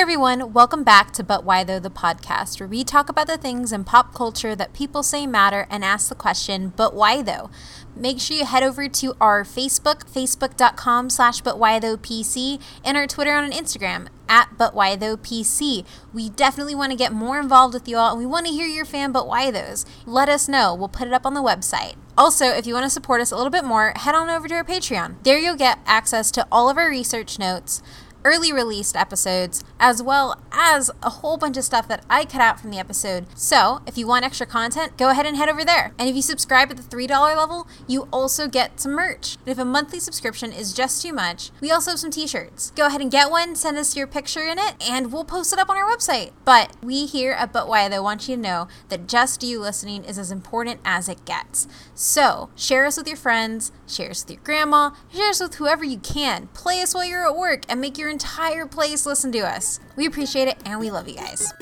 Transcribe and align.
everyone, 0.00 0.54
welcome 0.54 0.82
back 0.82 1.10
to 1.10 1.22
But 1.22 1.44
Why 1.44 1.62
Though 1.62 1.78
the 1.78 1.90
podcast, 1.90 2.58
where 2.58 2.66
we 2.66 2.84
talk 2.84 3.10
about 3.10 3.26
the 3.26 3.36
things 3.36 3.70
in 3.70 3.84
pop 3.84 4.14
culture 4.14 4.56
that 4.56 4.72
people 4.72 5.02
say 5.02 5.26
matter 5.26 5.66
and 5.68 5.84
ask 5.84 6.08
the 6.08 6.14
question, 6.14 6.72
but 6.74 6.94
why 6.94 7.20
though? 7.20 7.50
Make 7.94 8.18
sure 8.18 8.38
you 8.38 8.46
head 8.46 8.62
over 8.62 8.88
to 8.88 9.14
our 9.20 9.44
Facebook, 9.44 10.10
facebook.com 10.10 11.10
slash 11.10 11.42
but 11.42 11.58
why 11.58 11.78
though 11.78 11.98
PC, 11.98 12.62
and 12.82 12.96
our 12.96 13.06
Twitter 13.06 13.32
and 13.32 13.52
Instagram 13.52 14.08
at 14.26 14.56
but 14.56 14.74
why 14.74 14.96
though 14.96 15.18
PC. 15.18 15.84
We 16.14 16.30
definitely 16.30 16.74
want 16.74 16.92
to 16.92 16.98
get 16.98 17.12
more 17.12 17.38
involved 17.38 17.74
with 17.74 17.86
you 17.86 17.98
all, 17.98 18.12
and 18.12 18.18
we 18.18 18.24
want 18.24 18.46
to 18.46 18.52
hear 18.52 18.66
your 18.66 18.86
fan 18.86 19.12
but 19.12 19.28
why 19.28 19.50
those. 19.50 19.84
Let 20.06 20.30
us 20.30 20.48
know. 20.48 20.74
We'll 20.74 20.88
put 20.88 21.08
it 21.08 21.12
up 21.12 21.26
on 21.26 21.34
the 21.34 21.42
website. 21.42 21.96
Also, 22.16 22.46
if 22.46 22.66
you 22.66 22.72
want 22.72 22.84
to 22.84 22.90
support 22.90 23.20
us 23.20 23.32
a 23.32 23.36
little 23.36 23.50
bit 23.50 23.64
more, 23.64 23.92
head 23.96 24.14
on 24.14 24.30
over 24.30 24.48
to 24.48 24.54
our 24.54 24.64
Patreon. 24.64 25.22
There 25.24 25.38
you'll 25.38 25.56
get 25.56 25.78
access 25.84 26.30
to 26.30 26.46
all 26.50 26.70
of 26.70 26.78
our 26.78 26.88
research 26.88 27.38
notes 27.38 27.82
early 28.24 28.52
released 28.52 28.96
episodes, 28.96 29.64
as 29.78 30.02
well 30.02 30.40
as 30.52 30.90
a 31.02 31.10
whole 31.10 31.36
bunch 31.36 31.56
of 31.56 31.64
stuff 31.64 31.88
that 31.88 32.04
I 32.10 32.24
cut 32.24 32.40
out 32.40 32.60
from 32.60 32.70
the 32.70 32.78
episode. 32.78 33.26
So, 33.34 33.80
if 33.86 33.96
you 33.96 34.06
want 34.06 34.24
extra 34.24 34.46
content, 34.46 34.96
go 34.96 35.10
ahead 35.10 35.26
and 35.26 35.36
head 35.36 35.48
over 35.48 35.64
there. 35.64 35.94
And 35.98 36.08
if 36.08 36.16
you 36.16 36.22
subscribe 36.22 36.70
at 36.70 36.76
the 36.76 36.82
$3 36.82 37.08
level, 37.36 37.66
you 37.86 38.08
also 38.12 38.48
get 38.48 38.80
some 38.80 38.92
merch. 38.92 39.36
And 39.36 39.48
if 39.48 39.58
a 39.58 39.64
monthly 39.64 40.00
subscription 40.00 40.52
is 40.52 40.72
just 40.72 41.02
too 41.02 41.12
much, 41.12 41.50
we 41.60 41.70
also 41.70 41.92
have 41.92 42.00
some 42.00 42.10
t 42.10 42.26
shirts. 42.26 42.72
Go 42.72 42.86
ahead 42.86 43.00
and 43.00 43.10
get 43.10 43.30
one, 43.30 43.54
send 43.56 43.78
us 43.78 43.96
your 43.96 44.06
picture 44.06 44.42
in 44.42 44.58
it, 44.58 44.74
and 44.80 45.12
we'll 45.12 45.24
post 45.24 45.52
it 45.52 45.58
up 45.58 45.70
on 45.70 45.76
our 45.76 45.88
website. 45.88 46.32
But 46.44 46.76
we 46.82 47.06
here 47.06 47.32
at 47.32 47.52
But 47.52 47.68
Why 47.68 47.88
Though 47.88 48.02
want 48.02 48.28
you 48.28 48.36
to 48.36 48.42
know 48.42 48.68
that 48.88 49.08
just 49.08 49.42
you 49.42 49.60
listening 49.60 50.04
is 50.04 50.18
as 50.18 50.30
important 50.30 50.80
as 50.84 51.08
it 51.08 51.24
gets. 51.24 51.66
So, 51.94 52.50
share 52.54 52.86
us 52.86 52.96
with 52.96 53.06
your 53.06 53.16
friends, 53.16 53.72
share 53.86 54.10
us 54.10 54.24
with 54.24 54.32
your 54.32 54.44
grandma, 54.44 54.90
share 55.12 55.30
us 55.30 55.40
with 55.40 55.54
whoever 55.54 55.84
you 55.84 55.98
can. 55.98 56.48
Play 56.48 56.82
us 56.82 56.94
while 56.94 57.04
you're 57.04 57.26
at 57.26 57.36
work 57.36 57.62
and 57.68 57.80
make 57.80 57.96
your 57.96 58.09
entire 58.10 58.66
place 58.66 59.06
listen 59.06 59.32
to 59.32 59.40
us. 59.40 59.80
We 59.96 60.06
appreciate 60.06 60.48
it 60.48 60.58
and 60.64 60.80
we 60.80 60.90
love 60.90 61.08
you 61.08 61.16
guys. 61.16 61.52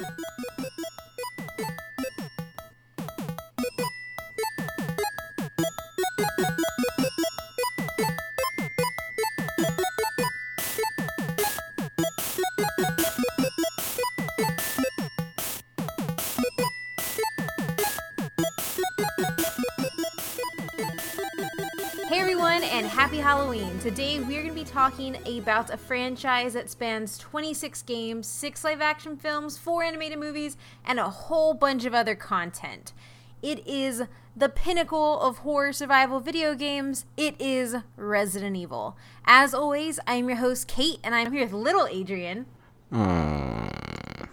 Happy 22.98 23.18
Halloween! 23.18 23.78
Today 23.78 24.18
we 24.18 24.36
are 24.36 24.42
going 24.42 24.52
to 24.52 24.60
be 24.60 24.64
talking 24.64 25.16
about 25.38 25.70
a 25.70 25.76
franchise 25.76 26.54
that 26.54 26.68
spans 26.68 27.16
26 27.16 27.82
games, 27.82 28.26
6 28.26 28.64
live 28.64 28.80
action 28.80 29.16
films, 29.16 29.56
4 29.56 29.84
animated 29.84 30.18
movies, 30.18 30.56
and 30.84 30.98
a 30.98 31.08
whole 31.08 31.54
bunch 31.54 31.84
of 31.84 31.94
other 31.94 32.16
content. 32.16 32.92
It 33.40 33.64
is 33.68 34.02
the 34.36 34.48
pinnacle 34.48 35.20
of 35.20 35.38
horror 35.38 35.72
survival 35.72 36.18
video 36.18 36.56
games. 36.56 37.06
It 37.16 37.40
is 37.40 37.76
Resident 37.96 38.56
Evil. 38.56 38.96
As 39.24 39.54
always, 39.54 40.00
I'm 40.04 40.28
your 40.28 40.38
host, 40.38 40.66
Kate, 40.66 40.98
and 41.04 41.14
I'm 41.14 41.30
here 41.30 41.44
with 41.44 41.52
little 41.52 41.86
Adrian. 41.86 42.46
Aww. 42.92 44.28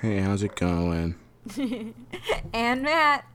Hey, 0.00 0.20
how's 0.20 0.42
it 0.42 0.56
going? 0.56 1.16
and 2.54 2.82
Matt. 2.82 3.26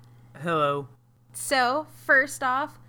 Hello. 0.41 0.87
So, 1.33 1.85
first 2.03 2.41
off, 2.41 2.79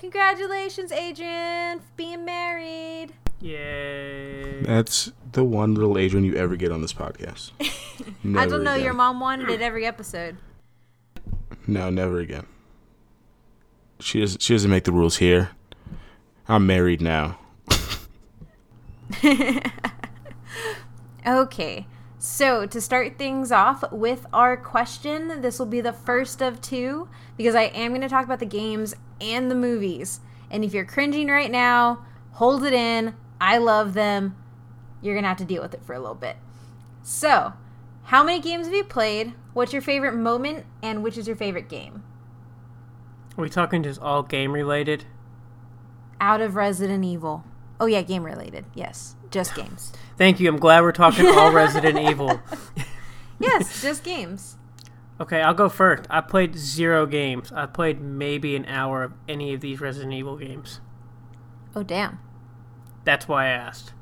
congratulations, 0.00 0.90
Adrian, 0.90 1.78
for 1.80 1.86
being 1.96 2.24
married. 2.24 3.08
Yay. 3.40 4.62
That's 4.62 5.12
the 5.32 5.44
one 5.44 5.74
little 5.74 5.96
Adrian 5.98 6.24
you 6.24 6.34
ever 6.34 6.56
get 6.56 6.72
on 6.72 6.82
this 6.82 6.92
podcast. 6.92 7.52
I 8.36 8.46
don't 8.46 8.64
know, 8.64 8.72
again. 8.72 8.84
your 8.84 8.94
mom 8.94 9.20
wanted 9.20 9.48
it 9.50 9.60
every 9.62 9.86
episode. 9.86 10.36
No, 11.66 11.90
never 11.90 12.18
again. 12.18 12.46
She 14.00 14.20
doesn't. 14.20 14.42
She 14.42 14.54
doesn't 14.54 14.70
make 14.70 14.84
the 14.84 14.92
rules 14.92 15.18
here. 15.18 15.50
I'm 16.48 16.66
married 16.66 17.00
now. 17.00 17.38
Okay, 21.26 21.86
so 22.22 22.66
to 22.66 22.82
start 22.82 23.16
things 23.16 23.50
off 23.50 23.82
with 23.90 24.26
our 24.30 24.54
question, 24.54 25.40
this 25.40 25.58
will 25.58 25.64
be 25.64 25.80
the 25.80 25.94
first 25.94 26.42
of 26.42 26.60
two 26.60 27.08
because 27.38 27.54
I 27.54 27.62
am 27.62 27.92
going 27.92 28.02
to 28.02 28.10
talk 28.10 28.26
about 28.26 28.40
the 28.40 28.44
games 28.44 28.94
and 29.22 29.50
the 29.50 29.54
movies. 29.54 30.20
And 30.50 30.62
if 30.62 30.74
you're 30.74 30.84
cringing 30.84 31.28
right 31.28 31.50
now, 31.50 32.04
hold 32.32 32.62
it 32.64 32.74
in. 32.74 33.14
I 33.40 33.56
love 33.56 33.94
them. 33.94 34.36
You're 35.00 35.14
going 35.14 35.22
to 35.24 35.28
have 35.28 35.38
to 35.38 35.46
deal 35.46 35.62
with 35.62 35.72
it 35.72 35.82
for 35.82 35.94
a 35.94 35.98
little 35.98 36.14
bit. 36.14 36.36
So, 37.02 37.54
how 38.04 38.22
many 38.22 38.38
games 38.38 38.66
have 38.66 38.74
you 38.74 38.84
played? 38.84 39.32
What's 39.54 39.72
your 39.72 39.80
favorite 39.80 40.14
moment? 40.14 40.66
And 40.82 41.02
which 41.02 41.16
is 41.16 41.26
your 41.26 41.36
favorite 41.36 41.70
game? 41.70 42.02
Are 43.38 43.42
we 43.42 43.48
talking 43.48 43.82
just 43.82 43.98
all 43.98 44.22
game 44.22 44.52
related? 44.52 45.06
Out 46.20 46.42
of 46.42 46.54
Resident 46.54 47.02
Evil. 47.02 47.44
Oh, 47.80 47.86
yeah, 47.86 48.02
game 48.02 48.24
related. 48.24 48.66
Yes, 48.74 49.16
just 49.30 49.54
games. 49.54 49.92
Thank 50.18 50.38
you. 50.38 50.48
I'm 50.50 50.58
glad 50.58 50.82
we're 50.82 50.92
talking 50.92 51.26
all 51.26 51.50
Resident 51.52 51.98
Evil. 51.98 52.40
Yes, 53.38 53.80
just 53.80 54.04
games. 54.04 54.58
Okay, 55.18 55.40
I'll 55.40 55.54
go 55.54 55.70
first. 55.70 56.04
I 56.10 56.20
played 56.20 56.56
zero 56.56 57.06
games. 57.06 57.50
I 57.52 57.64
played 57.64 58.00
maybe 58.00 58.54
an 58.54 58.66
hour 58.66 59.02
of 59.02 59.12
any 59.26 59.54
of 59.54 59.62
these 59.62 59.80
Resident 59.80 60.12
Evil 60.12 60.36
games. 60.36 60.80
Oh, 61.74 61.82
damn. 61.82 62.18
That's 63.04 63.26
why 63.26 63.46
I 63.46 63.48
asked. 63.48 63.94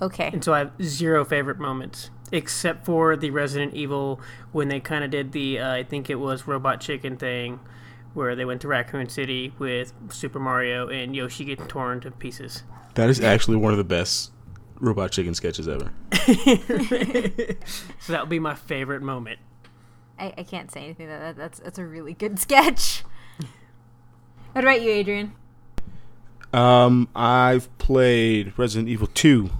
Okay. 0.00 0.30
And 0.32 0.44
so 0.44 0.54
I 0.54 0.58
have 0.58 0.72
zero 0.80 1.24
favorite 1.24 1.58
moments, 1.58 2.10
except 2.30 2.84
for 2.84 3.16
the 3.16 3.30
Resident 3.30 3.74
Evil 3.74 4.20
when 4.52 4.68
they 4.68 4.78
kind 4.78 5.02
of 5.02 5.10
did 5.10 5.32
the, 5.32 5.58
uh, 5.58 5.72
I 5.72 5.82
think 5.82 6.08
it 6.08 6.16
was 6.16 6.46
Robot 6.46 6.80
Chicken 6.80 7.16
thing, 7.16 7.58
where 8.12 8.36
they 8.36 8.44
went 8.44 8.60
to 8.60 8.68
Raccoon 8.68 9.08
City 9.08 9.52
with 9.58 9.92
Super 10.10 10.38
Mario 10.38 10.88
and 10.88 11.16
Yoshi 11.16 11.44
getting 11.44 11.66
torn 11.66 12.00
to 12.02 12.12
pieces. 12.12 12.62
That 12.94 13.10
is 13.10 13.20
actually 13.20 13.56
one 13.56 13.72
of 13.72 13.78
the 13.78 13.84
best 13.84 14.30
Robot 14.80 15.12
Chicken 15.12 15.34
sketches 15.34 15.68
ever. 15.68 15.92
So 17.98 18.12
that'll 18.12 18.26
be 18.26 18.38
my 18.38 18.54
favorite 18.54 19.02
moment. 19.02 19.38
I, 20.18 20.34
I 20.38 20.42
can't 20.42 20.70
say 20.70 20.84
anything. 20.84 21.08
That, 21.08 21.20
that 21.20 21.36
that's 21.36 21.58
that's 21.58 21.78
a 21.78 21.86
really 21.86 22.12
good 22.12 22.38
sketch. 22.38 23.02
what 24.52 24.62
about 24.62 24.82
you, 24.82 24.90
Adrian? 24.90 25.32
Um, 26.52 27.08
I've 27.16 27.76
played 27.78 28.52
Resident 28.56 28.88
Evil 28.88 29.08
2 29.08 29.50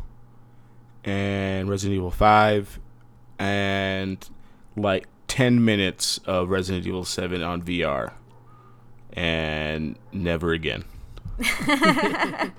and 1.04 1.68
Resident 1.68 1.96
Evil 1.96 2.10
5 2.10 2.78
and 3.38 4.28
like 4.76 5.08
10 5.26 5.64
minutes 5.64 6.18
of 6.26 6.50
Resident 6.50 6.86
Evil 6.86 7.04
7 7.04 7.42
on 7.42 7.62
VR 7.62 8.12
and 9.12 9.96
never 10.12 10.52
again. 10.52 10.84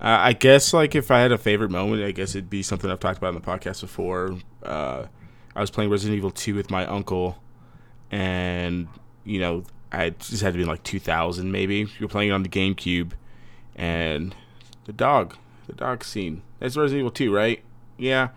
Uh, 0.00 0.16
I 0.20 0.32
guess 0.32 0.72
like 0.72 0.94
if 0.94 1.10
I 1.10 1.20
had 1.20 1.30
a 1.30 1.38
favorite 1.38 1.70
moment, 1.70 2.02
I 2.02 2.12
guess 2.12 2.30
it'd 2.30 2.48
be 2.48 2.62
something 2.62 2.90
I've 2.90 3.00
talked 3.00 3.18
about 3.18 3.34
in 3.34 3.34
the 3.34 3.40
podcast 3.46 3.82
before. 3.82 4.38
Uh, 4.62 5.04
I 5.54 5.60
was 5.60 5.70
playing 5.70 5.90
Resident 5.90 6.16
Evil 6.16 6.30
2 6.30 6.54
with 6.54 6.70
my 6.70 6.86
uncle 6.86 7.42
and 8.10 8.88
you 9.24 9.40
know, 9.40 9.64
I 9.92 10.10
just 10.10 10.42
had 10.42 10.54
to 10.54 10.56
be 10.56 10.62
in 10.62 10.68
like 10.68 10.82
2000 10.84 11.52
maybe. 11.52 11.86
You're 11.98 12.08
playing 12.08 12.30
it 12.30 12.32
on 12.32 12.42
the 12.42 12.48
GameCube 12.48 13.12
and 13.76 14.34
the 14.86 14.92
dog, 14.92 15.36
the 15.66 15.74
dog 15.74 16.02
scene. 16.02 16.42
That's 16.60 16.76
Resident 16.76 17.00
Evil 17.00 17.10
2, 17.10 17.34
right? 17.34 17.62
Yeah. 17.98 18.28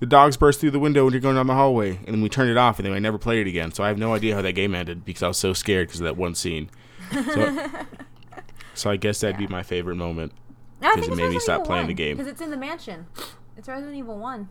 The 0.00 0.06
dogs 0.06 0.36
burst 0.36 0.60
through 0.60 0.70
the 0.72 0.78
window 0.78 1.04
when 1.04 1.12
you're 1.12 1.20
going 1.20 1.36
down 1.36 1.46
the 1.46 1.54
hallway, 1.54 1.96
and 1.98 2.08
then 2.08 2.20
we 2.20 2.28
turned 2.28 2.50
it 2.50 2.56
off, 2.56 2.78
and 2.78 2.86
then 2.86 2.92
I 2.92 2.98
never 2.98 3.16
played 3.16 3.46
it 3.46 3.48
again. 3.48 3.72
So 3.72 3.84
I 3.84 3.88
have 3.88 3.96
no 3.96 4.12
idea 4.12 4.34
how 4.34 4.42
that 4.42 4.52
game 4.52 4.74
ended 4.74 5.04
because 5.04 5.22
I 5.22 5.28
was 5.28 5.38
so 5.38 5.52
scared 5.52 5.88
because 5.88 6.00
of 6.00 6.04
that 6.04 6.16
one 6.16 6.34
scene. 6.34 6.68
So, 7.12 7.70
so 8.74 8.90
I 8.90 8.96
guess 8.96 9.20
that'd 9.20 9.38
be 9.38 9.46
my 9.46 9.62
favorite 9.62 9.96
moment. 9.96 10.32
I 10.84 10.94
'Cause 10.94 11.08
it 11.08 11.16
made 11.16 11.30
me 11.30 11.38
stop 11.38 11.64
playing 11.64 11.86
the 11.86 11.94
game. 11.94 12.16
because 12.16 12.30
it's 12.30 12.40
in 12.40 12.50
the 12.50 12.56
mansion. 12.56 13.06
It's 13.56 13.68
Resident 13.68 13.96
Evil 13.96 14.18
One. 14.18 14.48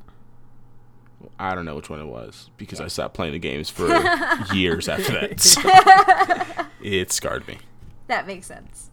I 1.39 1.55
don't 1.55 1.63
know 1.65 1.75
which 1.75 1.89
one 1.89 1.99
it 2.01 2.05
was 2.07 2.49
because 2.57 2.81
I 2.81 2.87
stopped 2.87 3.13
playing 3.13 3.31
the 3.33 3.39
games 3.39 3.69
for 3.69 3.87
years 4.53 4.89
after 4.89 5.13
that. 5.13 5.39
So 5.39 5.61
it 6.81 7.11
scarred 7.11 7.47
me. 7.47 7.59
That 8.07 8.27
makes 8.27 8.47
sense. 8.47 8.89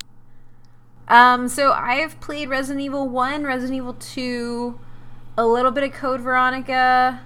Um, 1.09 1.49
so 1.49 1.73
I've 1.73 2.21
played 2.21 2.49
Resident 2.49 2.81
Evil 2.85 3.09
One, 3.09 3.43
Resident 3.45 3.77
Evil 3.77 3.95
Two, 3.95 4.79
a 5.37 5.45
little 5.45 5.73
bit 5.73 5.83
of 5.83 5.93
Code 5.93 6.21
Veronica, 6.21 7.21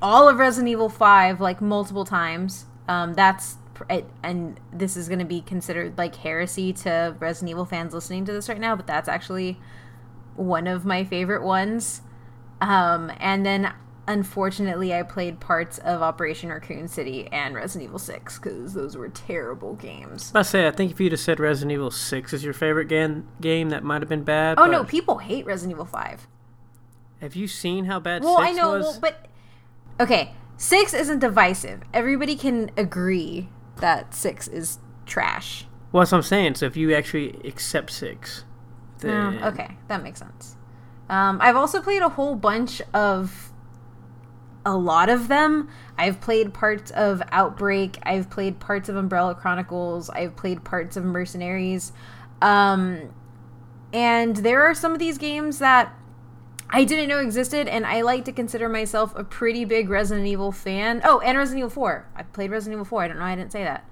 all 0.00 0.26
of 0.26 0.38
Resident 0.38 0.70
Evil 0.70 0.88
Five, 0.88 1.38
like 1.40 1.60
multiple 1.60 2.06
times. 2.06 2.64
Um, 2.88 3.12
that's 3.12 3.56
and 4.22 4.60
this 4.72 4.96
is 4.96 5.08
going 5.08 5.18
to 5.18 5.24
be 5.24 5.40
considered 5.40 5.96
like 5.98 6.16
heresy 6.16 6.72
to 6.72 7.16
Resident 7.18 7.50
Evil 7.50 7.64
fans 7.64 7.94
listening 7.94 8.24
to 8.26 8.32
this 8.32 8.48
right 8.48 8.60
now, 8.60 8.76
but 8.76 8.86
that's 8.86 9.08
actually 9.08 9.60
one 10.36 10.66
of 10.66 10.84
my 10.84 11.04
favorite 11.04 11.42
ones. 11.42 12.02
Um, 12.60 13.10
and 13.18 13.44
then 13.44 13.72
unfortunately, 14.06 14.92
I 14.92 15.02
played 15.02 15.40
parts 15.40 15.78
of 15.78 16.02
Operation 16.02 16.50
Raccoon 16.50 16.88
City 16.88 17.28
and 17.32 17.54
Resident 17.54 17.88
Evil 17.88 17.98
Six 17.98 18.38
because 18.38 18.74
those 18.74 18.96
were 18.96 19.08
terrible 19.08 19.74
games. 19.74 20.32
I 20.34 20.42
say, 20.42 20.66
I 20.66 20.70
think 20.70 20.90
if 20.90 21.00
you'd 21.00 21.12
have 21.12 21.20
said 21.20 21.40
Resident 21.40 21.72
Evil 21.72 21.90
6 21.90 22.32
is 22.32 22.44
your 22.44 22.52
favorite 22.52 22.86
game, 22.88 23.28
game 23.40 23.70
that 23.70 23.84
might 23.84 24.02
have 24.02 24.08
been 24.08 24.24
bad. 24.24 24.58
Oh 24.58 24.66
no, 24.66 24.84
people 24.84 25.18
hate 25.18 25.46
Resident 25.46 25.76
Evil 25.76 25.86
Five. 25.86 26.26
Have 27.20 27.36
you 27.36 27.46
seen 27.46 27.84
how 27.84 28.00
bad 28.00 28.22
Well, 28.22 28.38
I 28.38 28.52
know, 28.52 28.72
well, 28.72 28.98
but 29.00 29.26
okay, 30.00 30.32
six 30.56 30.94
isn't 30.94 31.18
divisive. 31.18 31.82
Everybody 31.92 32.34
can 32.34 32.70
agree 32.76 33.48
that 33.80 34.14
six 34.14 34.48
is 34.48 34.78
trash. 35.06 35.66
Well, 35.92 36.02
that's 36.02 36.12
what 36.12 36.18
I'm 36.18 36.22
saying. 36.22 36.54
So 36.56 36.66
if 36.66 36.76
you 36.76 36.94
actually 36.94 37.40
accept 37.44 37.90
six, 37.90 38.44
then 38.98 39.38
Mm, 39.38 39.52
okay, 39.52 39.76
that 39.88 40.02
makes 40.02 40.18
sense. 40.20 40.56
Um, 41.08 41.38
I've 41.40 41.56
also 41.56 41.82
played 41.82 42.02
a 42.02 42.08
whole 42.08 42.36
bunch 42.36 42.80
of 42.94 43.50
a 44.64 44.76
lot 44.76 45.08
of 45.08 45.28
them. 45.28 45.68
I've 45.98 46.20
played 46.20 46.54
parts 46.54 46.90
of 46.92 47.22
Outbreak. 47.32 47.98
I've 48.04 48.30
played 48.30 48.60
parts 48.60 48.88
of 48.88 48.96
Umbrella 48.96 49.34
Chronicles. 49.34 50.10
I've 50.10 50.36
played 50.36 50.64
parts 50.64 50.96
of 50.96 51.04
Mercenaries. 51.04 51.92
Um, 52.42 53.12
and 53.92 54.36
there 54.36 54.62
are 54.62 54.74
some 54.74 54.92
of 54.92 54.98
these 54.98 55.18
games 55.18 55.58
that 55.58 55.92
I 56.72 56.84
didn't 56.84 57.08
know 57.08 57.18
existed, 57.18 57.66
and 57.66 57.84
I 57.84 58.02
like 58.02 58.24
to 58.26 58.32
consider 58.32 58.68
myself 58.68 59.12
a 59.16 59.24
pretty 59.24 59.64
big 59.64 59.90
Resident 59.90 60.26
Evil 60.26 60.52
fan. 60.52 61.00
Oh, 61.04 61.18
and 61.20 61.36
Resident 61.36 61.58
Evil 61.58 61.70
4. 61.70 62.06
I 62.14 62.22
played 62.22 62.50
Resident 62.50 62.76
Evil 62.76 62.84
4. 62.84 63.02
I 63.02 63.08
don't 63.08 63.18
know. 63.18 63.24
I 63.24 63.34
didn't 63.34 63.52
say 63.52 63.64
that. 63.64 63.84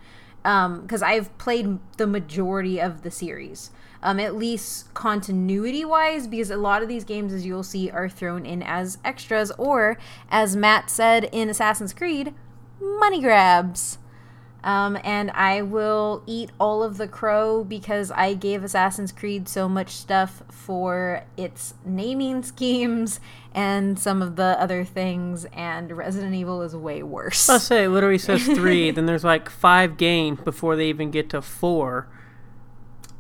Because 0.83 1.03
I've 1.03 1.37
played 1.39 1.79
the 1.97 2.07
majority 2.07 2.81
of 2.81 3.03
the 3.03 3.11
series. 3.11 3.71
Um, 4.01 4.21
at 4.21 4.37
least 4.37 4.95
continuity 4.95 5.85
wise, 5.85 6.29
because 6.29 6.51
a 6.51 6.57
lot 6.57 6.83
of 6.83 6.89
these 6.89 7.03
games, 7.03 7.33
as 7.33 7.45
you'll 7.45 7.65
see, 7.65 7.91
are 7.91 8.09
thrown 8.09 8.47
in 8.47 8.63
as 8.63 8.99
extras, 9.05 9.51
or 9.59 9.99
as 10.31 10.55
Matt 10.55 10.89
said 10.89 11.29
in 11.33 11.51
Assassin's 11.51 11.93
Creed, 11.93 12.33
money 12.81 13.21
grabs. 13.21 13.99
Um, 14.69 14.99
and 15.03 15.31
I 15.31 15.63
will 15.63 16.23
eat 16.27 16.51
all 16.61 16.83
of 16.83 16.99
the 16.99 17.09
crow 17.09 17.65
because 17.65 18.11
I 18.11 18.35
gave 18.35 18.63
Assassin's 18.63 19.13
Creed 19.13 19.49
so 19.49 19.67
much 19.67 19.93
stuff 19.93 20.43
for 20.51 21.25
its 21.39 21.73
naming 21.87 22.43
schemes 22.53 23.19
and 23.55 23.99
some 23.99 24.21
of 24.21 24.37
the 24.37 24.61
other 24.61 24.85
things, 24.85 25.47
and 25.55 25.91
Resident 25.97 26.35
Evil 26.35 26.61
is 26.61 26.77
way 26.77 27.03
worse. 27.03 27.49
I'll 27.49 27.59
say 27.59 27.85
it 27.85 27.89
literally 27.89 28.19
says 28.19 28.45
three. 28.45 28.91
then 28.91 29.07
there's 29.07 29.25
like 29.25 29.49
five 29.49 29.97
games 29.97 30.39
before 30.41 30.77
they 30.77 30.91
even 30.91 31.11
get 31.11 31.31
to 31.31 31.41
four, 31.41 32.07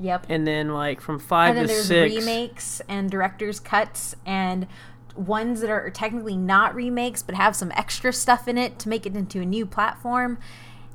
Yep. 0.01 0.27
and 0.29 0.47
then 0.47 0.69
like 0.75 1.01
from 1.01 1.19
five 1.19 1.57
and 1.57 1.61
then 1.61 1.67
to 1.69 1.73
there's 1.73 1.87
six. 1.87 2.15
remakes 2.15 2.83
and 2.91 3.11
director's 3.11 3.59
cuts 3.59 4.15
and 4.27 4.67
ones 5.17 5.63
that 5.63 5.71
are 5.71 5.89
technically 5.91 6.37
not 6.37 6.75
remakes 6.75 7.23
but 7.25 7.35
have 7.35 7.57
some 7.57 7.73
extra 7.73 8.13
stuff 8.13 8.47
in 8.47 8.57
it 8.57 8.79
to 8.79 8.89
make 8.89 9.07
it 9.07 9.17
into 9.17 9.41
a 9.41 9.47
new 9.47 9.65
platform. 9.65 10.39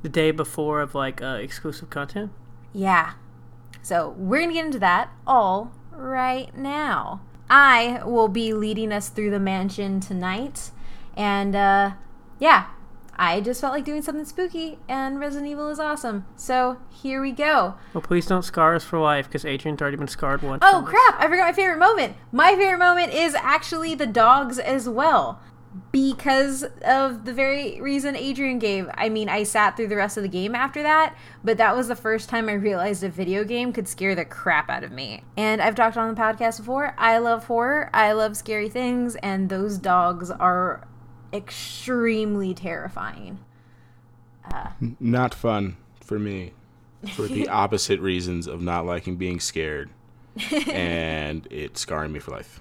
The 0.04 0.08
day 0.10 0.30
before 0.30 0.82
of 0.82 0.94
like 0.94 1.22
uh, 1.22 1.38
exclusive 1.40 1.88
content. 1.88 2.30
Yeah. 2.74 3.14
So 3.80 4.10
we're 4.18 4.40
going 4.40 4.50
to 4.50 4.54
get 4.54 4.66
into 4.66 4.78
that 4.80 5.10
all 5.26 5.72
right 5.90 6.54
now. 6.56 7.22
I 7.48 8.02
will 8.04 8.28
be 8.28 8.52
leading 8.52 8.92
us 8.92 9.08
through 9.08 9.30
the 9.30 9.40
mansion 9.40 10.00
tonight. 10.00 10.70
And 11.16 11.56
uh, 11.56 11.92
yeah, 12.38 12.66
I 13.16 13.40
just 13.40 13.62
felt 13.62 13.72
like 13.72 13.86
doing 13.86 14.02
something 14.02 14.26
spooky, 14.26 14.78
and 14.88 15.20
Resident 15.20 15.50
Evil 15.50 15.68
is 15.70 15.78
awesome. 15.78 16.26
So 16.36 16.78
here 16.90 17.22
we 17.22 17.32
go. 17.32 17.76
Well, 17.94 18.02
please 18.02 18.26
don't 18.26 18.42
scar 18.42 18.74
us 18.74 18.84
for 18.84 18.98
life 18.98 19.26
because 19.26 19.46
Adrian's 19.46 19.80
already 19.80 19.96
been 19.96 20.08
scarred 20.08 20.42
once. 20.42 20.62
Oh 20.66 20.84
crap! 20.86 21.18
I 21.18 21.28
forgot 21.28 21.46
my 21.46 21.52
favorite 21.52 21.78
moment. 21.78 22.16
My 22.30 22.56
favorite 22.56 22.78
moment 22.78 23.14
is 23.14 23.34
actually 23.34 23.94
the 23.94 24.06
dogs 24.06 24.58
as 24.58 24.86
well. 24.88 25.40
Because 25.90 26.64
of 26.84 27.24
the 27.24 27.32
very 27.32 27.80
reason 27.80 28.14
Adrian 28.14 28.58
gave. 28.58 28.88
I 28.94 29.08
mean, 29.08 29.28
I 29.28 29.42
sat 29.42 29.76
through 29.76 29.88
the 29.88 29.96
rest 29.96 30.16
of 30.16 30.22
the 30.22 30.28
game 30.28 30.54
after 30.54 30.82
that, 30.82 31.16
but 31.42 31.58
that 31.58 31.74
was 31.74 31.88
the 31.88 31.96
first 31.96 32.28
time 32.28 32.48
I 32.48 32.52
realized 32.52 33.02
a 33.02 33.08
video 33.08 33.42
game 33.42 33.72
could 33.72 33.88
scare 33.88 34.14
the 34.14 34.24
crap 34.24 34.70
out 34.70 34.84
of 34.84 34.92
me. 34.92 35.22
And 35.36 35.60
I've 35.60 35.74
talked 35.74 35.96
on 35.96 36.14
the 36.14 36.20
podcast 36.20 36.58
before. 36.58 36.94
I 36.96 37.18
love 37.18 37.46
horror, 37.46 37.90
I 37.92 38.12
love 38.12 38.36
scary 38.36 38.68
things, 38.68 39.16
and 39.16 39.48
those 39.48 39.78
dogs 39.78 40.30
are 40.30 40.86
extremely 41.32 42.54
terrifying. 42.54 43.40
Not 45.00 45.34
fun 45.34 45.76
for 46.00 46.18
me 46.18 46.52
for 47.14 47.26
the 47.26 47.48
opposite 47.48 48.00
reasons 48.00 48.46
of 48.46 48.62
not 48.62 48.86
liking 48.86 49.16
being 49.16 49.40
scared 49.40 49.90
and 50.70 51.46
it 51.50 51.78
scarring 51.78 52.12
me 52.12 52.18
for 52.18 52.30
life. 52.30 52.60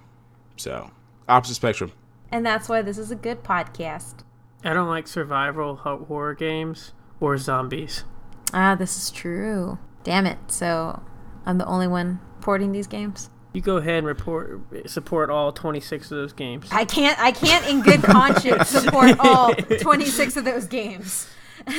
So, 0.58 0.92
opposite 1.28 1.56
spectrum. 1.56 1.92
And 2.34 2.44
that's 2.44 2.68
why 2.68 2.82
this 2.82 2.98
is 2.98 3.12
a 3.12 3.16
good 3.16 3.44
podcast. 3.44 4.24
I 4.64 4.74
don't 4.74 4.88
like 4.88 5.08
survival 5.08 5.76
horror 5.76 6.34
games 6.34 6.94
or 7.20 7.38
zombies. 7.38 8.06
Ah, 8.52 8.74
this 8.74 8.98
is 8.98 9.12
true. 9.12 9.78
Damn 10.04 10.26
it. 10.26 10.40
So 10.48 11.04
I'm 11.46 11.60
the 11.60 11.66
only 11.68 11.88
one 11.88 12.20
porting 12.42 12.72
these 12.72 12.88
games. 12.88 13.30
You 13.54 13.62
go 13.62 13.78
ahead 13.78 14.00
and 14.00 14.08
report 14.08 14.90
support 14.90 15.30
all 15.30 15.52
26 15.52 16.10
of 16.10 16.18
those 16.18 16.34
games. 16.34 16.70
I 16.72 16.86
can't 16.86 17.20
I 17.20 17.32
can't 17.32 17.68
in 17.68 17.82
good 17.82 18.02
conscience 18.02 18.68
support 18.82 19.16
all 19.20 19.54
26 19.54 20.36
of 20.36 20.44
those 20.44 20.66
games. 20.66 21.30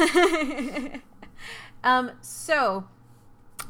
um 1.83 2.13
so 2.21 2.85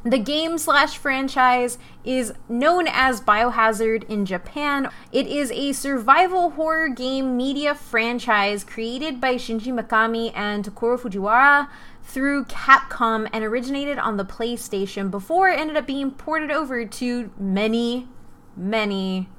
the 0.04 0.18
game 0.18 0.58
slash 0.58 0.98
franchise 0.98 1.78
is 2.04 2.34
known 2.46 2.86
as 2.86 3.22
Biohazard 3.22 4.04
in 4.04 4.26
Japan. 4.26 4.90
It 5.12 5.26
is 5.26 5.50
a 5.50 5.72
survival 5.72 6.50
horror 6.50 6.88
game 6.88 7.36
media 7.36 7.74
franchise 7.74 8.64
created 8.64 9.18
by 9.18 9.36
Shinji 9.36 9.72
Mikami 9.72 10.30
and 10.36 10.64
Tokuro 10.64 11.00
Fujiwara 11.00 11.68
through 12.02 12.44
Capcom 12.44 13.28
and 13.32 13.44
originated 13.44 13.98
on 13.98 14.18
the 14.18 14.26
PlayStation 14.26 15.10
before 15.10 15.48
it 15.48 15.58
ended 15.58 15.78
up 15.78 15.86
being 15.86 16.10
ported 16.10 16.50
over 16.50 16.84
to 16.84 17.30
many, 17.38 18.06
many, 18.54 19.30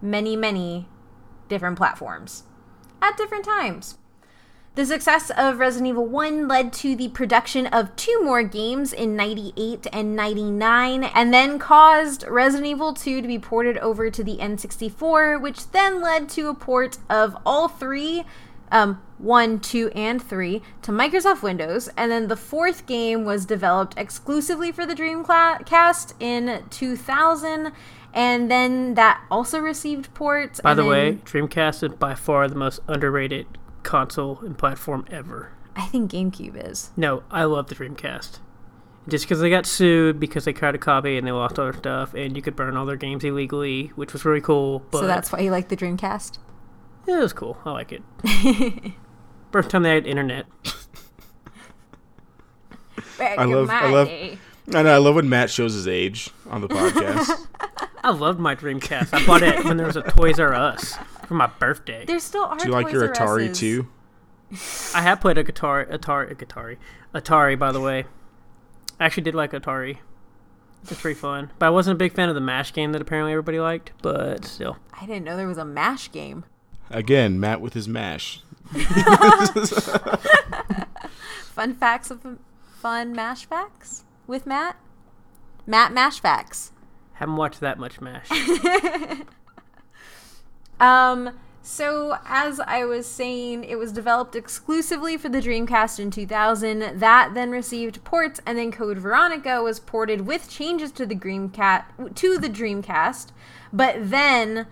many, 0.00 0.34
many 0.34 0.88
different 1.48 1.76
platforms 1.76 2.44
at 3.02 3.18
different 3.18 3.44
times. 3.44 3.98
The 4.76 4.84
success 4.84 5.30
of 5.38 5.58
Resident 5.58 5.88
Evil 5.88 6.04
1 6.04 6.48
led 6.48 6.70
to 6.74 6.94
the 6.94 7.08
production 7.08 7.66
of 7.68 7.96
two 7.96 8.22
more 8.22 8.42
games 8.42 8.92
in 8.92 9.16
98 9.16 9.86
and 9.90 10.14
99, 10.14 11.02
and 11.02 11.32
then 11.32 11.58
caused 11.58 12.26
Resident 12.28 12.66
Evil 12.66 12.92
2 12.92 13.22
to 13.22 13.26
be 13.26 13.38
ported 13.38 13.78
over 13.78 14.10
to 14.10 14.22
the 14.22 14.36
N64, 14.36 15.40
which 15.40 15.70
then 15.70 16.02
led 16.02 16.28
to 16.28 16.50
a 16.50 16.54
port 16.54 16.98
of 17.08 17.38
all 17.46 17.68
three 17.68 18.24
um, 18.70 19.00
1, 19.16 19.60
2, 19.60 19.92
and 19.94 20.22
3 20.22 20.60
to 20.82 20.92
Microsoft 20.92 21.40
Windows, 21.40 21.88
and 21.96 22.12
then 22.12 22.28
the 22.28 22.36
fourth 22.36 22.84
game 22.84 23.24
was 23.24 23.46
developed 23.46 23.94
exclusively 23.96 24.72
for 24.72 24.84
the 24.84 24.94
Dreamcast 24.94 26.12
in 26.20 26.64
2000, 26.68 27.72
and 28.12 28.50
then 28.50 28.92
that 28.92 29.24
also 29.30 29.58
received 29.58 30.12
ports. 30.12 30.60
By 30.60 30.74
the 30.74 30.82
then- 30.82 30.90
way, 30.90 31.18
Dreamcast 31.24 31.82
is 31.82 31.96
by 31.96 32.14
far 32.14 32.46
the 32.46 32.56
most 32.56 32.80
underrated 32.86 33.46
console 33.86 34.40
and 34.40 34.58
platform 34.58 35.06
ever. 35.10 35.52
I 35.74 35.86
think 35.86 36.10
GameCube 36.10 36.62
is. 36.70 36.90
No, 36.96 37.22
I 37.30 37.44
love 37.44 37.68
the 37.68 37.74
Dreamcast. 37.74 38.40
Just 39.08 39.24
because 39.24 39.40
they 39.40 39.48
got 39.50 39.66
sued 39.66 40.18
because 40.18 40.44
they 40.44 40.52
tried 40.52 40.72
to 40.72 40.78
copy 40.78 41.16
and 41.16 41.26
they 41.26 41.30
lost 41.32 41.58
all 41.58 41.66
their 41.66 41.74
stuff, 41.78 42.12
and 42.14 42.34
you 42.36 42.42
could 42.42 42.56
burn 42.56 42.76
all 42.76 42.84
their 42.86 42.96
games 42.96 43.22
illegally, 43.24 43.92
which 43.94 44.12
was 44.12 44.24
really 44.24 44.40
cool. 44.40 44.80
But 44.90 45.00
so 45.00 45.06
that's 45.06 45.30
why 45.32 45.40
you 45.40 45.50
like 45.50 45.68
the 45.68 45.76
Dreamcast? 45.76 46.38
it 47.06 47.16
was 47.16 47.32
cool. 47.32 47.56
I 47.64 47.70
like 47.70 47.92
it. 47.92 48.02
First 49.52 49.70
time 49.70 49.84
they 49.84 49.94
had 49.94 50.06
internet. 50.06 50.46
Back 53.18 53.38
I 53.38 53.44
love- 53.44 53.68
my 53.68 53.80
I 53.80 53.90
love- 53.90 54.08
day. 54.08 54.38
I 54.74 54.82
know. 54.82 54.92
I 54.92 54.98
love 54.98 55.14
when 55.14 55.28
Matt 55.28 55.48
shows 55.48 55.74
his 55.74 55.86
age 55.86 56.30
on 56.50 56.60
the 56.60 56.66
podcast. 56.68 57.46
I 58.02 58.10
loved 58.10 58.40
my 58.40 58.56
Dreamcast. 58.56 59.14
I 59.14 59.24
bought 59.24 59.42
it 59.44 59.64
when 59.64 59.76
there 59.76 59.86
was 59.86 59.94
a 59.96 60.02
Toys 60.02 60.40
R 60.40 60.52
Us 60.54 60.96
for 61.26 61.34
my 61.34 61.46
birthday. 61.46 62.04
There 62.06 62.18
still 62.20 62.44
are. 62.44 62.56
Do 62.56 62.66
you 62.66 62.72
like 62.72 62.90
your 62.92 63.08
Atari 63.08 63.50
Us's. 63.50 63.58
too? 63.58 63.88
I 64.94 65.02
have 65.02 65.20
played 65.20 65.38
a 65.38 65.42
guitar, 65.44 65.84
Atari, 65.84 66.32
Atari, 66.34 66.76
Atari. 67.14 67.58
By 67.58 67.72
the 67.72 67.80
way, 67.80 68.04
I 69.00 69.04
actually 69.06 69.24
did 69.24 69.34
like 69.34 69.52
Atari. 69.52 69.98
It's 70.82 71.00
pretty 71.00 71.18
fun, 71.18 71.50
but 71.58 71.66
I 71.66 71.70
wasn't 71.70 71.96
a 71.96 71.98
big 71.98 72.12
fan 72.12 72.28
of 72.28 72.36
the 72.36 72.40
Mash 72.40 72.72
game 72.72 72.92
that 72.92 73.02
apparently 73.02 73.32
everybody 73.32 73.58
liked. 73.58 73.90
But 74.02 74.44
still, 74.44 74.76
I 74.92 75.06
didn't 75.06 75.24
know 75.24 75.36
there 75.36 75.48
was 75.48 75.58
a 75.58 75.64
Mash 75.64 76.12
game. 76.12 76.44
Again, 76.90 77.40
Matt 77.40 77.60
with 77.60 77.74
his 77.74 77.88
mash. 77.88 78.40
Fun 81.54 81.74
facts 81.74 82.10
of 82.10 82.38
fun 82.80 83.12
Mash 83.12 83.46
facts 83.46 84.04
with 84.26 84.46
Matt. 84.46 84.76
Matt 85.66 85.92
Mash 85.92 86.20
facts. 86.20 86.70
haven't 87.14 87.36
watched 87.36 87.58
that 87.60 87.78
much 87.78 88.00
Mash. 88.00 88.28
Um. 90.80 91.38
So 91.68 92.16
as 92.24 92.60
I 92.60 92.84
was 92.84 93.06
saying, 93.06 93.64
it 93.64 93.74
was 93.74 93.90
developed 93.90 94.36
exclusively 94.36 95.16
for 95.16 95.28
the 95.28 95.40
Dreamcast 95.40 95.98
in 95.98 96.12
2000. 96.12 97.00
That 97.00 97.34
then 97.34 97.50
received 97.50 98.04
ports, 98.04 98.40
and 98.46 98.56
then 98.56 98.70
Code 98.70 98.98
Veronica 98.98 99.60
was 99.60 99.80
ported 99.80 100.28
with 100.28 100.48
changes 100.48 100.92
to 100.92 101.04
the 101.04 101.16
Dreamcast 101.16 102.14
to 102.14 102.38
the 102.38 102.48
Dreamcast. 102.48 103.32
But 103.72 103.96
then 104.10 104.68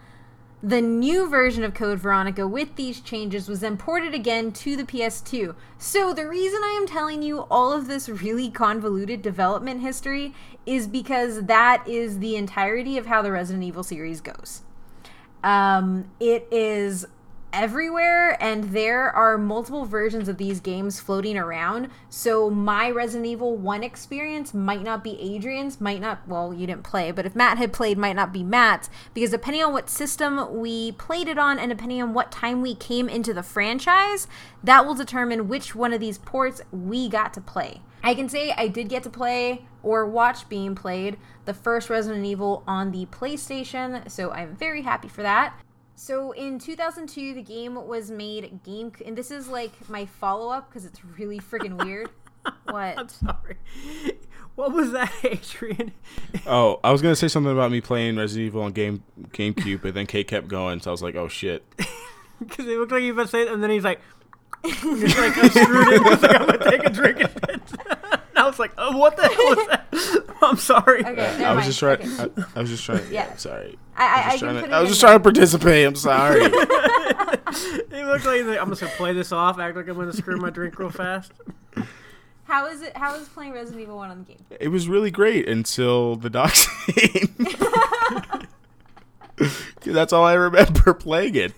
the 0.63 0.81
new 0.81 1.29
version 1.29 1.65
of 1.65 1.75
Code 1.75 1.99
Veronica 1.99 2.47
with 2.47 2.77
these 2.77 3.01
changes 3.01 3.49
was 3.49 3.59
then 3.59 3.77
ported 3.77 4.15
again 4.15 4.53
to 4.53 4.77
the 4.77 4.85
PS2. 4.85 5.57
So 5.79 6.15
the 6.15 6.29
reason 6.29 6.61
I 6.63 6.79
am 6.81 6.87
telling 6.87 7.23
you 7.23 7.41
all 7.51 7.73
of 7.73 7.89
this 7.89 8.09
really 8.09 8.51
convoluted 8.51 9.21
development 9.21 9.81
history 9.81 10.33
is 10.65 10.87
because 10.87 11.47
that 11.47 11.87
is 11.89 12.21
the 12.21 12.37
entirety 12.37 12.97
of 12.97 13.07
how 13.07 13.21
the 13.21 13.33
Resident 13.33 13.65
Evil 13.65 13.83
series 13.83 14.21
goes. 14.21 14.63
Um, 15.45 16.11
it 16.19 16.49
is 16.51 17.07
everywhere 17.55 18.37
and 18.43 18.65
there 18.73 19.11
are 19.11 19.39
multiple 19.39 19.85
versions 19.85 20.29
of 20.29 20.39
these 20.39 20.59
games 20.59 20.99
floating 20.99 21.37
around. 21.39 21.89
So 22.11 22.51
my 22.51 22.91
resident 22.91 23.27
evil 23.27 23.57
1 23.57 23.85
experience 23.85 24.53
might 24.53 24.83
not 24.83 25.05
be 25.05 25.17
adrian's 25.21 25.81
might 25.81 26.01
not 26.01 26.27
well 26.27 26.53
you 26.53 26.67
didn't 26.67 26.83
play 26.83 27.13
but 27.13 27.25
if 27.25 27.37
matt 27.37 27.59
had 27.59 27.73
played 27.73 27.97
might 27.97 28.17
not 28.17 28.33
be 28.33 28.43
matt's 28.43 28.91
because 29.15 29.31
depending 29.31 29.63
on 29.63 29.73
what 29.73 29.89
system 29.89 30.59
we 30.59 30.91
played 30.93 31.29
it 31.29 31.39
on 31.39 31.61
and 31.61 31.71
depending 31.71 32.03
on 32.03 32.13
what 32.13 32.33
time 32.33 32.61
we 32.61 32.75
came 32.75 33.09
into 33.09 33.33
the 33.33 33.43
franchise 33.43 34.27
that 34.65 34.85
will 34.85 34.95
determine 34.95 35.47
which 35.47 35.77
one 35.77 35.93
of 35.93 36.01
these 36.01 36.19
ports 36.19 36.61
we 36.73 37.09
got 37.09 37.33
to 37.35 37.41
play. 37.41 37.81
I 38.03 38.15
can 38.15 38.29
say 38.29 38.53
i 38.57 38.67
did 38.67 38.89
get 38.89 39.05
to 39.05 39.11
play 39.11 39.67
or 39.85 40.05
watch 40.07 40.49
being 40.49 40.75
played 40.75 41.19
the 41.45 41.55
first 41.55 41.91
resident 41.91 42.25
evil 42.25 42.63
on 42.67 42.91
the 42.91 43.07
playstation 43.07 44.09
so 44.11 44.31
i'm 44.33 44.55
very 44.57 44.83
happy 44.83 45.09
for 45.09 45.23
that 45.23 45.55
so 45.97 46.33
in 46.33 46.59
2002, 46.59 47.35
the 47.35 47.43
game 47.43 47.75
was 47.87 48.11
made 48.11 48.63
game, 48.65 48.93
and 49.05 49.17
this 49.17 49.31
is 49.31 49.49
like 49.49 49.89
my 49.89 50.07
follow 50.07 50.49
up 50.49 50.69
because 50.69 50.85
it's 50.85 51.05
really 51.05 51.39
freaking 51.39 51.83
weird. 51.85 52.11
what? 52.65 52.99
I'm 52.99 53.09
sorry. 53.09 53.57
What 54.57 54.73
was 54.73 54.93
that, 54.93 55.13
Adrian? 55.25 55.93
Oh, 56.47 56.81
I 56.83 56.91
was 56.91 57.01
gonna 57.01 57.17
say 57.17 57.29
something 57.29 57.53
about 57.53 57.71
me 57.71 57.81
playing 57.81 58.17
Resident 58.17 58.47
Evil 58.47 58.63
on 58.63 58.73
game 58.73 59.05
GameCube, 59.31 59.83
but 59.83 59.95
then 59.95 60.07
Kate 60.07 60.27
kept 60.27 60.49
going, 60.49 60.81
so 60.81 60.91
I 60.91 60.93
was 60.93 61.03
like, 61.03 61.15
"Oh 61.15 61.29
shit!" 61.29 61.65
Because 62.41 62.67
it 62.67 62.77
looked 62.77 62.91
like 62.91 63.03
he 63.03 63.13
was 63.13 63.17
about 63.17 63.23
to 63.27 63.29
say 63.31 63.43
it, 63.43 63.53
and 63.53 63.63
then 63.63 63.71
he's 63.71 63.85
like, 63.85 64.01
he's 64.65 64.85
like, 65.17 65.39
I 65.39 65.49
screwed 65.49 65.89
it. 65.89 66.03
He's 66.03 66.23
like, 66.23 66.41
I'm 66.41 66.47
gonna 66.47 66.71
take 66.71 66.85
a 66.85 66.91
drink 66.91 67.21
of 67.21 67.37
it. 67.37 67.63
And 68.11 68.39
I 68.39 68.47
was 68.47 68.59
like, 68.59 68.73
oh, 68.77 68.99
what 68.99 69.17
the 69.17 69.23
hell 69.23 69.57
was 69.57 69.67
that? 69.69 70.24
I'm 70.43 70.57
sorry. 70.57 71.01
Okay, 71.05 71.15
never 71.15 71.45
I 71.45 71.55
was 71.55 71.57
mind. 71.57 71.65
just 71.65 71.79
trying. 71.79 72.01
Okay. 72.01 72.43
I, 72.55 72.59
I 72.59 72.61
was 72.61 72.71
just 72.71 72.85
trying. 72.85 73.05
Yeah. 73.11 73.27
Yeah, 73.29 73.37
sorry. 73.37 73.79
I, 73.97 74.05
I, 74.05 74.07
I 74.07 74.11
I 74.11 74.33
was 74.33 74.41
just, 74.41 74.41
trying 74.43 74.61
put 74.61 74.67
to, 74.69 74.75
I 74.75 74.81
was 74.81 74.89
just 74.91 75.01
trying 75.01 75.17
to 75.19 75.23
participate. 75.23 75.87
I'm 75.87 75.97
sorry. 75.97 76.41
He 77.91 78.03
looked 78.03 78.25
like 78.27 78.45
like, 78.45 78.59
I'm 78.61 78.69
just 78.69 78.81
gonna 78.81 78.93
play 78.97 79.13
this 79.13 79.31
off, 79.31 79.59
act 79.61 79.77
like 79.77 79.87
I'm 79.89 79.95
gonna 79.95 80.13
screw 80.13 80.37
my 80.39 80.51
drink 80.51 80.77
real 80.79 80.91
fast. 80.91 81.33
How 82.45 82.67
is 82.67 82.83
it? 82.83 82.97
How 82.97 83.15
is 83.15 83.29
playing 83.29 83.53
Resident 83.53 83.83
Evil 83.83 83.97
One 83.97 84.11
on 84.11 84.19
the 84.19 84.25
game? 84.25 84.45
it 84.61 84.69
was 84.69 84.89
really 84.89 85.11
great 85.13 85.49
until 85.49 86.17
the 86.17 86.29
dock 86.31 86.53
scene. 86.55 87.35
'Cause 89.37 89.93
That's 89.93 90.13
all 90.13 90.25
I 90.25 90.35
remember 90.35 90.95
playing 90.95 91.35
it. 91.37 91.53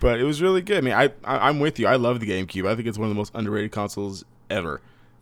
But 0.00 0.18
it 0.20 0.24
was 0.24 0.40
really 0.40 0.62
good. 0.62 0.78
I 0.78 0.80
mean, 0.80 0.94
I, 0.94 1.04
I 1.24 1.48
I'm 1.48 1.60
with 1.60 1.78
you. 1.78 1.86
I 1.86 1.96
love 1.96 2.20
the 2.20 2.26
GameCube. 2.26 2.66
I 2.66 2.74
think 2.74 2.88
it's 2.88 2.98
one 2.98 3.08
of 3.08 3.14
the 3.14 3.18
most 3.18 3.32
underrated 3.34 3.70
consoles 3.72 4.24
ever. 4.48 4.80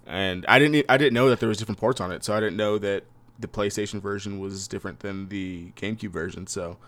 And 0.08 0.44
I 0.48 0.58
didn't 0.58 0.86
I 0.88 0.96
didn't 0.96 1.12
know 1.14 1.28
that 1.28 1.38
there 1.38 1.48
was 1.48 1.58
different 1.58 1.78
ports 1.78 2.00
on 2.00 2.10
it, 2.10 2.24
so 2.24 2.34
I 2.34 2.40
didn't 2.40 2.56
know 2.56 2.78
that 2.78 3.04
the 3.38 3.46
PlayStation 3.46 4.00
version 4.00 4.40
was 4.40 4.66
different 4.66 5.00
than 5.00 5.28
the 5.28 5.70
GameCube 5.76 6.10
version. 6.10 6.46
So, 6.46 6.78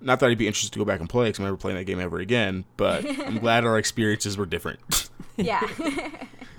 not 0.00 0.18
that 0.20 0.30
I'd 0.30 0.38
be 0.38 0.46
interested 0.46 0.72
to 0.72 0.78
go 0.78 0.84
back 0.84 0.98
and 0.98 1.08
play 1.08 1.26
because 1.28 1.38
I'm 1.40 1.44
never 1.44 1.56
playing 1.58 1.76
that 1.76 1.84
game 1.84 2.00
ever 2.00 2.18
again. 2.18 2.64
But 2.78 3.04
I'm 3.20 3.38
glad 3.40 3.64
our 3.64 3.78
experiences 3.78 4.36
were 4.36 4.46
different. 4.46 4.80
Yeah. 5.36 5.66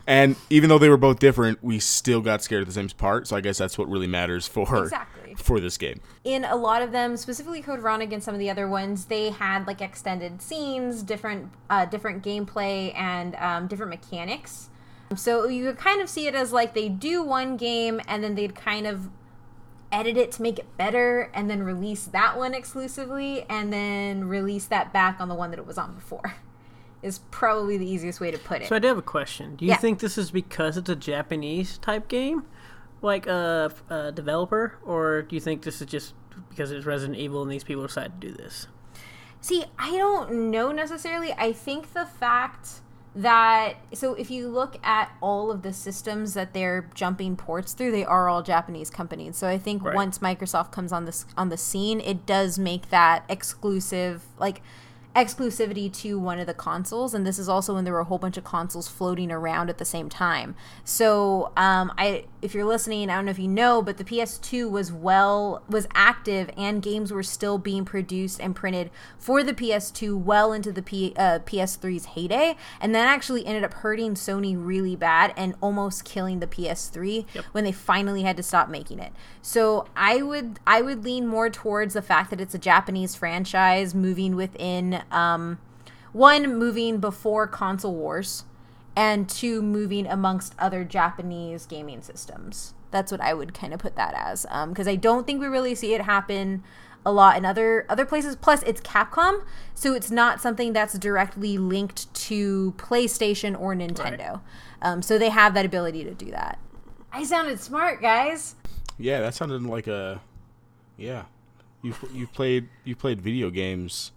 And 0.08 0.36
even 0.50 0.68
though 0.70 0.80
they 0.80 0.90
were 0.90 0.98
both 0.98 1.20
different, 1.20 1.64
we 1.64 1.80
still 1.80 2.22
got 2.22 2.42
scared 2.42 2.62
at 2.62 2.68
the 2.68 2.74
same 2.74 2.90
part. 2.90 3.28
So 3.28 3.36
I 3.36 3.42
guess 3.42 3.60
that's 3.60 3.78
what 3.78 3.88
really 3.88 4.08
matters 4.08 4.48
for 4.48 4.84
Exactly. 4.84 5.36
for 5.36 5.60
this 5.60 5.78
game. 5.78 6.02
in 6.24 6.44
a 6.44 6.56
lot 6.56 6.82
of 6.82 6.92
them, 6.92 7.16
specifically 7.18 7.62
Code 7.62 7.80
Veronica 7.80 8.16
and 8.16 8.24
some 8.24 8.34
of 8.34 8.40
the 8.40 8.50
other 8.50 8.68
ones, 8.68 9.06
they 9.06 9.30
had 9.30 9.68
like 9.68 9.80
extended 9.80 10.42
scenes, 10.42 11.04
different 11.04 11.52
uh, 11.70 11.86
different 11.86 12.24
gameplay, 12.24 12.94
and 12.98 13.36
um, 13.36 13.68
different 13.68 13.92
mechanics. 13.92 14.70
So 15.16 15.48
you 15.48 15.66
could 15.66 15.78
kind 15.78 16.02
of 16.02 16.10
see 16.10 16.28
it 16.28 16.36
as 16.36 16.52
like 16.54 16.74
they 16.74 16.90
do 16.90 17.22
one 17.24 17.58
game 17.58 18.00
and 18.08 18.24
then 18.24 18.36
they'd 18.36 18.56
kind 18.56 18.88
of 18.88 19.10
edit 19.92 20.16
it 20.16 20.32
to 20.34 20.42
make 20.42 20.58
it 20.58 20.78
better 20.78 21.30
and 21.34 21.50
then 21.50 21.64
release 21.64 22.06
that 22.06 22.38
one 22.38 22.54
exclusively 22.54 23.46
and 23.50 23.74
then 23.74 24.26
release 24.26 24.66
that 24.68 24.94
back 24.94 25.20
on 25.20 25.28
the 25.28 25.36
one 25.36 25.50
that 25.52 25.60
it 25.60 25.66
was 25.68 25.78
on 25.78 25.94
before. 25.96 26.36
Is 27.02 27.20
probably 27.32 27.78
the 27.78 27.90
easiest 27.90 28.20
way 28.22 28.30
to 28.30 28.38
put 28.38 28.62
it. 28.62 28.68
So 28.68 28.76
I 28.76 28.80
do 28.80 28.88
have 28.88 28.98
a 28.98 29.02
question. 29.02 29.56
Do 29.56 29.66
you 29.66 29.70
Yeah. 29.72 29.78
think 29.78 30.00
this 30.00 30.20
is 30.20 30.30
because 30.30 30.78
it's 30.78 30.88
a 30.88 30.96
Japanese 30.96 31.80
type 31.80 32.08
game, 32.08 32.46
like 33.02 33.26
a, 33.26 33.72
a 33.90 34.12
developer, 34.12 34.78
or 34.86 35.24
do 35.24 35.34
you 35.36 35.42
think 35.42 35.64
this 35.64 35.82
is 35.82 35.88
just 35.88 36.14
because 36.50 36.70
it's 36.72 36.86
Resident 36.86 37.18
Evil 37.18 37.42
and 37.42 37.52
these 37.52 37.64
people 37.64 37.82
decided 37.88 38.22
to 38.22 38.28
do 38.28 38.34
this? 38.34 38.68
See, 39.42 39.66
I 39.80 39.98
don't 39.98 40.52
know 40.52 40.72
necessarily. 40.72 41.34
I 41.34 41.54
think 41.54 41.94
the 41.94 42.06
fact 42.06 42.82
that 43.16 43.76
so 43.94 44.14
if 44.14 44.32
you 44.32 44.48
look 44.48 44.78
at 44.84 45.12
all 45.22 45.52
of 45.52 45.64
the 45.64 45.74
systems 45.74 46.34
that 46.34 46.54
they're 46.54 46.90
jumping 46.94 47.36
ports 47.36 47.74
through, 47.74 47.92
they 47.92 48.06
are 48.06 48.30
all 48.30 48.42
Japanese 48.42 48.90
companies. 48.90 49.38
So 49.38 49.48
I 49.48 49.58
think 49.58 49.84
Right. 49.84 49.96
once 49.96 50.20
Microsoft 50.20 50.72
comes 50.72 50.92
on 50.92 51.06
this 51.06 51.26
on 51.36 51.50
the 51.50 51.58
scene, 51.58 52.00
it 52.00 52.26
does 52.26 52.58
make 52.58 52.90
that 52.90 53.26
exclusive 53.28 54.24
like 54.40 54.62
exclusivity 55.16 55.92
to 55.92 56.18
one 56.18 56.40
of 56.40 56.48
the 56.48 56.54
consoles 56.54 57.14
and 57.14 57.28
this 57.28 57.38
is 57.38 57.50
also 57.50 57.76
when 57.76 57.84
there 57.84 57.94
were 57.94 58.00
a 58.00 58.06
whole 58.06 58.18
bunch 58.18 58.38
of 58.38 58.46
consoles 58.46 58.88
floating 58.88 59.30
around 59.30 59.70
at 59.70 59.78
the 59.78 59.84
same 59.84 60.08
time 60.08 60.56
so 60.86 61.52
um, 61.58 61.92
i 61.98 62.24
if 62.42 62.54
you're 62.54 62.66
listening 62.66 63.10
i 63.10 63.16
don't 63.16 63.26
know 63.26 63.32
if 63.32 63.40
you 63.40 63.48
know 63.48 63.82
but 63.82 63.98
the 63.98 64.04
ps2 64.04 64.70
was 64.70 64.92
well 64.92 65.64
was 65.70 65.88
active 65.94 66.50
and 66.58 66.82
games 66.82 67.12
were 67.12 67.24
still 67.24 67.58
being 67.58 67.86
produced 67.86 68.40
and 68.40 68.56
printed 68.56 68.90
for 69.18 69.44
the 69.44 69.54
ps2 69.54 70.22
well 70.22 70.52
into 70.52 70.72
the 70.72 70.82
P, 70.82 71.14
uh, 71.18 71.40
ps3's 71.40 72.06
heyday. 72.06 72.56
And 72.80 72.94
that 72.96 73.08
actually 73.08 73.46
ended 73.46 73.64
up 73.64 73.74
hurting 73.76 74.16
sony 74.16 74.56
really 74.58 74.96
bad 74.96 75.34
and 75.38 75.56
almost 75.62 76.06
killing 76.06 76.40
the 76.40 76.48
ps3 76.48 77.26
when 77.52 77.64
they 77.64 77.72
finally 77.72 78.24
had 78.24 78.38
to 78.38 78.44
stop 78.44 78.70
making 78.70 79.00
it. 79.00 79.14
So 79.42 79.88
i 79.96 80.22
would 80.22 80.60
i 80.66 80.82
would 80.82 81.04
lean 81.04 81.28
more 81.28 81.50
towards 81.50 81.94
the 81.94 82.02
fact 82.02 82.30
that 82.30 82.42
it's 82.42 82.54
a 82.54 82.60
japanese 82.60 83.16
franchise 83.16 83.94
moving 83.96 84.36
within 84.36 85.04
um, 85.12 85.60
one 86.14 86.58
moving 86.58 87.00
before 87.00 87.48
console 87.48 87.96
wars 87.96 88.46
and 88.96 89.30
two 89.30 89.62
moving 89.62 90.06
amongst 90.08 90.54
other 90.60 90.84
japanese 90.84 91.66
gaming 91.66 92.02
systems 92.02 92.74
that's 92.92 93.12
what 93.12 93.22
i 93.22 93.34
would 93.34 93.54
kind 93.54 93.74
of 93.74 93.80
put 93.80 93.96
that 93.96 94.14
as 94.16 94.46
because 94.70 94.88
i 94.88 94.96
don't 94.96 95.26
think 95.26 95.40
we 95.40 95.48
really 95.48 95.76
see 95.76 95.94
it 95.94 96.02
happen 96.02 96.64
a 97.06 97.12
lot 97.12 97.36
in 97.38 97.46
other 97.46 97.86
other 97.90 98.06
places 98.06 98.36
plus 98.36 98.62
it's 98.64 98.82
capcom 98.82 99.44
so 99.74 99.94
it's 99.94 100.12
not 100.12 100.40
something 100.42 100.72
that's 100.74 100.98
directly 101.00 101.58
linked 101.58 102.14
to 102.14 102.74
playstation 102.78 103.60
or 103.60 103.74
nintendo 103.74 104.42
um, 104.82 105.02
so 105.02 105.18
they 105.18 105.30
have 105.30 105.54
that 105.54 105.66
ability 105.66 106.04
to 106.04 106.14
do 106.14 106.30
that 106.30 106.60
i 107.12 107.24
sounded 107.24 107.60
smart 107.60 108.02
guys 108.02 108.56
Yeah, 109.00 109.22
that 109.22 109.34
sounded 109.34 109.64
like 109.64 109.88
a 109.88 110.22
yeah. 110.98 111.24
You 111.82 111.96
you 112.14 112.28
played 112.28 112.70
you 112.84 112.96
played 112.96 113.20
video 113.20 113.50
games 113.50 114.12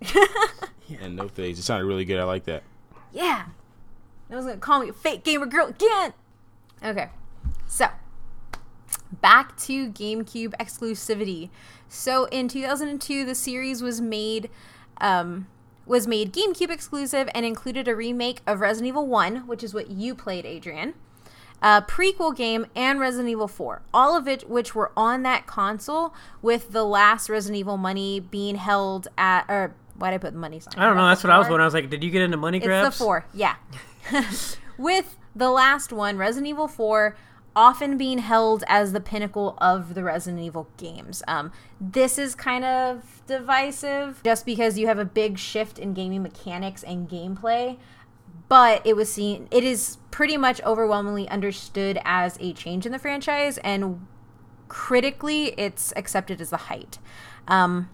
and 1.00 1.16
no 1.16 1.28
things. 1.28 1.58
It 1.58 1.62
sounded 1.62 1.86
really 1.86 2.04
good. 2.04 2.20
I 2.20 2.24
like 2.24 2.44
that. 2.44 2.62
Yeah. 3.10 3.46
No 4.28 4.36
one's 4.36 4.46
gonna 4.46 4.58
call 4.58 4.80
me 4.80 4.88
a 4.88 4.92
fake 4.92 5.24
gamer 5.24 5.46
girl 5.46 5.68
again. 5.68 6.12
Okay. 6.82 7.10
So 7.66 7.86
back 9.20 9.56
to 9.58 9.90
GameCube 9.90 10.54
exclusivity. 10.58 11.50
So 11.88 12.24
in 12.26 12.48
2002, 12.48 13.24
the 13.24 13.34
series 13.34 13.82
was 13.82 14.00
made 14.00 14.50
um, 15.00 15.46
was 15.86 16.06
made 16.06 16.32
GameCube 16.32 16.70
exclusive 16.70 17.28
and 17.34 17.44
included 17.44 17.88
a 17.88 17.94
remake 17.94 18.40
of 18.46 18.60
Resident 18.60 18.88
Evil 18.88 19.06
1, 19.06 19.46
which 19.46 19.62
is 19.62 19.74
what 19.74 19.90
you 19.90 20.14
played, 20.14 20.46
Adrian. 20.46 20.94
A 21.62 21.82
prequel 21.82 22.34
game 22.34 22.66
and 22.74 23.00
Resident 23.00 23.28
Evil 23.30 23.48
4, 23.48 23.82
all 23.92 24.16
of 24.16 24.28
it 24.28 24.48
which 24.48 24.74
were 24.74 24.92
on 24.96 25.22
that 25.22 25.46
console, 25.46 26.14
with 26.42 26.72
the 26.72 26.84
last 26.84 27.28
Resident 27.28 27.58
Evil 27.58 27.76
money 27.76 28.20
being 28.20 28.56
held 28.56 29.08
at 29.16 29.44
or 29.48 29.74
why 29.96 30.10
did 30.10 30.16
I 30.16 30.18
put 30.18 30.32
the 30.32 30.38
money 30.38 30.58
sign? 30.58 30.74
I 30.76 30.86
don't 30.86 30.96
know. 30.96 31.06
That's 31.06 31.22
what 31.22 31.30
I 31.30 31.38
was 31.38 31.44
wondering. 31.44 31.62
I 31.62 31.64
was 31.66 31.74
like, 31.74 31.88
did 31.88 32.02
you 32.02 32.10
get 32.10 32.22
into 32.22 32.36
money 32.36 32.58
It's 32.58 32.66
grabs? 32.66 32.98
the 32.98 33.04
four, 33.04 33.26
yeah. 33.32 33.54
With 34.78 35.16
the 35.34 35.50
last 35.50 35.92
one, 35.92 36.16
Resident 36.16 36.48
Evil 36.48 36.68
4, 36.68 37.16
often 37.56 37.96
being 37.96 38.18
held 38.18 38.64
as 38.66 38.92
the 38.92 39.00
pinnacle 39.00 39.56
of 39.58 39.94
the 39.94 40.02
Resident 40.02 40.42
Evil 40.42 40.68
games. 40.76 41.22
Um, 41.28 41.52
this 41.80 42.18
is 42.18 42.34
kind 42.34 42.64
of 42.64 43.22
divisive 43.26 44.20
just 44.24 44.44
because 44.44 44.78
you 44.78 44.86
have 44.86 44.98
a 44.98 45.04
big 45.04 45.38
shift 45.38 45.78
in 45.78 45.94
gaming 45.94 46.22
mechanics 46.22 46.82
and 46.82 47.08
gameplay. 47.08 47.78
But 48.48 48.84
it 48.84 48.94
was 48.94 49.12
seen, 49.12 49.48
it 49.50 49.64
is 49.64 49.98
pretty 50.10 50.36
much 50.36 50.60
overwhelmingly 50.62 51.28
understood 51.28 51.98
as 52.04 52.36
a 52.40 52.52
change 52.52 52.84
in 52.84 52.92
the 52.92 52.98
franchise, 52.98 53.58
and 53.58 54.06
critically, 54.68 55.54
it's 55.58 55.92
accepted 55.96 56.40
as 56.40 56.50
the 56.50 56.56
height. 56.56 56.98
Um, 57.48 57.88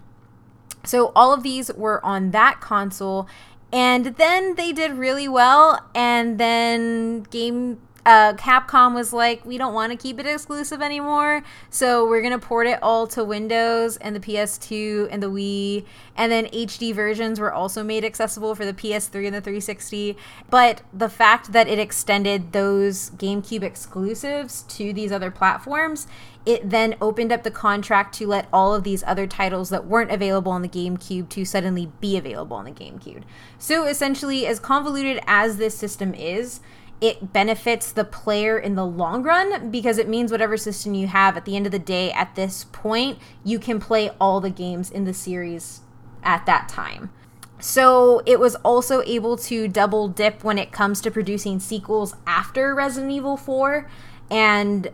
so 0.83 1.11
all 1.15 1.33
of 1.33 1.43
these 1.43 1.71
were 1.73 2.03
on 2.05 2.31
that 2.31 2.59
console, 2.59 3.27
and 3.71 4.05
then 4.17 4.55
they 4.55 4.71
did 4.71 4.91
really 4.93 5.27
well, 5.27 5.79
and 5.95 6.37
then 6.37 7.23
game 7.23 7.79
uh, 8.05 8.33
Capcom 8.33 8.95
was 8.95 9.13
like, 9.13 9.45
we 9.45 9.57
don't 9.57 9.73
want 9.73 9.91
to 9.91 9.97
keep 9.97 10.19
it 10.19 10.25
exclusive 10.25 10.81
anymore, 10.81 11.43
so 11.69 12.07
we're 12.07 12.21
gonna 12.21 12.39
port 12.39 12.65
it 12.67 12.79
all 12.81 13.05
to 13.07 13.23
Windows 13.23 13.97
and 13.97 14.15
the 14.15 14.19
PS2 14.19 15.07
and 15.11 15.21
the 15.21 15.29
Wii, 15.29 15.85
and 16.15 16.31
then 16.31 16.45
HD 16.47 16.93
versions 16.95 17.39
were 17.39 17.53
also 17.53 17.83
made 17.83 18.03
accessible 18.03 18.55
for 18.55 18.65
the 18.65 18.73
PS3 18.73 19.27
and 19.27 19.35
the 19.35 19.41
360. 19.41 20.17
But 20.49 20.81
the 20.91 21.09
fact 21.09 21.51
that 21.51 21.67
it 21.67 21.77
extended 21.77 22.53
those 22.53 23.11
GameCube 23.11 23.63
exclusives 23.63 24.63
to 24.63 24.93
these 24.93 25.11
other 25.11 25.29
platforms, 25.29 26.07
it 26.45 26.69
then 26.69 26.95
opened 27.01 27.31
up 27.31 27.43
the 27.43 27.51
contract 27.51 28.15
to 28.15 28.25
let 28.25 28.47
all 28.51 28.73
of 28.73 28.83
these 28.83 29.03
other 29.05 29.27
titles 29.27 29.69
that 29.69 29.85
weren't 29.85 30.11
available 30.11 30.51
on 30.51 30.63
the 30.63 30.67
GameCube 30.67 31.29
to 31.29 31.45
suddenly 31.45 31.91
be 31.99 32.17
available 32.17 32.57
on 32.57 32.65
the 32.65 32.71
GameCube. 32.71 33.23
So 33.59 33.85
essentially, 33.85 34.47
as 34.47 34.59
convoluted 34.59 35.21
as 35.27 35.57
this 35.57 35.77
system 35.77 36.15
is, 36.15 36.61
it 37.01 37.33
benefits 37.33 37.91
the 37.91 38.05
player 38.05 38.59
in 38.59 38.75
the 38.75 38.85
long 38.85 39.23
run 39.23 39.71
because 39.71 39.97
it 39.97 40.07
means 40.07 40.31
whatever 40.31 40.55
system 40.55 40.93
you 40.93 41.07
have 41.07 41.35
at 41.35 41.45
the 41.45 41.55
end 41.55 41.65
of 41.65 41.71
the 41.71 41.79
day 41.79 42.11
at 42.11 42.35
this 42.35 42.65
point 42.65 43.17
you 43.43 43.57
can 43.57 43.79
play 43.79 44.11
all 44.21 44.39
the 44.39 44.51
games 44.51 44.91
in 44.91 45.05
the 45.05 45.13
series 45.13 45.81
at 46.23 46.45
that 46.45 46.69
time. 46.69 47.11
So 47.59 48.21
it 48.25 48.39
was 48.39 48.55
also 48.55 49.01
able 49.03 49.37
to 49.37 49.67
double 49.67 50.07
dip 50.07 50.43
when 50.43 50.57
it 50.57 50.71
comes 50.71 51.01
to 51.01 51.11
producing 51.11 51.59
sequels 51.59 52.15
after 52.25 52.73
resident 52.73 53.11
evil 53.11 53.37
4 53.37 53.89
and 54.29 54.89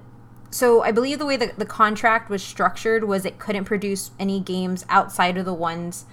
so 0.49 0.81
i 0.81 0.91
believe 0.91 1.19
the 1.19 1.25
way 1.25 1.37
that 1.37 1.59
the 1.59 1.65
contract 1.65 2.29
was 2.29 2.41
structured 2.41 3.03
was 3.03 3.25
it 3.25 3.37
couldn't 3.37 3.65
produce 3.65 4.11
any 4.17 4.39
games 4.39 4.85
outside 4.89 5.37
of 5.37 5.45
the 5.45 5.53
ones 5.53 6.05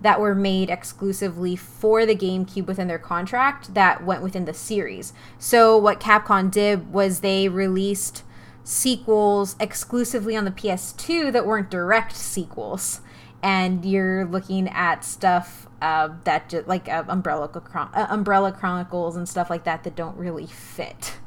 that 0.00 0.20
were 0.20 0.34
made 0.34 0.70
exclusively 0.70 1.56
for 1.56 2.06
the 2.06 2.14
GameCube 2.14 2.66
within 2.66 2.88
their 2.88 2.98
contract 2.98 3.74
that 3.74 4.04
went 4.04 4.22
within 4.22 4.44
the 4.44 4.54
series. 4.54 5.12
So 5.38 5.76
what 5.76 6.00
Capcom 6.00 6.50
did 6.50 6.92
was 6.92 7.20
they 7.20 7.48
released 7.48 8.22
sequels 8.62 9.56
exclusively 9.58 10.36
on 10.36 10.44
the 10.44 10.50
PS2 10.50 11.32
that 11.32 11.46
weren't 11.46 11.70
direct 11.70 12.14
sequels. 12.14 13.00
And 13.42 13.84
you're 13.84 14.24
looking 14.24 14.68
at 14.68 15.04
stuff 15.04 15.68
uh, 15.80 16.10
that 16.24 16.48
just 16.48 16.66
like 16.66 16.88
uh, 16.88 17.04
Umbrella 17.08 17.50
uh, 17.74 18.06
Umbrella 18.10 18.52
Chronicles 18.52 19.16
and 19.16 19.28
stuff 19.28 19.48
like 19.48 19.64
that 19.64 19.84
that 19.84 19.94
don't 19.94 20.16
really 20.16 20.46
fit 20.46 21.18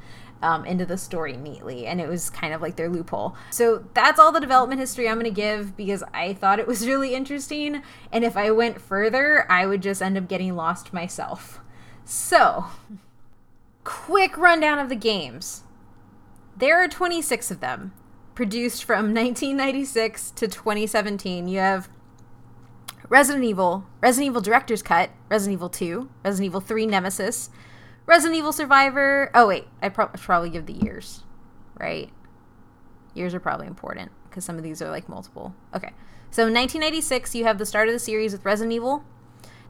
um, 0.42 0.66
into 0.66 0.86
the 0.86 0.98
story 0.98 1.38
neatly, 1.38 1.86
and 1.86 2.02
it 2.02 2.08
was 2.08 2.30
kind 2.30 2.54
of 2.54 2.62
like 2.62 2.76
their 2.76 2.90
loophole. 2.90 3.36
So 3.50 3.86
that's 3.94 4.20
all 4.20 4.32
the 4.32 4.40
development 4.40 4.80
history 4.80 5.08
I'm 5.08 5.20
going 5.20 5.26
to 5.26 5.42
give 5.42 5.78
because 5.78 6.04
I 6.14 6.34
thought 6.34 6.60
it 6.60 6.68
was 6.68 6.88
really 6.88 7.14
interesting, 7.14 7.82
and 8.12 8.24
if 8.24 8.36
I 8.36 8.52
went 8.52 8.82
further, 8.82 9.46
I 9.52 9.66
would 9.66 9.82
just 9.82 10.02
end 10.02 10.18
up 10.18 10.28
getting 10.28 10.56
lost 10.56 10.94
myself. 10.94 11.60
So, 12.06 12.66
quick 13.84 14.38
rundown 14.38 14.80
of 14.80 14.90
the 14.90 14.96
games. 14.96 15.64
There 16.58 16.84
are 16.84 16.88
26 16.88 17.52
of 17.52 17.60
them, 17.60 17.94
produced 18.36 18.84
from 18.84 19.06
1996 19.14 20.32
to 20.32 20.48
2017. 20.48 21.48
You 21.48 21.60
have 21.60 21.90
Resident 23.10 23.44
Evil, 23.44 23.86
Resident 24.00 24.28
Evil 24.28 24.42
Director's 24.42 24.82
Cut, 24.82 25.10
Resident 25.30 25.58
Evil 25.58 25.70
2, 25.70 26.10
Resident 26.24 26.46
Evil 26.46 26.62
3 26.62 26.86
Nemesis, 26.86 27.50
Resident 28.05 28.38
Evil 28.38 28.51
Survivor. 28.51 29.31
Oh 29.34 29.48
wait, 29.48 29.67
I 29.81 29.89
pro- 29.89 30.08
probably 30.08 30.50
give 30.50 30.65
the 30.65 30.74
years, 30.74 31.24
right? 31.79 32.10
Years 33.13 33.34
are 33.34 33.39
probably 33.39 33.67
important 33.67 34.12
because 34.29 34.46
some 34.46 34.58
of 34.58 34.63
these 34.63 34.81
are 34.81 34.89
like 34.89 35.10
multiple. 35.10 35.53
Okay, 35.75 35.91
so 36.29 36.43
1996 36.43 37.36
you 37.36 37.43
have 37.46 37.58
the 37.58 37.65
start 37.65 37.88
of 37.88 37.93
the 37.93 38.00
series 38.00 38.31
with 38.31 38.46
Resident 38.46 38.74
Evil. 38.74 39.03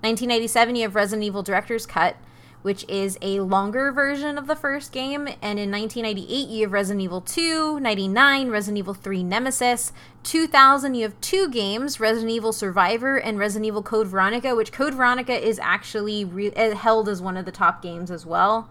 1997 0.02 0.76
you 0.76 0.82
have 0.84 0.96
Resident 0.96 1.24
Evil 1.24 1.44
Director's 1.44 1.86
Cut 1.86 2.16
which 2.62 2.86
is 2.88 3.18
a 3.22 3.40
longer 3.40 3.92
version 3.92 4.38
of 4.38 4.48
the 4.48 4.56
first 4.56 4.92
game. 4.92 5.28
And 5.42 5.60
in 5.60 5.72
1998, 5.72 6.50
you 6.50 6.62
have 6.64 6.72
Resident 6.72 7.02
Evil 7.02 7.22
2, 7.22 7.80
99, 7.80 8.50
Resident 8.50 8.78
Evil 8.78 8.94
3 8.94 9.24
Nemesis. 9.24 9.92
2000, 10.24 10.96
you 10.96 11.04
have 11.04 11.20
two 11.22 11.50
games 11.50 12.00
Resident 12.00 12.32
Evil 12.32 12.54
Survivor 12.54 13.18
and 13.18 13.40
Resident 13.40 13.66
Evil 13.66 13.82
Code 13.82 14.08
Veronica, 14.08 14.56
which 14.56 14.72
Code 14.72 14.94
Veronica 14.94 15.34
is 15.34 15.60
actually 15.60 16.24
re- 16.24 16.54
uh, 16.54 16.76
held 16.76 17.10
as 17.10 17.22
one 17.22 17.38
of 17.38 17.46
the 17.46 17.52
top 17.52 17.82
games 17.82 18.12
as 18.12 18.26
well. 18.26 18.70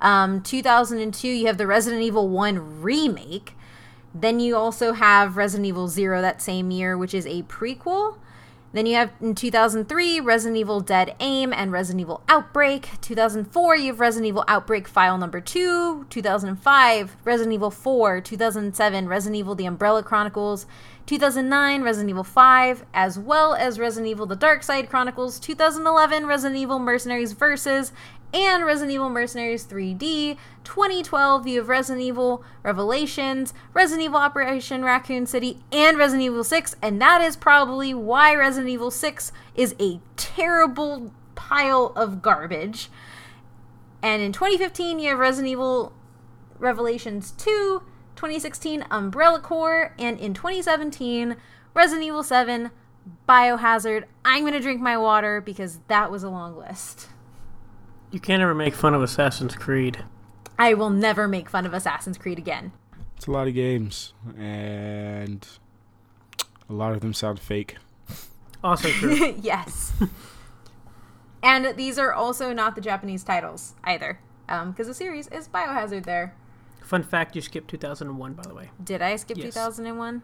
Um, 0.00 0.42
2002, 0.42 1.28
you 1.28 1.46
have 1.46 1.58
the 1.58 1.66
Resident 1.66 2.02
Evil 2.02 2.28
1 2.28 2.82
remake. 2.82 3.54
Then 4.14 4.40
you 4.40 4.56
also 4.56 4.92
have 4.92 5.36
Resident 5.36 5.66
Evil 5.66 5.88
0 5.88 6.20
that 6.20 6.42
same 6.42 6.70
year, 6.70 6.98
which 6.98 7.14
is 7.14 7.26
a 7.26 7.42
prequel. 7.44 8.16
Then 8.72 8.86
you 8.86 8.94
have 8.94 9.12
in 9.20 9.34
2003 9.34 10.20
Resident 10.20 10.56
Evil 10.56 10.80
Dead 10.80 11.14
Aim 11.20 11.52
and 11.52 11.70
Resident 11.70 12.00
Evil 12.00 12.22
Outbreak. 12.26 12.88
2004 13.02 13.76
you 13.76 13.88
have 13.88 14.00
Resident 14.00 14.28
Evil 14.28 14.44
Outbreak 14.48 14.88
File 14.88 15.18
Number 15.18 15.42
2. 15.42 16.06
2005 16.08 17.16
Resident 17.24 17.52
Evil 17.52 17.70
4. 17.70 18.22
2007 18.22 19.08
Resident 19.08 19.38
Evil 19.38 19.54
The 19.54 19.66
Umbrella 19.66 20.02
Chronicles. 20.02 20.66
2009 21.04 21.82
Resident 21.82 22.10
Evil 22.10 22.24
5, 22.24 22.84
as 22.94 23.18
well 23.18 23.54
as 23.54 23.78
Resident 23.78 24.08
Evil 24.08 24.24
The 24.24 24.36
Dark 24.36 24.62
Side 24.62 24.88
Chronicles. 24.88 25.38
2011 25.40 26.26
Resident 26.26 26.58
Evil 26.58 26.78
Mercenaries 26.78 27.32
Versus 27.32 27.92
and 28.32 28.64
Resident 28.64 28.92
Evil 28.92 29.10
Mercenaries 29.10 29.66
3D. 29.66 30.36
2012, 30.64 31.46
you 31.46 31.58
have 31.58 31.68
Resident 31.68 32.04
Evil 32.04 32.44
Revelations, 32.62 33.52
Resident 33.74 34.04
Evil 34.04 34.18
Operation 34.18 34.82
Raccoon 34.84 35.26
City, 35.26 35.58
and 35.70 35.98
Resident 35.98 36.24
Evil 36.24 36.44
6, 36.44 36.76
and 36.80 37.00
that 37.00 37.20
is 37.20 37.36
probably 37.36 37.92
why 37.92 38.34
Resident 38.34 38.70
Evil 38.70 38.90
6 38.90 39.32
is 39.54 39.74
a 39.78 40.00
terrible 40.16 41.12
pile 41.34 41.92
of 41.96 42.22
garbage. 42.22 42.90
And 44.02 44.22
in 44.22 44.32
2015, 44.32 44.98
you 44.98 45.10
have 45.10 45.18
Resident 45.18 45.50
Evil 45.50 45.92
Revelations 46.58 47.32
2, 47.32 47.82
2016, 48.16 48.84
Umbrella 48.90 49.40
Corps, 49.40 49.94
and 49.98 50.18
in 50.18 50.34
2017, 50.34 51.36
Resident 51.74 52.06
Evil 52.06 52.22
7, 52.22 52.70
Biohazard. 53.28 54.04
I'm 54.24 54.42
going 54.42 54.52
to 54.52 54.60
drink 54.60 54.80
my 54.80 54.96
water 54.96 55.40
because 55.40 55.80
that 55.88 56.10
was 56.10 56.22
a 56.22 56.30
long 56.30 56.56
list. 56.56 57.08
You 58.12 58.20
can't 58.20 58.42
ever 58.42 58.54
make 58.54 58.74
fun 58.74 58.92
of 58.92 59.02
Assassin's 59.02 59.56
Creed. 59.56 60.04
I 60.58 60.74
will 60.74 60.90
never 60.90 61.26
make 61.26 61.48
fun 61.48 61.64
of 61.64 61.72
Assassin's 61.72 62.18
Creed 62.18 62.38
again. 62.38 62.72
It's 63.16 63.26
a 63.26 63.30
lot 63.30 63.48
of 63.48 63.54
games, 63.54 64.12
and 64.36 65.48
a 66.68 66.74
lot 66.74 66.92
of 66.92 67.00
them 67.00 67.14
sound 67.14 67.40
fake. 67.40 67.76
Also 68.62 68.88
true. 68.90 69.34
yes. 69.40 69.94
and 71.42 71.74
these 71.78 71.98
are 71.98 72.12
also 72.12 72.52
not 72.52 72.74
the 72.74 72.82
Japanese 72.82 73.24
titles 73.24 73.74
either, 73.84 74.18
because 74.46 74.62
um, 74.62 74.74
the 74.74 74.94
series 74.94 75.28
is 75.28 75.48
Biohazard 75.48 76.04
there. 76.04 76.34
Fun 76.82 77.02
fact: 77.02 77.34
you 77.34 77.40
skipped 77.40 77.70
2001, 77.70 78.34
by 78.34 78.42
the 78.42 78.54
way. 78.54 78.70
Did 78.84 79.00
I 79.00 79.16
skip 79.16 79.38
yes. 79.38 79.54
2001? 79.54 80.20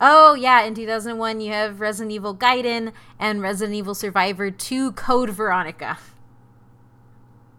Oh 0.00 0.34
yeah, 0.34 0.64
in 0.64 0.74
2001 0.74 1.40
you 1.40 1.52
have 1.52 1.80
Resident 1.80 2.12
Evil 2.12 2.34
Gaiden 2.34 2.92
and 3.20 3.40
Resident 3.40 3.76
Evil 3.76 3.94
Survivor 3.94 4.50
2 4.50 4.90
Code 4.92 5.30
Veronica. 5.30 5.98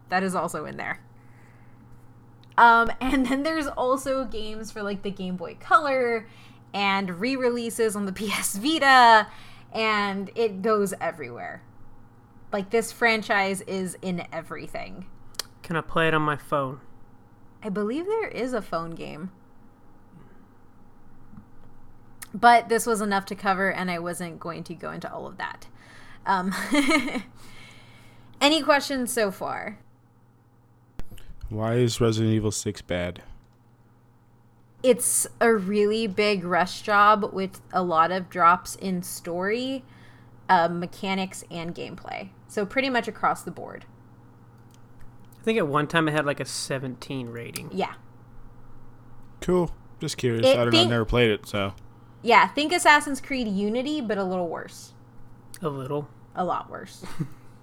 That 0.10 0.24
is 0.24 0.36
also 0.36 0.65
in 0.65 0.78
there. 0.78 1.00
Um, 2.58 2.91
and 3.02 3.26
then 3.26 3.43
there's 3.43 3.67
also 3.67 4.26
games 4.26 4.72
for 4.72 4.84
like 4.84 5.04
the 5.04 5.12
Game 5.12 5.36
Boy 5.36 5.56
Color 5.60 6.28
and 6.74 7.20
re 7.20 7.36
releases 7.36 7.96
on 7.96 8.06
the 8.06 8.12
PS 8.13 8.58
Vita, 8.58 9.28
and 9.74 10.32
it 10.36 10.62
goes 10.62 10.93
everywhere. 11.00 11.63
Like, 12.52 12.70
this 12.70 12.91
franchise 12.91 13.62
is 13.62 13.98
in 14.02 14.26
everything. 14.32 15.08
Can 15.63 15.76
I 15.76 15.82
play 15.82 16.08
it 16.08 16.13
on 16.13 16.22
my 16.22 16.38
phone? 16.38 16.80
I 17.62 17.70
believe 17.70 18.06
there 18.06 18.30
is 18.30 18.54
a 18.54 18.62
phone 18.62 18.91
game. 18.91 19.32
But 22.34 22.70
this 22.70 22.86
was 22.86 23.02
enough 23.02 23.26
to 23.26 23.36
cover, 23.36 23.70
and 23.72 23.91
I 23.91 24.00
wasn't 24.00 24.39
going 24.39 24.63
to 24.65 24.74
go 24.76 24.91
into 24.91 25.12
all 25.12 25.28
of 25.28 25.38
that. 25.38 25.67
Um, 26.26 26.54
any 28.41 28.62
questions 28.62 29.12
so 29.12 29.32
far? 29.32 29.80
Why 31.50 31.76
is 31.76 32.02
Resident 32.02 32.34
Evil 32.34 32.52
6 32.52 32.82
bad? 32.82 33.24
It's 34.84 35.26
a 35.40 35.54
really 35.54 36.06
big 36.08 36.44
rush 36.44 36.82
job 36.82 37.34
with 37.34 37.62
a 37.72 37.82
lot 37.82 38.12
of 38.12 38.30
drops 38.30 38.76
in 38.76 39.02
story, 39.02 39.84
uh, 40.50 40.68
mechanics, 40.68 41.44
and 41.50 41.74
gameplay. 41.74 42.30
So, 42.48 42.66
pretty 42.66 42.90
much 42.90 43.08
across 43.08 43.44
the 43.44 43.52
board. 43.52 43.86
I 45.40 45.44
think 45.44 45.58
at 45.58 45.68
one 45.68 45.88
time 45.88 46.08
it 46.08 46.12
had 46.12 46.26
like 46.26 46.40
a 46.40 46.46
17 46.46 47.30
rating. 47.30 47.70
Yeah. 47.74 47.94
Cool. 49.42 49.74
Just 50.00 50.18
curious. 50.18 50.46
It, 50.46 50.58
I 50.58 50.64
don't 50.64 50.72
think, 50.72 50.90
know. 50.90 50.96
I 50.96 50.98
never 50.98 51.06
played 51.06 51.32
it, 51.32 51.48
so. 51.48 51.74
Yeah, 52.22 52.48
think 52.48 52.74
Assassin's 52.74 53.22
Creed 53.22 53.48
Unity, 53.48 54.02
but 54.02 54.18
a 54.18 54.24
little 54.24 54.48
worse. 54.48 54.94
A 55.62 55.70
little. 55.70 56.08
A 56.36 56.44
lot 56.44 56.70
worse. 56.70 57.04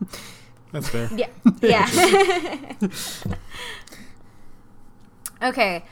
That's 0.74 0.88
fair. 0.88 1.08
Yeah. 1.14 1.28
Yeah. 1.62 2.72
okay. 5.42 5.84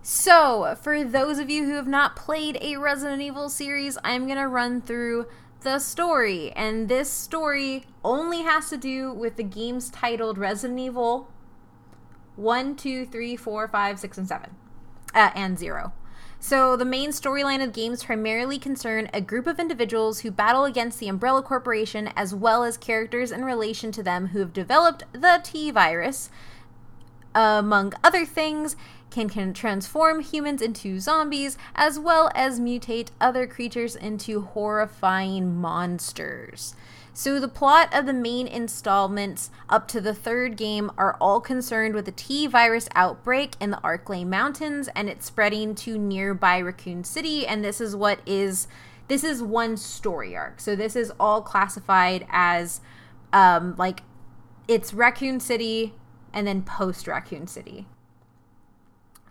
So, 0.00 0.76
for 0.80 1.04
those 1.04 1.38
of 1.38 1.50
you 1.50 1.64
who 1.64 1.74
have 1.74 1.88
not 1.88 2.14
played 2.14 2.56
a 2.62 2.76
Resident 2.76 3.20
Evil 3.20 3.48
series, 3.48 3.98
I'm 4.04 4.26
going 4.26 4.38
to 4.38 4.46
run 4.46 4.80
through 4.80 5.26
the 5.62 5.80
story. 5.80 6.52
And 6.52 6.88
this 6.88 7.10
story 7.10 7.84
only 8.04 8.42
has 8.42 8.70
to 8.70 8.76
do 8.76 9.12
with 9.12 9.36
the 9.36 9.42
games 9.42 9.90
titled 9.90 10.38
Resident 10.38 10.78
Evil 10.78 11.28
one, 12.36 12.76
two, 12.76 13.04
three, 13.04 13.34
four, 13.34 13.66
five, 13.66 13.98
six, 13.98 14.16
and 14.16 14.28
seven, 14.28 14.54
uh, 15.14 15.30
and 15.34 15.58
zero. 15.58 15.92
So, 16.40 16.76
the 16.76 16.84
main 16.84 17.10
storyline 17.10 17.62
of 17.62 17.72
games 17.72 18.04
primarily 18.04 18.58
concern 18.58 19.10
a 19.12 19.20
group 19.20 19.48
of 19.48 19.58
individuals 19.58 20.20
who 20.20 20.30
battle 20.30 20.64
against 20.64 21.00
the 21.00 21.08
Umbrella 21.08 21.42
Corporation, 21.42 22.10
as 22.14 22.32
well 22.32 22.62
as 22.62 22.76
characters 22.76 23.32
in 23.32 23.44
relation 23.44 23.90
to 23.92 24.02
them 24.04 24.28
who 24.28 24.38
have 24.38 24.52
developed 24.52 25.02
the 25.12 25.40
T 25.42 25.72
virus, 25.72 26.30
among 27.34 27.92
other 28.04 28.24
things, 28.24 28.76
can, 29.10 29.28
can 29.28 29.52
transform 29.52 30.20
humans 30.20 30.62
into 30.62 31.00
zombies, 31.00 31.58
as 31.74 31.98
well 31.98 32.30
as 32.34 32.60
mutate 32.60 33.08
other 33.20 33.46
creatures 33.46 33.96
into 33.96 34.42
horrifying 34.42 35.56
monsters. 35.56 36.74
So, 37.18 37.40
the 37.40 37.48
plot 37.48 37.92
of 37.92 38.06
the 38.06 38.12
main 38.12 38.46
installments 38.46 39.50
up 39.68 39.88
to 39.88 40.00
the 40.00 40.14
third 40.14 40.56
game 40.56 40.92
are 40.96 41.16
all 41.20 41.40
concerned 41.40 41.96
with 41.96 42.06
a 42.06 42.12
T 42.12 42.46
virus 42.46 42.88
outbreak 42.94 43.56
in 43.58 43.72
the 43.72 43.78
Arklay 43.78 44.24
Mountains 44.24 44.88
and 44.94 45.08
it's 45.08 45.26
spreading 45.26 45.74
to 45.74 45.98
nearby 45.98 46.58
Raccoon 46.58 47.02
City. 47.02 47.44
And 47.44 47.64
this 47.64 47.80
is 47.80 47.96
what 47.96 48.20
is 48.24 48.68
this 49.08 49.24
is 49.24 49.42
one 49.42 49.76
story 49.76 50.36
arc. 50.36 50.60
So, 50.60 50.76
this 50.76 50.94
is 50.94 51.12
all 51.18 51.42
classified 51.42 52.24
as 52.30 52.80
um, 53.32 53.74
like 53.76 54.04
it's 54.68 54.94
Raccoon 54.94 55.40
City 55.40 55.94
and 56.32 56.46
then 56.46 56.62
post 56.62 57.08
Raccoon 57.08 57.48
City. 57.48 57.88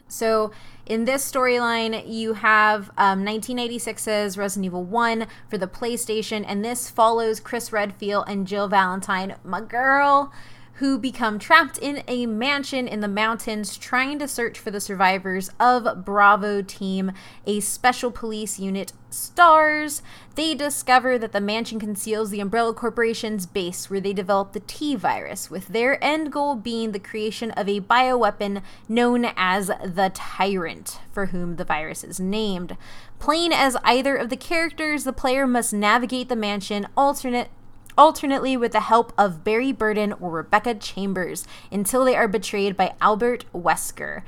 So 0.07 0.51
in 0.85 1.05
this 1.05 1.29
storyline, 1.29 2.03
you 2.07 2.33
have 2.33 2.89
um, 2.97 3.25
1986's 3.25 4.37
Resident 4.37 4.65
Evil 4.65 4.83
1 4.83 5.27
for 5.49 5.57
the 5.57 5.67
PlayStation, 5.67 6.45
and 6.47 6.63
this 6.63 6.89
follows 6.89 7.39
Chris 7.39 7.73
Redfield 7.73 8.25
and 8.27 8.47
Jill 8.47 8.67
Valentine, 8.67 9.35
my 9.43 9.61
girl, 9.61 10.31
who 10.77 10.99
become 10.99 11.39
trapped 11.39 11.77
in 11.79 12.03
a 12.07 12.27
mansion 12.27 12.87
in 12.87 12.99
the 12.99 13.07
mountains 13.07 13.77
trying 13.77 14.19
to 14.19 14.27
search 14.27 14.59
for 14.59 14.69
the 14.69 14.79
survivors 14.79 15.49
of 15.59 16.05
Bravo 16.05 16.61
Team, 16.61 17.11
a 17.47 17.59
special 17.61 18.11
police 18.11 18.59
unit 18.59 18.93
stars. 19.09 20.03
They 20.35 20.53
discover 20.53 21.17
that 21.17 21.31
the 21.31 21.41
mansion 21.41 21.79
conceals 21.79 22.29
the 22.29 22.41
Umbrella 22.41 22.75
Corporation's 22.75 23.47
base 23.47 23.89
where 23.89 23.99
they 23.99 24.13
develop 24.13 24.53
the 24.53 24.59
T 24.59 24.95
virus, 24.95 25.49
with 25.49 25.69
their 25.69 26.03
end 26.03 26.31
goal 26.31 26.55
being 26.55 26.91
the 26.91 26.99
creation 26.99 27.49
of 27.51 27.67
a 27.67 27.81
bioweapon 27.81 28.61
known 28.87 29.25
as 29.35 29.67
the 29.67 30.11
Tyrant, 30.13 30.99
for 31.11 31.27
whom 31.27 31.55
the 31.55 31.65
virus 31.65 32.03
is 32.03 32.19
named. 32.19 32.77
Playing 33.17 33.51
as 33.51 33.77
either 33.83 34.15
of 34.15 34.29
the 34.29 34.37
characters, 34.37 35.05
the 35.05 35.13
player 35.13 35.47
must 35.47 35.73
navigate 35.73 36.29
the 36.29 36.35
mansion 36.35 36.87
alternate 36.95 37.49
alternately 37.97 38.55
with 38.55 38.71
the 38.71 38.81
help 38.81 39.11
of 39.17 39.43
Barry 39.43 39.71
Burton 39.71 40.13
or 40.13 40.31
Rebecca 40.31 40.75
Chambers, 40.75 41.45
until 41.71 42.05
they 42.05 42.15
are 42.15 42.27
betrayed 42.27 42.77
by 42.77 42.93
Albert 43.01 43.45
Wesker, 43.53 44.23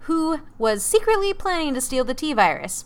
who 0.00 0.40
was 0.58 0.84
secretly 0.84 1.32
planning 1.32 1.74
to 1.74 1.80
steal 1.80 2.04
the 2.04 2.14
T 2.14 2.32
virus. 2.32 2.84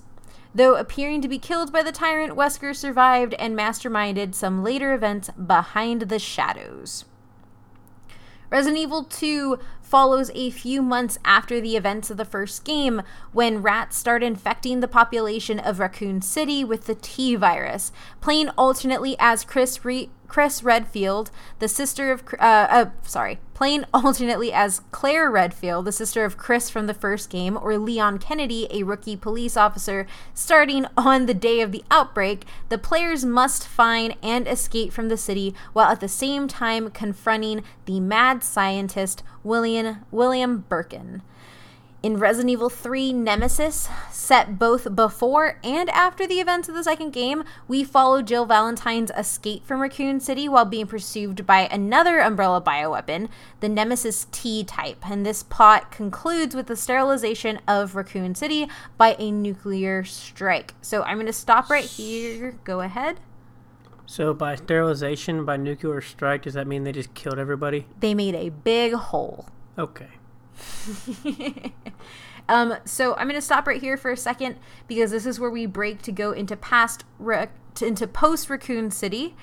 Though 0.55 0.77
appearing 0.77 1.21
to 1.23 1.29
be 1.29 1.39
killed 1.39 1.73
by 1.73 1.83
the 1.83 1.93
tyrant, 1.93 2.35
Wesker 2.35 2.75
survived 2.75 3.35
and 3.35 3.57
masterminded 3.57 4.35
some 4.35 4.65
later 4.65 4.95
events 4.95 5.31
behind 5.31 6.03
the 6.03 6.19
shadows. 6.19 7.05
Resident 8.51 8.81
Evil 8.81 9.05
2 9.05 9.59
follows 9.83 10.31
a 10.35 10.51
few 10.51 10.81
months 10.81 11.19
after 11.25 11.61
the 11.61 11.77
events 11.77 12.11
of 12.11 12.17
the 12.17 12.25
first 12.25 12.65
game 12.65 13.03
when 13.33 13.63
rats 13.63 13.99
start 13.99 14.23
infecting 14.23 14.81
the 14.81 14.89
population 14.89 15.59
of 15.59 15.79
Raccoon 15.79 16.23
City 16.23 16.65
with 16.65 16.87
the 16.87 16.95
T 16.95 17.37
virus. 17.37 17.93
Playing 18.21 18.49
alternately 18.51 19.17
as 19.19 19.45
Chris 19.45 19.85
Re- 19.85 20.11
Chris 20.29 20.63
Redfield, 20.63 21.31
the 21.59 21.69
sister 21.69 22.13
of 22.13 22.23
uh, 22.39 22.67
uh, 22.71 22.91
sorry, 23.03 23.39
playing 23.55 23.85
alternately 23.95 24.53
as 24.53 24.83
Claire 24.93 25.31
Redfield, 25.31 25.87
the 25.87 25.93
sister 25.93 26.25
of 26.25 26.37
Chris 26.37 26.71
from 26.71 26.87
the 26.87 26.95
first 26.95 27.31
game, 27.31 27.59
or 27.61 27.77
Leon 27.79 28.19
Kennedy, 28.19 28.69
a 28.71 28.85
rookie 28.85 29.17
police 29.17 29.57
officer. 29.57 30.07
Starting 30.35 30.87
on 30.97 31.27
the 31.27 31.35
day 31.35 31.61
of 31.61 31.73
the 31.73 31.85
outbreak, 31.91 32.45
the 32.69 32.79
players 32.79 33.25
must 33.25 33.67
find 33.67 34.15
and 34.23 34.47
escape 34.47 34.93
from 34.93 35.09
the 35.09 35.17
city 35.17 35.55
while 35.73 35.91
at 35.91 36.01
the 36.01 36.09
same 36.09 36.47
time 36.47 36.91
confronting 36.91 37.65
the 37.87 37.99
mad 37.99 38.45
scientist 38.45 39.23
William 39.43 40.05
William 40.11 40.65
Birkin. 40.69 41.23
In 42.01 42.17
Resident 42.17 42.51
Evil 42.51 42.71
3 42.71 43.13
Nemesis, 43.13 43.89
set 44.13 44.57
both 44.57 44.95
before 44.95 45.59
and 45.65 45.91
after 45.91 46.29
the 46.29 46.39
events 46.39 46.69
of 46.69 46.77
the 46.77 46.85
second 46.85 47.11
game, 47.11 47.43
we 47.67 47.83
follow 47.83 48.23
Jill 48.23 48.47
Valentine's 48.47 49.11
escape 49.17 49.67
from 49.67 49.81
Raccoon 49.81 50.21
City 50.21 50.49
while 50.49 50.65
being 50.65 50.87
pursued 50.87 51.45
by 51.45 51.63
another 51.63 52.21
Umbrella 52.21 52.63
bioweapon, 52.63 53.29
the 53.59 53.69
Nemesis 53.69 54.29
T 54.31 54.63
type. 54.63 55.11
And 55.11 55.27
this 55.27 55.43
plot 55.43 55.91
concludes 55.91 56.55
with 56.55 56.69
the 56.69 56.77
sterilization 56.77 57.59
of 57.67 57.97
Raccoon 57.97 58.37
City 58.37 58.69
by 58.97 59.17
a 59.19 59.33
nuclear 59.33 60.05
strike. 60.05 60.75
So 60.81 61.03
I'm 61.03 61.17
going 61.17 61.27
to 61.27 61.33
stop 61.33 61.69
right 61.69 61.85
here. 61.85 62.61
Go 62.63 62.81
ahead. 62.81 63.19
So 64.07 64.33
by 64.33 64.55
sterilization, 64.55 65.45
by 65.45 65.57
nuclear 65.57 66.01
strike, 66.01 66.43
does 66.43 66.55
that 66.55 66.69
mean 66.69 66.85
they 66.85 66.93
just 66.93 67.15
killed 67.15 67.41
everybody? 67.41 67.89
They 67.99 68.15
made 68.15 68.37
a 68.37 68.51
big 68.51 68.93
hole. 68.93 69.49
Okay. 69.77 70.11
um, 72.49 72.75
so 72.85 73.15
I'm 73.15 73.29
going 73.29 73.35
to 73.35 73.41
stop 73.41 73.67
right 73.67 73.81
here 73.81 73.97
for 73.97 74.11
a 74.11 74.17
second 74.17 74.57
because 74.87 75.11
this 75.11 75.27
is 75.27 75.39
where 75.39 75.51
we 75.51 75.67
break 75.67 76.03
to 76.03 76.13
go 76.13 76.33
into 76.33 76.57
past 76.57 77.05
to, 77.19 77.87
into 77.87 78.07
post 78.07 78.51
Raccoon 78.51 78.91
City, 78.91 79.37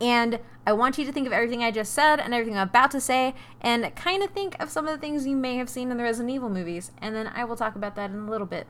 and 0.00 0.38
I 0.66 0.72
want 0.72 0.98
you 0.98 1.04
to 1.06 1.12
think 1.12 1.26
of 1.26 1.32
everything 1.32 1.64
I 1.64 1.70
just 1.70 1.94
said 1.94 2.20
and 2.20 2.34
everything 2.34 2.56
I'm 2.56 2.68
about 2.68 2.90
to 2.92 3.00
say, 3.00 3.34
and 3.60 3.94
kind 3.96 4.22
of 4.22 4.30
think 4.30 4.60
of 4.60 4.70
some 4.70 4.86
of 4.86 4.92
the 4.92 5.00
things 5.00 5.26
you 5.26 5.36
may 5.36 5.56
have 5.56 5.68
seen 5.68 5.90
in 5.90 5.96
the 5.96 6.02
Resident 6.02 6.34
Evil 6.34 6.50
movies, 6.50 6.92
and 6.98 7.14
then 7.14 7.26
I 7.26 7.44
will 7.44 7.56
talk 7.56 7.74
about 7.74 7.96
that 7.96 8.10
in 8.10 8.18
a 8.18 8.30
little 8.30 8.46
bit. 8.46 8.66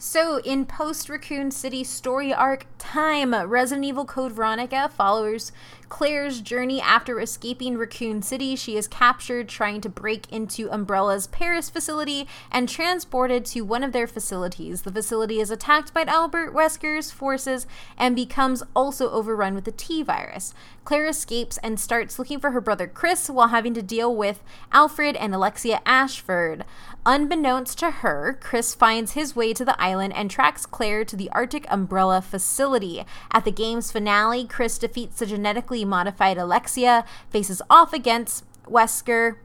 So, 0.00 0.38
in 0.42 0.64
post 0.64 1.08
Raccoon 1.08 1.50
City 1.50 1.82
story 1.82 2.32
arc 2.32 2.66
time, 2.78 3.34
Resident 3.34 3.84
Evil 3.84 4.04
Code 4.04 4.30
Veronica 4.30 4.88
follows 4.88 5.50
Claire's 5.88 6.40
journey 6.40 6.80
after 6.80 7.20
escaping 7.20 7.78
Raccoon 7.78 8.22
City. 8.22 8.56
She 8.56 8.76
is 8.76 8.86
captured 8.88 9.48
trying 9.48 9.80
to 9.80 9.88
break 9.88 10.30
into 10.32 10.70
Umbrella's 10.70 11.26
Paris 11.26 11.70
facility 11.70 12.26
and 12.50 12.68
transported 12.68 13.44
to 13.46 13.62
one 13.62 13.82
of 13.82 13.92
their 13.92 14.06
facilities. 14.06 14.82
The 14.82 14.92
facility 14.92 15.40
is 15.40 15.50
attacked 15.50 15.94
by 15.94 16.02
Albert 16.02 16.52
Wesker's 16.52 17.10
forces 17.10 17.66
and 17.96 18.14
becomes 18.14 18.62
also 18.76 19.10
overrun 19.10 19.54
with 19.54 19.64
the 19.64 19.72
T 19.72 20.02
virus. 20.02 20.54
Claire 20.84 21.06
escapes 21.06 21.58
and 21.58 21.78
starts 21.78 22.18
looking 22.18 22.40
for 22.40 22.52
her 22.52 22.60
brother 22.60 22.86
Chris 22.86 23.28
while 23.28 23.48
having 23.48 23.74
to 23.74 23.82
deal 23.82 24.14
with 24.14 24.42
Alfred 24.72 25.16
and 25.16 25.34
Alexia 25.34 25.80
Ashford. 25.84 26.64
Unbeknownst 27.04 27.78
to 27.78 27.90
her, 27.90 28.38
Chris 28.40 28.74
finds 28.74 29.12
his 29.12 29.36
way 29.36 29.52
to 29.52 29.64
the 29.64 29.80
island 29.80 30.14
and 30.14 30.30
tracks 30.30 30.66
Claire 30.66 31.04
to 31.04 31.16
the 31.16 31.30
Arctic 31.30 31.66
Umbrella 31.70 32.20
facility. 32.22 33.04
At 33.30 33.44
the 33.44 33.50
game's 33.50 33.92
finale, 33.92 34.46
Chris 34.46 34.78
defeats 34.78 35.18
the 35.18 35.26
genetically 35.26 35.77
modified 35.84 36.38
Alexia, 36.38 37.04
faces 37.30 37.62
off 37.68 37.92
against 37.92 38.44
Wesker, 38.64 39.36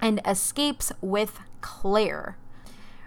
and 0.00 0.20
escapes 0.24 0.92
with 1.00 1.40
Claire. 1.60 2.36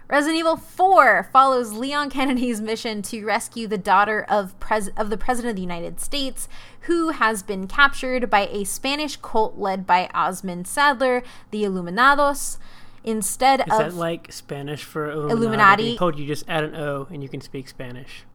Resident 0.08 0.38
Evil 0.38 0.56
4 0.56 1.28
follows 1.32 1.72
Leon 1.72 2.10
Kennedy's 2.10 2.60
mission 2.60 3.00
to 3.02 3.24
rescue 3.24 3.66
the 3.66 3.78
daughter 3.78 4.24
of, 4.28 4.58
pres- 4.60 4.90
of 4.96 5.08
the 5.10 5.16
President 5.16 5.50
of 5.50 5.56
the 5.56 5.62
United 5.62 5.98
States, 5.98 6.46
who 6.82 7.08
has 7.08 7.42
been 7.42 7.66
captured 7.66 8.28
by 8.28 8.46
a 8.48 8.64
Spanish 8.64 9.16
cult 9.16 9.58
led 9.58 9.86
by 9.86 10.10
Osmund 10.14 10.66
Saddler, 10.66 11.22
the 11.50 11.62
Illuminados. 11.64 12.58
Instead 13.02 13.60
Is 13.60 13.66
of 13.72 13.78
that 13.78 13.94
like 13.94 14.32
Spanish 14.32 14.82
for 14.82 15.10
Illuminati? 15.10 15.32
Illuminati. 15.32 15.90
They 15.90 15.96
told 15.96 16.18
you 16.18 16.26
just 16.26 16.44
add 16.48 16.64
an 16.64 16.74
O 16.74 17.06
and 17.10 17.22
you 17.22 17.28
can 17.28 17.40
speak 17.40 17.68
Spanish. 17.68 18.24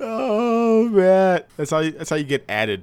oh 0.00 0.88
man, 0.90 1.42
that's 1.62 1.70
how 1.70 1.78
you, 1.78 1.92
that's 1.92 2.10
how 2.10 2.16
you 2.16 2.24
get 2.24 2.44
added, 2.48 2.82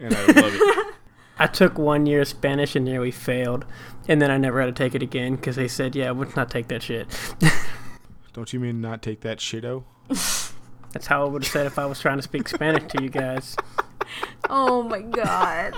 and 0.00 0.14
I 0.14 0.26
love 0.26 0.52
it. 0.54 0.94
I 1.38 1.46
took 1.48 1.78
one 1.78 2.06
year 2.06 2.20
of 2.20 2.28
Spanish 2.28 2.76
and 2.76 2.84
nearly 2.84 3.10
failed, 3.10 3.64
and 4.06 4.22
then 4.22 4.30
I 4.30 4.36
never 4.38 4.60
had 4.60 4.66
to 4.66 4.72
take 4.72 4.94
it 4.94 5.02
again 5.02 5.34
because 5.34 5.56
they 5.56 5.66
said, 5.66 5.96
"Yeah, 5.96 6.12
let's 6.12 6.36
not 6.36 6.48
take 6.50 6.68
that 6.68 6.82
shit." 6.82 7.08
Don't 8.32 8.52
you 8.52 8.60
mean 8.60 8.80
not 8.80 9.02
take 9.02 9.22
that 9.22 9.38
shito? 9.38 9.82
That's 10.92 11.06
how 11.06 11.24
I 11.26 11.28
would 11.28 11.42
have 11.42 11.50
said 11.50 11.66
if 11.66 11.78
I 11.78 11.86
was 11.86 11.98
trying 12.00 12.18
to 12.18 12.22
speak 12.22 12.46
Spanish 12.46 12.90
to 12.92 13.02
you 13.02 13.08
guys. 13.08 13.56
Oh 14.48 14.82
my 14.82 15.02
god. 15.02 15.74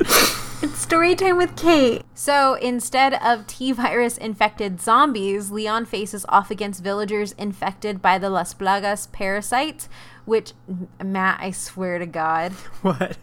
it's 0.00 0.71
story 0.82 1.14
time 1.14 1.36
with 1.36 1.54
Kate. 1.56 2.02
So 2.12 2.54
instead 2.54 3.14
of 3.14 3.46
T 3.46 3.70
virus 3.70 4.18
infected 4.18 4.80
zombies, 4.80 5.50
Leon 5.50 5.86
faces 5.86 6.26
off 6.28 6.50
against 6.50 6.82
villagers 6.82 7.32
infected 7.32 8.02
by 8.02 8.18
the 8.18 8.28
Las 8.28 8.52
Plagas 8.52 9.10
parasite, 9.12 9.88
which, 10.24 10.52
Matt, 11.02 11.38
I 11.40 11.52
swear 11.52 11.98
to 11.98 12.06
God. 12.06 12.52
What? 12.82 13.16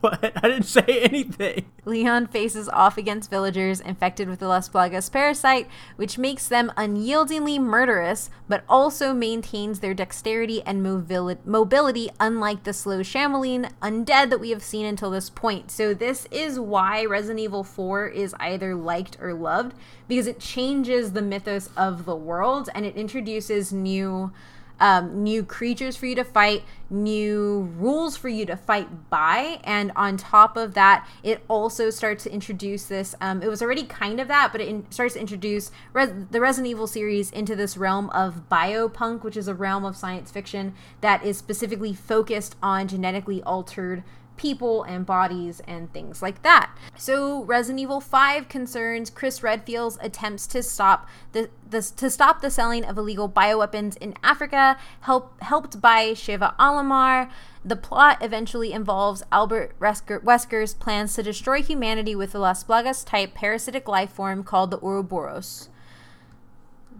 What? 0.00 0.32
I 0.36 0.48
didn't 0.48 0.64
say 0.64 1.00
anything. 1.02 1.66
Leon 1.84 2.26
faces 2.26 2.68
off 2.68 2.98
against 2.98 3.30
villagers 3.30 3.80
infected 3.80 4.28
with 4.28 4.40
the 4.40 4.48
Las 4.48 4.68
Plagas 4.68 5.10
parasite, 5.10 5.68
which 5.96 6.18
makes 6.18 6.48
them 6.48 6.72
unyieldingly 6.76 7.58
murderous, 7.58 8.30
but 8.48 8.64
also 8.68 9.12
maintains 9.12 9.80
their 9.80 9.94
dexterity 9.94 10.62
and 10.62 10.82
mobility, 10.82 12.10
unlike 12.18 12.64
the 12.64 12.72
slow 12.72 13.00
Shamaline 13.00 13.70
undead 13.82 14.30
that 14.30 14.40
we 14.40 14.50
have 14.50 14.62
seen 14.62 14.86
until 14.86 15.10
this 15.10 15.30
point. 15.30 15.70
So, 15.70 15.94
this 15.94 16.26
is 16.30 16.58
why 16.58 17.04
Resident 17.04 17.40
Evil 17.40 17.64
4 17.64 18.08
is 18.08 18.34
either 18.40 18.74
liked 18.74 19.16
or 19.20 19.34
loved, 19.34 19.74
because 20.08 20.26
it 20.26 20.40
changes 20.40 21.12
the 21.12 21.22
mythos 21.22 21.70
of 21.76 22.04
the 22.04 22.16
world 22.16 22.68
and 22.74 22.84
it 22.84 22.96
introduces 22.96 23.72
new 23.72 24.32
um, 24.80 25.22
new 25.22 25.44
creatures 25.44 25.96
for 25.96 26.06
you 26.06 26.14
to 26.16 26.24
fight, 26.24 26.64
new 26.88 27.70
rules 27.76 28.16
for 28.16 28.28
you 28.28 28.46
to 28.46 28.56
fight 28.56 29.10
by. 29.10 29.60
And 29.64 29.92
on 29.94 30.16
top 30.16 30.56
of 30.56 30.74
that, 30.74 31.06
it 31.22 31.44
also 31.48 31.90
starts 31.90 32.24
to 32.24 32.32
introduce 32.32 32.86
this. 32.86 33.14
Um, 33.20 33.42
it 33.42 33.48
was 33.48 33.62
already 33.62 33.84
kind 33.84 34.20
of 34.20 34.28
that, 34.28 34.50
but 34.52 34.60
it 34.60 34.68
in, 34.68 34.90
starts 34.90 35.14
to 35.14 35.20
introduce 35.20 35.70
Res- 35.92 36.12
the 36.30 36.40
Resident 36.40 36.70
Evil 36.70 36.86
series 36.86 37.30
into 37.30 37.54
this 37.54 37.76
realm 37.76 38.10
of 38.10 38.48
biopunk, 38.50 39.22
which 39.22 39.36
is 39.36 39.48
a 39.48 39.54
realm 39.54 39.84
of 39.84 39.96
science 39.96 40.30
fiction 40.30 40.74
that 41.00 41.24
is 41.24 41.36
specifically 41.36 41.92
focused 41.92 42.56
on 42.62 42.88
genetically 42.88 43.42
altered 43.42 44.02
people 44.40 44.84
and 44.84 45.04
bodies 45.04 45.60
and 45.68 45.92
things 45.92 46.22
like 46.22 46.42
that. 46.42 46.74
So 46.96 47.44
Resident 47.44 47.78
Evil 47.78 48.00
5 48.00 48.48
concerns 48.48 49.10
Chris 49.10 49.42
Redfield's 49.42 49.98
attempts 50.00 50.46
to 50.46 50.62
stop 50.62 51.06
the, 51.32 51.50
the 51.68 51.82
to 51.96 52.08
stop 52.08 52.40
the 52.40 52.50
selling 52.50 52.82
of 52.86 52.96
illegal 52.96 53.28
bioweapons 53.28 53.98
in 53.98 54.14
Africa, 54.22 54.78
help, 55.02 55.38
helped 55.42 55.82
by 55.82 56.12
Sheva 56.12 56.56
Alomar. 56.56 57.30
The 57.62 57.76
plot 57.76 58.16
eventually 58.22 58.72
involves 58.72 59.22
Albert 59.30 59.78
Wesker, 59.78 60.22
Wesker's 60.22 60.72
plans 60.72 61.12
to 61.16 61.22
destroy 61.22 61.60
humanity 61.60 62.14
with 62.16 62.34
a 62.34 62.38
Las 62.38 62.64
Plagas 62.64 63.04
type 63.04 63.34
parasitic 63.34 63.86
life 63.88 64.10
form 64.10 64.42
called 64.42 64.70
the 64.70 64.78
Ouroboros. 64.78 65.68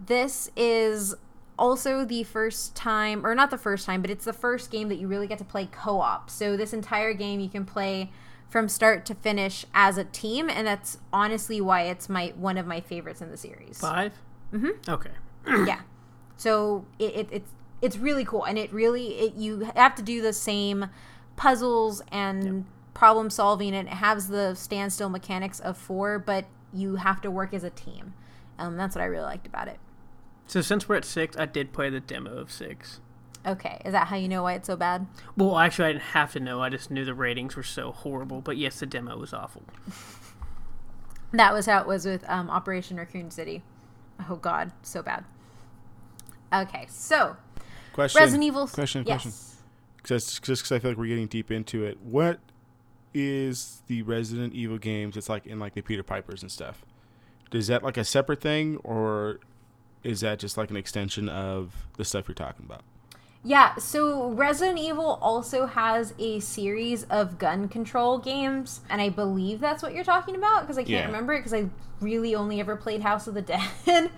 This 0.05 0.51
is 0.55 1.15
also 1.61 2.03
the 2.03 2.23
first 2.23 2.75
time, 2.75 3.23
or 3.23 3.35
not 3.35 3.51
the 3.51 3.57
first 3.57 3.85
time, 3.85 4.01
but 4.01 4.09
it's 4.09 4.25
the 4.25 4.33
first 4.33 4.71
game 4.71 4.89
that 4.89 4.95
you 4.95 5.07
really 5.07 5.27
get 5.27 5.37
to 5.37 5.45
play 5.45 5.69
co 5.71 6.01
op. 6.01 6.29
So 6.29 6.57
this 6.57 6.73
entire 6.73 7.13
game 7.13 7.39
you 7.39 7.49
can 7.49 7.65
play 7.65 8.11
from 8.49 8.67
start 8.67 9.05
to 9.05 9.15
finish 9.15 9.65
as 9.73 9.97
a 9.97 10.03
team, 10.03 10.49
and 10.49 10.65
that's 10.65 10.97
honestly 11.13 11.61
why 11.61 11.83
it's 11.83 12.09
my 12.09 12.33
one 12.35 12.57
of 12.57 12.65
my 12.65 12.81
favorites 12.81 13.21
in 13.21 13.29
the 13.29 13.37
series. 13.37 13.79
5 13.79 14.11
Mm-hmm. 14.51 14.91
Okay. 14.91 15.11
yeah. 15.65 15.79
So 16.35 16.85
it, 16.99 17.15
it, 17.15 17.27
it's 17.31 17.51
it's 17.81 17.97
really 17.97 18.25
cool, 18.25 18.43
and 18.43 18.57
it 18.57 18.73
really 18.73 19.13
it, 19.19 19.35
you 19.35 19.71
have 19.75 19.95
to 19.95 20.01
do 20.01 20.21
the 20.21 20.33
same 20.33 20.87
puzzles 21.37 22.01
and 22.11 22.43
yep. 22.43 22.63
problem 22.93 23.29
solving, 23.29 23.73
and 23.73 23.87
it 23.87 23.93
has 23.93 24.27
the 24.27 24.55
standstill 24.55 25.09
mechanics 25.09 25.59
of 25.59 25.77
four, 25.77 26.19
but 26.19 26.45
you 26.73 26.97
have 26.97 27.21
to 27.21 27.31
work 27.31 27.53
as 27.53 27.63
a 27.63 27.69
team. 27.69 28.13
Um, 28.59 28.75
that's 28.75 28.95
what 28.95 29.01
I 29.01 29.05
really 29.05 29.23
liked 29.23 29.47
about 29.47 29.67
it. 29.69 29.77
So 30.51 30.59
since 30.59 30.89
we're 30.89 30.97
at 30.97 31.05
six, 31.05 31.37
I 31.37 31.45
did 31.45 31.71
play 31.71 31.89
the 31.89 32.01
demo 32.01 32.37
of 32.37 32.51
six. 32.51 32.99
Okay, 33.47 33.81
is 33.85 33.93
that 33.93 34.07
how 34.07 34.17
you 34.17 34.27
know 34.27 34.43
why 34.43 34.55
it's 34.55 34.67
so 34.67 34.75
bad? 34.75 35.07
Well, 35.37 35.57
actually, 35.57 35.85
I 35.85 35.91
didn't 35.93 36.03
have 36.03 36.33
to 36.33 36.41
know. 36.41 36.61
I 36.61 36.67
just 36.67 36.91
knew 36.91 37.05
the 37.05 37.13
ratings 37.13 37.55
were 37.55 37.63
so 37.63 37.93
horrible. 37.93 38.41
But 38.41 38.57
yes, 38.57 38.81
the 38.81 38.85
demo 38.85 39.17
was 39.17 39.33
awful. 39.33 39.63
that 41.31 41.53
was 41.53 41.67
how 41.67 41.79
it 41.79 41.87
was 41.87 42.05
with 42.05 42.29
um, 42.29 42.49
Operation 42.49 42.97
Raccoon 42.97 43.31
City. 43.31 43.63
Oh 44.29 44.35
God, 44.35 44.73
so 44.81 45.01
bad. 45.01 45.23
Okay, 46.53 46.85
so 46.89 47.37
question, 47.93 48.19
Resident 48.19 48.43
Evil. 48.43 48.67
Question, 48.67 49.05
yes. 49.07 49.21
question. 49.21 49.33
Just 50.03 50.41
because 50.41 50.69
I 50.69 50.79
feel 50.79 50.91
like 50.91 50.97
we're 50.97 51.05
getting 51.05 51.27
deep 51.27 51.49
into 51.49 51.85
it. 51.85 51.97
What 52.01 52.41
is 53.13 53.83
the 53.87 54.01
Resident 54.01 54.53
Evil 54.53 54.79
games? 54.79 55.15
It's 55.15 55.29
like 55.29 55.47
in 55.47 55.59
like 55.59 55.75
the 55.75 55.81
Peter 55.81 56.03
Pipers 56.03 56.41
and 56.41 56.51
stuff. 56.51 56.83
Is 57.53 57.67
that 57.67 57.83
like 57.83 57.95
a 57.95 58.03
separate 58.03 58.41
thing, 58.41 58.75
or 58.83 59.39
is 60.03 60.21
that 60.21 60.39
just 60.39 60.57
like 60.57 60.69
an 60.69 60.77
extension 60.77 61.29
of 61.29 61.73
the 61.97 62.05
stuff 62.05 62.27
you're 62.27 62.35
talking 62.35 62.65
about? 62.65 62.81
Yeah, 63.43 63.75
so 63.77 64.29
Resident 64.29 64.77
Evil 64.77 65.17
also 65.19 65.65
has 65.65 66.13
a 66.19 66.39
series 66.41 67.05
of 67.05 67.39
gun 67.39 67.69
control 67.69 68.19
games, 68.19 68.81
and 68.87 69.01
I 69.01 69.09
believe 69.09 69.59
that's 69.59 69.81
what 69.81 69.95
you're 69.95 70.03
talking 70.03 70.35
about 70.35 70.61
because 70.61 70.77
I 70.77 70.81
can't 70.81 70.89
yeah. 70.89 71.05
remember 71.07 71.33
it 71.33 71.39
because 71.39 71.53
I 71.53 71.69
really 71.99 72.35
only 72.35 72.59
ever 72.59 72.75
played 72.75 73.01
House 73.01 73.25
of 73.25 73.33
the 73.33 73.41
Dead. 73.87 74.11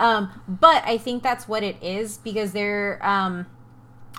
um, 0.00 0.40
but 0.48 0.82
I 0.84 0.98
think 0.98 1.22
that's 1.22 1.46
what 1.46 1.62
it 1.62 1.76
is 1.82 2.18
because 2.18 2.52
they're 2.52 2.98
um, 3.06 3.46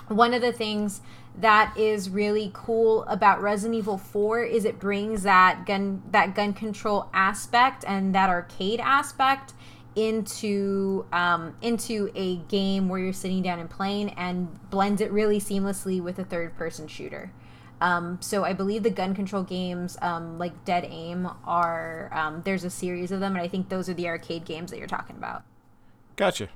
one 0.08 0.32
of 0.32 0.40
the 0.40 0.52
things 0.52 1.02
that 1.38 1.76
is 1.76 2.08
really 2.08 2.50
cool 2.54 3.02
about 3.04 3.42
Resident 3.42 3.76
Evil 3.76 3.98
4 3.98 4.42
is 4.42 4.64
it 4.64 4.78
brings 4.78 5.22
that 5.24 5.66
gun 5.66 6.02
that 6.10 6.34
gun 6.34 6.54
control 6.54 7.10
aspect 7.12 7.84
and 7.86 8.14
that 8.14 8.30
arcade 8.30 8.80
aspect 8.80 9.52
into 9.96 11.06
um, 11.12 11.56
into 11.62 12.10
a 12.14 12.36
game 12.36 12.88
where 12.88 13.00
you're 13.00 13.12
sitting 13.12 13.42
down 13.42 13.58
and 13.58 13.68
playing 13.68 14.10
and 14.10 14.70
blends 14.70 15.00
it 15.00 15.10
really 15.10 15.40
seamlessly 15.40 16.00
with 16.00 16.18
a 16.18 16.24
third 16.24 16.56
person 16.56 16.86
shooter. 16.86 17.32
Um, 17.80 18.18
so 18.22 18.44
I 18.44 18.52
believe 18.52 18.84
the 18.84 18.90
gun 18.90 19.14
control 19.14 19.42
games, 19.42 19.98
um, 20.00 20.38
like 20.38 20.64
Dead 20.64 20.86
Aim, 20.88 21.28
are 21.44 22.10
um, 22.12 22.42
there's 22.44 22.64
a 22.64 22.70
series 22.70 23.10
of 23.10 23.20
them, 23.20 23.34
and 23.34 23.42
I 23.42 23.48
think 23.48 23.68
those 23.68 23.88
are 23.88 23.94
the 23.94 24.08
arcade 24.08 24.44
games 24.44 24.70
that 24.70 24.78
you're 24.78 24.86
talking 24.86 25.16
about. 25.16 25.42
Gotcha. 26.14 26.48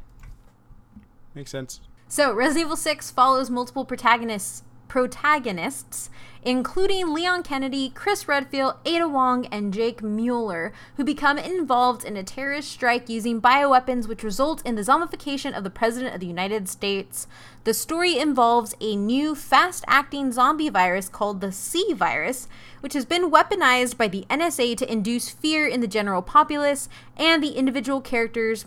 Makes 1.35 1.51
sense. 1.51 1.81
So 2.09 2.33
Resident 2.33 2.67
Evil 2.67 2.77
Six 2.77 3.11
follows 3.11 3.51
multiple 3.51 3.85
protagonists 3.85 4.63
protagonists, 4.91 6.11
including 6.43 7.13
Leon 7.13 7.43
Kennedy, 7.43 7.91
Chris 7.91 8.27
Redfield, 8.27 8.75
Ada 8.85 9.09
Wong, 9.09 9.47
and 9.47 9.75
Jake 9.75 10.03
Muller, 10.03 10.73
who 10.97 11.05
become 11.05 11.39
involved 11.39 12.05
in 12.05 12.17
a 12.17 12.23
terrorist 12.23 12.71
strike 12.71 13.09
using 13.09 13.41
bioweapons 13.41 14.09
which 14.09 14.23
result 14.23 14.65
in 14.65 14.75
the 14.75 14.83
zombification 14.83 15.57
of 15.57 15.65
the 15.65 15.71
President 15.71 16.15
of 16.15 16.21
the 16.21 16.27
United 16.27 16.69
States. 16.69 17.27
The 17.65 17.75
story 17.75 18.19
involves 18.19 18.75
a 18.81 18.97
new 18.97 19.35
fast 19.35 19.85
acting 19.87 20.33
zombie 20.33 20.71
virus 20.71 21.09
called 21.09 21.41
the 21.41 21.53
C 21.53 21.93
virus, 21.93 22.49
which 22.81 22.95
has 22.95 23.05
been 23.05 23.31
weaponized 23.31 23.99
by 23.99 24.09
the 24.09 24.25
NSA 24.31 24.77
to 24.79 24.91
induce 24.91 25.29
fear 25.29 25.67
in 25.67 25.81
the 25.81 25.87
general 25.87 26.23
populace, 26.23 26.89
and 27.17 27.43
the 27.43 27.53
individual 27.53 28.01
characters' 28.01 28.65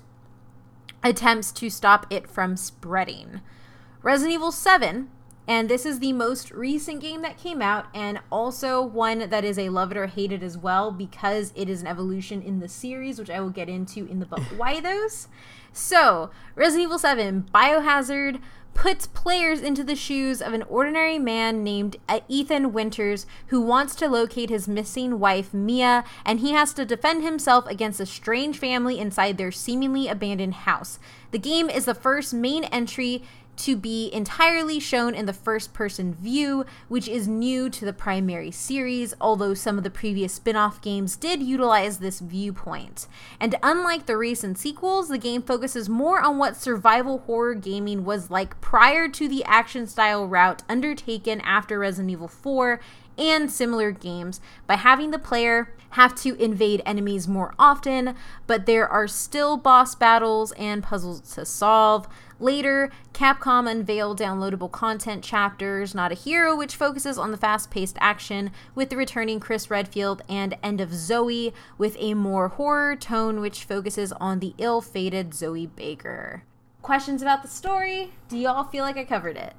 attempts 1.03 1.51
to 1.51 1.69
stop 1.69 2.05
it 2.09 2.29
from 2.29 2.55
spreading. 2.55 3.41
Resident 4.03 4.35
Evil 4.35 4.51
7 4.51 5.09
and 5.47 5.69
this 5.69 5.85
is 5.85 5.99
the 5.99 6.13
most 6.13 6.51
recent 6.51 7.01
game 7.01 7.21
that 7.21 7.37
came 7.37 7.61
out, 7.61 7.87
and 7.93 8.19
also 8.31 8.81
one 8.81 9.29
that 9.29 9.43
is 9.43 9.59
a 9.59 9.69
love 9.69 9.91
it 9.91 9.97
or 9.97 10.07
hate 10.07 10.31
it 10.31 10.43
as 10.43 10.57
well, 10.57 10.91
because 10.91 11.51
it 11.55 11.69
is 11.69 11.81
an 11.81 11.87
evolution 11.87 12.41
in 12.41 12.59
the 12.59 12.69
series, 12.69 13.19
which 13.19 13.29
I 13.29 13.39
will 13.39 13.49
get 13.49 13.69
into 13.69 14.05
in 14.05 14.19
the 14.19 14.25
book. 14.25 14.43
Why 14.55 14.79
those? 14.79 15.27
So, 15.73 16.29
Resident 16.55 16.85
Evil 16.85 16.99
7 16.99 17.49
Biohazard 17.53 18.39
puts 18.73 19.05
players 19.07 19.61
into 19.61 19.83
the 19.83 19.95
shoes 19.95 20.41
of 20.41 20.53
an 20.53 20.63
ordinary 20.63 21.19
man 21.19 21.63
named 21.63 21.97
Ethan 22.27 22.73
Winters 22.73 23.25
who 23.47 23.61
wants 23.61 23.95
to 23.95 24.07
locate 24.07 24.49
his 24.49 24.67
missing 24.67 25.19
wife, 25.19 25.53
Mia, 25.53 26.03
and 26.25 26.39
he 26.39 26.51
has 26.51 26.73
to 26.73 26.85
defend 26.85 27.23
himself 27.23 27.67
against 27.67 27.99
a 27.99 28.05
strange 28.05 28.57
family 28.57 28.99
inside 28.99 29.37
their 29.37 29.51
seemingly 29.51 30.07
abandoned 30.07 30.55
house. 30.55 30.99
The 31.31 31.39
game 31.39 31.69
is 31.69 31.85
the 31.85 31.93
first 31.93 32.33
main 32.33 32.63
entry 32.65 33.23
to 33.57 33.75
be 33.75 34.09
entirely 34.11 34.79
shown 34.79 35.13
in 35.13 35.25
the 35.25 35.33
first 35.33 35.73
person 35.73 36.13
view, 36.13 36.65
which 36.87 37.07
is 37.07 37.27
new 37.27 37.69
to 37.69 37.85
the 37.85 37.93
primary 37.93 38.51
series, 38.51 39.13
although 39.21 39.53
some 39.53 39.77
of 39.77 39.83
the 39.83 39.89
previous 39.89 40.33
spin 40.33 40.55
off 40.55 40.81
games 40.81 41.15
did 41.15 41.41
utilize 41.41 41.97
this 41.97 42.19
viewpoint. 42.19 43.07
And 43.39 43.55
unlike 43.61 44.05
the 44.05 44.17
recent 44.17 44.57
sequels, 44.57 45.09
the 45.09 45.17
game 45.17 45.41
focuses 45.41 45.87
more 45.87 46.21
on 46.21 46.37
what 46.37 46.57
survival 46.57 47.19
horror 47.19 47.55
gaming 47.55 48.05
was 48.05 48.31
like 48.31 48.59
prior 48.61 49.07
to 49.09 49.27
the 49.27 49.43
action 49.45 49.87
style 49.87 50.27
route 50.27 50.63
undertaken 50.67 51.41
after 51.41 51.79
Resident 51.79 52.11
Evil 52.11 52.27
4 52.27 52.79
and 53.17 53.51
similar 53.51 53.91
games 53.91 54.41
by 54.65 54.75
having 54.75 55.11
the 55.11 55.19
player 55.19 55.73
have 55.91 56.15
to 56.15 56.35
invade 56.43 56.81
enemies 56.85 57.27
more 57.27 57.53
often, 57.59 58.15
but 58.47 58.65
there 58.65 58.87
are 58.87 59.07
still 59.07 59.57
boss 59.57 59.93
battles 59.93 60.51
and 60.53 60.81
puzzles 60.81 61.21
to 61.35 61.45
solve. 61.45 62.07
Later, 62.43 62.91
Capcom 63.13 63.71
unveiled 63.71 64.19
downloadable 64.19 64.69
content 64.69 65.23
chapters 65.23 65.95
Not 65.95 66.11
a 66.11 66.15
Hero, 66.15 66.57
which 66.57 66.75
focuses 66.75 67.17
on 67.17 67.31
the 67.31 67.37
fast 67.37 67.71
paced 67.71 67.95
action 68.01 68.51
with 68.75 68.89
the 68.89 68.97
returning 68.97 69.39
Chris 69.39 69.71
Redfield, 69.71 70.23
and 70.27 70.57
End 70.61 70.81
of 70.81 70.93
Zoe, 70.93 71.53
with 71.77 71.95
a 71.99 72.15
more 72.15 72.49
horror 72.49 72.97
tone, 72.97 73.39
which 73.39 73.63
focuses 73.63 74.11
on 74.11 74.39
the 74.39 74.53
ill 74.57 74.81
fated 74.81 75.33
Zoe 75.33 75.67
Baker. 75.67 76.43
Questions 76.81 77.21
about 77.21 77.43
the 77.43 77.47
story? 77.47 78.11
Do 78.27 78.37
y'all 78.37 78.65
feel 78.65 78.83
like 78.83 78.97
I 78.97 79.05
covered 79.05 79.37
it? 79.37 79.53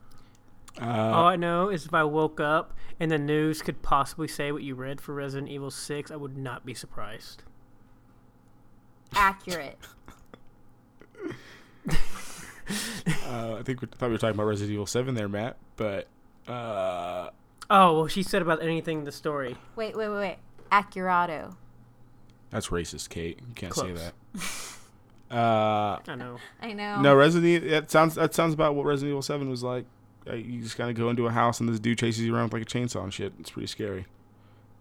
Uh, 0.79 0.85
All 0.85 1.29
I 1.29 1.37
know 1.37 1.70
is 1.70 1.87
if 1.87 1.94
I 1.94 2.05
woke 2.05 2.38
up 2.38 2.75
and 3.01 3.11
the 3.11 3.16
news 3.16 3.62
could 3.62 3.81
possibly 3.81 4.29
say 4.29 4.53
what 4.53 4.62
you 4.62 4.75
read 4.75 5.01
for 5.01 5.14
Resident 5.14 5.51
Evil 5.51 5.70
6, 5.70 6.11
I 6.11 6.16
would 6.16 6.37
not 6.37 6.66
be 6.66 6.75
surprised. 6.75 7.44
Accurate. 9.14 9.79
uh, 13.27 13.57
I 13.59 13.62
think 13.62 13.81
we 13.81 13.88
thought 13.88 14.07
we 14.07 14.12
were 14.12 14.18
talking 14.18 14.35
about 14.35 14.46
Resident 14.46 14.72
Evil 14.72 14.87
Seven 14.87 15.14
there, 15.14 15.29
Matt. 15.29 15.57
But 15.77 16.07
uh, 16.48 17.31
Oh, 17.70 17.98
well, 17.98 18.07
she 18.07 18.22
said 18.22 18.42
about 18.42 18.62
anything 18.62 18.98
in 19.00 19.05
the 19.05 19.12
story. 19.12 19.57
Wait, 19.77 19.96
wait, 19.96 20.09
wait, 20.09 20.18
wait. 20.18 20.37
Accurato. 20.70 21.57
That's 22.50 22.68
racist, 22.68 23.09
Kate. 23.09 23.40
You 23.48 23.55
can't 23.55 23.72
Close. 23.72 23.98
say 23.98 24.05
that. 24.05 24.14
Uh, 25.31 25.98
I 26.07 26.14
know. 26.14 26.37
I 26.62 26.72
know. 26.74 27.00
no, 27.00 27.14
Resident 27.16 27.46
Evil. 27.64 27.70
That 27.70 27.90
sounds 27.90 28.14
that 28.14 28.35
sounds 28.35 28.55
about 28.55 28.77
what 28.77 28.85
Resident 28.87 29.11
Evil 29.11 29.22
Seven 29.22 29.50
was 29.50 29.64
like. 29.64 29.85
Uh, 30.29 30.35
you 30.35 30.62
just 30.62 30.77
kind 30.77 30.90
of 30.90 30.96
go 30.96 31.11
into 31.11 31.27
a 31.27 31.31
house 31.33 31.59
and 31.59 31.68
this 31.68 31.81
dude 31.81 31.98
chases 31.98 32.24
you 32.24 32.33
around 32.33 32.44
with 32.44 32.53
like 32.53 32.62
a 32.62 32.66
chainsaw 32.66 33.03
and 33.03 33.12
shit. 33.12 33.33
It's 33.40 33.50
pretty 33.50 33.66
scary, 33.66 34.07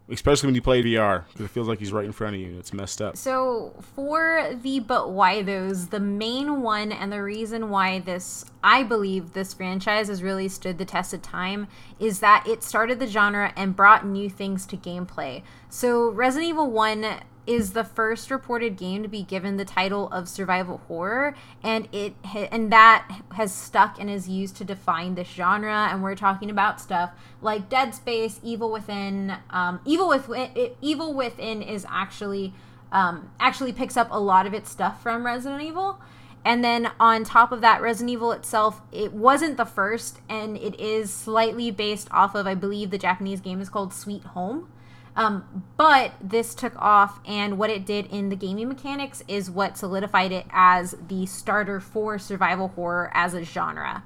especially 0.09 0.47
when 0.47 0.55
you 0.55 0.61
play 0.61 0.83
VR 0.83 1.23
because 1.27 1.45
it 1.45 1.49
feels 1.49 1.67
like 1.67 1.79
he's 1.79 1.93
right 1.93 2.05
in 2.05 2.11
front 2.11 2.35
of 2.35 2.41
you. 2.41 2.47
And 2.47 2.59
it's 2.59 2.73
messed 2.73 3.01
up. 3.01 3.17
So 3.17 3.73
for 3.95 4.53
the 4.61 4.79
but 4.79 5.11
why 5.11 5.41
those, 5.41 5.87
the 5.87 5.99
main 5.99 6.61
one 6.61 6.91
and 6.91 7.11
the 7.11 7.23
reason 7.23 7.69
why 7.69 7.99
this 7.99 8.45
I 8.63 8.83
believe 8.83 9.33
this 9.33 9.53
franchise 9.53 10.07
has 10.07 10.23
really 10.23 10.47
stood 10.47 10.77
the 10.77 10.85
test 10.85 11.13
of 11.13 11.21
time 11.21 11.67
is 11.99 12.19
that 12.19 12.45
it 12.47 12.63
started 12.63 12.99
the 12.99 13.07
genre 13.07 13.53
and 13.55 13.75
brought 13.75 14.05
new 14.05 14.29
things 14.29 14.65
to 14.67 14.77
gameplay. 14.77 15.43
So 15.69 16.09
Resident 16.09 16.49
Evil 16.49 16.69
1 16.69 17.05
is 17.45 17.73
the 17.73 17.83
first 17.83 18.31
reported 18.31 18.77
game 18.77 19.03
to 19.03 19.09
be 19.09 19.23
given 19.23 19.57
the 19.57 19.65
title 19.65 20.07
of 20.09 20.27
survival 20.29 20.77
horror 20.87 21.35
and 21.61 21.87
it 21.91 22.13
and 22.51 22.71
that 22.71 23.21
has 23.35 23.53
stuck 23.53 23.99
and 23.99 24.09
is 24.09 24.29
used 24.29 24.55
to 24.55 24.63
define 24.63 25.15
this 25.15 25.27
genre 25.27 25.89
and 25.91 26.01
we're 26.01 26.15
talking 26.15 26.49
about 26.49 26.79
stuff 26.79 27.11
like 27.43 27.69
Dead 27.69 27.93
Space, 27.93 28.39
Evil 28.41 28.71
Within, 28.71 29.35
um, 29.49 29.79
Evil 29.85 30.07
Within, 30.07 30.71
Evil 30.81 31.13
Within 31.13 31.61
is 31.61 31.85
actually 31.89 32.53
um, 32.91 33.31
actually 33.39 33.73
picks 33.73 33.97
up 33.97 34.07
a 34.11 34.19
lot 34.19 34.45
of 34.45 34.53
its 34.53 34.69
stuff 34.71 35.01
from 35.01 35.25
Resident 35.25 35.61
Evil. 35.61 35.99
And 36.45 36.63
then 36.63 36.91
on 36.99 37.23
top 37.23 37.51
of 37.51 37.61
that, 37.61 37.81
Resident 37.81 38.11
Evil 38.11 38.31
itself, 38.33 38.81
it 38.91 39.13
wasn't 39.13 39.57
the 39.57 39.65
first, 39.65 40.19
and 40.29 40.57
it 40.57 40.79
is 40.79 41.11
slightly 41.11 41.71
based 41.71 42.07
off 42.11 42.35
of, 42.35 42.45
I 42.45 42.53
believe, 42.53 42.91
the 42.91 42.97
Japanese 42.97 43.39
game 43.39 43.61
is 43.61 43.69
called 43.69 43.93
Sweet 43.93 44.23
Home. 44.23 44.67
Um, 45.15 45.63
but 45.77 46.13
this 46.21 46.55
took 46.55 46.75
off, 46.77 47.19
and 47.25 47.57
what 47.57 47.69
it 47.69 47.85
did 47.85 48.07
in 48.07 48.29
the 48.29 48.35
gaming 48.35 48.67
mechanics 48.67 49.23
is 49.27 49.51
what 49.51 49.77
solidified 49.77 50.31
it 50.31 50.45
as 50.49 50.95
the 51.07 51.25
starter 51.25 51.79
for 51.79 52.17
survival 52.17 52.69
horror 52.69 53.11
as 53.13 53.33
a 53.33 53.43
genre. 53.43 54.03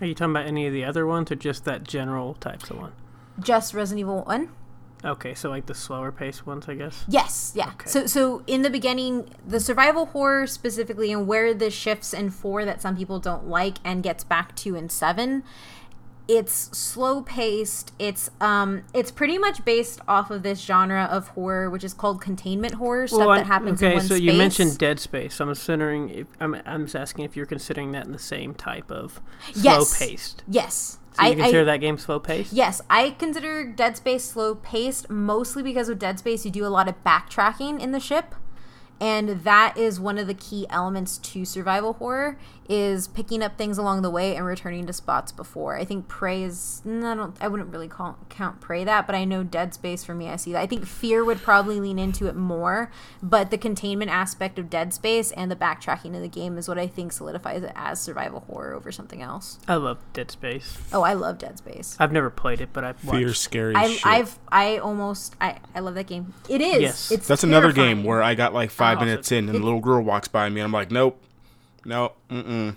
Are 0.00 0.06
you 0.06 0.14
talking 0.14 0.32
about 0.32 0.46
any 0.46 0.66
of 0.66 0.72
the 0.72 0.84
other 0.84 1.06
ones 1.06 1.30
or 1.30 1.36
just 1.36 1.64
that 1.64 1.84
general 1.84 2.34
types 2.34 2.70
of 2.70 2.78
one? 2.78 2.92
Just 3.38 3.74
Resident 3.74 4.00
Evil 4.00 4.24
1? 4.24 4.48
Okay, 5.04 5.34
so 5.34 5.50
like 5.50 5.66
the 5.66 5.74
slower 5.74 6.12
paced 6.12 6.46
ones, 6.46 6.68
I 6.68 6.74
guess. 6.74 7.04
Yes, 7.08 7.52
yeah. 7.56 7.70
Okay. 7.70 7.88
So 7.88 8.06
so 8.06 8.44
in 8.46 8.62
the 8.62 8.70
beginning, 8.70 9.30
the 9.44 9.58
survival 9.58 10.06
horror 10.06 10.46
specifically 10.46 11.12
and 11.12 11.26
where 11.26 11.52
the 11.54 11.70
shifts 11.70 12.14
in 12.14 12.30
4 12.30 12.64
that 12.64 12.80
some 12.80 12.96
people 12.96 13.18
don't 13.18 13.48
like 13.48 13.78
and 13.84 14.02
gets 14.02 14.22
back 14.22 14.54
to 14.56 14.76
in 14.76 14.88
7, 14.88 15.42
it's 16.28 16.54
slow 16.76 17.22
paced. 17.22 17.92
It's 17.98 18.30
um 18.40 18.82
it's 18.94 19.10
pretty 19.10 19.38
much 19.38 19.64
based 19.64 20.00
off 20.06 20.30
of 20.30 20.42
this 20.42 20.60
genre 20.60 21.08
of 21.10 21.28
horror 21.28 21.68
which 21.70 21.84
is 21.84 21.92
called 21.94 22.20
containment 22.20 22.74
horror, 22.74 23.06
stuff 23.06 23.18
Well, 23.20 23.30
I- 23.30 23.38
that 23.38 23.46
happens 23.46 23.82
okay, 23.82 23.92
in 23.92 23.98
one 23.98 24.02
so 24.06 24.14
space. 24.14 24.20
you 24.24 24.32
mentioned 24.34 24.78
Dead 24.78 24.98
Space. 25.00 25.40
I'm 25.40 25.48
considering. 25.48 26.08
If, 26.10 26.26
I'm, 26.40 26.54
I'm 26.64 26.84
just 26.84 26.96
asking 26.96 27.24
if 27.24 27.36
you're 27.36 27.46
considering 27.46 27.92
that 27.92 28.06
in 28.06 28.12
the 28.12 28.18
same 28.18 28.54
type 28.54 28.90
of 28.90 29.20
slow 29.52 29.62
Yes. 29.62 29.98
paced. 29.98 30.42
Yes. 30.48 30.98
So 31.14 31.22
you 31.24 31.32
I, 31.32 31.34
consider 31.34 31.60
I 31.60 31.64
that 31.64 31.76
game 31.78 31.98
slow 31.98 32.18
paced? 32.18 32.52
Yes, 32.54 32.80
I 32.88 33.10
consider 33.10 33.64
Dead 33.70 33.96
Space 33.98 34.24
slow 34.24 34.54
paced 34.54 35.10
mostly 35.10 35.62
because 35.62 35.88
with 35.88 35.98
Dead 35.98 36.18
Space 36.18 36.44
you 36.46 36.50
do 36.50 36.64
a 36.64 36.68
lot 36.68 36.88
of 36.88 37.02
backtracking 37.04 37.80
in 37.80 37.92
the 37.92 38.00
ship. 38.00 38.34
And 39.00 39.42
that 39.42 39.76
is 39.76 39.98
one 39.98 40.18
of 40.18 40.26
the 40.26 40.34
key 40.34 40.66
elements 40.70 41.18
to 41.18 41.44
survival 41.44 41.94
horror 41.94 42.38
is 42.68 43.08
picking 43.08 43.42
up 43.42 43.58
things 43.58 43.76
along 43.76 44.02
the 44.02 44.10
way 44.10 44.36
and 44.36 44.46
returning 44.46 44.86
to 44.86 44.92
spots 44.92 45.32
before. 45.32 45.76
I 45.76 45.84
think 45.84 46.08
Prey 46.08 46.42
is 46.44 46.80
no, 46.84 47.10
I 47.10 47.14
don't 47.14 47.36
I 47.40 47.48
wouldn't 47.48 47.70
really 47.70 47.88
call 47.88 48.16
count 48.28 48.60
Prey 48.60 48.84
that, 48.84 49.06
but 49.06 49.16
I 49.16 49.24
know 49.24 49.42
Dead 49.42 49.74
Space 49.74 50.04
for 50.04 50.14
me 50.14 50.28
I 50.28 50.36
see 50.36 50.52
that. 50.52 50.60
I 50.60 50.66
think 50.66 50.86
Fear 50.86 51.24
would 51.24 51.42
probably 51.42 51.80
lean 51.80 51.98
into 51.98 52.28
it 52.28 52.36
more, 52.36 52.90
but 53.22 53.50
the 53.50 53.58
containment 53.58 54.10
aspect 54.10 54.58
of 54.58 54.70
Dead 54.70 54.94
Space 54.94 55.32
and 55.32 55.50
the 55.50 55.56
backtracking 55.56 56.14
in 56.14 56.22
the 56.22 56.28
game 56.28 56.56
is 56.56 56.68
what 56.68 56.78
I 56.78 56.86
think 56.86 57.12
solidifies 57.12 57.62
it 57.62 57.72
as 57.74 58.00
survival 58.00 58.40
horror 58.40 58.74
over 58.74 58.92
something 58.92 59.20
else. 59.20 59.58
I 59.66 59.74
love 59.74 59.98
Dead 60.12 60.30
Space. 60.30 60.78
Oh, 60.92 61.02
I 61.02 61.14
love 61.14 61.38
Dead 61.38 61.58
Space. 61.58 61.96
I've 61.98 62.12
never 62.12 62.30
played 62.30 62.60
it, 62.60 62.70
but 62.72 62.84
I've 62.84 62.98
Fear 62.98 63.26
watched. 63.26 63.40
scary 63.40 63.74
I, 63.74 63.88
shit. 63.88 64.06
I've 64.06 64.38
I 64.50 64.78
almost 64.78 65.34
I, 65.40 65.58
I 65.74 65.80
love 65.80 65.94
that 65.96 66.06
game. 66.06 66.32
It 66.48 66.60
is. 66.60 66.80
Yes. 66.80 67.10
It's 67.10 67.26
That's 67.26 67.44
another 67.44 67.72
game 67.72 68.04
where 68.04 68.22
I 68.22 68.34
got 68.34 68.54
like 68.54 68.70
five 68.70 68.91
Oh, 68.98 69.04
minutes 69.04 69.28
so 69.28 69.36
in 69.36 69.48
and 69.48 69.58
the 69.58 69.62
little 69.62 69.80
girl 69.80 70.02
walks 70.02 70.28
by 70.28 70.48
me 70.48 70.60
and 70.60 70.66
I'm 70.66 70.72
like, 70.72 70.90
nope, 70.90 71.22
nope, 71.84 72.16
mm-mm. 72.30 72.76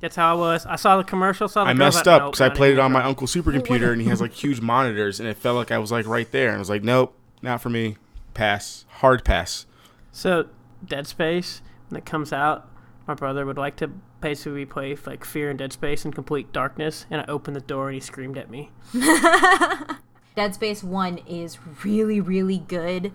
That's 0.00 0.16
how 0.16 0.34
I 0.34 0.38
was. 0.38 0.66
I 0.66 0.76
saw 0.76 0.96
the 0.96 1.04
commercial. 1.04 1.48
Saw 1.48 1.64
the 1.64 1.70
I 1.70 1.72
girl, 1.72 1.78
messed 1.78 2.04
but 2.04 2.14
up 2.14 2.22
nope, 2.22 2.32
because 2.32 2.40
I 2.40 2.48
played 2.48 2.74
it 2.74 2.78
on 2.78 2.92
my 2.92 3.02
uncle's 3.02 3.34
supercomputer 3.34 3.92
and 3.92 4.00
he 4.00 4.08
has 4.08 4.20
like 4.20 4.32
huge 4.42 4.60
monitors 4.60 5.20
and 5.20 5.28
it 5.28 5.36
felt 5.36 5.56
like 5.56 5.70
I 5.70 5.78
was 5.78 5.92
like 5.92 6.06
right 6.06 6.30
there 6.32 6.48
and 6.48 6.56
I 6.56 6.58
was 6.58 6.70
like, 6.70 6.82
nope, 6.82 7.14
not 7.42 7.60
for 7.60 7.68
me. 7.68 7.96
Pass, 8.34 8.84
hard 8.88 9.24
pass. 9.24 9.66
So 10.12 10.46
Dead 10.84 11.06
Space, 11.06 11.62
when 11.88 11.98
it 11.98 12.06
comes 12.06 12.32
out, 12.32 12.68
my 13.06 13.14
brother 13.14 13.46
would 13.46 13.58
like 13.58 13.76
to 13.76 13.88
basically 14.20 14.64
play 14.66 14.96
like 15.06 15.24
Fear 15.24 15.50
and 15.50 15.58
Dead 15.58 15.72
Space 15.72 16.04
in 16.04 16.12
complete 16.12 16.52
darkness, 16.52 17.06
and 17.10 17.20
I 17.20 17.24
opened 17.26 17.56
the 17.56 17.60
door 17.60 17.88
and 17.88 17.94
he 17.94 18.00
screamed 18.00 18.36
at 18.36 18.50
me. 18.50 18.70
Dead 20.36 20.54
Space 20.54 20.82
1 20.82 21.18
is 21.26 21.58
really, 21.84 22.20
really 22.20 22.58
good 22.58 23.12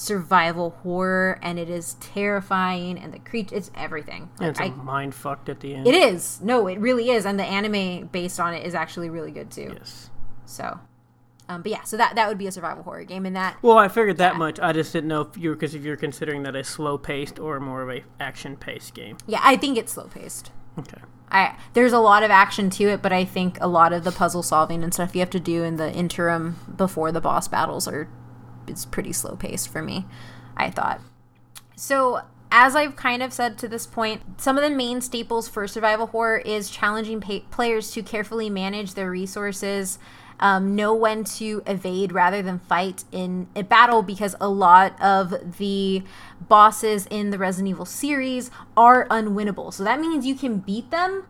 survival 0.00 0.70
horror 0.82 1.38
and 1.42 1.58
it 1.58 1.68
is 1.68 1.94
terrifying 2.00 2.98
and 2.98 3.12
the 3.12 3.18
creature 3.18 3.54
it's 3.54 3.70
everything. 3.76 4.30
And 4.38 4.40
Like, 4.40 4.50
it's 4.50 4.60
I, 4.60 4.64
a 4.64 4.70
mind 4.70 5.14
fucked 5.14 5.50
at 5.50 5.60
the 5.60 5.74
end. 5.74 5.86
it 5.86 5.94
is. 5.94 6.40
No, 6.40 6.66
it 6.68 6.78
really 6.80 7.10
is. 7.10 7.26
And 7.26 7.38
the 7.38 7.44
anime 7.44 8.06
based 8.06 8.40
on 8.40 8.54
it 8.54 8.64
is 8.66 8.74
actually 8.74 9.10
really 9.10 9.30
good 9.30 9.50
too. 9.50 9.74
Yes. 9.78 10.08
So 10.46 10.80
um, 11.50 11.62
but 11.62 11.70
yeah, 11.72 11.82
so 11.82 11.96
that 11.98 12.14
that 12.14 12.28
would 12.28 12.38
be 12.38 12.46
a 12.46 12.52
survival 12.52 12.82
horror 12.82 13.04
game 13.04 13.26
and 13.26 13.36
that 13.36 13.58
Well, 13.60 13.76
I 13.76 13.88
figured 13.88 14.16
that 14.18 14.34
Yeah. 14.34 14.38
much. 14.38 14.58
I 14.60 14.72
just 14.72 14.92
didn't 14.92 15.08
know 15.08 15.20
if 15.22 15.36
you 15.36 15.52
because 15.52 15.74
if 15.74 15.82
you're 15.82 15.96
considering 15.96 16.44
that 16.44 16.56
a 16.56 16.64
slow 16.64 16.96
paced 16.96 17.38
or 17.38 17.60
more 17.60 17.82
of 17.82 17.90
a 17.90 18.02
action 18.18 18.56
paced 18.56 18.94
game. 18.94 19.18
yeah, 19.26 19.40
I 19.42 19.56
think 19.56 19.76
it's 19.76 19.92
slow 19.92 20.04
paced. 20.04 20.50
Okay. 20.78 21.02
I 21.30 21.56
there's 21.74 21.92
a 21.92 21.98
lot 21.98 22.22
of 22.22 22.30
action 22.30 22.70
to 22.70 22.84
it, 22.84 23.02
but 23.02 23.12
I 23.12 23.24
think 23.26 23.58
a 23.60 23.68
lot 23.68 23.92
of 23.92 24.04
the 24.04 24.12
puzzle 24.12 24.42
solving 24.42 24.82
and 24.82 24.94
stuff 24.94 25.14
you 25.14 25.20
have 25.20 25.30
to 25.30 25.40
do 25.40 25.62
in 25.62 25.76
the 25.76 25.92
interim 25.92 26.56
before 26.74 27.12
the 27.12 27.20
boss 27.20 27.48
battles 27.48 27.86
are 27.86 28.08
it's 28.70 28.86
pretty 28.86 29.12
slow 29.12 29.36
paced 29.36 29.68
for 29.68 29.82
me. 29.82 30.06
I 30.56 30.70
thought. 30.70 31.00
So 31.76 32.20
as 32.52 32.74
I've 32.74 32.96
kind 32.96 33.22
of 33.22 33.32
said 33.32 33.58
to 33.58 33.68
this 33.68 33.86
point, 33.86 34.40
some 34.40 34.58
of 34.58 34.64
the 34.64 34.70
main 34.70 35.00
staples 35.00 35.48
for 35.48 35.66
survival 35.68 36.08
horror 36.08 36.38
is 36.38 36.68
challenging 36.68 37.20
players 37.50 37.90
to 37.92 38.02
carefully 38.02 38.50
manage 38.50 38.94
their 38.94 39.10
resources, 39.10 39.98
um, 40.40 40.74
know 40.74 40.94
when 40.94 41.22
to 41.24 41.62
evade 41.66 42.12
rather 42.12 42.42
than 42.42 42.58
fight 42.58 43.04
in 43.12 43.46
a 43.54 43.62
battle 43.62 44.02
because 44.02 44.34
a 44.40 44.48
lot 44.48 45.00
of 45.00 45.58
the 45.58 46.02
bosses 46.40 47.06
in 47.06 47.30
the 47.30 47.38
Resident 47.38 47.68
Evil 47.68 47.84
series 47.84 48.50
are 48.76 49.06
unwinnable. 49.08 49.72
So 49.72 49.84
that 49.84 50.00
means 50.00 50.26
you 50.26 50.34
can 50.34 50.58
beat 50.58 50.90
them 50.90 51.26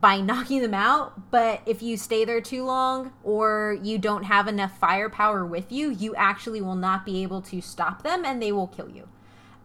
by 0.00 0.20
knocking 0.20 0.62
them 0.62 0.74
out, 0.74 1.30
but 1.30 1.62
if 1.66 1.82
you 1.82 1.96
stay 1.96 2.24
there 2.24 2.40
too 2.40 2.64
long 2.64 3.12
or 3.22 3.78
you 3.82 3.98
don't 3.98 4.24
have 4.24 4.48
enough 4.48 4.78
firepower 4.78 5.44
with 5.44 5.70
you, 5.72 5.90
you 5.90 6.14
actually 6.14 6.60
will 6.60 6.76
not 6.76 7.04
be 7.04 7.22
able 7.22 7.42
to 7.42 7.60
stop 7.60 8.02
them 8.02 8.24
and 8.24 8.42
they 8.42 8.52
will 8.52 8.68
kill 8.68 8.88
you. 8.88 9.08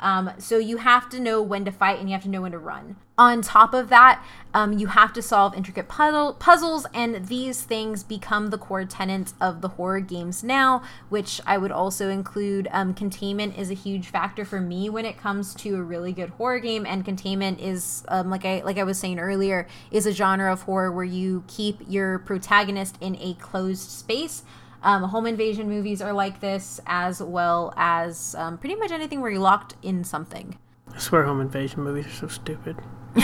Um, 0.04 0.32
so 0.38 0.58
you 0.58 0.78
have 0.78 1.10
to 1.10 1.20
know 1.20 1.42
when 1.42 1.64
to 1.66 1.72
fight 1.72 2.00
and 2.00 2.10
you 2.10 2.14
have 2.14 2.24
to 2.24 2.30
know 2.30 2.42
when 2.42 2.52
to 2.52 2.60
run. 2.60 2.98
On 3.18 3.42
top 3.42 3.74
of 3.74 3.90
that, 3.90 4.26
um, 4.56 4.74
you 4.74 4.88
have 4.88 5.14
to 5.14 5.22
solve 5.22 5.56
intricate 5.56 5.88
puzzle- 5.88 6.34
puzzles, 6.34 6.88
and 6.94 7.28
these 7.28 7.62
things 7.62 8.04
become 8.04 8.50
the 8.50 8.58
core 8.58 8.86
tenets 8.86 9.36
of 9.40 9.62
the 9.62 9.70
horror 9.70 10.00
games 10.00 10.44
now, 10.44 10.82
which 11.10 11.40
I 11.46 11.58
would 11.58 11.72
also 11.72 12.10
include. 12.10 12.68
Um, 12.72 12.94
containment 12.94 13.58
is 13.58 13.70
a 13.70 13.76
huge 13.76 14.08
factor 14.08 14.44
for 14.44 14.60
me 14.60 14.90
when 14.90 15.06
it 15.06 15.18
comes 15.18 15.54
to 15.56 15.76
a 15.76 15.84
really 15.84 16.12
good 16.12 16.32
horror 16.32 16.60
game, 16.60 16.86
and 16.88 17.06
containment 17.06 17.60
is, 17.60 18.04
um, 18.08 18.32
like 18.32 18.46
I 18.46 18.62
like 18.66 18.80
I 18.80 18.84
was 18.84 18.98
saying 18.98 19.20
earlier, 19.20 19.68
is 19.92 20.08
a 20.08 20.12
genre 20.12 20.52
of 20.52 20.64
horror 20.64 20.92
where 20.92 21.06
you 21.06 21.44
keep 21.48 21.82
your 21.88 22.18
protagonist 22.20 22.98
in 23.00 23.16
a 23.22 23.36
closed 23.36 23.90
space. 23.90 24.44
Um, 24.84 25.04
home 25.04 25.26
invasion 25.26 25.70
movies 25.70 26.02
are 26.02 26.12
like 26.12 26.42
this, 26.42 26.82
as 26.86 27.24
well 27.24 27.74
as 27.78 28.36
um, 28.36 28.58
pretty 28.58 28.76
much 28.76 28.92
anything 28.92 29.22
where 29.22 29.32
you're 29.32 29.40
locked 29.40 29.76
in 29.82 30.04
something. 30.04 30.58
I 30.94 31.00
swear, 31.00 31.24
home 31.24 31.40
invasion 31.40 31.82
movies 31.84 32.06
are 32.08 32.12
so 32.12 32.28
stupid. 32.28 32.78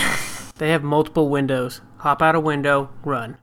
they 0.55 0.69
have 0.69 0.83
multiple 0.83 1.29
windows. 1.29 1.81
Hop 1.97 2.21
out 2.21 2.35
a 2.35 2.39
window, 2.39 2.89
run. 3.03 3.37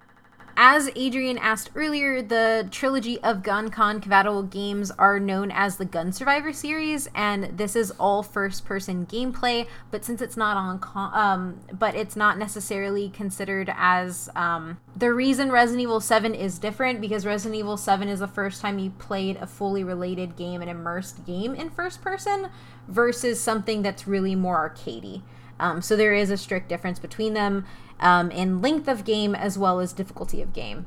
As 0.59 0.88
Adrian 0.97 1.37
asked 1.37 1.69
earlier, 1.75 2.23
the 2.23 2.66
trilogy 2.71 3.21
of 3.21 3.42
GunCon 3.42 4.01
compatible 4.01 4.42
games 4.42 4.90
are 4.92 5.21
known 5.21 5.51
as 5.51 5.77
the 5.77 5.85
Gun 5.85 6.12
Survivor 6.12 6.51
series, 6.51 7.11
and 7.14 7.59
this 7.59 7.77
is 7.77 7.90
all 8.01 8.23
first-person 8.23 9.05
gameplay. 9.05 9.66
But 9.90 10.03
since 10.03 10.23
it's 10.23 10.37
not 10.37 10.57
on, 10.57 10.79
con- 10.79 11.12
um, 11.12 11.61
but 11.79 11.95
it's 11.95 12.16
not 12.16 12.38
necessarily 12.38 13.11
considered 13.11 13.71
as 13.77 14.31
um, 14.35 14.78
the 14.97 15.12
reason 15.12 15.53
Resident 15.53 15.83
Evil 15.83 16.01
Seven 16.01 16.35
is 16.35 16.59
different 16.59 17.03
because 17.03 17.26
Resident 17.26 17.59
Evil 17.59 17.76
Seven 17.76 18.09
is 18.09 18.20
the 18.20 18.26
first 18.26 18.62
time 18.62 18.78
you 18.78 18.89
played 18.89 19.37
a 19.37 19.47
fully 19.47 19.85
related 19.85 20.37
game, 20.37 20.62
an 20.62 20.70
immersed 20.70 21.26
game 21.26 21.55
in 21.55 21.68
first 21.68 22.01
person, 22.01 22.49
versus 22.89 23.39
something 23.39 23.83
that's 23.83 24.07
really 24.07 24.35
more 24.35 24.70
arcadey. 24.70 25.20
Um, 25.61 25.83
so 25.83 25.97
there 25.97 26.14
is 26.14 26.31
a 26.31 26.37
strict 26.37 26.68
difference 26.68 26.99
between 26.99 27.35
them 27.35 27.66
um, 28.01 28.30
in 28.30 28.61
length 28.61 28.88
of 28.88 29.05
game 29.05 29.34
as 29.34 29.57
well 29.59 29.80
as 29.80 29.92
difficulty 29.92 30.42
of 30.42 30.53
game. 30.53 30.86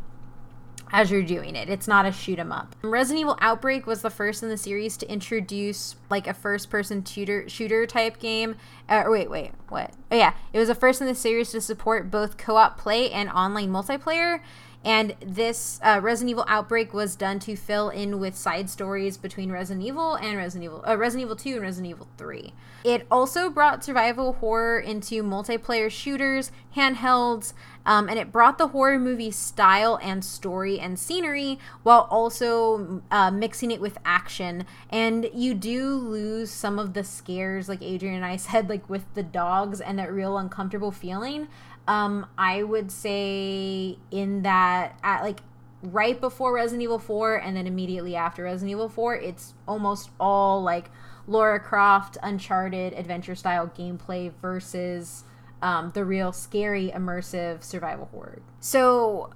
as 0.91 1.11
you're 1.11 1.21
doing 1.21 1.55
it. 1.55 1.69
It's 1.69 1.87
not 1.87 2.07
a 2.07 2.11
shoot 2.11 2.39
'em 2.39 2.51
up. 2.51 2.75
Resident 2.81 3.21
Evil 3.21 3.37
Outbreak 3.41 3.85
was 3.85 4.01
the 4.01 4.09
first 4.09 4.41
in 4.41 4.49
the 4.49 4.57
series 4.57 4.97
to 4.97 5.11
introduce 5.11 5.95
like 6.09 6.25
a 6.25 6.33
first 6.33 6.71
person 6.71 7.05
shooter 7.05 7.47
shooter 7.47 7.85
type 7.85 8.17
game. 8.17 8.55
Uh, 8.89 9.03
wait, 9.05 9.29
wait, 9.29 9.51
what? 9.67 9.91
Oh 10.11 10.15
yeah, 10.17 10.33
it 10.51 10.57
was 10.57 10.67
the 10.67 10.73
first 10.73 10.99
in 10.99 11.05
the 11.05 11.13
series 11.13 11.51
to 11.51 11.61
support 11.61 12.09
both 12.09 12.37
co-op 12.37 12.79
play 12.79 13.11
and 13.11 13.29
online 13.29 13.69
multiplayer. 13.69 14.39
And 14.85 15.15
this 15.19 15.79
uh, 15.83 15.99
Resident 16.01 16.31
Evil 16.31 16.45
Outbreak 16.47 16.93
was 16.93 17.17
done 17.17 17.39
to 17.39 17.57
fill 17.57 17.89
in 17.89 18.19
with 18.19 18.35
side 18.35 18.69
stories 18.69 19.17
between 19.17 19.51
Resident 19.51 19.85
Evil 19.85 20.15
and 20.15 20.37
Resident 20.37 20.63
Evil, 20.63 20.83
uh, 20.87 20.95
Resident 20.95 21.25
Evil 21.25 21.35
2 21.35 21.53
and 21.53 21.61
Resident 21.61 21.91
Evil 21.91 22.07
3. 22.17 22.53
It 22.85 23.05
also 23.11 23.49
brought 23.49 23.83
survival 23.83 24.33
horror 24.33 24.79
into 24.79 25.21
multiplayer 25.21 25.91
shooters, 25.91 26.51
handhelds, 26.77 27.51
um, 27.85 28.07
and 28.07 28.17
it 28.17 28.31
brought 28.31 28.57
the 28.57 28.69
horror 28.69 28.99
movie 28.99 29.31
style 29.31 29.99
and 30.01 30.23
story 30.23 30.79
and 30.79 30.97
scenery 30.97 31.59
while 31.83 32.07
also 32.09 33.01
uh, 33.11 33.31
mixing 33.31 33.71
it 33.71 33.81
with 33.81 33.97
action. 34.05 34.65
And 34.89 35.29
you 35.33 35.53
do 35.53 35.95
lose 35.95 36.51
some 36.51 36.79
of 36.79 36.93
the 36.93 37.03
scares, 37.03 37.67
like 37.67 37.81
Adrian 37.81 38.15
and 38.15 38.25
I 38.25 38.35
said, 38.37 38.69
like 38.69 38.89
with 38.89 39.13
the 39.13 39.23
dogs 39.23 39.81
and 39.81 39.99
that 39.99 40.13
real 40.13 40.37
uncomfortable 40.37 40.91
feeling. 40.91 41.49
Um, 41.89 42.27
I 42.37 42.61
would 42.61 42.91
say 42.91 43.97
in 44.11 44.43
that 44.43 44.99
at 45.01 45.23
like 45.23 45.39
right 45.81 46.21
before 46.21 46.53
Resident 46.53 46.83
Evil 46.83 46.99
4 46.99 47.37
and 47.37 47.57
then 47.57 47.65
immediately 47.65 48.15
after 48.15 48.43
Resident 48.43 48.69
Evil 48.69 48.89
4, 48.89 49.15
it's 49.15 49.55
almost 49.67 50.11
all 50.19 50.61
like 50.61 50.91
Lara 51.27 51.59
Croft, 51.59 52.15
Uncharted, 52.21 52.93
adventure 52.93 53.33
style 53.33 53.71
gameplay 53.75 54.31
versus 54.39 55.23
um, 55.63 55.89
the 55.95 56.05
real 56.05 56.31
scary, 56.31 56.91
immersive 56.95 57.63
survival 57.63 58.07
horror. 58.11 58.43
So 58.59 59.31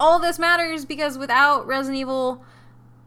all 0.00 0.18
this 0.18 0.38
matters 0.38 0.86
because 0.86 1.18
without 1.18 1.66
Resident 1.66 2.00
Evil 2.00 2.42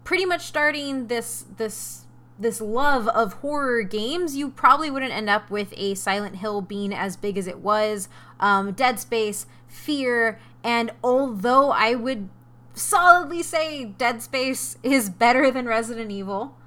pretty 0.03 0.25
much 0.25 0.41
starting 0.41 1.07
this 1.07 1.45
this 1.57 2.00
this 2.41 2.59
love 2.59 3.07
of 3.09 3.33
horror 3.33 3.83
games, 3.83 4.35
you 4.35 4.49
probably 4.49 4.89
wouldn't 4.89 5.13
end 5.13 5.29
up 5.29 5.49
with 5.49 5.73
a 5.77 5.95
Silent 5.95 6.37
Hill 6.37 6.61
being 6.61 6.93
as 6.93 7.15
big 7.15 7.37
as 7.37 7.47
it 7.47 7.59
was, 7.59 8.09
um, 8.39 8.71
Dead 8.71 8.99
Space, 8.99 9.45
Fear, 9.67 10.39
and 10.63 10.91
although 11.03 11.71
I 11.71 11.95
would 11.95 12.29
solidly 12.73 13.43
say 13.43 13.85
Dead 13.85 14.21
Space 14.21 14.77
is 14.83 15.09
better 15.09 15.51
than 15.51 15.65
Resident 15.65 16.11
Evil, 16.11 16.57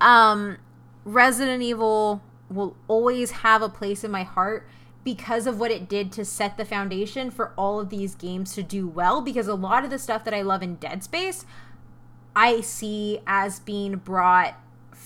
um, 0.00 0.58
Resident 1.04 1.62
Evil 1.62 2.22
will 2.50 2.76
always 2.88 3.30
have 3.30 3.62
a 3.62 3.68
place 3.68 4.04
in 4.04 4.10
my 4.10 4.22
heart 4.22 4.68
because 5.02 5.46
of 5.46 5.60
what 5.60 5.70
it 5.70 5.88
did 5.88 6.12
to 6.12 6.24
set 6.24 6.56
the 6.56 6.64
foundation 6.64 7.30
for 7.30 7.52
all 7.56 7.80
of 7.80 7.90
these 7.90 8.14
games 8.14 8.54
to 8.54 8.62
do 8.62 8.88
well. 8.88 9.20
Because 9.20 9.48
a 9.48 9.54
lot 9.54 9.84
of 9.84 9.90
the 9.90 9.98
stuff 9.98 10.24
that 10.24 10.32
I 10.32 10.42
love 10.42 10.62
in 10.62 10.76
Dead 10.76 11.02
Space, 11.04 11.44
I 12.34 12.60
see 12.62 13.20
as 13.26 13.60
being 13.60 13.96
brought 13.96 14.54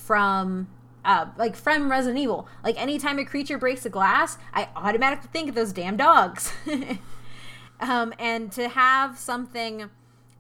from 0.08 0.66
uh, 1.04 1.26
like 1.36 1.54
from 1.54 1.90
Resident 1.90 2.18
Evil. 2.18 2.48
Like 2.64 2.80
anytime 2.80 3.18
a 3.18 3.26
creature 3.26 3.58
breaks 3.58 3.84
a 3.84 3.90
glass, 3.90 4.38
I 4.54 4.68
automatically 4.74 5.28
think 5.30 5.50
of 5.50 5.54
those 5.54 5.72
damn 5.72 5.98
dogs. 5.98 6.50
um, 7.80 8.14
and 8.18 8.50
to 8.52 8.70
have 8.70 9.18
something 9.18 9.90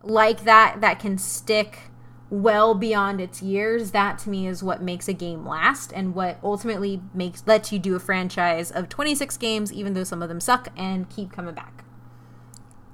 like 0.02 0.44
that 0.44 0.80
that 0.80 0.98
can 0.98 1.18
stick 1.18 1.90
well 2.30 2.74
beyond 2.74 3.20
its 3.20 3.42
years, 3.42 3.90
that 3.90 4.18
to 4.20 4.30
me 4.30 4.46
is 4.46 4.62
what 4.62 4.82
makes 4.82 5.06
a 5.06 5.12
game 5.12 5.46
last 5.46 5.92
and 5.92 6.14
what 6.14 6.38
ultimately 6.42 7.02
makes 7.12 7.46
lets 7.46 7.70
you 7.70 7.78
do 7.78 7.94
a 7.94 8.00
franchise 8.00 8.70
of 8.70 8.88
26 8.88 9.36
games, 9.36 9.70
even 9.70 9.92
though 9.92 10.04
some 10.04 10.22
of 10.22 10.30
them 10.30 10.40
suck, 10.40 10.68
and 10.78 11.10
keep 11.10 11.30
coming 11.30 11.54
back. 11.54 11.84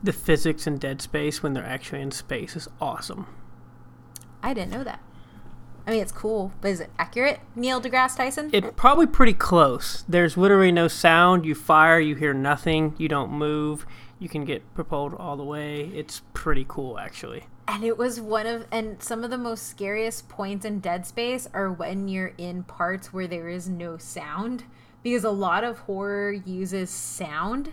The 0.03 0.13
physics 0.13 0.67
in 0.67 0.79
Dead 0.79 1.01
Space 1.01 1.41
when 1.41 1.55
they're 1.55 1.65
actually 1.65 2.03
in 2.03 2.11
space 2.11 2.57
is 2.57 2.69
awesome. 2.81 3.27
I 4.43 4.55
didn't 4.55 4.73
know 4.73 4.85
that. 4.85 5.01
I 5.87 5.91
mean, 5.91 6.01
it's 6.01 6.13
cool, 6.13 6.53
but 6.61 6.71
is 6.71 6.81
it 6.81 6.91
accurate, 6.99 7.41
Neil 7.55 7.81
deGrasse 7.81 8.17
Tyson? 8.17 8.49
It's 8.53 8.69
probably 8.75 9.07
pretty 9.07 9.35
close. 9.35 10.03
There's 10.09 10.37
literally 10.37 10.73
no 10.73 10.89
sound. 10.89 11.45
You 11.45 11.55
fire, 11.55 12.01
you 12.01 12.15
hear 12.15 12.33
nothing, 12.33 12.95
you 12.97 13.09
don't 13.09 13.31
move. 13.31 13.85
You 14.19 14.29
can 14.31 14.47
get 14.47 14.63
propelled 14.75 15.13
all 15.15 15.37
the 15.37 15.45
way. 15.45 15.91
It's 15.95 16.23
pretty 16.33 16.65
cool, 16.67 16.99
actually. 16.99 17.45
And 17.69 17.85
it 17.85 17.99
was 17.99 18.21
one 18.21 18.47
of, 18.47 18.67
and 18.73 19.03
some 19.03 19.25
of 19.25 19.31
the 19.31 19.39
most 19.39 19.67
scariest 19.67 20.29
points 20.29 20.65
in 20.65 20.81
Dead 20.81 21.07
Space 21.07 21.49
are 21.53 21.71
when 21.71 22.09
you're 22.09 22.33
in 22.39 22.63
parts 22.63 23.13
where 23.13 23.27
there 23.27 23.49
is 23.49 23.69
no 23.69 23.99
sound, 23.99 24.65
because 25.03 25.25
a 25.25 25.31
lot 25.31 25.65
of 25.65 25.81
horror 25.81 26.33
uses 26.33 26.89
sound 26.89 27.73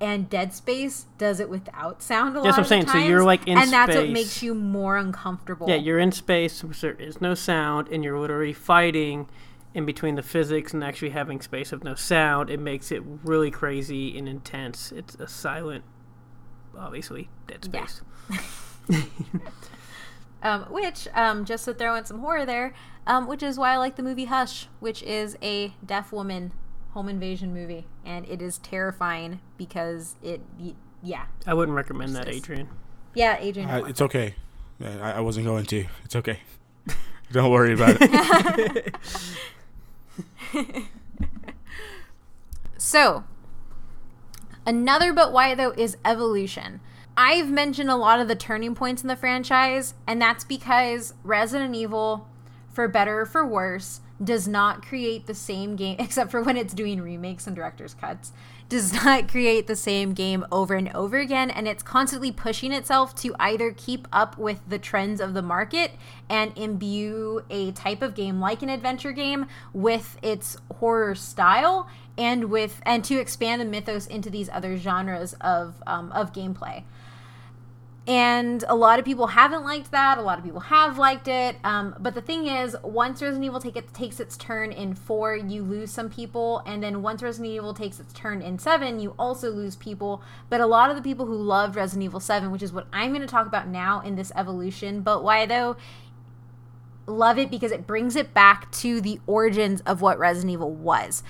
and 0.00 0.30
Dead 0.30 0.52
Space 0.54 1.06
does 1.18 1.40
it 1.40 1.48
without 1.50 2.02
sound 2.02 2.30
a 2.36 2.40
That's 2.40 2.44
lot 2.44 2.50
what 2.52 2.58
I'm 2.58 2.64
saying. 2.64 2.82
of 2.84 2.90
So 2.90 2.98
you're, 2.98 3.24
like, 3.24 3.46
in 3.48 3.56
space. 3.56 3.64
and 3.64 3.72
that's 3.72 3.96
what 3.96 4.10
makes 4.10 4.42
you 4.42 4.54
more 4.54 4.96
uncomfortable. 4.96 5.68
Yeah, 5.68 5.76
you're 5.76 5.98
in 5.98 6.12
space. 6.12 6.62
There 6.80 6.92
is 6.92 7.20
no 7.20 7.34
sound, 7.34 7.88
and 7.88 8.04
you're 8.04 8.18
literally 8.18 8.52
fighting 8.52 9.28
in 9.74 9.84
between 9.86 10.14
the 10.14 10.22
physics 10.22 10.72
and 10.72 10.82
actually 10.84 11.10
having 11.10 11.40
space 11.40 11.72
of 11.72 11.84
no 11.84 11.94
sound. 11.94 12.48
It 12.50 12.60
makes 12.60 12.90
it 12.92 13.02
really 13.24 13.50
crazy 13.50 14.16
and 14.16 14.28
intense. 14.28 14.92
It's 14.92 15.14
a 15.16 15.26
silent, 15.28 15.84
obviously, 16.78 17.28
Dead 17.46 17.68
Yeah. 17.72 17.86
Space. 17.86 18.02
Um, 20.40 20.66
which, 20.70 21.08
um, 21.14 21.44
just 21.44 21.64
to 21.64 21.74
throw 21.74 21.96
in 21.96 22.04
some 22.04 22.20
horror 22.20 22.46
there, 22.46 22.72
um, 23.08 23.26
which 23.26 23.42
is 23.42 23.58
why 23.58 23.72
I 23.72 23.76
like 23.76 23.96
the 23.96 24.04
movie 24.04 24.26
Hush, 24.26 24.68
which 24.78 25.02
is 25.02 25.36
a 25.42 25.74
deaf 25.84 26.12
woman 26.12 26.52
home 26.90 27.08
invasion 27.08 27.52
movie, 27.54 27.86
and 28.04 28.26
it 28.26 28.40
is 28.42 28.58
terrifying 28.58 29.40
because 29.56 30.16
it, 30.22 30.40
yeah, 31.02 31.26
I 31.46 31.54
wouldn't 31.54 31.76
recommend 31.76 32.14
that, 32.16 32.28
Adrian. 32.28 32.68
yeah, 33.14 33.36
Adrian. 33.38 33.68
Uh, 33.68 33.84
it's 33.84 34.00
okay. 34.00 34.34
I, 34.82 35.12
I 35.12 35.20
wasn't 35.20 35.46
going 35.46 35.64
to. 35.66 35.86
It's 36.04 36.16
okay. 36.16 36.40
Don't 37.32 37.50
worry 37.50 37.74
about 37.74 37.96
it. 38.00 38.94
So, 42.78 43.24
another 44.64 45.12
but 45.12 45.32
why 45.32 45.54
though 45.54 45.72
is 45.72 45.96
evolution. 46.04 46.80
I've 47.16 47.50
mentioned 47.50 47.90
a 47.90 47.96
lot 47.96 48.20
of 48.20 48.28
the 48.28 48.36
turning 48.36 48.76
points 48.76 49.02
in 49.02 49.08
the 49.08 49.16
franchise, 49.16 49.94
and 50.06 50.22
that's 50.22 50.44
because 50.44 51.12
Resident 51.24 51.74
Evil, 51.74 52.28
for 52.72 52.86
better 52.86 53.22
or 53.22 53.26
for 53.26 53.44
worse, 53.44 54.00
does 54.22 54.48
not 54.48 54.84
create 54.84 55.26
the 55.26 55.34
same 55.34 55.76
game, 55.76 55.96
except 56.00 56.30
for 56.30 56.42
when 56.42 56.56
it's 56.56 56.74
doing 56.74 57.00
remakes 57.00 57.46
and 57.46 57.54
director's 57.54 57.94
cuts, 57.94 58.32
does 58.68 58.92
not 58.92 59.28
create 59.28 59.66
the 59.66 59.76
same 59.76 60.12
game 60.12 60.44
over 60.52 60.74
and 60.74 60.94
over 60.94 61.18
again. 61.18 61.50
And 61.50 61.66
it's 61.66 61.82
constantly 61.82 62.30
pushing 62.30 62.72
itself 62.72 63.14
to 63.16 63.34
either 63.40 63.72
keep 63.72 64.06
up 64.12 64.36
with 64.36 64.60
the 64.68 64.78
trends 64.78 65.20
of 65.20 65.34
the 65.34 65.42
market 65.42 65.92
and 66.28 66.52
imbue 66.56 67.42
a 67.48 67.72
type 67.72 68.02
of 68.02 68.14
game 68.14 68.40
like 68.40 68.62
an 68.62 68.68
adventure 68.68 69.12
game 69.12 69.46
with 69.72 70.18
its 70.22 70.56
horror 70.78 71.14
style 71.14 71.88
and 72.18 72.50
with 72.50 72.82
and 72.84 73.04
to 73.04 73.18
expand 73.18 73.60
the 73.60 73.64
mythos 73.64 74.06
into 74.06 74.28
these 74.28 74.50
other 74.50 74.76
genres 74.76 75.34
of 75.40 75.82
um, 75.86 76.10
of 76.12 76.32
gameplay 76.32 76.82
and 78.08 78.64
a 78.68 78.74
lot 78.74 78.98
of 78.98 79.04
people 79.04 79.26
haven't 79.26 79.64
liked 79.64 79.90
that. 79.90 80.16
A 80.16 80.22
lot 80.22 80.38
of 80.38 80.44
people 80.44 80.60
have 80.60 80.96
liked 80.96 81.28
it. 81.28 81.56
Um, 81.62 81.94
but 82.00 82.14
the 82.14 82.22
thing 82.22 82.46
is, 82.46 82.74
once 82.82 83.20
Resident 83.20 83.44
Evil 83.44 83.60
take 83.60 83.76
it, 83.76 83.92
takes 83.92 84.18
its 84.18 84.34
turn 84.38 84.72
in 84.72 84.94
four, 84.94 85.36
you 85.36 85.62
lose 85.62 85.90
some 85.90 86.08
people, 86.08 86.62
and 86.64 86.82
then 86.82 87.02
once 87.02 87.22
Resident 87.22 87.52
Evil 87.52 87.74
takes 87.74 88.00
its 88.00 88.14
turn 88.14 88.40
in 88.40 88.58
seven, 88.58 88.98
you 88.98 89.14
also 89.18 89.50
lose 89.50 89.76
people. 89.76 90.22
But 90.48 90.62
a 90.62 90.66
lot 90.66 90.88
of 90.88 90.96
the 90.96 91.02
people 91.02 91.26
who 91.26 91.34
loved 91.34 91.76
Resident 91.76 92.02
Evil 92.02 92.18
Seven, 92.18 92.50
which 92.50 92.62
is 92.62 92.72
what 92.72 92.86
I'm 92.94 93.10
going 93.10 93.20
to 93.20 93.26
talk 93.26 93.46
about 93.46 93.68
now 93.68 94.00
in 94.00 94.16
this 94.16 94.32
evolution, 94.34 95.02
but 95.02 95.22
why 95.22 95.44
though? 95.44 95.76
Love 97.06 97.38
it 97.38 97.50
because 97.50 97.72
it 97.72 97.86
brings 97.86 98.16
it 98.16 98.32
back 98.32 98.72
to 98.72 99.02
the 99.02 99.20
origins 99.26 99.82
of 99.82 100.00
what 100.00 100.18
Resident 100.18 100.52
Evil 100.52 100.72
was. 100.72 101.22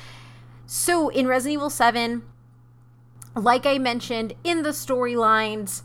So 0.64 1.08
in 1.08 1.26
Resident 1.26 1.54
Evil 1.54 1.70
7, 1.70 2.22
like 3.34 3.66
I 3.66 3.78
mentioned 3.78 4.34
in 4.44 4.62
the 4.62 4.70
storylines, 4.70 5.82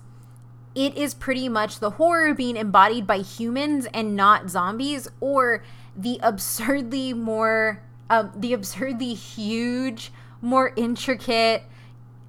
it 0.76 0.96
is 0.98 1.14
pretty 1.14 1.48
much 1.50 1.80
the 1.80 1.92
horror 1.92 2.34
being 2.34 2.58
embodied 2.58 3.06
by 3.06 3.20
humans 3.20 3.88
and 3.94 4.16
not 4.16 4.50
zombies, 4.50 5.08
or 5.20 5.64
the 5.96 6.20
absurdly 6.24 7.14
more, 7.14 7.84
um, 8.10 8.32
the 8.36 8.54
absurdly 8.54 9.14
huge, 9.14 10.12
more 10.42 10.74
intricate, 10.76 11.64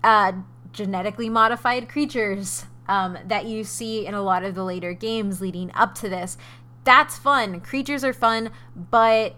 uh, 0.03 0.33
genetically 0.73 1.31
modified 1.31 1.89
creatures 1.89 2.67
um, 2.89 3.17
that 3.27 3.47
you 3.47 3.65
see 3.65 4.07
in 4.07 4.15
a 4.15 4.23
lot 4.23 4.45
of 4.45 4.55
the 4.55 4.65
later 4.65 4.93
games 4.93 5.41
leading 5.41 5.71
up 5.75 5.95
to 5.97 6.09
this. 6.09 6.37
That's 6.85 7.17
fun. 7.17 7.61
Creatures 7.61 8.05
are 8.05 8.13
fun, 8.13 8.51
but 8.77 9.37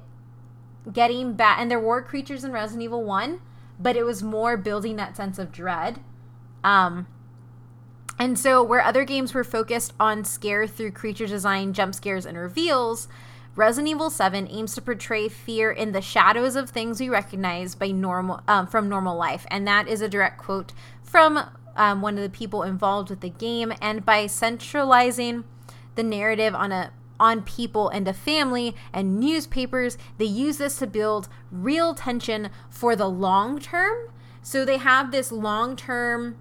getting 0.93 1.35
back, 1.35 1.59
and 1.61 1.71
there 1.71 1.81
were 1.81 2.03
creatures 2.03 2.43
in 2.43 2.53
Resident 2.53 2.83
Evil 2.83 3.05
1, 3.05 3.41
but 3.79 3.97
it 3.97 4.05
was 4.05 4.23
more 4.23 4.57
building 4.57 4.97
that 4.97 5.17
sense 5.17 5.39
of 5.39 5.53
dread. 5.53 6.01
Um, 6.65 7.07
and 8.19 8.39
so, 8.39 8.63
where 8.63 8.83
other 8.83 9.05
games 9.05 9.35
were 9.35 9.45
focused 9.45 9.93
on 10.01 10.25
scare 10.25 10.67
through 10.67 10.93
creature 10.93 11.27
design, 11.27 11.73
jump 11.73 11.95
scares, 11.95 12.25
and 12.25 12.39
reveals, 12.39 13.09
Resident 13.55 13.89
Evil 13.89 14.11
7 14.11 14.49
aims 14.51 14.75
to 14.75 14.83
portray 14.83 15.29
fear 15.29 15.71
in 15.71 15.93
the 15.93 16.03
shadows 16.03 16.57
of 16.57 16.69
things 16.69 17.01
we 17.01 17.09
recognize 17.09 17.75
by 17.75 17.91
normal 17.91 18.43
um, 18.47 18.67
from 18.67 18.89
normal 18.89 19.17
life, 19.17 19.47
and 19.51 19.67
that 19.67 19.89
is 19.89 20.01
a 20.01 20.09
direct 20.09 20.39
quote 20.39 20.73
from 21.03 21.49
um, 21.77 22.03
one 22.03 22.17
of 22.17 22.23
the 22.23 22.31
people 22.31 22.63
involved 22.63 23.11
with 23.11 23.21
the 23.21 23.31
game, 23.31 23.73
and 23.81 24.05
by 24.05 24.27
centralizing 24.27 25.45
the 25.95 26.03
narrative 26.03 26.55
on 26.55 26.73
a 26.73 26.93
on 27.19 27.43
people 27.43 27.89
and 27.89 28.07
a 28.07 28.13
family 28.13 28.77
and 28.93 29.19
newspapers, 29.19 29.97
they 30.19 30.27
use 30.27 30.59
this 30.59 30.79
to 30.79 30.87
build 30.87 31.29
real 31.51 31.95
tension 31.95 32.51
for 32.69 32.95
the 32.95 33.09
long 33.09 33.59
term. 33.59 34.11
So 34.43 34.65
they 34.65 34.77
have 34.77 35.11
this 35.11 35.33
long 35.33 35.77
term 35.77 36.37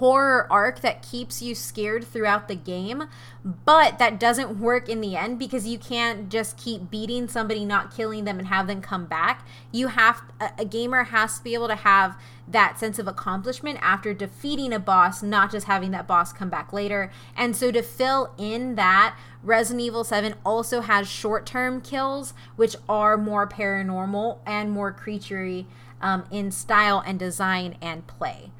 horror 0.00 0.50
arc 0.50 0.80
that 0.80 1.02
keeps 1.02 1.42
you 1.42 1.54
scared 1.54 2.02
throughout 2.02 2.48
the 2.48 2.54
game, 2.54 3.04
but 3.44 3.98
that 3.98 4.18
doesn't 4.18 4.58
work 4.58 4.88
in 4.88 5.02
the 5.02 5.14
end 5.14 5.38
because 5.38 5.68
you 5.68 5.78
can't 5.78 6.30
just 6.30 6.56
keep 6.56 6.90
beating 6.90 7.28
somebody, 7.28 7.66
not 7.66 7.94
killing 7.94 8.24
them, 8.24 8.38
and 8.38 8.48
have 8.48 8.66
them 8.66 8.80
come 8.80 9.04
back. 9.04 9.46
You 9.70 9.88
have 9.88 10.22
a, 10.40 10.50
a 10.60 10.64
gamer 10.64 11.04
has 11.04 11.36
to 11.36 11.44
be 11.44 11.52
able 11.52 11.68
to 11.68 11.76
have 11.76 12.16
that 12.48 12.78
sense 12.80 12.98
of 12.98 13.06
accomplishment 13.06 13.78
after 13.82 14.14
defeating 14.14 14.72
a 14.72 14.78
boss, 14.78 15.22
not 15.22 15.50
just 15.50 15.66
having 15.66 15.90
that 15.90 16.06
boss 16.06 16.32
come 16.32 16.48
back 16.48 16.72
later. 16.72 17.12
And 17.36 17.54
so 17.54 17.70
to 17.70 17.82
fill 17.82 18.32
in 18.38 18.76
that, 18.76 19.18
Resident 19.42 19.82
Evil 19.82 20.02
7 20.02 20.34
also 20.46 20.80
has 20.80 21.08
short 21.08 21.44
term 21.44 21.82
kills, 21.82 22.32
which 22.56 22.74
are 22.88 23.18
more 23.18 23.46
paranormal 23.46 24.38
and 24.46 24.72
more 24.72 24.92
creaturey 24.94 25.66
um, 26.00 26.24
in 26.30 26.50
style 26.50 27.02
and 27.06 27.18
design 27.18 27.76
and 27.82 28.06
play. 28.06 28.50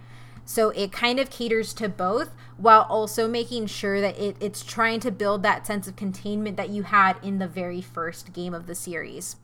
So 0.51 0.71
it 0.71 0.91
kind 0.91 1.21
of 1.21 1.31
caters 1.31 1.73
to 1.75 1.89
both 1.89 2.35
while 2.57 2.85
also 2.91 3.29
making 3.29 3.67
sure 3.67 4.01
that 4.01 4.19
it, 4.19 4.37
it's 4.41 4.65
trying 4.65 4.99
to 4.99 5.13
build 5.13 5.45
that 5.45 5.65
sense 5.65 5.87
of 5.87 5.95
containment 5.95 6.57
that 6.57 6.71
you 6.71 6.83
had 6.83 7.19
in 7.23 7.39
the 7.39 7.47
very 7.47 7.81
first 7.81 8.33
game 8.33 8.53
of 8.53 8.67
the 8.67 8.75
series. 8.75 9.37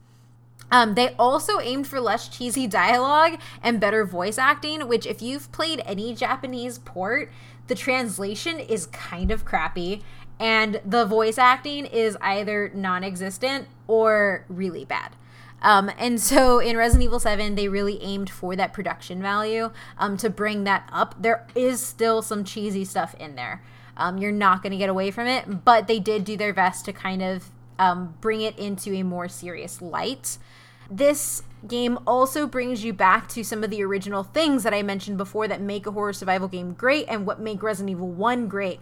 Um, 0.68 0.96
they 0.96 1.14
also 1.16 1.60
aimed 1.60 1.86
for 1.86 2.00
less 2.00 2.26
cheesy 2.26 2.66
dialogue 2.82 3.38
and 3.62 3.78
better 3.78 4.04
voice 4.04 4.36
acting, 4.36 4.88
which, 4.88 5.06
if 5.06 5.22
you've 5.22 5.52
played 5.52 5.80
any 5.86 6.12
Japanese 6.12 6.80
port, 6.80 7.30
the 7.68 7.76
translation 7.76 8.58
is 8.58 8.86
kind 8.86 9.30
of 9.30 9.44
crappy, 9.44 10.02
and 10.40 10.80
the 10.84 11.04
voice 11.04 11.38
acting 11.38 11.86
is 11.86 12.18
either 12.20 12.72
non 12.74 13.04
existent 13.04 13.68
or 13.86 14.44
really 14.48 14.84
bad. 14.84 15.12
Um, 15.62 15.90
and 15.98 16.20
so 16.20 16.58
in 16.58 16.76
Resident 16.76 17.04
Evil 17.04 17.20
7, 17.20 17.54
they 17.54 17.68
really 17.68 18.02
aimed 18.02 18.30
for 18.30 18.56
that 18.56 18.72
production 18.72 19.22
value 19.22 19.70
um, 19.98 20.16
to 20.18 20.30
bring 20.30 20.64
that 20.64 20.88
up. 20.92 21.14
There 21.18 21.46
is 21.54 21.80
still 21.80 22.22
some 22.22 22.44
cheesy 22.44 22.84
stuff 22.84 23.14
in 23.18 23.34
there. 23.34 23.62
Um, 23.96 24.18
you're 24.18 24.32
not 24.32 24.62
going 24.62 24.72
to 24.72 24.76
get 24.76 24.90
away 24.90 25.10
from 25.10 25.26
it, 25.26 25.64
but 25.64 25.86
they 25.86 25.98
did 25.98 26.24
do 26.24 26.36
their 26.36 26.52
best 26.52 26.84
to 26.84 26.92
kind 26.92 27.22
of 27.22 27.50
um, 27.78 28.14
bring 28.20 28.42
it 28.42 28.58
into 28.58 28.92
a 28.94 29.02
more 29.02 29.28
serious 29.28 29.80
light. 29.80 30.38
This 30.90 31.42
game 31.66 31.98
also 32.06 32.46
brings 32.46 32.84
you 32.84 32.92
back 32.92 33.28
to 33.30 33.42
some 33.42 33.64
of 33.64 33.70
the 33.70 33.82
original 33.82 34.22
things 34.22 34.62
that 34.62 34.74
I 34.74 34.82
mentioned 34.82 35.16
before 35.16 35.48
that 35.48 35.60
make 35.60 35.86
a 35.86 35.90
horror 35.90 36.12
survival 36.12 36.48
game 36.48 36.74
great 36.74 37.06
and 37.08 37.26
what 37.26 37.40
make 37.40 37.62
Resident 37.62 37.90
Evil 37.90 38.08
1 38.08 38.48
great 38.48 38.80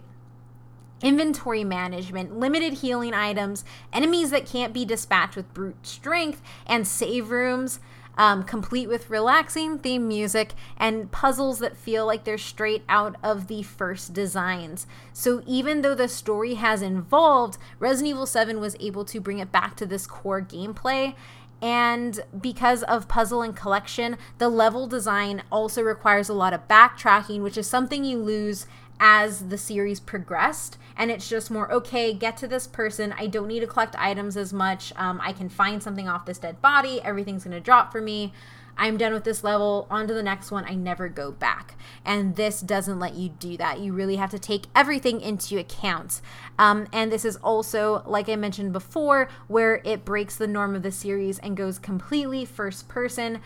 inventory 1.01 1.63
management, 1.63 2.39
limited 2.39 2.73
healing 2.73 3.13
items, 3.13 3.63
enemies 3.91 4.31
that 4.31 4.45
can't 4.45 4.73
be 4.73 4.85
dispatched 4.85 5.35
with 5.35 5.53
brute 5.53 5.85
strength, 5.85 6.41
and 6.65 6.87
save 6.87 7.31
rooms. 7.31 7.79
Um, 8.17 8.43
complete 8.43 8.87
with 8.87 9.09
relaxing 9.09 9.77
theme 9.77 10.07
music 10.07 10.53
and 10.77 11.11
puzzles 11.11 11.59
that 11.59 11.75
feel 11.75 12.05
like 12.05 12.23
they're 12.23 12.37
straight 12.37 12.85
out 12.87 13.17
of 13.21 13.47
the 13.47 13.61
first 13.61 14.13
designs. 14.13 14.87
So, 15.11 15.43
even 15.45 15.81
though 15.81 15.95
the 15.95 16.07
story 16.07 16.53
has 16.53 16.81
evolved, 16.81 17.57
Resident 17.77 18.11
Evil 18.11 18.25
7 18.25 18.61
was 18.61 18.77
able 18.79 19.03
to 19.03 19.19
bring 19.19 19.39
it 19.39 19.51
back 19.51 19.75
to 19.75 19.85
this 19.85 20.07
core 20.07 20.41
gameplay. 20.41 21.13
And 21.61 22.21
because 22.39 22.83
of 22.83 23.09
puzzle 23.09 23.41
and 23.41 23.53
collection, 23.53 24.17
the 24.37 24.47
level 24.49 24.87
design 24.87 25.43
also 25.51 25.81
requires 25.81 26.29
a 26.29 26.33
lot 26.33 26.53
of 26.53 26.69
backtracking, 26.69 27.41
which 27.41 27.57
is 27.57 27.67
something 27.67 28.05
you 28.05 28.19
lose 28.19 28.65
as 28.99 29.49
the 29.49 29.57
series 29.57 29.99
progressed 29.99 30.77
and 30.97 31.11
it's 31.11 31.27
just 31.29 31.51
more 31.51 31.71
okay 31.71 32.13
get 32.13 32.37
to 32.37 32.47
this 32.47 32.67
person. 32.67 33.13
I 33.17 33.27
don't 33.27 33.47
need 33.47 33.61
to 33.61 33.67
collect 33.67 33.95
items 33.97 34.37
as 34.37 34.53
much. 34.53 34.93
Um, 34.95 35.19
i 35.21 35.33
can 35.33 35.49
find 35.49 35.81
something 35.81 36.07
off 36.07 36.25
this 36.25 36.37
dead 36.37 36.61
body. 36.61 37.01
Everything's 37.01 37.43
going 37.43 37.53
to 37.53 37.59
drop 37.59 37.91
for 37.91 38.01
me. 38.01 38.33
I'm 38.77 38.97
done 38.97 39.13
with 39.13 39.23
this 39.23 39.43
level. 39.43 39.87
On 39.89 40.07
to 40.07 40.13
the 40.13 40.23
next 40.23 40.51
one. 40.51 40.65
I 40.65 40.75
never 40.75 41.07
go 41.07 41.31
back. 41.31 41.75
And 42.03 42.35
this 42.35 42.59
doesn't 42.59 42.99
let 42.99 43.15
you 43.15 43.29
do 43.29 43.55
that. 43.57 43.79
You 43.79 43.93
really 43.93 44.17
have 44.17 44.31
to 44.31 44.39
take 44.39 44.65
everything 44.75 45.21
into 45.21 45.57
account. 45.57 46.21
Um, 46.59 46.87
and 46.91 47.11
this 47.11 47.25
is 47.25 47.37
also 47.37 48.03
like 48.05 48.29
i 48.29 48.35
mentioned 48.35 48.73
before 48.73 49.29
where 49.47 49.81
it 49.83 50.05
breaks 50.05 50.35
the 50.35 50.47
norm 50.47 50.75
of 50.75 50.83
the 50.83 50.91
series 50.91 51.39
and 51.39 51.57
goes 51.57 51.79
completely 51.79 52.45
first 52.45 52.87
person 52.87 53.41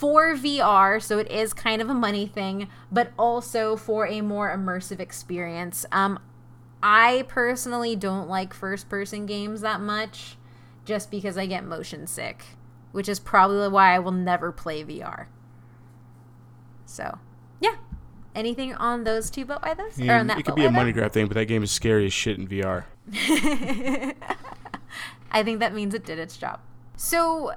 for 0.00 0.34
VR, 0.34 1.02
so 1.02 1.18
it 1.18 1.30
is 1.30 1.52
kind 1.52 1.82
of 1.82 1.90
a 1.90 1.94
money 1.94 2.26
thing, 2.26 2.68
but 2.90 3.12
also 3.18 3.76
for 3.76 4.06
a 4.06 4.22
more 4.22 4.48
immersive 4.48 4.98
experience. 4.98 5.84
Um, 5.92 6.18
I 6.82 7.24
personally 7.28 7.96
don't 7.96 8.28
like 8.28 8.54
first 8.54 8.88
person 8.88 9.26
games 9.26 9.60
that 9.60 9.80
much 9.80 10.36
just 10.84 11.10
because 11.10 11.36
I 11.36 11.46
get 11.46 11.64
motion 11.64 12.06
sick, 12.06 12.44
which 12.92 13.08
is 13.08 13.18
probably 13.18 13.68
why 13.68 13.94
I 13.94 13.98
will 13.98 14.12
never 14.12 14.50
play 14.52 14.84
VR. 14.84 15.26
So, 16.86 17.18
yeah. 17.60 17.76
Anything 18.34 18.74
on 18.74 19.04
those 19.04 19.30
two 19.30 19.44
but 19.44 19.62
why 19.62 19.74
those? 19.74 20.00
or 20.00 20.14
on 20.14 20.26
that 20.28 20.38
it 20.38 20.46
could 20.46 20.54
be 20.54 20.64
a 20.64 20.70
money 20.70 20.92
grab 20.92 21.12
thing, 21.12 21.26
but 21.26 21.34
that 21.34 21.46
game 21.46 21.62
is 21.62 21.70
scary 21.70 22.06
as 22.06 22.12
shit 22.12 22.38
in 22.38 22.48
VR. 22.48 22.84
I 25.32 25.42
think 25.42 25.60
that 25.60 25.74
means 25.74 25.94
it 25.94 26.04
did 26.04 26.18
its 26.18 26.36
job. 26.36 26.60
So, 26.96 27.54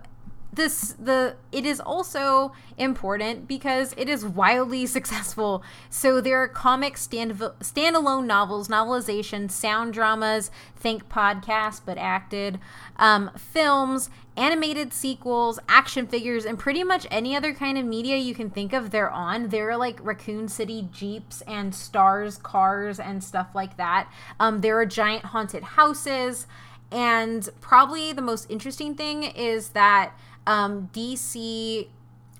this 0.56 0.94
the 0.94 1.36
it 1.52 1.66
is 1.66 1.80
also 1.80 2.54
important 2.78 3.48
because 3.48 3.94
it 3.98 4.08
is 4.08 4.26
wildly 4.26 4.86
successful. 4.98 5.64
So 5.90 6.22
there 6.22 6.38
are 6.38 6.48
comic 6.48 6.98
stand 6.98 7.34
standalone 7.34 8.26
novels, 8.26 8.68
novelization, 8.68 9.50
sound 9.50 9.94
dramas, 9.94 10.52
think 10.76 11.10
podcast 11.10 11.82
but 11.86 11.98
acted, 11.98 12.60
um, 12.98 13.32
films, 13.38 14.10
animated 14.36 14.94
sequels, 14.94 15.60
action 15.70 16.08
figures, 16.08 16.46
and 16.46 16.58
pretty 16.58 16.84
much 16.84 17.08
any 17.12 17.36
other 17.36 17.54
kind 17.54 17.78
of 17.78 17.86
media 17.86 18.18
you 18.18 18.34
can 18.36 18.50
think 18.50 18.74
of. 18.74 18.92
They're 18.92 19.12
on. 19.12 19.50
There 19.50 19.72
are 19.72 19.78
like 19.78 20.00
Raccoon 20.06 20.48
City 20.48 20.88
jeeps 20.92 21.42
and 21.42 21.74
stars 21.74 22.38
cars 22.38 23.00
and 23.00 23.24
stuff 23.24 23.50
like 23.54 23.78
that. 23.78 24.12
Um, 24.40 24.62
there 24.62 24.78
are 24.80 24.86
giant 24.86 25.26
haunted 25.26 25.64
houses. 25.64 26.48
And 26.92 27.50
probably 27.60 28.14
the 28.14 28.22
most 28.22 28.50
interesting 28.52 28.94
thing 28.94 29.24
is 29.24 29.70
that 29.70 30.14
um, 30.46 30.90
DC 30.94 31.88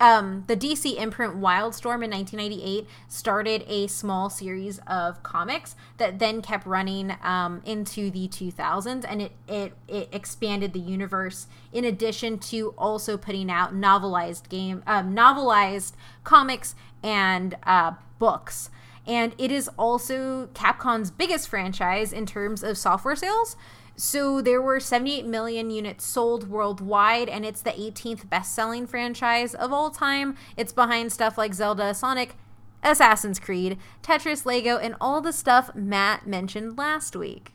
um, 0.04 0.44
the 0.48 0.58
DC 0.58 0.98
imprint 0.98 1.36
Wildstorm 1.36 2.04
in 2.04 2.12
1998 2.12 2.88
started 3.08 3.64
a 3.68 3.88
small 3.88 4.30
series 4.30 4.80
of 4.86 5.24
comics 5.24 5.76
that 5.98 6.20
then 6.20 6.42
kept 6.42 6.66
running 6.66 7.16
um, 7.24 7.62
into 7.64 8.12
the 8.12 8.28
2000s, 8.28 9.06
and 9.08 9.22
it, 9.22 9.32
it 9.48 9.74
it 9.88 10.10
expanded 10.12 10.74
the 10.74 10.80
universe. 10.80 11.48
In 11.72 11.86
addition 11.86 12.38
to 12.40 12.74
also 12.78 13.16
putting 13.16 13.50
out 13.50 13.74
novelized 13.74 14.50
game, 14.50 14.84
um, 14.88 15.16
novelized 15.16 15.94
comics 16.26 16.76
and 17.02 17.56
uh, 17.64 17.94
books, 18.20 18.70
and 19.08 19.34
it 19.38 19.52
is 19.52 19.70
also 19.78 20.48
Capcom's 20.48 21.12
biggest 21.12 21.48
franchise 21.48 22.12
in 22.12 22.26
terms 22.26 22.62
of 22.62 22.78
software 22.78 23.16
sales. 23.16 23.56
So 23.96 24.42
there 24.42 24.62
were 24.62 24.80
78 24.80 25.26
million 25.26 25.70
units 25.70 26.06
sold 26.06 26.50
worldwide, 26.50 27.30
and 27.30 27.46
it's 27.46 27.62
the 27.62 27.72
18th 27.72 28.30
best 28.30 28.54
selling 28.56 28.88
franchise 28.88 29.54
of 29.54 29.72
all 29.72 29.92
time. 29.92 30.36
It's 30.58 30.74
behind 30.74 31.12
stuff 31.12 31.38
like 31.38 31.54
Zelda, 31.54 31.94
Sonic, 31.94 32.36
Assassin's 32.84 33.40
Creed, 33.40 33.78
Tetris, 34.02 34.46
Lego, 34.46 34.78
and 34.78 34.96
all 35.00 35.22
the 35.22 35.32
stuff 35.32 35.74
Matt 35.76 36.28
mentioned 36.28 36.78
last 36.78 37.16
week. 37.16 37.52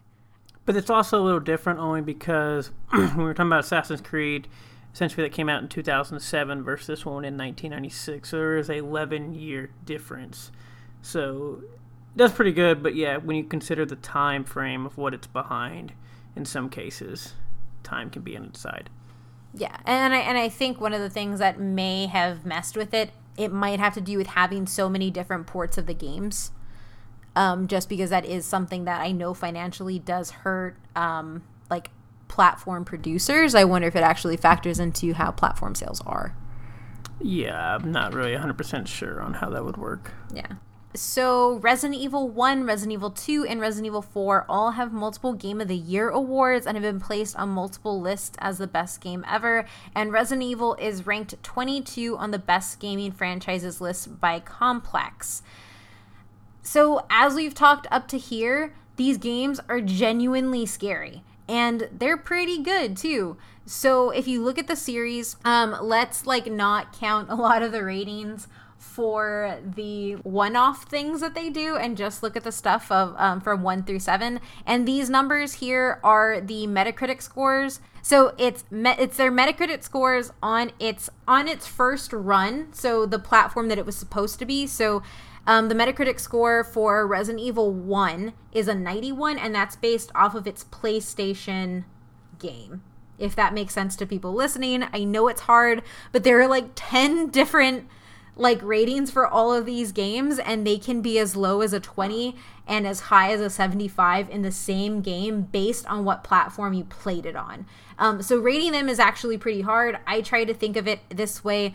But 0.64 0.76
it's 0.76 0.90
also 0.90 1.20
a 1.20 1.24
little 1.24 1.40
different 1.40 1.80
only 1.80 2.02
because 2.02 2.70
when 2.90 3.16
we 3.16 3.24
were 3.24 3.34
talking 3.34 3.48
about 3.48 3.64
Assassin's 3.64 4.00
Creed, 4.00 4.48
essentially 4.94 5.22
that 5.22 5.34
came 5.34 5.48
out 5.48 5.62
in 5.62 5.68
2007 5.68 6.62
versus 6.62 6.86
this 6.86 7.04
one 7.04 7.24
in 7.24 7.36
1996. 7.36 8.28
So 8.28 8.36
there 8.36 8.56
is 8.58 8.68
a 8.68 8.74
11 8.74 9.34
year 9.34 9.70
difference. 9.84 10.50
So 11.02 11.62
that's 12.16 12.32
pretty 12.32 12.52
good, 12.52 12.82
but 12.82 12.94
yeah, 12.94 13.16
when 13.16 13.36
you 13.36 13.44
consider 13.44 13.86
the 13.86 13.96
time 13.96 14.44
frame 14.44 14.86
of 14.86 14.96
what 14.96 15.14
it's 15.14 15.26
behind, 15.26 15.92
in 16.36 16.44
some 16.44 16.68
cases, 16.68 17.34
time 17.82 18.10
can 18.10 18.22
be 18.22 18.36
on 18.36 18.44
its 18.44 18.60
side. 18.60 18.90
Yeah, 19.54 19.76
and 19.86 20.14
I 20.14 20.18
and 20.18 20.36
I 20.36 20.48
think 20.48 20.80
one 20.80 20.92
of 20.92 21.00
the 21.00 21.10
things 21.10 21.38
that 21.38 21.58
may 21.58 22.06
have 22.06 22.44
messed 22.44 22.76
with 22.76 22.92
it, 22.92 23.10
it 23.36 23.52
might 23.52 23.80
have 23.80 23.94
to 23.94 24.00
do 24.00 24.18
with 24.18 24.28
having 24.28 24.66
so 24.66 24.88
many 24.88 25.10
different 25.10 25.46
ports 25.46 25.78
of 25.78 25.86
the 25.86 25.94
games. 25.94 26.52
Um, 27.36 27.68
just 27.68 27.88
because 27.88 28.10
that 28.10 28.24
is 28.24 28.44
something 28.44 28.84
that 28.84 29.00
I 29.00 29.12
know 29.12 29.32
financially 29.32 30.00
does 30.00 30.30
hurt, 30.30 30.76
um, 30.96 31.44
like 31.70 31.90
platform 32.26 32.84
producers. 32.84 33.54
I 33.54 33.64
wonder 33.64 33.86
if 33.86 33.94
it 33.94 34.02
actually 34.02 34.36
factors 34.36 34.80
into 34.80 35.14
how 35.14 35.30
platform 35.30 35.76
sales 35.76 36.00
are. 36.00 36.34
Yeah, 37.20 37.76
I'm 37.76 37.92
not 37.92 38.12
really 38.12 38.32
100% 38.32 38.86
sure 38.86 39.20
on 39.20 39.34
how 39.34 39.50
that 39.50 39.64
would 39.64 39.76
work. 39.76 40.12
Yeah. 40.32 40.52
So, 40.94 41.58
Resident 41.58 42.00
Evil 42.00 42.30
1, 42.30 42.64
Resident 42.64 42.94
Evil 42.94 43.10
2, 43.10 43.44
and 43.44 43.60
Resident 43.60 43.86
Evil 43.86 44.00
4 44.00 44.46
all 44.48 44.70
have 44.72 44.90
multiple 44.90 45.34
Game 45.34 45.60
of 45.60 45.68
the 45.68 45.76
Year 45.76 46.08
awards 46.08 46.66
and 46.66 46.76
have 46.76 46.82
been 46.82 46.98
placed 46.98 47.36
on 47.36 47.50
multiple 47.50 48.00
lists 48.00 48.38
as 48.40 48.56
the 48.56 48.66
best 48.66 49.02
game 49.02 49.22
ever. 49.28 49.66
And 49.94 50.12
Resident 50.12 50.48
Evil 50.48 50.76
is 50.76 51.06
ranked 51.06 51.40
22 51.42 52.16
on 52.16 52.30
the 52.30 52.38
best 52.38 52.80
gaming 52.80 53.12
franchises 53.12 53.82
list 53.82 54.18
by 54.18 54.40
Complex. 54.40 55.42
So, 56.62 57.04
as 57.10 57.34
we've 57.34 57.54
talked 57.54 57.86
up 57.90 58.08
to 58.08 58.18
here, 58.18 58.74
these 58.96 59.18
games 59.18 59.60
are 59.68 59.82
genuinely 59.82 60.64
scary 60.64 61.22
and 61.48 61.88
they're 61.92 62.16
pretty 62.16 62.62
good 62.62 62.96
too. 62.96 63.36
So, 63.66 64.08
if 64.10 64.26
you 64.26 64.42
look 64.42 64.58
at 64.58 64.68
the 64.68 64.76
series, 64.76 65.36
um, 65.44 65.76
let's 65.82 66.26
like 66.26 66.46
not 66.46 66.98
count 66.98 67.28
a 67.30 67.34
lot 67.34 67.62
of 67.62 67.72
the 67.72 67.84
ratings 67.84 68.48
for 68.98 69.60
the 69.62 70.14
one-off 70.24 70.82
things 70.86 71.20
that 71.20 71.36
they 71.36 71.48
do 71.48 71.76
and 71.76 71.96
just 71.96 72.20
look 72.20 72.36
at 72.36 72.42
the 72.42 72.50
stuff 72.50 72.90
of 72.90 73.14
um, 73.16 73.40
from 73.40 73.62
one 73.62 73.84
through 73.84 74.00
seven. 74.00 74.40
And 74.66 74.88
these 74.88 75.08
numbers 75.08 75.52
here 75.52 76.00
are 76.02 76.40
the 76.40 76.66
metacritic 76.66 77.22
scores. 77.22 77.78
So 78.02 78.34
it's 78.38 78.64
me- 78.72 78.96
it's 78.98 79.16
their 79.16 79.30
metacritic 79.30 79.84
scores 79.84 80.32
on 80.42 80.72
its 80.80 81.08
on 81.28 81.46
its 81.46 81.64
first 81.64 82.12
run 82.12 82.72
so 82.72 83.06
the 83.06 83.20
platform 83.20 83.68
that 83.68 83.78
it 83.78 83.86
was 83.86 83.94
supposed 83.96 84.40
to 84.40 84.44
be. 84.44 84.66
So 84.66 85.04
um, 85.46 85.68
the 85.68 85.76
Metacritic 85.76 86.18
score 86.18 86.64
for 86.64 87.06
Resident 87.06 87.40
Evil 87.40 87.72
1 87.72 88.32
is 88.50 88.66
a 88.66 88.74
91, 88.74 89.38
and 89.38 89.54
that's 89.54 89.76
based 89.76 90.10
off 90.12 90.34
of 90.34 90.48
its 90.48 90.64
PlayStation 90.64 91.84
game. 92.40 92.82
If 93.16 93.36
that 93.36 93.54
makes 93.54 93.74
sense 93.74 93.94
to 93.96 94.06
people 94.06 94.34
listening, 94.34 94.86
I 94.92 95.04
know 95.04 95.28
it's 95.28 95.42
hard, 95.42 95.84
but 96.10 96.24
there 96.24 96.40
are 96.40 96.48
like 96.48 96.70
10 96.74 97.28
different 97.28 97.86
like 98.38 98.62
ratings 98.62 99.10
for 99.10 99.26
all 99.26 99.52
of 99.52 99.66
these 99.66 99.92
games 99.92 100.38
and 100.38 100.66
they 100.66 100.78
can 100.78 101.02
be 101.02 101.18
as 101.18 101.36
low 101.36 101.60
as 101.60 101.72
a 101.72 101.80
20 101.80 102.36
and 102.66 102.86
as 102.86 103.00
high 103.00 103.32
as 103.32 103.40
a 103.40 103.50
75 103.50 104.30
in 104.30 104.42
the 104.42 104.52
same 104.52 105.00
game 105.00 105.42
based 105.42 105.84
on 105.86 106.04
what 106.04 106.22
platform 106.22 106.72
you 106.72 106.84
played 106.84 107.26
it 107.26 107.34
on. 107.34 107.66
Um, 107.98 108.22
so 108.22 108.38
rating 108.38 108.72
them 108.72 108.88
is 108.88 109.00
actually 109.00 109.38
pretty 109.38 109.62
hard. 109.62 109.98
I 110.06 110.20
try 110.20 110.44
to 110.44 110.54
think 110.54 110.76
of 110.76 110.86
it 110.86 111.00
this 111.10 111.42
way 111.42 111.74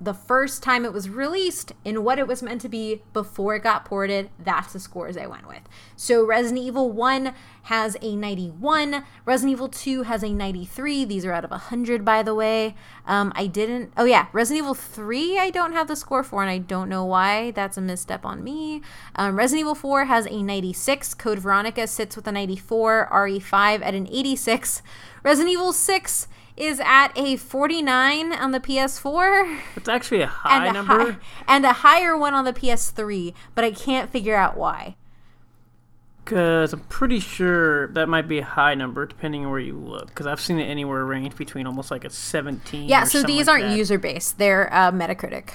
the 0.00 0.14
first 0.14 0.62
time 0.62 0.86
it 0.86 0.94
was 0.94 1.10
released 1.10 1.72
and 1.84 2.02
what 2.02 2.18
it 2.18 2.26
was 2.26 2.42
meant 2.42 2.62
to 2.62 2.70
be 2.70 3.02
before 3.12 3.56
it 3.56 3.62
got 3.62 3.84
ported, 3.84 4.30
that's 4.38 4.72
the 4.72 4.80
scores 4.80 5.16
I 5.16 5.26
went 5.26 5.46
with. 5.46 5.60
So 5.94 6.24
Resident 6.24 6.64
Evil 6.64 6.90
1 6.90 7.34
has 7.64 7.98
a 8.00 8.16
91, 8.16 9.04
Resident 9.26 9.52
Evil 9.52 9.68
2 9.68 10.04
has 10.04 10.24
a 10.24 10.32
93. 10.32 11.04
These 11.04 11.26
are 11.26 11.32
out 11.32 11.44
of 11.44 11.50
100, 11.50 12.02
by 12.02 12.22
the 12.22 12.34
way. 12.34 12.74
Um, 13.06 13.30
I 13.36 13.46
didn't, 13.46 13.92
oh 13.98 14.06
yeah, 14.06 14.28
Resident 14.32 14.64
Evil 14.64 14.74
3, 14.74 15.38
I 15.38 15.50
don't 15.50 15.74
have 15.74 15.86
the 15.86 15.96
score 15.96 16.22
for, 16.22 16.40
and 16.40 16.50
I 16.50 16.58
don't 16.58 16.88
know 16.88 17.04
why. 17.04 17.50
That's 17.50 17.76
a 17.76 17.82
misstep 17.82 18.24
on 18.24 18.42
me. 18.42 18.80
Um, 19.16 19.36
Resident 19.36 19.60
Evil 19.60 19.74
4 19.74 20.06
has 20.06 20.26
a 20.26 20.42
96, 20.42 21.12
Code 21.14 21.40
Veronica 21.40 21.86
sits 21.86 22.16
with 22.16 22.26
a 22.26 22.32
94, 22.32 23.10
RE5 23.12 23.82
at 23.82 23.94
an 23.94 24.08
86. 24.10 24.82
Resident 25.22 25.52
Evil 25.52 25.74
6 25.74 26.26
is 26.56 26.80
at 26.84 27.08
a 27.16 27.36
49 27.36 28.32
on 28.32 28.50
the 28.52 28.60
PS4. 28.60 29.58
It's 29.76 29.88
actually 29.88 30.22
a 30.22 30.26
high 30.26 30.66
and 30.66 30.76
a 30.76 30.82
number. 30.82 31.12
High, 31.12 31.18
and 31.48 31.64
a 31.64 31.72
higher 31.72 32.16
one 32.16 32.34
on 32.34 32.44
the 32.44 32.52
PS3, 32.52 33.34
but 33.54 33.64
I 33.64 33.70
can't 33.70 34.10
figure 34.10 34.36
out 34.36 34.56
why. 34.56 34.96
Because 36.24 36.72
I'm 36.72 36.80
pretty 36.80 37.18
sure 37.18 37.88
that 37.88 38.08
might 38.08 38.28
be 38.28 38.38
a 38.38 38.44
high 38.44 38.74
number 38.74 39.04
depending 39.06 39.44
on 39.44 39.50
where 39.50 39.58
you 39.60 39.74
look. 39.76 40.08
Because 40.08 40.26
I've 40.26 40.40
seen 40.40 40.60
it 40.60 40.64
anywhere 40.66 41.04
range 41.04 41.34
between 41.36 41.66
almost 41.66 41.90
like 41.90 42.04
a 42.04 42.10
17. 42.10 42.88
Yeah, 42.88 43.04
so 43.04 43.22
these 43.22 43.46
like 43.46 43.62
aren't 43.62 43.76
user 43.76 43.98
based; 43.98 44.38
they're 44.38 44.72
uh, 44.72 44.92
Metacritic, 44.92 45.50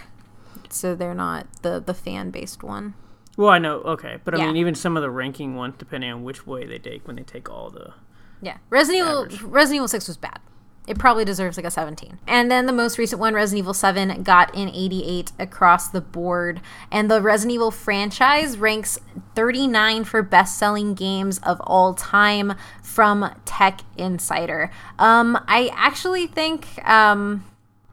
so 0.69 0.95
they're 0.95 1.13
not 1.13 1.47
the 1.61 1.79
the 1.79 1.93
fan 1.93 2.29
based 2.31 2.63
one. 2.63 2.95
Well, 3.37 3.49
I 3.49 3.59
know, 3.59 3.79
okay, 3.81 4.17
but 4.25 4.33
I 4.33 4.37
Yeah. 4.39 4.47
mean, 4.47 4.57
even 4.57 4.75
some 4.75 4.95
of 4.97 5.03
the 5.03 5.09
ranking 5.09 5.55
ones, 5.55 5.75
depending 5.77 6.11
on 6.11 6.23
which 6.23 6.47
way 6.47 6.65
they 6.65 6.79
take 6.79 7.05
when 7.05 7.15
they 7.17 7.23
take 7.23 7.49
all 7.49 7.69
the. 7.69 7.93
Yeah, 8.41 8.57
Resident 8.69 9.01
Evil 9.31 9.49
Resident 9.49 9.75
Evil 9.75 9.87
Six 9.87 10.07
was 10.07 10.17
bad. 10.17 10.39
It 10.87 10.99
probably 10.99 11.25
deserves 11.25 11.57
like 11.57 11.65
a 11.65 11.71
17. 11.71 12.19
And 12.27 12.51
then 12.51 12.67
the 12.67 12.73
most 12.73 12.97
recent 12.97 13.19
one, 13.19 13.33
Resident 13.33 13.59
Evil 13.59 13.73
7, 13.73 14.21
got 14.23 14.55
an 14.55 14.69
88 14.69 15.31
across 15.39 15.89
the 15.89 16.01
board. 16.01 16.61
And 16.91 17.09
the 17.09 17.21
Resident 17.21 17.55
Evil 17.55 17.71
franchise 17.71 18.57
ranks 18.57 18.99
39 19.35 20.03
for 20.03 20.21
best 20.21 20.57
selling 20.57 20.93
games 20.93 21.39
of 21.39 21.59
all 21.61 21.93
time 21.95 22.53
from 22.83 23.33
Tech 23.45 23.81
Insider. 23.97 24.69
Um, 24.99 25.43
I 25.47 25.71
actually 25.73 26.27
think, 26.27 26.67
um, 26.87 27.45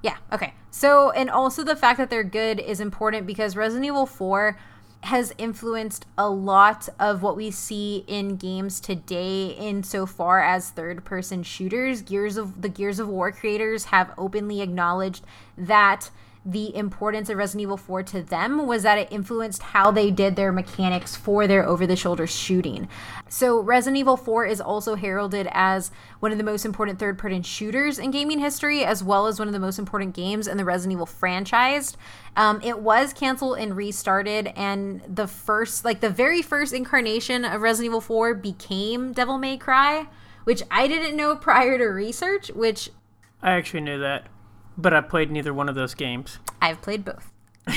yeah, 0.02 0.16
okay. 0.32 0.52
So, 0.70 1.10
and 1.10 1.30
also 1.30 1.64
the 1.64 1.76
fact 1.76 1.98
that 1.98 2.10
they're 2.10 2.24
good 2.24 2.58
is 2.58 2.80
important 2.80 3.26
because 3.26 3.56
Resident 3.56 3.86
Evil 3.86 4.06
4 4.06 4.58
has 5.02 5.34
influenced 5.36 6.06
a 6.16 6.28
lot 6.28 6.88
of 6.98 7.22
what 7.22 7.36
we 7.36 7.50
see 7.50 8.04
in 8.06 8.36
games 8.36 8.80
today 8.80 9.48
insofar 9.48 10.40
as 10.40 10.70
third 10.70 11.04
person 11.04 11.42
shooters 11.42 12.02
gears 12.02 12.36
of 12.36 12.62
the 12.62 12.68
gears 12.68 13.00
of 13.00 13.08
war 13.08 13.32
creators 13.32 13.86
have 13.86 14.12
openly 14.16 14.60
acknowledged 14.60 15.24
that 15.58 16.10
the 16.44 16.74
importance 16.74 17.28
of 17.28 17.36
Resident 17.36 17.62
Evil 17.62 17.76
4 17.76 18.02
to 18.02 18.22
them 18.22 18.66
was 18.66 18.82
that 18.82 18.98
it 18.98 19.12
influenced 19.12 19.62
how 19.62 19.92
they 19.92 20.10
did 20.10 20.34
their 20.34 20.50
mechanics 20.50 21.14
for 21.14 21.46
their 21.46 21.64
over 21.64 21.86
the 21.86 21.94
shoulder 21.94 22.26
shooting. 22.26 22.88
So, 23.28 23.60
Resident 23.60 23.98
Evil 23.98 24.16
4 24.16 24.46
is 24.46 24.60
also 24.60 24.96
heralded 24.96 25.46
as 25.52 25.92
one 26.18 26.32
of 26.32 26.38
the 26.38 26.44
most 26.44 26.64
important 26.64 26.98
third 26.98 27.16
person 27.16 27.42
shooters 27.42 27.98
in 27.98 28.10
gaming 28.10 28.40
history, 28.40 28.84
as 28.84 29.04
well 29.04 29.26
as 29.26 29.38
one 29.38 29.46
of 29.46 29.54
the 29.54 29.60
most 29.60 29.78
important 29.78 30.14
games 30.14 30.48
in 30.48 30.56
the 30.56 30.64
Resident 30.64 30.94
Evil 30.94 31.06
franchise. 31.06 31.96
Um, 32.34 32.60
it 32.62 32.78
was 32.78 33.12
canceled 33.12 33.58
and 33.58 33.76
restarted, 33.76 34.52
and 34.56 35.02
the 35.06 35.26
first, 35.26 35.84
like 35.84 36.00
the 36.00 36.10
very 36.10 36.40
first 36.40 36.72
incarnation 36.72 37.44
of 37.44 37.60
Resident 37.60 37.90
Evil 37.90 38.00
4 38.00 38.34
became 38.34 39.12
Devil 39.12 39.36
May 39.36 39.58
Cry, 39.58 40.06
which 40.44 40.62
I 40.70 40.88
didn't 40.88 41.16
know 41.16 41.36
prior 41.36 41.76
to 41.76 41.84
research, 41.84 42.48
which 42.48 42.88
I 43.42 43.52
actually 43.52 43.80
knew 43.80 43.98
that, 43.98 44.28
but 44.78 44.94
I 44.94 45.00
played 45.00 45.30
neither 45.30 45.52
one 45.52 45.68
of 45.68 45.74
those 45.74 45.94
games. 45.94 46.38
I've 46.60 46.80
played 46.80 47.04
both. 47.04 47.32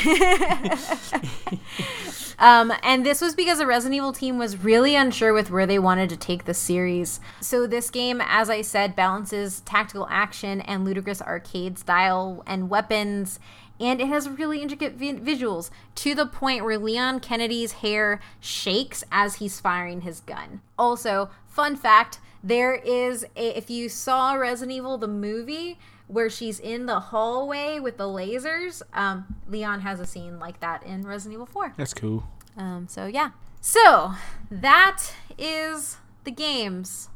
um, 2.39 2.73
and 2.81 3.05
this 3.05 3.21
was 3.21 3.35
because 3.35 3.59
the 3.59 3.67
Resident 3.67 3.95
Evil 3.95 4.13
team 4.13 4.39
was 4.39 4.57
really 4.57 4.95
unsure 4.95 5.31
with 5.31 5.51
where 5.51 5.67
they 5.67 5.77
wanted 5.77 6.09
to 6.09 6.17
take 6.17 6.45
the 6.45 6.55
series. 6.55 7.19
So, 7.39 7.67
this 7.67 7.91
game, 7.91 8.19
as 8.25 8.49
I 8.49 8.61
said, 8.61 8.95
balances 8.95 9.59
tactical 9.61 10.07
action 10.09 10.61
and 10.61 10.85
ludicrous 10.85 11.21
arcade 11.21 11.77
style 11.77 12.43
and 12.47 12.69
weapons. 12.69 13.39
And 13.79 13.99
it 13.99 14.07
has 14.07 14.29
really 14.29 14.61
intricate 14.61 14.93
vi- 14.93 15.13
visuals 15.13 15.69
to 15.95 16.15
the 16.15 16.25
point 16.25 16.63
where 16.63 16.77
Leon 16.77 17.19
Kennedy's 17.19 17.73
hair 17.73 18.21
shakes 18.39 19.03
as 19.11 19.35
he's 19.35 19.59
firing 19.59 20.01
his 20.01 20.21
gun. 20.21 20.61
Also, 20.77 21.29
fun 21.47 21.75
fact 21.75 22.19
there 22.43 22.75
is, 22.75 23.25
a, 23.35 23.57
if 23.57 23.69
you 23.71 23.89
saw 23.89 24.33
Resident 24.33 24.77
Evil, 24.77 24.97
the 24.99 25.07
movie, 25.07 25.79
where 26.07 26.29
she's 26.29 26.59
in 26.59 26.85
the 26.85 26.99
hallway 26.99 27.79
with 27.79 27.97
the 27.97 28.03
lasers. 28.03 28.81
Um, 28.93 29.25
Leon 29.47 29.81
has 29.81 29.99
a 29.99 30.05
scene 30.05 30.39
like 30.39 30.59
that 30.59 30.83
in 30.83 31.01
Resident 31.01 31.33
Evil 31.33 31.47
4. 31.47 31.73
That's 31.75 31.93
cool. 31.93 32.23
Um, 32.57 32.87
so 32.87 33.07
yeah. 33.07 33.31
So 33.61 34.13
that 34.51 35.13
is 35.37 35.97
the 36.23 36.31
games. 36.31 37.09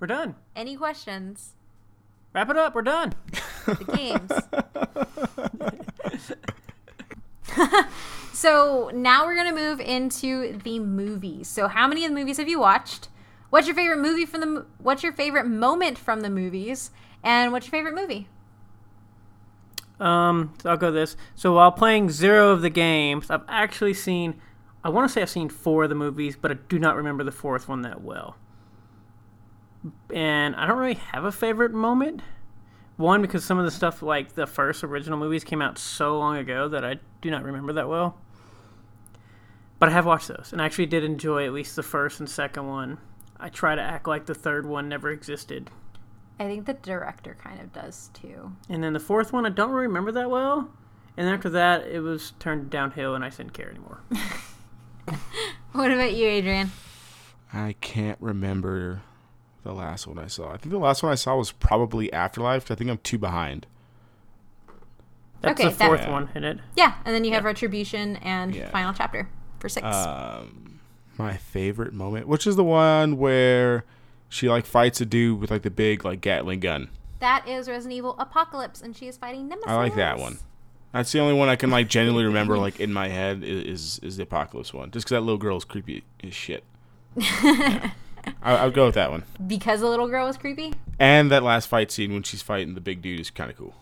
We're 0.00 0.06
done. 0.06 0.34
Any 0.56 0.76
questions? 0.76 1.53
Wrap 2.34 2.50
it 2.50 2.56
up. 2.56 2.74
We're 2.74 2.82
done. 2.82 3.14
The 3.66 3.84
games. 3.94 4.30
so 8.32 8.90
now 8.92 9.24
we're 9.24 9.36
gonna 9.36 9.54
move 9.54 9.80
into 9.80 10.58
the 10.58 10.78
movies. 10.78 11.48
So 11.48 11.68
how 11.68 11.86
many 11.86 12.04
of 12.04 12.10
the 12.10 12.16
movies 12.16 12.38
have 12.38 12.48
you 12.48 12.58
watched? 12.60 13.08
What's 13.50 13.66
your 13.66 13.76
favorite 13.76 14.00
movie 14.00 14.26
from 14.26 14.40
the? 14.40 14.66
What's 14.78 15.02
your 15.02 15.12
favorite 15.12 15.46
moment 15.46 15.98
from 15.98 16.20
the 16.20 16.30
movies? 16.30 16.90
And 17.22 17.52
what's 17.52 17.66
your 17.66 17.70
favorite 17.70 17.94
movie? 17.94 18.28
Um, 20.00 20.54
so 20.60 20.70
I'll 20.70 20.76
go 20.76 20.90
this. 20.90 21.16
So 21.36 21.54
while 21.54 21.70
playing 21.70 22.10
zero 22.10 22.50
of 22.50 22.62
the 22.62 22.70
games, 22.70 23.30
I've 23.30 23.44
actually 23.48 23.94
seen. 23.94 24.40
I 24.82 24.88
want 24.90 25.08
to 25.08 25.12
say 25.12 25.22
I've 25.22 25.30
seen 25.30 25.48
four 25.48 25.84
of 25.84 25.88
the 25.88 25.94
movies, 25.94 26.36
but 26.36 26.50
I 26.50 26.54
do 26.54 26.78
not 26.78 26.96
remember 26.96 27.24
the 27.24 27.32
fourth 27.32 27.68
one 27.68 27.82
that 27.82 28.02
well. 28.02 28.36
And 30.12 30.56
I 30.56 30.66
don't 30.66 30.78
really 30.78 30.94
have 30.94 31.24
a 31.24 31.32
favorite 31.32 31.72
moment. 31.72 32.20
One 32.96 33.22
because 33.22 33.44
some 33.44 33.58
of 33.58 33.64
the 33.64 33.70
stuff 33.70 34.02
like 34.02 34.34
the 34.34 34.46
first 34.46 34.84
original 34.84 35.18
movies 35.18 35.42
came 35.42 35.60
out 35.60 35.78
so 35.78 36.18
long 36.18 36.36
ago 36.36 36.68
that 36.68 36.84
I 36.84 37.00
do 37.20 37.30
not 37.30 37.42
remember 37.42 37.72
that 37.74 37.88
well. 37.88 38.16
But 39.78 39.88
I 39.88 39.92
have 39.92 40.06
watched 40.06 40.28
those 40.28 40.50
and 40.52 40.62
I 40.62 40.66
actually 40.66 40.86
did 40.86 41.02
enjoy 41.02 41.44
at 41.44 41.52
least 41.52 41.76
the 41.76 41.82
first 41.82 42.20
and 42.20 42.30
second 42.30 42.68
one. 42.68 42.98
I 43.38 43.48
try 43.48 43.74
to 43.74 43.82
act 43.82 44.06
like 44.06 44.26
the 44.26 44.34
third 44.34 44.64
one 44.64 44.88
never 44.88 45.10
existed. 45.10 45.70
I 46.38 46.44
think 46.44 46.66
the 46.66 46.74
director 46.74 47.36
kind 47.40 47.60
of 47.60 47.72
does 47.72 48.10
too. 48.14 48.52
And 48.68 48.82
then 48.82 48.92
the 48.92 49.00
fourth 49.00 49.32
one, 49.32 49.44
I 49.44 49.50
don't 49.50 49.70
really 49.70 49.88
remember 49.88 50.12
that 50.12 50.30
well. 50.30 50.70
And 51.16 51.28
after 51.28 51.50
that, 51.50 51.86
it 51.86 52.00
was 52.00 52.32
turned 52.40 52.70
downhill, 52.70 53.14
and 53.14 53.24
I 53.24 53.28
didn't 53.28 53.52
care 53.52 53.70
anymore. 53.70 54.02
What 55.74 55.90
about 55.90 56.14
you, 56.14 56.28
Adrian? 56.28 56.70
I 57.52 57.74
can't 57.80 58.20
remember 58.20 59.02
the 59.64 59.72
last 59.72 60.06
one 60.06 60.18
I 60.18 60.26
saw. 60.28 60.48
I 60.52 60.56
think 60.58 60.70
the 60.70 60.78
last 60.78 61.02
one 61.02 61.10
I 61.10 61.16
saw 61.16 61.36
was 61.36 61.50
probably 61.52 62.12
Afterlife. 62.12 62.64
'cause 62.66 62.74
I 62.74 62.78
think 62.78 62.90
I'm 62.90 62.98
two 62.98 63.18
behind. 63.18 63.66
That's 65.40 65.60
Okay, 65.60 65.68
the 65.70 65.74
fourth 65.74 66.02
Yeah. 66.02 66.10
one, 66.12 66.28
isn't 66.30 66.44
it? 66.44 66.58
Yeah, 66.76 66.94
and 67.04 67.14
then 67.14 67.24
you 67.24 67.32
have 67.32 67.44
Retribution 67.44 68.16
and 68.16 68.54
Yeah. 68.54 68.70
Final 68.70 68.92
Chapter 68.94 69.28
for 69.58 69.68
six. 69.68 69.84
Um, 69.86 70.80
my 71.18 71.36
favorite 71.36 71.92
moment, 71.92 72.28
which 72.28 72.46
is 72.46 72.56
the 72.56 72.64
one 72.64 73.18
where 73.18 73.84
she 74.28 74.48
like 74.48 74.64
fights 74.66 75.00
a 75.00 75.06
dude 75.06 75.40
with 75.40 75.50
like 75.50 75.62
the 75.62 75.70
big 75.70 76.04
like 76.04 76.20
Gatling 76.20 76.60
gun. 76.60 76.88
that 77.20 77.46
is 77.48 77.68
Resident 77.68 77.94
Evil 77.94 78.16
Apocalypse, 78.18 78.82
and 78.82 78.94
she 78.96 79.06
is 79.06 79.16
fighting 79.16 79.48
Nemesis. 79.48 79.68
I 79.70 79.76
like 79.76 79.94
that 79.96 80.18
one. 80.18 80.38
That's 80.92 81.10
the 81.10 81.20
only 81.20 81.34
one 81.34 81.48
I 81.48 81.56
can 81.56 81.70
like 81.70 81.88
genuinely 81.88 82.24
remember 82.24 82.56
like 82.58 82.80
in 82.80 82.92
my 82.92 83.08
head 83.08 83.42
is 83.42 83.98
is 84.02 84.16
the 84.18 84.22
apocalypse 84.24 84.72
one. 84.74 84.90
Just 84.90 85.06
because 85.06 85.16
that 85.16 85.20
little 85.22 85.38
girl 85.38 85.56
is 85.56 85.64
creepy 85.64 86.04
as 86.22 86.34
shit. 86.34 86.64
Yeah. 87.16 87.90
I, 88.42 88.56
I 88.56 88.64
would 88.64 88.74
go 88.74 88.86
with 88.86 88.94
that 88.94 89.10
one. 89.10 89.24
Because 89.46 89.80
the 89.80 89.88
little 89.88 90.08
girl 90.08 90.26
was 90.26 90.36
creepy? 90.36 90.72
And 90.98 91.30
that 91.30 91.42
last 91.42 91.66
fight 91.66 91.90
scene 91.90 92.12
when 92.12 92.22
she's 92.22 92.42
fighting 92.42 92.74
the 92.74 92.80
big 92.80 93.02
dude 93.02 93.20
is 93.20 93.30
kind 93.30 93.50
of 93.50 93.56
cool. 93.56 93.74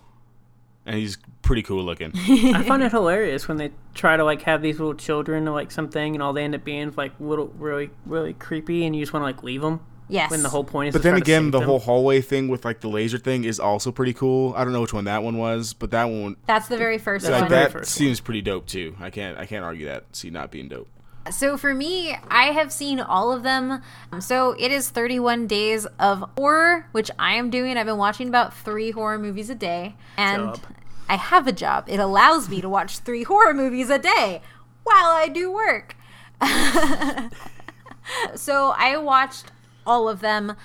And 0.85 0.97
he's 0.97 1.17
pretty 1.41 1.63
cool 1.63 1.83
looking. 1.83 2.11
I 2.15 2.63
find 2.63 2.83
it 2.83 2.91
hilarious 2.91 3.47
when 3.47 3.57
they 3.57 3.71
try 3.93 4.17
to 4.17 4.23
like 4.23 4.41
have 4.41 4.61
these 4.61 4.79
little 4.79 4.95
children 4.95 5.47
or 5.47 5.51
like 5.51 5.71
something, 5.71 6.13
and 6.15 6.21
all 6.21 6.33
they 6.33 6.43
end 6.43 6.55
up 6.55 6.63
being 6.65 6.89
is, 6.89 6.97
like 6.97 7.13
little 7.19 7.47
really 7.57 7.89
really 8.05 8.33
creepy, 8.33 8.85
and 8.85 8.93
you 8.95 9.01
just 9.01 9.13
want 9.13 9.21
to 9.21 9.25
like 9.25 9.43
leave 9.43 9.61
them. 9.61 9.79
Yes. 10.09 10.29
When 10.29 10.43
the 10.43 10.49
whole 10.49 10.65
point 10.65 10.89
is. 10.89 10.93
But 10.93 10.99
to 10.99 11.03
then 11.03 11.11
try 11.13 11.17
again, 11.19 11.43
save 11.43 11.51
the 11.53 11.59
them. 11.59 11.69
whole 11.69 11.79
hallway 11.79 12.19
thing 12.19 12.49
with 12.49 12.65
like 12.65 12.81
the 12.81 12.89
laser 12.89 13.17
thing 13.17 13.45
is 13.45 13.59
also 13.59 13.91
pretty 13.91 14.13
cool. 14.13 14.53
I 14.57 14.65
don't 14.65 14.73
know 14.73 14.81
which 14.81 14.93
one 14.93 15.05
that 15.05 15.23
one 15.23 15.37
was, 15.37 15.73
but 15.73 15.91
that 15.91 16.03
one 16.05 16.35
That's 16.45 16.67
the 16.67 16.77
very 16.77 16.97
first 16.97 17.23
like 17.25 17.33
one. 17.33 17.43
the 17.43 17.49
very 17.49 17.63
that 17.63 17.71
first 17.71 17.91
seems 17.91 18.19
pretty 18.19 18.41
dope 18.41 18.67
too. 18.67 18.95
I 18.99 19.09
can't 19.09 19.37
I 19.37 19.45
can't 19.45 19.63
argue 19.63 19.85
that 19.85 20.13
scene 20.15 20.33
not 20.33 20.51
being 20.51 20.67
dope. 20.67 20.89
So 21.31 21.57
for 21.57 21.73
me, 21.73 22.17
I 22.29 22.45
have 22.47 22.71
seen 22.71 22.99
all 22.99 23.31
of 23.31 23.43
them. 23.43 23.81
So 24.19 24.55
it 24.59 24.71
is 24.71 24.89
31 24.89 25.47
days 25.47 25.85
of 25.99 26.29
horror, 26.37 26.87
which 26.91 27.09
I 27.17 27.35
am 27.35 27.49
doing. 27.49 27.77
I've 27.77 27.85
been 27.85 27.97
watching 27.97 28.27
about 28.27 28.53
three 28.53 28.91
horror 28.91 29.17
movies 29.17 29.49
a 29.49 29.55
day. 29.55 29.95
And 30.17 30.55
Job. 30.55 30.59
I 31.07 31.15
have 31.15 31.47
a 31.47 31.51
job. 31.51 31.85
It 31.87 31.99
allows 31.99 32.49
me 32.49 32.61
to 32.61 32.69
watch 32.69 32.99
three 32.99 33.23
horror 33.23 33.53
movies 33.53 33.89
a 33.89 33.99
day 33.99 34.41
while 34.83 35.11
I 35.11 35.27
do 35.27 35.51
work. 35.51 35.95
so 38.35 38.73
I 38.77 38.97
watched 38.97 39.51
all 39.85 40.09
of 40.09 40.19
them. 40.19 40.55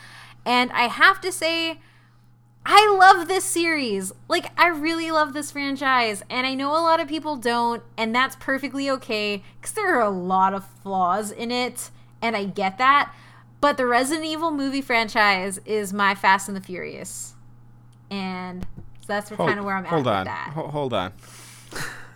And 0.45 0.71
I 0.73 0.89
have 0.89 1.21
to 1.21 1.31
say, 1.31 1.81
I 2.71 2.97
love 2.99 3.29
this 3.29 3.45
series. 3.47 4.13
Like, 4.29 4.53
I 4.61 4.67
really 4.69 5.11
love 5.11 5.33
this 5.33 5.51
franchise. 5.51 6.23
And 6.29 6.47
I 6.47 6.53
know 6.53 6.71
a 6.73 6.85
lot 6.85 7.01
of 7.01 7.09
people 7.09 7.37
don't, 7.37 7.83
and 7.97 8.15
that's 8.15 8.37
perfectly 8.37 8.91
okay 8.91 9.43
because 9.59 9.73
there 9.73 9.97
are 9.97 10.03
a 10.03 10.11
lot 10.11 10.53
of 10.53 10.67
flaws 10.83 11.31
in 11.31 11.51
it, 11.51 11.91
and 12.21 12.37
I 12.37 12.45
get 12.45 12.77
that. 12.77 13.15
But 13.63 13.79
the 13.79 13.87
Resident 13.87 14.27
Evil 14.27 14.51
movie 14.51 14.83
franchise 14.83 15.59
is 15.65 15.95
my 15.95 16.15
Fast 16.15 16.47
and 16.49 16.57
the 16.57 16.61
Furious. 16.61 17.35
And 18.11 18.67
so 19.01 19.07
that's 19.07 19.31
Hold, 19.31 19.49
kind 19.49 19.59
of 19.59 19.65
where 19.65 19.75
I'm 19.77 19.85
hold 19.87 20.07
at 20.07 20.13
on. 20.13 20.19
with 20.21 20.27
that. 20.27 20.51
Ho- 20.55 20.69
hold 20.69 20.93
on. 20.93 21.13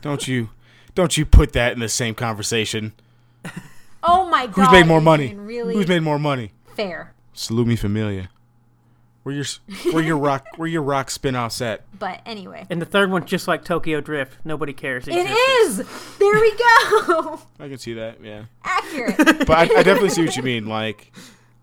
don't 0.02 0.28
you 0.28 0.50
don't 0.94 1.16
you 1.16 1.24
put 1.24 1.52
that 1.54 1.72
in 1.72 1.80
the 1.80 1.88
same 1.88 2.14
conversation. 2.14 2.92
Oh 4.02 4.28
my 4.28 4.46
god. 4.46 4.54
Who's 4.54 4.72
made 4.72 4.86
more 4.86 5.00
money? 5.00 5.34
Really 5.34 5.74
Who's 5.74 5.88
made 5.88 6.02
more 6.02 6.18
money? 6.18 6.52
fair. 6.76 7.14
Salute 7.32 7.66
me 7.68 7.76
familia. 7.76 8.28
Where 9.22 9.34
your 9.34 9.44
where 9.92 10.02
your 10.02 10.18
rock 10.18 10.44
where 10.56 10.68
your 10.68 10.82
rock 10.82 11.10
spin-off 11.10 11.52
set? 11.52 11.84
But 12.02 12.20
anyway. 12.26 12.66
And 12.68 12.82
the 12.82 12.86
third 12.86 13.12
one's 13.12 13.30
just 13.30 13.46
like 13.46 13.64
Tokyo 13.64 14.00
Drift. 14.00 14.38
Nobody 14.44 14.72
cares. 14.72 15.06
It 15.06 15.14
is! 15.14 15.76
There 16.18 16.34
we 16.34 16.50
go! 16.56 17.40
I 17.60 17.68
can 17.68 17.78
see 17.78 17.94
that, 17.94 18.20
yeah. 18.20 18.46
Accurate. 18.64 19.16
But 19.46 19.50
I, 19.50 19.62
I 19.62 19.82
definitely 19.84 20.08
see 20.08 20.24
what 20.24 20.36
you 20.36 20.42
mean. 20.42 20.66
Like, 20.66 21.12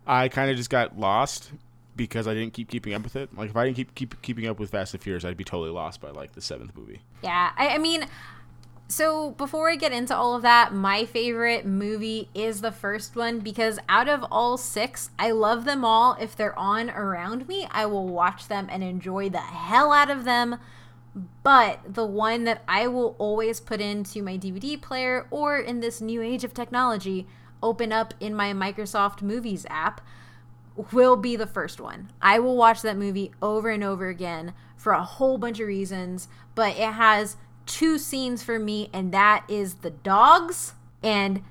I 0.07 0.29
kind 0.29 0.49
of 0.49 0.55
just 0.55 0.69
got 0.69 0.97
lost 0.97 1.51
because 1.97 2.25
I 2.25 2.33
didn't 2.33 2.53
keep 2.53 2.69
keeping 2.69 2.93
up 2.93 3.03
with 3.03 3.17
it. 3.17 3.35
Like, 3.37 3.49
if 3.49 3.57
I 3.57 3.65
didn't 3.65 3.75
keep 3.75 3.93
keep 3.95 4.21
keeping 4.21 4.47
up 4.47 4.59
with 4.59 4.71
Fast 4.71 4.93
and 4.93 5.03
Furious, 5.03 5.25
I'd 5.25 5.35
be 5.35 5.43
totally 5.43 5.71
lost 5.71 5.99
by 5.99 6.11
like 6.11 6.31
the 6.31 6.41
seventh 6.41 6.77
movie. 6.77 7.01
Yeah, 7.21 7.51
I, 7.57 7.69
I 7.71 7.77
mean, 7.79 8.05
so 8.89 9.31
before 9.31 9.69
I 9.69 9.75
get 9.75 9.91
into 9.91 10.15
all 10.15 10.35
of 10.35 10.41
that, 10.41 10.73
my 10.73 11.05
favorite 11.05 11.63
movie 11.63 12.27
is 12.33 12.61
the 12.61 12.71
first 12.71 13.15
one 13.15 13.39
because 13.39 13.77
out 13.87 14.09
of 14.09 14.25
all 14.31 14.57
six, 14.57 15.11
I 15.19 15.29
love 15.29 15.63
them 15.63 15.85
all. 15.85 16.17
If 16.19 16.35
they're 16.35 16.57
on 16.57 16.89
around 16.89 17.47
me, 17.47 17.67
I 17.69 17.85
will 17.85 18.07
watch 18.07 18.47
them 18.47 18.67
and 18.67 18.83
enjoy 18.83 19.29
the 19.29 19.37
hell 19.37 19.91
out 19.93 20.09
of 20.09 20.23
them. 20.23 20.57
But 21.43 21.81
the 21.93 22.05
one 22.05 22.45
that 22.45 22.63
I 22.67 22.87
will 22.87 23.15
always 23.19 23.59
put 23.59 23.79
into 23.79 24.23
my 24.23 24.39
DVD 24.39 24.81
player 24.81 25.27
or 25.29 25.59
in 25.59 25.81
this 25.81 26.01
new 26.01 26.23
age 26.23 26.43
of 26.43 26.55
technology, 26.55 27.27
open 27.61 27.91
up 27.91 28.15
in 28.19 28.33
my 28.33 28.53
Microsoft 28.53 29.21
Movies 29.21 29.67
app, 29.69 30.01
will 30.91 31.15
be 31.15 31.35
the 31.35 31.45
first 31.45 31.79
one. 31.79 32.11
I 32.23 32.39
will 32.39 32.57
watch 32.57 32.81
that 32.81 32.97
movie 32.97 33.33
over 33.39 33.69
and 33.69 33.83
over 33.83 34.07
again 34.07 34.53
for 34.75 34.93
a 34.93 35.03
whole 35.03 35.37
bunch 35.37 35.59
of 35.59 35.67
reasons, 35.67 36.27
but 36.55 36.75
it 36.75 36.93
has 36.93 37.37
two 37.69 37.97
scenes 37.97 38.43
for 38.43 38.59
me, 38.59 38.89
and 38.91 39.13
that 39.13 39.45
is 39.47 39.75
the 39.75 39.91
dogs 39.91 40.73
and 41.01 41.41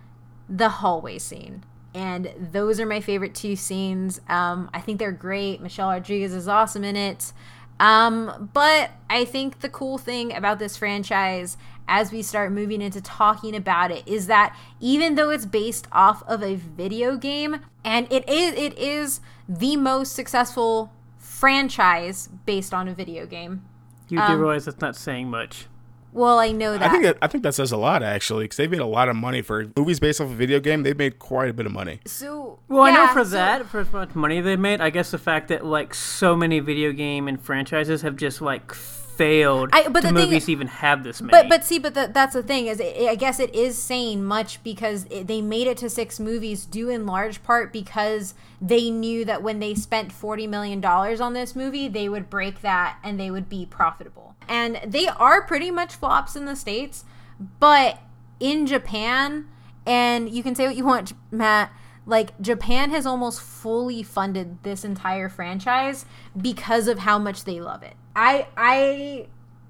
the 0.49 0.69
hallway 0.69 1.19
scene. 1.19 1.65
And 1.95 2.33
those 2.53 2.79
are 2.81 2.87
my 2.87 3.01
favorite 3.01 3.35
two 3.35 3.57
scenes. 3.57 4.21
Um, 4.29 4.69
I 4.75 4.81
think 4.81 4.99
they're 4.99 5.13
great. 5.13 5.63
Michelle 5.63 5.89
Rodriguez 5.89 6.35
is 6.35 6.49
awesome 6.49 6.85
in 6.85 6.97
it. 6.97 7.33
Um, 7.81 8.51
but 8.53 8.91
I 9.09 9.25
think 9.25 9.61
the 9.61 9.69
cool 9.69 9.99
thing 9.99 10.35
about 10.35 10.59
this 10.59 10.77
franchise 10.77 11.57
as 11.87 12.13
we 12.13 12.21
start 12.23 12.53
moving 12.53 12.83
into 12.83 13.01
talking 13.01 13.55
about 13.55 13.91
it 13.91 14.07
is 14.07 14.27
that 14.27 14.55
even 14.81 15.15
though 15.15 15.31
it's 15.31 15.47
based 15.47 15.87
off 15.93 16.23
of 16.29 16.43
a 16.43 16.57
video 16.57 17.17
game 17.17 17.61
and 17.85 18.13
it 18.13 18.29
is 18.29 18.53
it 18.55 18.77
is 18.77 19.21
the 19.49 19.77
most 19.77 20.13
successful 20.13 20.93
franchise 21.17 22.29
based 22.45 22.75
on 22.75 22.89
a 22.89 22.95
video 22.95 23.25
game. 23.25 23.63
You 24.09 24.27
do 24.27 24.37
realize 24.37 24.65
that's 24.65 24.81
not 24.81 24.97
saying 24.97 25.31
much. 25.31 25.67
Well, 26.13 26.39
I 26.39 26.53
know 26.53 26.73
that. 26.79 26.83
I 26.83 26.89
think 26.91 27.03
that 27.05 27.19
I 27.23 27.27
think 27.27 27.45
that 27.45 27.55
says 27.55 27.71
a 27.71 27.77
lot 27.77 28.03
actually, 28.03 28.45
because 28.45 28.57
they've 28.57 28.71
made 28.71 28.81
a 28.81 28.87
lot 28.87 29.09
of 29.09 29.17
money 29.17 29.43
for 29.43 29.67
movies 29.77 30.01
based 30.01 30.21
off 30.21 30.29
a 30.31 30.35
video 30.35 30.59
game. 30.61 30.83
They've 30.83 30.97
made 30.97 31.19
quite 31.19 31.51
a 31.51 31.53
bit 31.53 31.67
of 31.67 31.73
money. 31.73 32.01
so 32.07 32.59
Well, 32.69 32.83
I 32.83 32.91
know 32.93 33.07
for 33.13 33.25
so- 33.25 33.31
that, 33.31 33.67
for 33.67 33.85
how 33.85 33.99
much 34.01 34.15
money 34.15 34.41
they 34.41 34.57
made, 34.57 34.81
I 34.81 34.91
guess 34.91 35.11
the 35.11 35.19
fact 35.19 35.49
that 35.49 35.65
like 35.65 35.95
so 35.95 36.35
many 36.35 36.61
video 36.61 36.93
game 36.93 37.29
and 37.29 37.41
franchises 37.41 38.03
have 38.03 38.17
just 38.17 38.41
like 38.41 38.73
failed 38.75 39.71
I- 39.73 39.89
but 39.89 40.01
to 40.01 40.09
the 40.09 40.15
thing- 40.15 40.15
movies 40.15 40.49
even 40.49 40.67
have 40.69 41.05
this 41.05 41.21
many. 41.21 41.31
But 41.33 41.49
but 41.49 41.65
see, 41.65 41.79
but 41.79 41.95
the, 41.95 42.11
that's 42.13 42.35
the 42.35 42.43
thing 42.43 42.67
is, 42.67 42.81
it, 42.81 43.09
I 43.09 43.15
guess 43.15 43.39
it 43.41 43.55
is 43.55 43.77
saying 43.77 44.25
much 44.25 44.63
because 44.63 45.07
it, 45.11 45.27
they 45.27 45.43
made 45.43 45.67
it 45.67 45.77
to 45.79 45.91
six 45.91 46.19
movies, 46.21 46.65
due 46.65 46.89
in 46.89 47.05
large 47.07 47.43
part 47.43 47.73
because 47.73 48.35
they 48.61 48.91
knew 48.91 49.25
that 49.25 49.43
when 49.43 49.61
they 49.61 49.75
spent 49.75 50.13
forty 50.13 50.47
million 50.47 50.81
dollars 50.81 51.21
on 51.21 51.33
this 51.33 51.55
movie, 51.55 51.89
they 51.89 52.09
would 52.09 52.29
break 52.29 52.61
that 52.63 52.99
and 53.05 53.19
they 53.19 53.31
would 53.31 53.49
be 53.49 53.67
profitable. 53.67 54.35
And 54.49 54.81
they 54.85 55.07
are 55.07 55.43
pretty 55.43 55.71
much 55.71 55.95
flops 55.95 56.35
in 56.35 56.45
the 56.45 56.57
states, 56.57 57.05
but 57.61 57.99
in 58.41 58.67
Japan, 58.67 59.47
and 59.87 60.29
you 60.29 60.43
can 60.43 60.55
say 60.55 60.67
what 60.67 60.77
you 60.77 60.85
want, 60.85 61.13
Matt. 61.31 61.73
Like 62.07 62.41
Japan 62.41 62.91
has 62.91 63.05
almost 63.05 63.41
fully 63.43 64.03
funded 64.03 64.63
this 64.63 64.83
entire 64.83 65.29
franchise 65.29 66.07
because 66.41 66.89
of 66.89 67.01
how 67.01 67.19
much 67.19 67.45
they 67.45 67.61
love 67.61 67.83
it. 67.83 67.95
I 68.17 68.49
I 68.57 69.27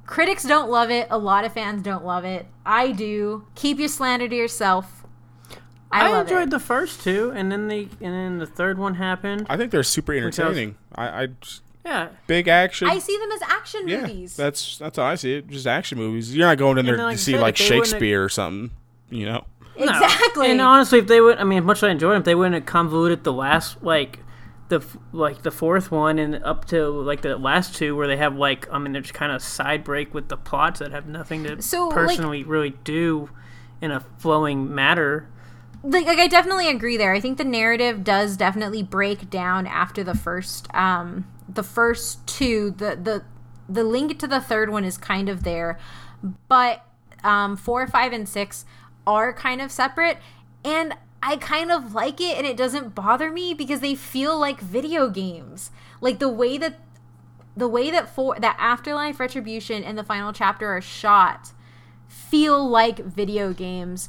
critics 0.07 0.45
don't 0.45 0.71
love 0.71 0.91
it. 0.91 1.09
A 1.11 1.19
lot 1.19 1.45
of 1.45 1.53
fans 1.53 1.83
don't 1.83 2.05
love 2.05 2.25
it. 2.25 2.47
I 2.65 2.93
do. 2.93 3.45
Keep 3.57 3.81
your 3.81 3.89
slander 3.89 4.29
to 4.29 4.37
yourself. 4.37 4.98
I, 5.91 6.11
I, 6.13 6.21
enjoyed 6.21 6.49
it. 6.49 6.51
the 6.51 6.59
first 6.61 7.03
two, 7.03 7.31
and 7.35 7.51
then 7.51 7.69
the 7.69 7.89
and 8.01 8.15
then 8.15 8.39
the 8.39 8.47
third 8.47 8.79
one 8.79 8.95
happened. 8.95 9.47
I 9.49 9.57
think 9.57 9.71
they're 9.73 9.83
super 9.83 10.13
was- 10.13 10.23
entertaining. 10.39 10.77
I, 10.95 11.23
I 11.23 11.27
just- 11.41 11.63
yeah, 11.85 12.09
big 12.27 12.49
action. 12.49 12.87
I 12.89 12.99
see 12.99 13.17
them 13.17 13.31
as 13.33 13.41
action 13.43 13.89
yeah, 13.89 14.01
movies. 14.03 14.37
that's 14.37 14.77
that's 14.79 14.99
how 14.99 15.05
I 15.05 15.15
see 15.15 15.35
it. 15.37 15.49
Just 15.49 15.67
action 15.67 15.97
movies. 15.97 16.35
You're 16.37 16.47
not 16.47 16.59
going 16.59 16.77
in 16.77 16.85
there 16.85 16.97
then, 16.97 17.07
like 17.07 17.17
to 17.17 17.23
see 17.23 17.33
said, 17.33 17.41
like 17.41 17.59
if 17.59 17.67
they 17.69 17.77
wouldn't 17.77 17.87
have- 17.87 17.91
Shakespeare 18.01 18.23
or 18.25 18.29
something. 18.29 18.71
You 19.11 19.27
know. 19.27 19.45
No. 19.79 19.85
exactly. 19.85 20.51
And 20.51 20.61
honestly, 20.61 20.99
if 20.99 21.07
they 21.07 21.21
would, 21.21 21.39
I 21.39 21.45
mean, 21.45 21.65
much 21.65 21.79
as 21.79 21.85
I 21.85 21.91
enjoyed 21.91 22.13
them, 22.15 22.21
if 22.23 22.25
they 22.25 22.35
wouldn't 22.35 22.57
have 22.57 22.67
convoluted 22.67 23.23
the 23.25 23.33
last 23.33 23.83
like 23.83 24.19
the 24.69 24.85
like 25.13 25.43
the 25.43 25.51
fourth 25.51 25.91
one 25.91 26.19
and 26.19 26.43
up 26.45 26.67
to 26.67 26.89
like 26.89 27.23
the 27.23 27.39
last 27.39 27.75
two 27.77 27.97
where 27.97 28.07
they 28.07 28.17
have 28.19 28.37
like 28.37 28.69
I 28.71 28.79
mean, 28.79 28.93
they're 28.93 29.01
just 29.01 29.15
kind 29.15 29.33
of 29.33 29.41
side 29.43 29.85
break 29.85 30.13
with 30.13 30.29
the 30.29 30.37
plots 30.37 30.81
that 30.81 30.91
have 30.91 31.07
nothing 31.07 31.45
to 31.45 31.63
So, 31.63 31.87
like- 31.87 31.95
personally 31.95 32.43
really 32.45 32.71
do 32.85 33.31
in 33.81 33.91
a 33.93 34.01
flowing 34.19 34.75
matter. 34.75 35.29
Like, 35.83 36.07
like 36.07 36.19
I 36.19 36.27
definitely 36.27 36.69
agree 36.69 36.97
there. 36.97 37.13
I 37.13 37.21
think 37.21 37.39
the 37.39 37.45
narrative 37.45 38.05
does 38.05 38.37
definitely 38.37 38.83
break 38.83 39.31
down 39.31 39.67
after 39.67 40.03
the 40.03 40.15
first 40.15 40.73
um 40.75 41.27
the 41.49 41.63
first 41.63 42.27
two. 42.27 42.71
The 42.71 42.97
the 42.97 43.25
the 43.69 43.85
link 43.85 44.19
to 44.19 44.27
the 44.27 44.41
third 44.41 44.71
one 44.71 44.85
is 44.85 44.99
kind 44.99 45.29
of 45.29 45.45
there, 45.45 45.79
but 46.49 46.85
um 47.23 47.57
four, 47.57 47.87
five, 47.87 48.13
and 48.13 48.29
six 48.29 48.65
are 49.07 49.33
kind 49.33 49.61
of 49.61 49.71
separate, 49.71 50.19
and 50.65 50.95
I 51.23 51.37
kind 51.37 51.71
of 51.73 51.95
like 51.95 52.21
it, 52.21 52.37
and 52.37 52.47
it 52.47 52.57
doesn't 52.57 52.95
bother 52.95 53.31
me 53.33 53.55
because 53.55 53.81
they 53.81 53.95
feel 53.95 54.39
like 54.39 54.61
video 54.61 55.09
games. 55.09 55.71
Like 56.01 56.19
the 56.19 56.29
way 56.29 56.59
that 56.59 56.79
the 57.57 57.69
way 57.69 57.91
that 57.91 58.09
for 58.09 58.37
that 58.39 58.57
afterlife 58.59 59.19
retribution 59.19 59.83
and 59.83 59.99
the 59.99 60.05
final 60.05 60.33
chapter 60.33 60.69
are 60.69 60.81
shot 60.81 61.53
feel 62.07 62.67
like 62.67 62.99
video 63.01 63.53
games 63.53 64.09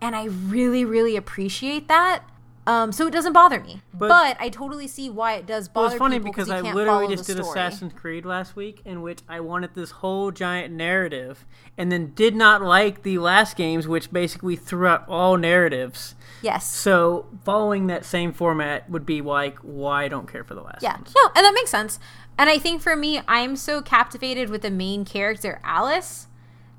and 0.00 0.14
i 0.16 0.24
really 0.24 0.84
really 0.84 1.16
appreciate 1.16 1.88
that 1.88 2.22
um, 2.66 2.92
so 2.92 3.06
it 3.06 3.10
doesn't 3.10 3.32
bother 3.32 3.58
me 3.58 3.80
but, 3.92 4.08
But- 4.08 4.36
i 4.38 4.48
totally 4.48 4.86
see 4.86 5.08
why 5.10 5.32
it 5.34 5.46
does 5.46 5.68
Well, 5.74 5.84
bother 5.86 5.94
it's 5.96 5.98
funny 5.98 6.18
people 6.18 6.30
because 6.32 6.50
I 6.50 6.60
literally 6.60 7.08
just 7.08 7.26
did 7.26 7.38
story. 7.38 7.48
Assassin's 7.48 7.94
Creed 7.94 8.24
last 8.26 8.54
week, 8.54 8.82
in 8.84 9.00
which 9.02 9.20
I 9.28 9.40
wanted 9.40 9.74
this 9.74 9.90
whole 9.90 10.30
giant 10.30 10.72
narrative, 10.74 11.46
and 11.78 11.90
then 11.90 12.12
did 12.14 12.36
not 12.36 12.60
like 12.62 13.02
the 13.02 13.18
last 13.18 13.56
games, 13.56 13.88
which 13.88 14.12
basically 14.12 14.56
threw 14.56 14.86
out 14.86 15.04
all 15.08 15.36
narratives. 15.38 16.14
yes 16.42 16.66
So 16.66 17.26
following 17.44 17.86
that 17.88 18.04
same 18.04 18.32
format 18.32 18.88
would 18.90 19.06
be 19.06 19.20
like 19.22 19.58
why 19.60 20.04
I 20.04 20.08
don't 20.08 20.30
care 20.30 20.44
for 20.44 20.54
the 20.54 20.62
last 20.62 20.82
yeah 20.82 20.96
ones. 20.96 21.12
no 21.16 21.30
and 21.34 21.44
that 21.44 21.54
makes 21.54 21.70
sense 21.70 21.98
and 22.38 22.48
i 22.50 22.58
think 22.58 22.82
for 22.82 22.94
me 22.94 23.20
i'm 23.26 23.56
so 23.56 23.80
captivated 23.82 24.48
with 24.50 24.62
the 24.62 24.70
main 24.70 25.04
character 25.04 25.60
alice 25.64 26.26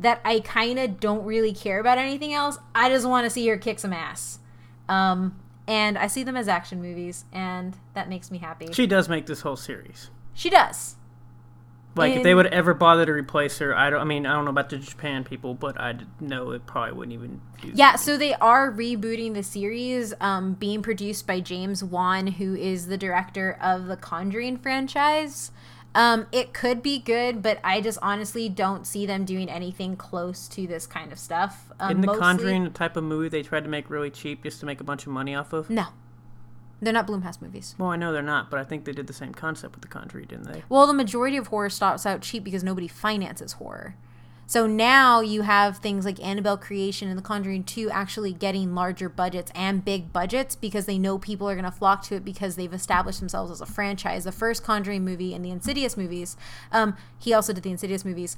that 0.01 0.19
I 0.25 0.39
kind 0.39 0.79
of 0.79 0.99
don't 0.99 1.23
really 1.23 1.53
care 1.53 1.79
about 1.79 1.97
anything 1.97 2.33
else. 2.33 2.57
I 2.75 2.89
just 2.89 3.07
want 3.07 3.25
to 3.25 3.29
see 3.29 3.47
her 3.47 3.57
kick 3.57 3.79
some 3.79 3.93
ass. 3.93 4.39
Um, 4.89 5.39
and 5.67 5.97
I 5.97 6.07
see 6.07 6.23
them 6.23 6.35
as 6.35 6.47
action 6.47 6.81
movies, 6.81 7.25
and 7.31 7.77
that 7.93 8.09
makes 8.09 8.31
me 8.31 8.39
happy. 8.39 8.73
She 8.73 8.87
does 8.87 9.07
make 9.07 9.25
this 9.27 9.41
whole 9.41 9.55
series. 9.55 10.09
She 10.33 10.49
does. 10.49 10.95
Like 11.95 12.15
if 12.15 12.23
they 12.23 12.33
would 12.33 12.47
ever 12.47 12.73
bother 12.73 13.05
to 13.05 13.11
replace 13.11 13.57
her, 13.57 13.75
I 13.75 13.89
don't. 13.89 13.99
I 13.99 14.05
mean, 14.05 14.25
I 14.25 14.33
don't 14.33 14.45
know 14.45 14.51
about 14.51 14.69
the 14.69 14.77
Japan 14.77 15.25
people, 15.25 15.53
but 15.53 15.79
I 15.79 15.95
know 16.21 16.51
it 16.51 16.65
probably 16.65 16.93
wouldn't 16.93 17.13
even. 17.13 17.41
Yeah, 17.73 17.97
so 17.97 18.17
they 18.17 18.33
are 18.35 18.71
rebooting 18.71 19.33
the 19.33 19.43
series, 19.43 20.13
um, 20.21 20.53
being 20.53 20.81
produced 20.81 21.27
by 21.27 21.41
James 21.41 21.83
Wan, 21.83 22.27
who 22.27 22.55
is 22.55 22.87
the 22.87 22.97
director 22.97 23.57
of 23.61 23.87
the 23.87 23.97
Conjuring 23.97 24.57
franchise. 24.57 25.51
Um, 25.93 26.27
it 26.31 26.53
could 26.53 26.81
be 26.81 26.99
good, 26.99 27.41
but 27.41 27.59
I 27.63 27.81
just 27.81 27.99
honestly 28.01 28.47
don't 28.47 28.87
see 28.87 29.05
them 29.05 29.25
doing 29.25 29.49
anything 29.49 29.97
close 29.97 30.47
to 30.49 30.65
this 30.65 30.87
kind 30.87 31.11
of 31.11 31.19
stuff. 31.19 31.69
Um, 31.79 31.91
Isn't 31.91 32.01
The 32.01 32.07
mostly- 32.07 32.21
Conjuring 32.21 32.65
a 32.65 32.69
type 32.69 32.95
of 32.95 33.03
movie 33.03 33.27
they 33.27 33.43
tried 33.43 33.63
to 33.65 33.69
make 33.69 33.89
really 33.89 34.09
cheap 34.09 34.43
just 34.43 34.59
to 34.61 34.65
make 34.65 34.79
a 34.79 34.85
bunch 34.85 35.05
of 35.05 35.11
money 35.11 35.35
off 35.35 35.51
of? 35.51 35.69
No, 35.69 35.87
they're 36.81 36.93
not 36.93 37.07
Blumhouse 37.07 37.41
movies. 37.41 37.75
Well, 37.77 37.89
I 37.89 37.97
know 37.97 38.13
they're 38.13 38.21
not, 38.21 38.49
but 38.49 38.59
I 38.59 38.63
think 38.63 38.85
they 38.85 38.93
did 38.93 39.07
the 39.07 39.13
same 39.13 39.33
concept 39.33 39.75
with 39.75 39.81
The 39.81 39.89
Conjuring, 39.89 40.27
didn't 40.27 40.45
they? 40.51 40.63
Well, 40.69 40.87
the 40.87 40.93
majority 40.93 41.35
of 41.35 41.47
horror 41.47 41.69
starts 41.69 42.05
out 42.05 42.21
cheap 42.21 42.43
because 42.45 42.63
nobody 42.63 42.87
finances 42.87 43.53
horror. 43.53 43.95
So 44.51 44.67
now 44.67 45.21
you 45.21 45.43
have 45.43 45.77
things 45.77 46.03
like 46.03 46.21
Annabelle 46.21 46.57
Creation 46.57 47.07
and 47.07 47.17
The 47.17 47.21
Conjuring 47.21 47.63
2 47.63 47.89
actually 47.89 48.33
getting 48.33 48.75
larger 48.75 49.07
budgets 49.07 49.49
and 49.55 49.85
big 49.85 50.11
budgets 50.11 50.57
because 50.57 50.87
they 50.87 50.97
know 50.97 51.17
people 51.17 51.49
are 51.49 51.55
going 51.55 51.63
to 51.63 51.71
flock 51.71 52.03
to 52.07 52.15
it 52.15 52.25
because 52.25 52.57
they've 52.57 52.73
established 52.73 53.21
themselves 53.21 53.49
as 53.49 53.61
a 53.61 53.65
franchise. 53.65 54.25
The 54.25 54.33
first 54.33 54.61
Conjuring 54.61 55.05
movie 55.05 55.33
and 55.33 55.45
the 55.45 55.51
Insidious 55.51 55.95
movies, 55.95 56.35
um, 56.73 56.97
he 57.17 57.31
also 57.31 57.53
did 57.53 57.63
the 57.63 57.71
Insidious 57.71 58.03
movies, 58.03 58.35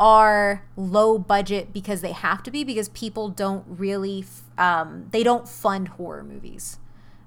are 0.00 0.64
low 0.74 1.18
budget 1.18 1.70
because 1.70 2.00
they 2.00 2.12
have 2.12 2.42
to 2.44 2.50
be 2.50 2.64
because 2.64 2.88
people 2.88 3.28
don't 3.28 3.66
really, 3.68 4.24
um, 4.56 5.08
they 5.10 5.22
don't 5.22 5.46
fund 5.46 5.88
horror 5.88 6.24
movies. 6.24 6.78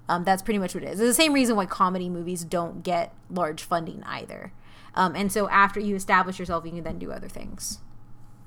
Um, 0.09 0.23
that's 0.23 0.41
pretty 0.41 0.57
much 0.57 0.73
what 0.73 0.84
it 0.84 0.88
is. 0.88 0.99
It's 0.99 1.09
the 1.09 1.13
same 1.13 1.34
reason 1.34 1.55
why 1.55 1.67
comedy 1.67 2.09
movies 2.09 2.43
don't 2.43 2.82
get 2.82 3.13
large 3.30 3.61
funding 3.61 4.01
either. 4.07 4.51
Um, 4.95 5.15
and 5.15 5.32
so 5.32 5.47
after 5.49 5.80
you 5.80 5.93
establish 5.93 6.39
yourself, 6.39 6.65
you 6.65 6.71
can 6.71 6.84
then 6.84 6.97
do 6.97 7.11
other 7.11 7.30
things. 7.30 7.82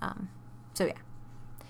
Um, 0.00 0.28
so 0.74 0.86
yeah, 0.86 0.92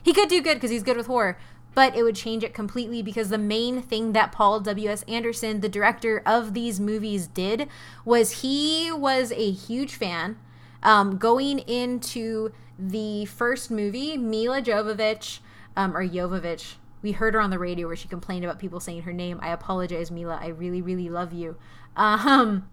he 0.02 0.12
could 0.12 0.28
do 0.28 0.42
good 0.42 0.54
because 0.54 0.70
he's 0.70 0.82
good 0.82 0.96
with 0.96 1.06
horror, 1.06 1.38
but 1.74 1.96
it 1.96 2.02
would 2.02 2.16
change 2.16 2.42
it 2.42 2.54
completely 2.54 3.02
because 3.02 3.28
the 3.28 3.38
main 3.38 3.82
thing 3.82 4.12
that 4.12 4.32
Paul 4.32 4.60
W. 4.60 4.90
S. 4.90 5.02
Anderson, 5.04 5.60
the 5.60 5.68
director 5.68 6.22
of 6.26 6.54
these 6.54 6.80
movies, 6.80 7.26
did 7.26 7.68
was 8.04 8.42
he 8.42 8.90
was 8.92 9.32
a 9.32 9.50
huge 9.50 9.94
fan. 9.94 10.38
Um, 10.82 11.18
going 11.18 11.58
into 11.60 12.52
the 12.78 13.24
first 13.24 13.70
movie, 13.70 14.16
Mila 14.16 14.62
Jovovich, 14.62 15.40
um, 15.76 15.96
or 15.96 16.06
Jovovich, 16.06 16.74
we 17.02 17.12
heard 17.12 17.34
her 17.34 17.40
on 17.40 17.50
the 17.50 17.58
radio 17.58 17.86
where 17.86 17.96
she 17.96 18.08
complained 18.08 18.44
about 18.44 18.58
people 18.58 18.80
saying 18.80 19.02
her 19.02 19.12
name. 19.12 19.38
I 19.42 19.50
apologize, 19.50 20.10
Mila. 20.10 20.38
I 20.40 20.48
really, 20.48 20.82
really 20.82 21.08
love 21.08 21.32
you. 21.32 21.56
Um, 21.96 22.68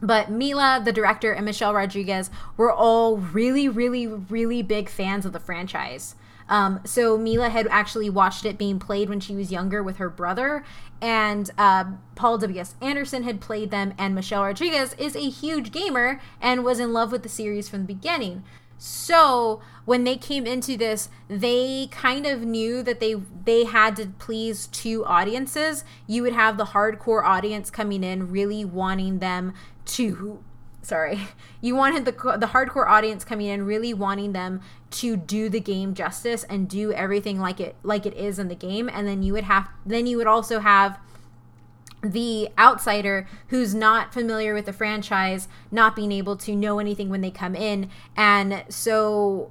but 0.00 0.30
Mila, 0.30 0.82
the 0.84 0.92
director, 0.92 1.32
and 1.32 1.44
Michelle 1.44 1.74
Rodriguez 1.74 2.30
were 2.56 2.72
all 2.72 3.16
really, 3.16 3.68
really, 3.68 4.06
really 4.06 4.62
big 4.62 4.88
fans 4.88 5.24
of 5.24 5.32
the 5.32 5.40
franchise. 5.40 6.14
Um, 6.48 6.80
so 6.84 7.16
Mila 7.16 7.48
had 7.48 7.66
actually 7.70 8.10
watched 8.10 8.44
it 8.44 8.58
being 8.58 8.78
played 8.78 9.08
when 9.08 9.20
she 9.20 9.34
was 9.34 9.50
younger 9.50 9.82
with 9.82 9.96
her 9.96 10.10
brother, 10.10 10.64
and 11.00 11.50
uh, 11.56 11.84
Paul 12.14 12.38
W.S. 12.38 12.74
Anderson 12.80 13.22
had 13.22 13.40
played 13.40 13.70
them, 13.70 13.94
and 13.96 14.14
Michelle 14.14 14.44
Rodriguez 14.44 14.94
is 14.98 15.16
a 15.16 15.30
huge 15.30 15.72
gamer 15.72 16.20
and 16.40 16.64
was 16.64 16.80
in 16.80 16.92
love 16.92 17.12
with 17.12 17.22
the 17.22 17.28
series 17.28 17.68
from 17.68 17.80
the 17.80 17.94
beginning. 17.94 18.44
So 18.78 19.60
when 19.84 20.04
they 20.04 20.16
came 20.16 20.46
into 20.46 20.76
this, 20.76 21.08
they 21.28 21.88
kind 21.90 22.26
of 22.26 22.42
knew 22.42 22.82
that 22.82 23.00
they 23.00 23.14
they 23.44 23.64
had 23.64 23.96
to 23.96 24.06
please 24.18 24.66
two 24.68 25.04
audiences. 25.04 25.84
You 26.06 26.22
would 26.22 26.32
have 26.32 26.56
the 26.56 26.66
hardcore 26.66 27.24
audience 27.24 27.70
coming 27.70 28.02
in, 28.02 28.30
really 28.30 28.64
wanting 28.64 29.18
them 29.18 29.54
to. 29.86 30.42
Sorry, 30.82 31.28
you 31.60 31.74
wanted 31.74 32.04
the 32.04 32.12
the 32.12 32.48
hardcore 32.48 32.88
audience 32.88 33.24
coming 33.24 33.46
in, 33.46 33.64
really 33.64 33.94
wanting 33.94 34.32
them 34.32 34.60
to 34.92 35.16
do 35.16 35.48
the 35.48 35.60
game 35.60 35.94
justice 35.94 36.44
and 36.44 36.68
do 36.68 36.92
everything 36.92 37.40
like 37.40 37.60
it 37.60 37.76
like 37.82 38.06
it 38.06 38.14
is 38.14 38.38
in 38.38 38.48
the 38.48 38.54
game, 38.54 38.88
and 38.92 39.06
then 39.06 39.22
you 39.22 39.32
would 39.32 39.44
have 39.44 39.68
then 39.84 40.06
you 40.06 40.16
would 40.16 40.26
also 40.26 40.60
have 40.60 40.98
the 42.04 42.48
outsider 42.58 43.26
who's 43.48 43.74
not 43.74 44.12
familiar 44.12 44.54
with 44.54 44.66
the 44.66 44.72
franchise 44.72 45.48
not 45.70 45.96
being 45.96 46.12
able 46.12 46.36
to 46.36 46.54
know 46.54 46.78
anything 46.78 47.08
when 47.08 47.20
they 47.20 47.30
come 47.30 47.54
in. 47.54 47.90
And 48.16 48.64
so 48.68 49.50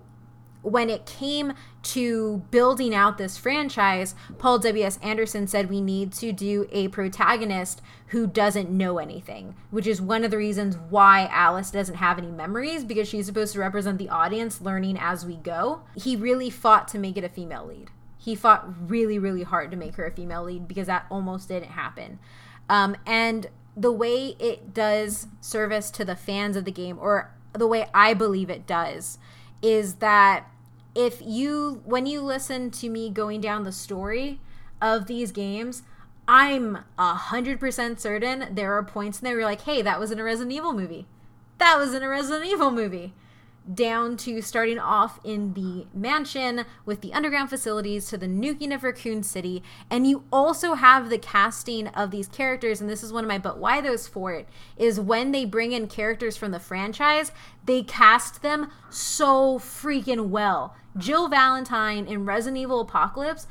when 0.63 0.89
it 0.89 1.05
came 1.05 1.53
to 1.81 2.37
building 2.49 2.95
out 2.95 3.17
this 3.17 3.37
franchise 3.37 4.15
paul 4.37 4.57
w.s 4.57 4.97
anderson 5.03 5.45
said 5.45 5.69
we 5.69 5.81
need 5.81 6.11
to 6.11 6.31
do 6.31 6.65
a 6.71 6.87
protagonist 6.87 7.81
who 8.07 8.25
doesn't 8.25 8.69
know 8.69 8.97
anything 8.97 9.53
which 9.69 9.85
is 9.85 10.01
one 10.01 10.23
of 10.23 10.31
the 10.31 10.37
reasons 10.37 10.77
why 10.89 11.27
alice 11.31 11.69
doesn't 11.69 11.95
have 11.95 12.17
any 12.17 12.31
memories 12.31 12.85
because 12.85 13.07
she's 13.07 13.25
supposed 13.25 13.53
to 13.53 13.59
represent 13.59 13.97
the 13.97 14.09
audience 14.09 14.61
learning 14.61 14.97
as 14.97 15.25
we 15.25 15.35
go. 15.35 15.81
He 15.95 16.15
really 16.15 16.49
fought 16.49 16.87
to 16.89 16.99
make 16.99 17.17
it 17.17 17.23
a 17.23 17.29
female 17.29 17.65
lead. 17.65 17.89
He 18.17 18.35
fought 18.35 18.89
really 18.89 19.19
really 19.19 19.43
hard 19.43 19.69
to 19.71 19.77
make 19.77 19.95
her 19.95 20.05
a 20.05 20.11
female 20.11 20.43
lead 20.43 20.67
because 20.67 20.87
that 20.87 21.05
almost 21.11 21.49
didn't 21.49 21.71
happen 21.71 22.19
um, 22.69 22.95
and 23.05 23.47
the 23.75 23.91
way 23.91 24.35
it 24.39 24.73
does 24.73 25.27
service 25.41 25.89
to 25.91 26.05
the 26.05 26.15
fans 26.15 26.55
of 26.55 26.65
the 26.65 26.71
game 26.71 26.97
or 26.99 27.33
the 27.53 27.67
way 27.67 27.87
i 27.93 28.13
believe 28.13 28.49
it 28.49 28.65
does 28.67 29.17
is 29.61 29.95
that 29.95 30.47
if 30.95 31.21
you 31.23 31.81
when 31.85 32.05
you 32.05 32.21
listen 32.21 32.69
to 32.69 32.89
me 32.89 33.09
going 33.09 33.41
down 33.41 33.63
the 33.63 33.71
story 33.71 34.39
of 34.81 35.07
these 35.07 35.31
games 35.31 35.83
i'm 36.27 36.79
a 36.97 37.13
hundred 37.13 37.59
percent 37.59 37.99
certain 37.99 38.53
there 38.53 38.73
are 38.73 38.83
points 38.83 39.19
in 39.19 39.25
there 39.25 39.33
where 39.33 39.41
you're 39.41 39.49
like 39.49 39.61
hey 39.61 39.81
that 39.81 39.99
was 39.99 40.11
in 40.11 40.19
a 40.19 40.23
resident 40.23 40.53
evil 40.53 40.73
movie. 40.73 41.07
That 41.59 41.77
was 41.77 41.93
in 41.93 42.03
a 42.03 42.09
resident 42.09 42.45
evil 42.45 42.71
movie 42.71 43.13
down 43.71 44.17
to 44.17 44.41
starting 44.41 44.79
off 44.79 45.19
in 45.23 45.53
the 45.53 45.85
mansion 45.93 46.65
with 46.85 47.01
the 47.01 47.13
underground 47.13 47.49
facilities 47.49 48.07
to 48.07 48.17
the 48.17 48.27
nuking 48.27 48.73
of 48.73 48.83
Raccoon 48.83 49.23
City. 49.23 49.63
And 49.89 50.05
you 50.05 50.23
also 50.31 50.73
have 50.73 51.09
the 51.09 51.17
casting 51.17 51.87
of 51.89 52.11
these 52.11 52.27
characters, 52.27 52.81
and 52.81 52.89
this 52.89 53.03
is 53.03 53.13
one 53.13 53.23
of 53.23 53.27
my 53.27 53.37
but 53.37 53.57
why 53.57 53.79
those 53.81 54.07
for 54.07 54.33
it 54.33 54.47
is 54.75 54.99
when 54.99 55.31
they 55.31 55.45
bring 55.45 55.71
in 55.71 55.87
characters 55.87 56.35
from 56.35 56.51
the 56.51 56.59
franchise, 56.59 57.31
they 57.65 57.83
cast 57.83 58.41
them 58.41 58.69
so 58.89 59.59
freaking 59.59 60.27
well. 60.27 60.75
Jill 60.97 61.27
Valentine 61.27 62.05
in 62.05 62.25
Resident 62.25 62.61
Evil 62.61 62.81
Apocalypse 62.81 63.47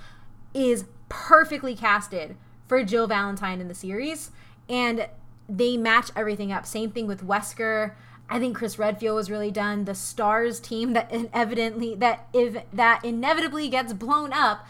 is 0.54 0.84
perfectly 1.08 1.74
casted 1.74 2.36
for 2.68 2.84
Jill 2.84 3.06
Valentine 3.06 3.60
in 3.60 3.68
the 3.68 3.74
series, 3.74 4.30
and 4.68 5.08
they 5.48 5.76
match 5.76 6.10
everything 6.14 6.52
up. 6.52 6.64
Same 6.66 6.90
thing 6.90 7.06
with 7.06 7.26
Wesker. 7.26 7.92
I 8.32 8.38
think 8.38 8.56
Chris 8.56 8.78
Redfield 8.78 9.16
was 9.16 9.30
really 9.30 9.50
done. 9.50 9.84
The 9.84 9.94
Stars 9.94 10.58
team 10.58 10.94
that 10.94 11.12
evidently 11.34 11.94
that 11.96 12.26
if 12.32 12.64
that 12.72 13.04
inevitably 13.04 13.68
gets 13.68 13.92
blown 13.92 14.32
up 14.32 14.66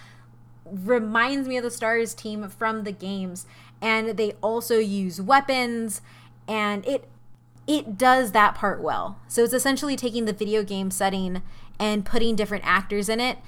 reminds 0.65 1.47
me 1.47 1.59
of 1.59 1.63
the 1.63 1.71
Stars 1.71 2.13
team 2.13 2.49
from 2.49 2.83
the 2.83 2.91
games, 2.91 3.47
and 3.81 4.17
they 4.17 4.33
also 4.43 4.81
use 4.81 5.21
weapons, 5.21 6.01
and 6.49 6.85
it 6.85 7.09
it 7.69 7.97
does 7.97 8.33
that 8.33 8.57
part 8.57 8.83
well. 8.83 9.21
So 9.29 9.45
it's 9.45 9.53
essentially 9.53 9.95
taking 9.95 10.25
the 10.25 10.33
video 10.33 10.65
game 10.65 10.91
setting 10.91 11.41
and 11.79 12.05
putting 12.05 12.35
different 12.35 12.65
actors 12.67 13.09
in 13.09 13.21
it, 13.21 13.39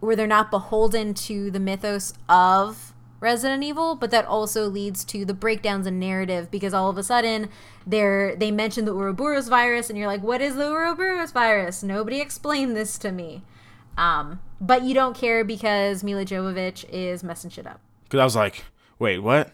where 0.00 0.16
they're 0.16 0.26
not 0.26 0.50
beholden 0.50 1.12
to 1.12 1.50
the 1.50 1.60
mythos 1.60 2.14
of 2.26 2.94
Resident 3.20 3.62
Evil, 3.64 3.94
but 3.94 4.10
that 4.10 4.26
also 4.26 4.68
leads 4.68 5.04
to 5.06 5.24
the 5.24 5.34
breakdowns 5.34 5.86
in 5.86 5.98
narrative 5.98 6.50
because 6.50 6.74
all 6.74 6.90
of 6.90 6.98
a 6.98 7.02
sudden 7.02 7.48
they're 7.86 8.36
they 8.36 8.50
mention 8.50 8.84
the 8.84 8.92
Ouroboros 8.94 9.48
virus 9.48 9.88
and 9.88 9.98
you're 9.98 10.06
like, 10.06 10.22
what 10.22 10.40
is 10.40 10.56
the 10.56 10.68
Ouroboros 10.68 11.32
virus? 11.32 11.82
Nobody 11.82 12.20
explained 12.20 12.76
this 12.76 12.98
to 12.98 13.12
me. 13.12 13.42
Um, 13.96 14.40
but 14.60 14.82
you 14.82 14.94
don't 14.94 15.16
care 15.16 15.44
because 15.44 16.04
Mila 16.04 16.24
Jovovich 16.24 16.84
is 16.90 17.24
messing 17.24 17.50
shit 17.50 17.66
up. 17.66 17.80
Because 18.04 18.20
I 18.20 18.24
was 18.24 18.36
like, 18.36 18.64
wait, 18.98 19.18
what? 19.18 19.52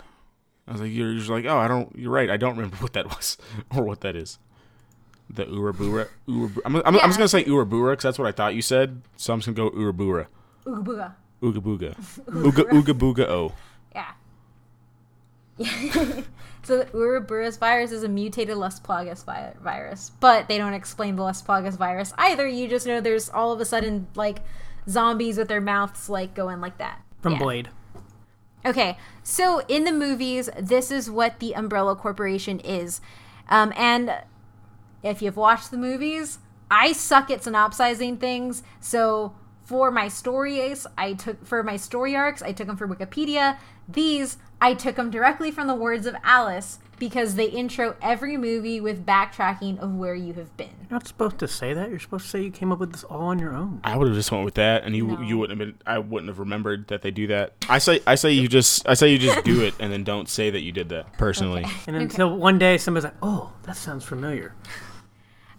I 0.67 0.73
was 0.73 0.81
like, 0.81 0.93
you're 0.93 1.15
just 1.15 1.29
like, 1.31 1.45
oh, 1.45 1.59
I 1.59 1.69
don't. 1.69 1.97
You're 1.97 2.11
right. 2.11 2.31
I 2.31 2.37
don't 2.37 2.57
remember 2.57 2.77
what 2.77 2.93
that 2.95 3.07
was 3.17 3.37
or 3.75 3.85
what 3.85 4.01
that 4.01 4.17
is. 4.17 4.39
The 5.31 5.47
Urabura. 5.47 6.09
Urabura. 6.29 6.61
I'm, 6.65 6.77
I'm, 6.77 6.87
I'm 6.87 7.09
just 7.09 7.19
gonna 7.19 7.29
say 7.29 7.45
Urabura 7.45 7.93
because 7.93 8.03
that's 8.03 8.19
what 8.19 8.29
I 8.29 8.33
thought 8.33 8.55
you 8.55 8.63
said. 8.63 9.03
So 9.17 9.33
I'm 9.33 9.41
just 9.41 9.55
gonna 9.55 9.71
go 9.71 9.77
Urabura. 9.77 10.27
Booga. 10.65 11.15
Ooga 11.43 11.59
booga. 11.59 11.97
Ooga 12.27 12.65
ooga 12.71 12.93
booga 12.99 13.29
oh. 13.29 13.53
Yeah. 13.95 14.13
so 16.63 16.79
the 16.79 16.89
Ouroboros 16.95 17.57
virus 17.57 17.93
is 17.93 18.03
a 18.03 18.09
mutated 18.09 18.57
Las 18.57 18.81
Plagas 18.81 19.25
vi- 19.25 19.55
virus, 19.63 20.11
but 20.21 20.49
they 20.49 20.57
don't 20.59 20.73
explain 20.75 21.17
the 21.17 21.23
Las 21.23 21.43
Plagas 21.43 21.77
virus 21.77 22.13
either. 22.17 22.47
You 22.47 22.69
just 22.69 22.87
know 22.87 23.01
there's 23.01 23.29
all 23.29 23.53
of 23.53 23.61
a 23.61 23.65
sudden 23.65 24.07
like 24.15 24.39
zombies 24.89 25.37
with 25.37 25.49
their 25.49 25.61
mouths 25.61 26.09
like 26.09 26.35
going 26.35 26.61
like 26.61 26.79
that. 26.79 27.01
From 27.21 27.35
Yeah. 27.35 27.39
Blade. 27.39 27.69
Okay, 28.65 28.97
so 29.25 29.61
in 29.67 29.83
the 29.85 29.93
movies, 29.93 30.49
this 30.57 30.93
is 30.93 31.11
what 31.11 31.41
the 31.41 31.53
Umbrella 31.55 31.97
Corporation 31.97 32.61
is. 32.61 33.01
Um, 33.49 33.73
and 33.77 34.15
if 35.03 35.21
you've 35.21 35.37
watched 35.37 35.73
the 35.73 35.77
movies, 35.77 36.39
I 36.71 36.93
suck 36.93 37.29
at 37.29 37.43
synopsizing 37.43 38.19
things, 38.19 38.63
so 38.81 39.35
for 39.73 39.91
my 39.91 40.07
stories, 40.07 40.87
I 40.99 41.15
took 41.15 41.47
for 41.47 41.63
my 41.63 41.79
story 41.79 42.15
arcs, 42.15 42.43
I 42.43 42.53
took 42.53 42.67
them 42.67 42.77
from 42.77 42.95
Wikipedia. 42.95 43.57
These 43.89 44.37
I 44.61 44.75
took 44.75 44.97
them 44.97 45.11
directly 45.11 45.51
from 45.51 45.67
the 45.67 45.75
words 45.75 46.05
of 46.05 46.15
Alice 46.23 46.79
because 46.99 47.37
they 47.37 47.47
intro 47.47 47.97
every 48.03 48.37
movie 48.37 48.83
with 48.83 49.07
backtracking 49.07 49.79
of 49.79 49.95
where 49.95 50.15
you 50.15 50.35
have 50.35 50.55
been. 50.59 50.69
You're 50.83 50.91
not 50.99 51.09
supposed 51.09 51.39
to 51.39 51.49
say 51.49 51.73
that. 51.73 51.89
You're 51.89 51.99
supposed 51.99 52.25
to 52.27 52.31
say 52.31 52.43
you 52.43 52.51
came 52.51 52.71
up 52.71 52.81
with 52.81 52.93
this 52.93 53.03
all 53.03 53.23
on 53.23 53.39
your 53.39 53.55
own. 53.55 53.81
I 53.83 53.97
would 53.97 54.09
have 54.09 54.15
just 54.17 54.31
went 54.31 54.45
with 54.45 54.55
that, 54.57 54.85
and 54.85 54.95
you 54.95 55.07
No. 55.07 55.21
you 55.23 55.39
wouldn't 55.39 55.59
have 55.59 55.67
been. 55.67 55.79
I 55.87 55.99
wouldn't 56.01 56.29
have 56.29 56.39
remembered 56.39 56.89
that 56.89 57.01
they 57.01 57.11
do 57.11 57.29
that. 57.29 57.55
I 57.71 57.79
say 57.79 58.01
I 58.07 58.15
say 58.17 58.33
you 58.33 58.49
just 58.49 58.87
I 58.87 58.93
say 58.93 59.09
you 59.11 59.17
just 59.19 59.43
do 59.43 59.63
it, 59.63 59.73
and 59.81 59.91
then 59.91 60.05
don't 60.05 60.29
say 60.29 60.51
that 60.51 60.61
you 60.61 60.71
did 60.73 60.91
that 60.91 61.15
personally. 61.17 61.65
And 61.87 61.97
until 61.97 62.37
one 62.37 62.59
day 62.59 62.77
somebody's 62.77 63.05
like, 63.05 63.17
"Oh, 63.23 63.55
that 63.63 63.79
sounds 63.79 64.05
familiar." 64.05 64.55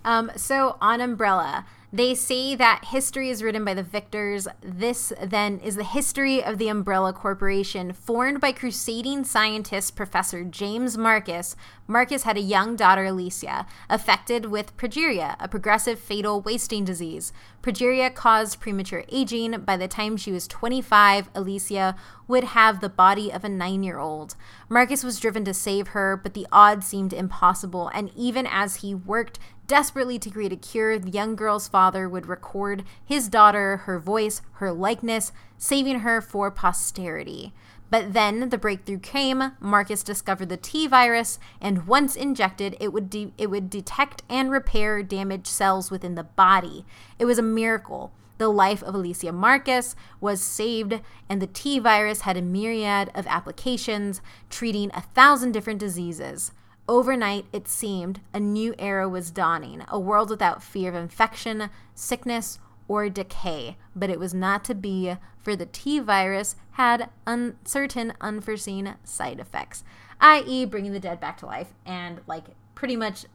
Um, 0.06 0.32
so 0.36 0.78
on 0.82 1.02
Umbrella, 1.02 1.66
they 1.94 2.16
say 2.16 2.56
that 2.56 2.86
history 2.86 3.30
is 3.30 3.44
written 3.44 3.64
by 3.64 3.76
the 3.76 3.84
victors. 3.84 4.48
This 4.62 5.14
then 5.22 5.60
is 5.60 5.76
the 5.76 5.84
history 5.84 6.44
of 6.44 6.58
the 6.58 6.68
Umbrella 6.68 7.14
Corporation, 7.14 7.94
formed 7.94 8.42
by 8.42 8.52
crusading 8.52 9.24
scientist 9.26 9.96
Professor 9.96 10.44
James 10.44 10.98
Marcus. 10.98 11.56
Marcus 11.86 12.24
had 12.24 12.36
a 12.36 12.42
young 12.42 12.76
daughter, 12.76 13.06
Alicia, 13.06 13.68
affected 13.92 14.48
with 14.48 14.76
progeria, 14.76 15.36
a 15.40 15.48
progressive 15.48 16.00
fatal 16.00 16.42
wasting 16.42 16.84
disease. 16.84 17.32
Progeria 17.62 18.14
caused 18.14 18.60
premature 18.60 19.04
aging. 19.10 19.52
By 19.62 19.78
the 19.78 19.88
time 19.88 20.18
she 20.18 20.32
was 20.32 20.48
25, 20.48 21.30
Alicia 21.36 21.96
would 22.28 22.44
have 22.46 22.82
the 22.82 22.90
body 22.90 23.32
of 23.32 23.44
a 23.44 23.50
nine 23.50 23.84
year 23.84 24.00
old. 24.00 24.36
Marcus 24.68 25.04
was 25.04 25.20
driven 25.20 25.46
to 25.46 25.54
save 25.54 25.90
her, 25.90 26.18
but 26.18 26.34
the 26.34 26.48
odds 26.52 26.88
seemed 26.88 27.14
impossible, 27.14 27.90
and 27.94 28.12
even 28.16 28.48
as 28.48 28.78
he 28.78 28.96
worked 28.96 29.38
desperately 29.68 30.20
to 30.20 30.30
create 30.30 30.54
a 30.54 30.58
cure, 30.58 31.00
the 31.00 31.10
young 31.10 31.36
girl's 31.36 31.68
father 31.68 32.08
would 32.10 32.28
record 32.28 32.84
his 33.04 33.28
daughter, 33.28 33.78
her 33.78 34.00
voice, 34.00 34.42
her 34.54 34.72
likeness, 34.72 35.32
saving 35.58 36.00
her 36.00 36.22
for 36.22 36.52
posterity. 36.52 37.54
But 37.90 38.14
then 38.14 38.50
the 38.50 38.58
breakthrough 38.58 38.98
came. 38.98 39.52
Marcus 39.60 40.02
discovered 40.02 40.50
the 40.50 40.58
T 40.58 40.88
virus, 40.88 41.38
and 41.62 41.86
once 41.86 42.16
injected, 42.16 42.76
it 42.80 42.92
would 42.92 43.10
de- 43.10 43.34
it 43.38 43.52
would 43.52 43.70
detect 43.70 44.24
and 44.28 44.50
repair 44.50 45.04
damaged 45.04 45.46
cells 45.46 45.92
within 45.92 46.16
the 46.16 46.24
body. 46.24 46.86
It 47.20 47.26
was 47.26 47.38
a 47.38 47.44
miracle. 47.44 48.12
The 48.40 48.48
life 48.48 48.82
of 48.82 48.96
Alicia 48.96 49.32
Marcus 49.32 49.96
was 50.20 50.42
saved, 50.42 51.02
and 51.30 51.40
the 51.40 51.46
T 51.46 51.78
virus 51.78 52.22
had 52.22 52.36
a 52.36 52.42
myriad 52.42 53.12
of 53.14 53.28
applications, 53.28 54.22
treating 54.50 54.90
a 54.96 55.02
thousand 55.02 55.52
different 55.52 55.80
diseases. 55.80 56.52
Overnight, 56.88 57.46
it 57.54 57.70
seemed 57.70 58.20
a 58.34 58.42
new 58.42 58.76
era 58.78 59.08
was 59.08 59.32
dawning, 59.32 59.86
a 59.88 59.98
world 59.98 60.30
without 60.30 60.62
fear 60.62 60.90
of 60.90 60.96
infection, 60.96 61.70
sickness, 61.96 62.60
or 62.90 63.08
decay. 63.10 63.78
But 63.96 64.10
it 64.10 64.20
was 64.20 64.34
not 64.34 64.66
to 64.66 64.76
be, 64.76 65.16
for 65.38 65.56
the 65.56 65.66
T 65.66 66.00
virus 66.00 66.58
had 66.72 67.10
uncertain, 67.26 68.12
unforeseen 68.20 68.96
side 69.06 69.40
effects, 69.40 69.86
i.e., 70.20 70.66
bringing 70.66 70.92
the 70.92 71.00
dead 71.00 71.22
back 71.22 71.38
to 71.38 71.46
life 71.46 71.74
and, 71.86 72.20
like, 72.28 72.48
pretty 72.76 72.98
much 72.98 73.28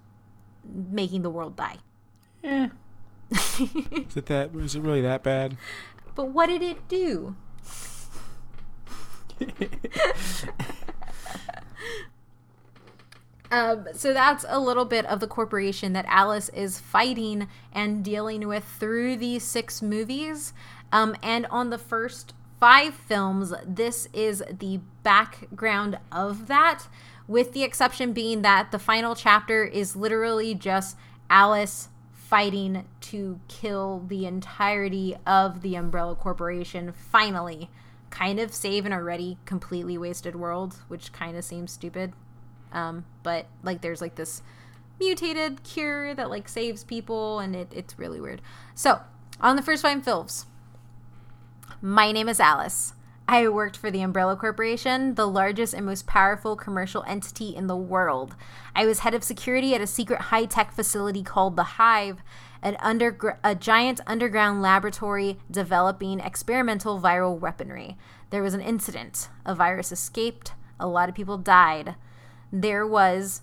making 0.64 1.22
the 1.22 1.30
world 1.30 1.56
die. 1.56 1.78
Eh. 2.44 2.68
Is 3.30 4.16
it 4.16 4.26
that? 4.26 4.54
Is 4.54 4.74
it 4.74 4.82
really 4.82 5.00
that 5.00 5.22
bad? 5.22 5.56
But 6.14 6.28
what 6.28 6.48
did 6.48 6.62
it 6.62 6.86
do? 6.86 7.34
Um, 13.50 13.88
so 13.94 14.12
that's 14.12 14.44
a 14.48 14.60
little 14.60 14.84
bit 14.84 15.06
of 15.06 15.20
the 15.20 15.26
corporation 15.26 15.94
that 15.94 16.04
Alice 16.08 16.50
is 16.50 16.80
fighting 16.80 17.48
and 17.72 18.04
dealing 18.04 18.46
with 18.46 18.64
through 18.64 19.16
these 19.16 19.42
six 19.42 19.80
movies. 19.80 20.52
Um, 20.92 21.16
and 21.22 21.46
on 21.46 21.70
the 21.70 21.78
first 21.78 22.34
five 22.60 22.94
films, 22.94 23.52
this 23.66 24.08
is 24.12 24.42
the 24.50 24.80
background 25.02 25.98
of 26.12 26.46
that, 26.48 26.84
with 27.26 27.52
the 27.52 27.62
exception 27.62 28.12
being 28.12 28.42
that 28.42 28.70
the 28.70 28.78
final 28.78 29.14
chapter 29.14 29.64
is 29.64 29.96
literally 29.96 30.54
just 30.54 30.96
Alice 31.30 31.88
fighting 32.12 32.84
to 33.00 33.40
kill 33.48 34.04
the 34.08 34.26
entirety 34.26 35.16
of 35.26 35.62
the 35.62 35.74
Umbrella 35.74 36.14
Corporation, 36.14 36.92
finally. 36.92 37.70
Kind 38.10 38.38
of 38.38 38.52
save 38.52 38.84
an 38.84 38.92
already 38.92 39.38
completely 39.46 39.96
wasted 39.96 40.36
world, 40.36 40.76
which 40.88 41.12
kind 41.12 41.36
of 41.36 41.44
seems 41.44 41.72
stupid. 41.72 42.12
Um, 42.72 43.04
but 43.22 43.46
like 43.62 43.80
there's 43.80 44.00
like 44.00 44.14
this 44.14 44.42
mutated 44.98 45.62
cure 45.62 46.14
that 46.14 46.30
like 46.30 46.48
saves 46.48 46.84
people 46.84 47.38
and 47.38 47.54
it, 47.54 47.72
it's 47.74 47.98
really 47.98 48.20
weird. 48.20 48.42
So 48.74 49.00
on 49.40 49.56
the 49.56 49.62
first 49.62 49.82
five 49.82 50.04
films, 50.04 50.46
my 51.80 52.12
name 52.12 52.28
is 52.28 52.40
Alice. 52.40 52.94
I 53.30 53.46
worked 53.48 53.76
for 53.76 53.90
the 53.90 54.00
Umbrella 54.00 54.36
Corporation, 54.36 55.14
the 55.14 55.28
largest 55.28 55.74
and 55.74 55.84
most 55.84 56.06
powerful 56.06 56.56
commercial 56.56 57.04
entity 57.06 57.54
in 57.54 57.66
the 57.66 57.76
world. 57.76 58.34
I 58.74 58.86
was 58.86 59.00
head 59.00 59.12
of 59.12 59.22
security 59.22 59.74
at 59.74 59.82
a 59.82 59.86
secret 59.86 60.22
high 60.22 60.46
tech 60.46 60.72
facility 60.72 61.22
called 61.22 61.54
The 61.54 61.76
Hive, 61.76 62.22
an 62.62 62.78
under, 62.80 63.38
a 63.44 63.54
giant 63.54 64.00
underground 64.06 64.62
laboratory 64.62 65.38
developing 65.50 66.20
experimental 66.20 66.98
viral 66.98 67.38
weaponry. 67.38 67.98
There 68.30 68.42
was 68.42 68.54
an 68.54 68.62
incident. 68.62 69.28
A 69.44 69.54
virus 69.54 69.92
escaped. 69.92 70.52
A 70.80 70.88
lot 70.88 71.10
of 71.10 71.14
people 71.14 71.36
died 71.36 71.96
there 72.52 72.86
was 72.86 73.42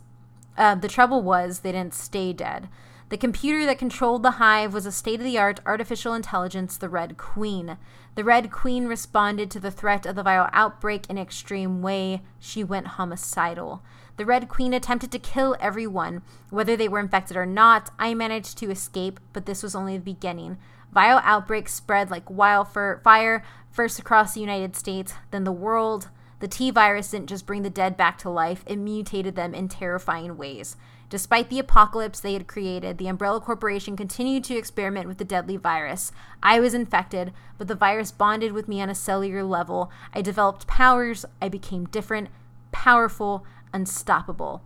uh, 0.58 0.76
the 0.76 0.88
trouble 0.88 1.22
was 1.22 1.60
they 1.60 1.72
didn't 1.72 1.94
stay 1.94 2.34
dead. 2.34 2.70
The 3.10 3.18
computer 3.18 3.66
that 3.68 3.78
controlled 3.78 4.24
the 4.24 4.32
hive 4.32 4.74
was 4.74 4.86
a 4.86 4.92
state 4.92 5.20
of 5.20 5.26
the 5.26 5.38
art 5.38 5.60
artificial 5.66 6.14
intelligence, 6.14 6.76
the 6.76 6.90
Red 6.90 7.18
Queen. 7.18 7.78
The 8.16 8.24
Red 8.24 8.50
Queen 8.50 8.88
responded 8.88 9.52
to 9.52 9.60
the 9.60 9.70
threat 9.70 10.06
of 10.06 10.16
the 10.16 10.24
viral 10.24 10.50
outbreak 10.54 11.08
in 11.08 11.18
an 11.18 11.24
extreme 11.24 11.82
way. 11.82 12.24
She 12.40 12.64
went 12.64 12.88
homicidal. 12.88 13.84
The 14.18 14.26
Red 14.26 14.48
Queen 14.48 14.74
attempted 14.74 15.12
to 15.12 15.20
kill 15.20 15.56
everyone, 15.60 16.24
whether 16.50 16.76
they 16.76 16.88
were 16.88 17.00
infected 17.00 17.38
or 17.38 17.46
not. 17.46 17.92
I 18.00 18.14
managed 18.16 18.58
to 18.60 18.72
escape, 18.72 19.20
but 19.34 19.46
this 19.46 19.62
was 19.62 19.76
only 19.76 19.98
the 19.98 20.04
beginning. 20.04 20.58
Viral 20.96 21.22
outbreaks 21.24 21.74
spread 21.74 22.10
like 22.10 22.30
wildfire, 22.30 23.44
first 23.70 24.00
across 24.00 24.34
the 24.34 24.40
United 24.40 24.76
States, 24.76 25.14
then 25.30 25.44
the 25.44 25.52
world. 25.52 26.10
The 26.40 26.48
T 26.48 26.70
virus 26.72 27.12
didn't 27.12 27.28
just 27.30 27.46
bring 27.46 27.64
the 27.64 27.70
dead 27.70 27.96
back 27.96 28.18
to 28.20 28.30
life, 28.30 28.64
it 28.66 28.76
mutated 28.76 29.36
them 29.36 29.54
in 29.54 29.68
terrifying 29.68 30.38
ways. 30.38 30.76
Despite 31.10 31.50
the 31.50 31.60
apocalypse 31.60 32.20
they 32.20 32.34
had 32.34 32.48
created, 32.48 32.98
the 32.98 33.08
Umbrella 33.08 33.40
Corporation 33.40 33.96
continued 33.96 34.44
to 34.46 34.58
experiment 34.58 35.08
with 35.08 35.18
the 35.18 35.24
deadly 35.24 35.56
virus. 35.56 36.12
I 36.42 36.60
was 36.60 36.74
infected, 36.74 37.32
but 37.58 37.68
the 37.68 37.76
virus 37.76 38.12
bonded 38.12 38.52
with 38.52 38.68
me 38.68 38.82
on 38.82 38.90
a 38.90 38.96
cellular 38.96 39.44
level. 39.44 39.92
I 40.14 40.22
developed 40.22 40.68
powers, 40.68 41.26
I 41.42 41.48
became 41.48 41.86
different, 41.86 42.30
powerful, 42.72 43.46
unstoppable. 43.72 44.64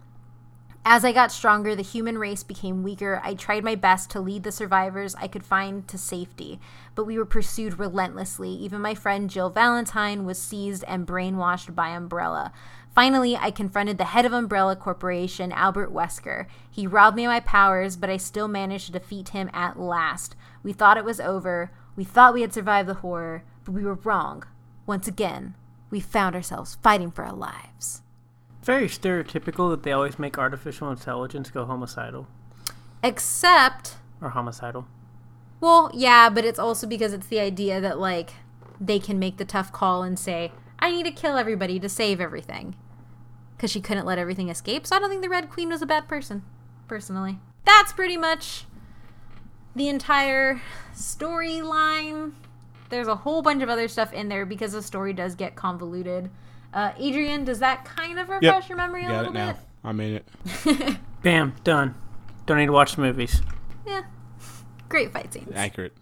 As 0.86 1.04
I 1.04 1.12
got 1.12 1.32
stronger, 1.32 1.76
the 1.76 1.82
human 1.84 2.18
race 2.18 2.42
became 2.42 2.84
weaker. 2.84 3.22
I 3.24 3.36
tried 3.36 3.64
my 3.64 3.76
best 3.76 4.10
to 4.12 4.22
lead 4.22 4.44
the 4.44 4.52
survivors 4.52 5.14
I 5.16 5.28
could 5.28 5.46
find 5.46 5.88
to 5.90 5.98
safety, 5.98 6.60
but 6.96 7.04
we 7.04 7.18
were 7.18 7.26
pursued 7.26 7.78
relentlessly. 7.78 8.50
Even 8.50 8.82
my 8.82 8.96
friend 8.96 9.30
Jill 9.30 9.50
Valentine 9.50 10.26
was 10.26 10.42
seized 10.42 10.84
and 10.88 11.06
brainwashed 11.06 11.76
by 11.76 11.90
Umbrella. 11.90 12.54
Finally, 12.96 13.36
I 13.38 13.52
confronted 13.52 13.98
the 13.98 14.06
head 14.06 14.26
of 14.26 14.34
Umbrella 14.34 14.76
Corporation, 14.76 15.52
Albert 15.52 15.94
Wesker. 15.94 16.48
He 16.72 16.88
robbed 16.88 17.18
me 17.18 17.26
of 17.26 17.30
my 17.30 17.42
powers, 17.42 17.96
but 17.96 18.10
I 18.10 18.18
still 18.18 18.48
managed 18.48 18.88
to 18.88 18.94
defeat 18.94 19.30
him 19.30 19.50
at 19.54 19.80
last. 19.80 20.36
We 20.64 20.74
thought 20.74 20.98
it 20.98 21.06
was 21.06 21.20
over. 21.20 21.72
We 21.96 22.04
thought 22.04 22.34
we 22.34 22.42
had 22.42 22.54
survived 22.54 22.90
the 22.90 22.96
horror, 22.96 23.44
but 23.64 23.74
we 23.74 23.84
were 23.84 23.94
wrong. 23.94 24.44
Once 24.88 25.08
again, 25.08 25.56
we 25.92 26.00
found 26.00 26.36
ourselves 26.36 26.78
fighting 26.82 27.12
for 27.12 27.26
our 27.26 27.34
lives. 27.34 28.02
Very 28.64 28.88
stereotypical 28.88 29.70
that 29.72 29.84
they 29.84 29.92
always 29.92 30.20
make 30.20 30.38
artificial 30.38 30.92
intelligence 30.92 31.50
go 31.50 31.66
homicidal 31.66 32.28
Except 33.02 33.96
or 34.22 34.30
homicidal. 34.30 34.86
Well, 35.62 35.90
yeah, 35.94 36.30
but 36.30 36.46
it's 36.46 36.60
also 36.60 36.86
because 36.88 37.14
it's 37.14 37.28
the 37.28 37.40
idea 37.40 37.80
that 37.80 38.00
like 38.00 38.34
they 38.80 39.00
can 39.00 39.20
make 39.20 39.38
the 39.38 39.46
tough 39.46 39.72
call 39.72 40.04
and 40.04 40.20
say, 40.20 40.52
"I 40.80 40.92
need 40.92 41.06
to 41.06 41.12
kill 41.12 41.38
everybody 41.38 41.80
to 41.80 41.90
save 41.90 42.20
everything," 42.20 42.76
because 43.56 43.72
she 43.72 43.82
couldn't 43.82 44.06
let 44.06 44.20
everything 44.20 44.50
escape. 44.50 44.86
So 44.86 44.96
I 44.96 45.00
don't 45.00 45.10
think 45.10 45.22
the 45.22 45.30
Red 45.30 45.50
Queen 45.50 45.70
was 45.70 45.82
a 45.82 45.86
bad 45.86 46.08
person, 46.08 46.44
personally. 46.88 47.40
That's 47.66 47.94
pretty 47.94 48.18
much 48.18 48.66
the 49.76 49.88
entire 49.88 50.62
storyline. 50.94 52.34
There's 52.90 53.08
a 53.08 53.16
whole 53.16 53.42
bunch 53.42 53.64
of 53.64 53.70
other 53.70 53.88
stuff 53.88 54.12
in 54.12 54.28
there 54.28 54.46
because 54.46 54.74
the 54.74 54.82
story 54.82 55.14
does 55.14 55.36
get 55.36 55.56
convoluted. 55.56 56.30
Uh, 56.74 56.92
Adrian, 56.98 57.44
does 57.46 57.60
that 57.60 57.86
kind 57.86 58.20
of 58.20 58.30
refresh 58.30 58.70
your 58.70 58.78
memory 58.78 59.04
a 59.06 59.08
Got 59.08 59.18
little 59.18 59.32
it 59.32 59.34
now. 59.34 59.52
bit? 59.54 59.62
I'm 59.84 60.00
in 60.02 60.16
it. 60.16 60.98
Bam, 61.24 61.56
done. 61.64 61.96
Don't 62.46 62.58
need 62.58 62.68
to 62.68 62.72
watch 62.72 62.96
the 62.96 63.02
movies. 63.02 63.42
Yeah. 63.88 64.04
Great 64.88 65.12
fight 65.12 65.34
scenes. 65.34 65.52
Accurate. 65.56 65.94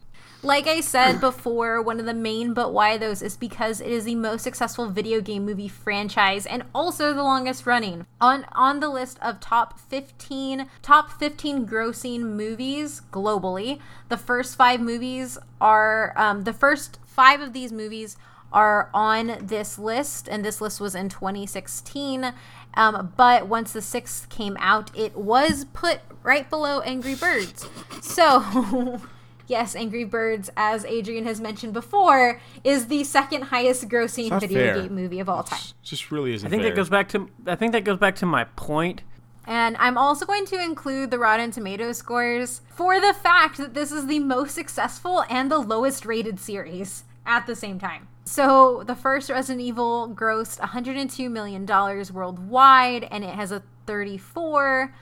Like 0.43 0.67
I 0.67 0.81
said 0.81 1.19
before, 1.21 1.81
one 1.81 1.99
of 1.99 2.05
the 2.05 2.13
main 2.13 2.53
but 2.53 2.73
why 2.73 2.97
those 2.97 3.21
is 3.21 3.35
because 3.37 3.81
it 3.81 3.87
is 3.89 4.05
the 4.05 4.15
most 4.15 4.43
successful 4.43 4.87
video 4.87 5.19
game 5.21 5.45
movie 5.45 5.67
franchise 5.67 6.45
and 6.45 6.63
also 6.75 7.13
the 7.13 7.23
longest 7.23 7.65
running. 7.65 8.05
On 8.21 8.45
on 8.53 8.79
the 8.79 8.89
list 8.89 9.17
of 9.21 9.39
top 9.39 9.79
15 9.79 10.67
top 10.81 11.11
15 11.19 11.65
grossing 11.67 12.21
movies 12.21 13.01
globally, 13.11 13.79
the 14.09 14.17
first 14.17 14.55
5 14.55 14.79
movies 14.79 15.37
are 15.59 16.13
um, 16.15 16.43
the 16.43 16.53
first 16.53 16.99
5 17.05 17.41
of 17.41 17.53
these 17.53 17.71
movies 17.71 18.15
are 18.57 18.89
on 18.91 19.37
this 19.39 19.77
list, 19.77 20.27
and 20.27 20.43
this 20.43 20.59
list 20.59 20.81
was 20.81 20.95
in 20.95 21.09
2016. 21.09 22.33
Um, 22.73 23.13
but 23.15 23.47
once 23.47 23.71
the 23.71 23.83
sixth 23.83 24.29
came 24.29 24.57
out, 24.59 24.89
it 24.97 25.15
was 25.15 25.65
put 25.73 25.99
right 26.23 26.49
below 26.49 26.79
Angry 26.81 27.13
Birds. 27.13 27.69
So, 28.01 28.99
yes, 29.47 29.75
Angry 29.75 30.05
Birds, 30.05 30.49
as 30.57 30.85
Adrian 30.85 31.25
has 31.25 31.39
mentioned 31.39 31.73
before, 31.73 32.41
is 32.63 32.87
the 32.87 33.03
second 33.03 33.43
highest 33.43 33.89
grossing 33.89 34.39
video 34.39 34.73
fair. 34.73 34.81
game 34.81 34.95
movie 34.95 35.19
of 35.19 35.29
all 35.29 35.43
time. 35.43 35.59
It 35.59 35.73
just 35.83 36.09
really 36.09 36.33
isn't 36.33 36.47
I 36.47 36.49
think 36.49 36.63
fair. 36.63 36.71
that 36.71 36.75
goes 36.75 36.89
back 36.89 37.09
to 37.09 37.29
I 37.45 37.55
think 37.55 37.73
that 37.73 37.83
goes 37.83 37.99
back 37.99 38.15
to 38.17 38.25
my 38.25 38.45
point. 38.55 39.03
And 39.45 39.77
I'm 39.77 39.99
also 39.99 40.25
going 40.25 40.47
to 40.47 40.61
include 40.61 41.11
the 41.11 41.19
Rotten 41.19 41.51
Tomato 41.51 41.91
scores 41.93 42.61
for 42.69 42.99
the 42.99 43.13
fact 43.13 43.57
that 43.57 43.75
this 43.75 43.91
is 43.91 44.07
the 44.07 44.19
most 44.19 44.55
successful 44.55 45.23
and 45.29 45.51
the 45.51 45.59
lowest 45.59 46.07
rated 46.07 46.39
series 46.39 47.03
at 47.25 47.45
the 47.45 47.55
same 47.55 47.77
time. 47.79 48.07
So 48.27 48.83
the 48.85 48.93
first 48.93 49.29
Resident 49.29 49.65
Evil 49.65 50.09
grossed 50.13 50.59
102 50.59 51.29
million 51.29 51.65
dollars 51.65 52.11
worldwide, 52.11 53.05
and 53.05 53.23
it 53.23 53.29
has 53.29 53.53
a 53.53 53.63
34. 53.85 54.93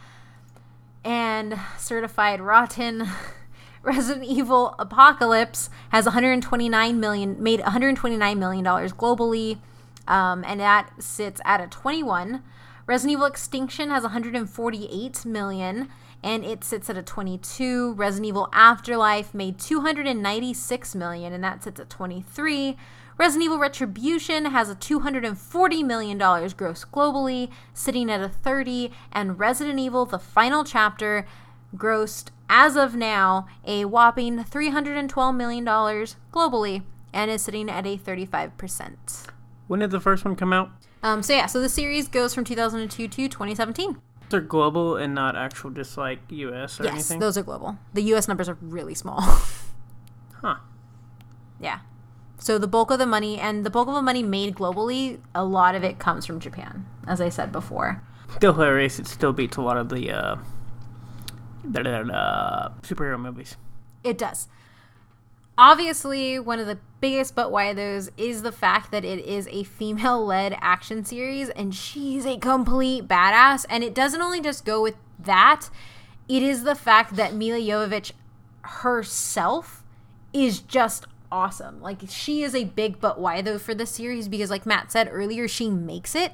And 1.03 1.59
certified 1.77 2.39
rotten. 2.39 3.09
Resident 3.81 4.25
Evil 4.25 4.75
Apocalypse 4.77 5.71
has 5.89 6.05
129 6.05 6.99
million, 6.99 7.41
made 7.41 7.61
129 7.61 8.39
million 8.39 8.63
dollars 8.63 8.93
globally, 8.93 9.57
um, 10.07 10.43
and 10.45 10.59
that 10.59 10.91
sits 10.99 11.41
at 11.45 11.61
a 11.61 11.67
21. 11.67 12.43
Resident 12.85 13.13
Evil 13.13 13.25
Extinction 13.25 13.89
has 13.89 14.03
148 14.03 15.25
million, 15.25 15.89
and 16.21 16.45
it 16.45 16.63
sits 16.63 16.91
at 16.91 16.97
a 16.97 17.03
22. 17.03 17.93
Resident 17.93 18.27
Evil 18.27 18.49
Afterlife 18.53 19.33
made 19.33 19.59
296 19.59 20.93
million, 20.95 21.33
and 21.33 21.43
that 21.43 21.63
sits 21.63 21.79
at 21.79 21.89
23. 21.89 22.77
Resident 23.17 23.45
Evil 23.45 23.59
Retribution 23.59 24.45
has 24.45 24.69
a 24.69 24.75
$240 24.75 25.85
million 25.85 26.17
gross 26.17 26.83
globally, 26.83 27.49
sitting 27.73 28.11
at 28.11 28.19
a 28.19 28.27
30, 28.27 28.91
and 29.11 29.39
Resident 29.39 29.79
Evil 29.79 30.05
The 30.05 30.19
Final 30.19 30.65
Chapter 30.65 31.25
grossed, 31.77 32.31
as 32.49 32.75
of 32.75 32.95
now, 32.95 33.47
a 33.63 33.85
whopping 33.85 34.39
$312 34.39 35.35
million 35.35 35.65
globally, 35.65 36.83
and 37.13 37.31
is 37.31 37.41
sitting 37.41 37.69
at 37.69 37.87
a 37.87 37.97
35%. 37.97 39.27
When 39.67 39.79
did 39.79 39.91
the 39.91 40.01
first 40.01 40.25
one 40.25 40.35
come 40.35 40.51
out? 40.51 40.71
Um, 41.01 41.23
so 41.23 41.33
yeah, 41.33 41.45
so 41.45 41.61
the 41.61 41.69
series 41.69 42.09
goes 42.09 42.33
from 42.33 42.43
2002 42.43 43.07
to 43.07 43.29
2017. 43.29 43.97
They're 44.29 44.41
global 44.41 44.97
and 44.97 45.15
not 45.15 45.37
actual, 45.37 45.69
just 45.69 45.97
like 45.97 46.19
U.S. 46.29 46.81
or 46.81 46.83
yes, 46.83 46.93
anything. 46.93 47.19
those 47.19 47.37
are 47.37 47.43
global. 47.43 47.77
The 47.93 48.03
U.S. 48.03 48.27
numbers 48.27 48.49
are 48.49 48.57
really 48.59 48.95
small. 48.95 49.21
Huh. 50.41 50.57
yeah. 51.59 51.79
So 52.37 52.57
the 52.57 52.67
bulk 52.67 52.91
of 52.91 52.99
the 52.99 53.05
money 53.05 53.39
and 53.39 53.65
the 53.65 53.69
bulk 53.69 53.87
of 53.87 53.95
the 53.95 54.01
money 54.01 54.23
made 54.23 54.55
globally, 54.55 55.19
a 55.33 55.43
lot 55.43 55.75
of 55.75 55.83
it 55.83 55.99
comes 55.99 56.25
from 56.25 56.39
Japan, 56.39 56.85
as 57.07 57.21
I 57.21 57.29
said 57.29 57.51
before. 57.51 58.01
Still 58.35 58.53
hilarious. 58.53 58.99
It 58.99 59.07
still 59.07 59.33
beats 59.33 59.57
a 59.57 59.61
lot 59.61 59.77
of 59.77 59.89
the 59.89 60.11
uh, 60.11 60.35
superhero 61.63 63.19
movies. 63.19 63.55
It 64.03 64.17
does. 64.17 64.47
Obviously, 65.57 66.37
one 66.37 66.59
of 66.59 66.67
the 66.67 66.79
biggest 66.99 67.33
but 67.33 67.51
why 67.51 67.73
those 67.73 68.11
is 68.17 68.41
the 68.41 68.51
fact 68.51 68.91
that 68.91 69.05
it 69.05 69.25
is 69.25 69.47
a 69.51 69.63
female 69.63 70.25
led 70.25 70.57
action 70.59 71.05
series 71.05 71.49
and 71.49 71.73
she's 71.73 72.25
a 72.25 72.37
complete 72.37 73.07
badass. 73.07 73.65
And 73.69 73.83
it 73.83 73.95
doesn't 73.95 74.21
only 74.21 74.41
just 74.41 74.65
go 74.65 74.81
with 74.81 74.95
that, 75.17 75.69
it 76.27 76.43
is 76.43 76.63
the 76.63 76.75
fact 76.75 77.15
that 77.15 77.33
Milla 77.33 77.59
Jovovich 77.59 78.11
herself 78.61 79.83
is 80.33 80.59
just 80.59 81.05
awesome. 81.31 81.81
Like, 81.81 82.01
she 82.07 82.43
is 82.43 82.55
a 82.55 82.65
big 82.65 82.99
but 82.99 83.19
why 83.19 83.41
though 83.41 83.57
for 83.57 83.73
the 83.73 83.85
series 83.85 84.27
because, 84.27 84.49
like 84.49 84.65
Matt 84.65 84.91
said 84.91 85.09
earlier, 85.11 85.47
she 85.47 85.69
makes 85.69 86.15
it. 86.15 86.33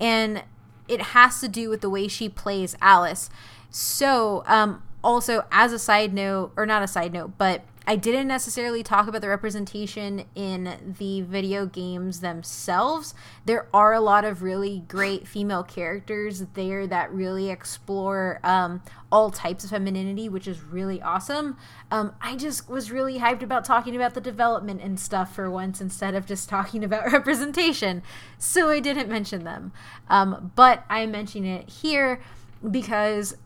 And 0.00 0.44
it 0.88 1.00
has 1.00 1.40
to 1.40 1.48
do 1.48 1.68
with 1.70 1.80
the 1.80 1.90
way 1.90 2.08
she 2.08 2.28
plays 2.28 2.76
Alice. 2.80 3.30
So, 3.70 4.44
um, 4.46 4.82
also 5.02 5.44
as 5.50 5.72
a 5.72 5.78
side 5.78 6.12
note, 6.12 6.52
or 6.56 6.66
not 6.66 6.82
a 6.82 6.88
side 6.88 7.12
note, 7.12 7.32
but 7.38 7.62
I 7.86 7.96
didn't 7.96 8.28
necessarily 8.28 8.82
talk 8.82 9.08
about 9.08 9.20
the 9.20 9.28
representation 9.28 10.24
in 10.34 10.94
the 10.98 11.22
video 11.22 11.66
games 11.66 12.20
themselves. 12.20 13.14
There 13.44 13.66
are 13.74 13.92
a 13.92 14.00
lot 14.00 14.24
of 14.24 14.42
really 14.42 14.84
great 14.86 15.26
female 15.26 15.64
characters 15.64 16.44
there 16.54 16.86
that 16.86 17.12
really 17.12 17.50
explore 17.50 18.38
um, 18.44 18.82
all 19.10 19.30
types 19.30 19.64
of 19.64 19.70
femininity, 19.70 20.28
which 20.28 20.46
is 20.46 20.62
really 20.62 21.02
awesome. 21.02 21.56
Um, 21.90 22.14
I 22.20 22.36
just 22.36 22.68
was 22.68 22.92
really 22.92 23.18
hyped 23.18 23.42
about 23.42 23.64
talking 23.64 23.96
about 23.96 24.14
the 24.14 24.20
development 24.20 24.80
and 24.80 24.98
stuff 24.98 25.34
for 25.34 25.50
once 25.50 25.80
instead 25.80 26.14
of 26.14 26.24
just 26.24 26.48
talking 26.48 26.84
about 26.84 27.10
representation. 27.12 28.02
So 28.38 28.68
I 28.68 28.78
didn't 28.78 29.08
mention 29.08 29.42
them. 29.44 29.72
Um, 30.08 30.52
but 30.54 30.84
I'm 30.88 31.10
mentioning 31.10 31.52
it 31.52 31.68
here 31.68 32.20
because 32.70 33.36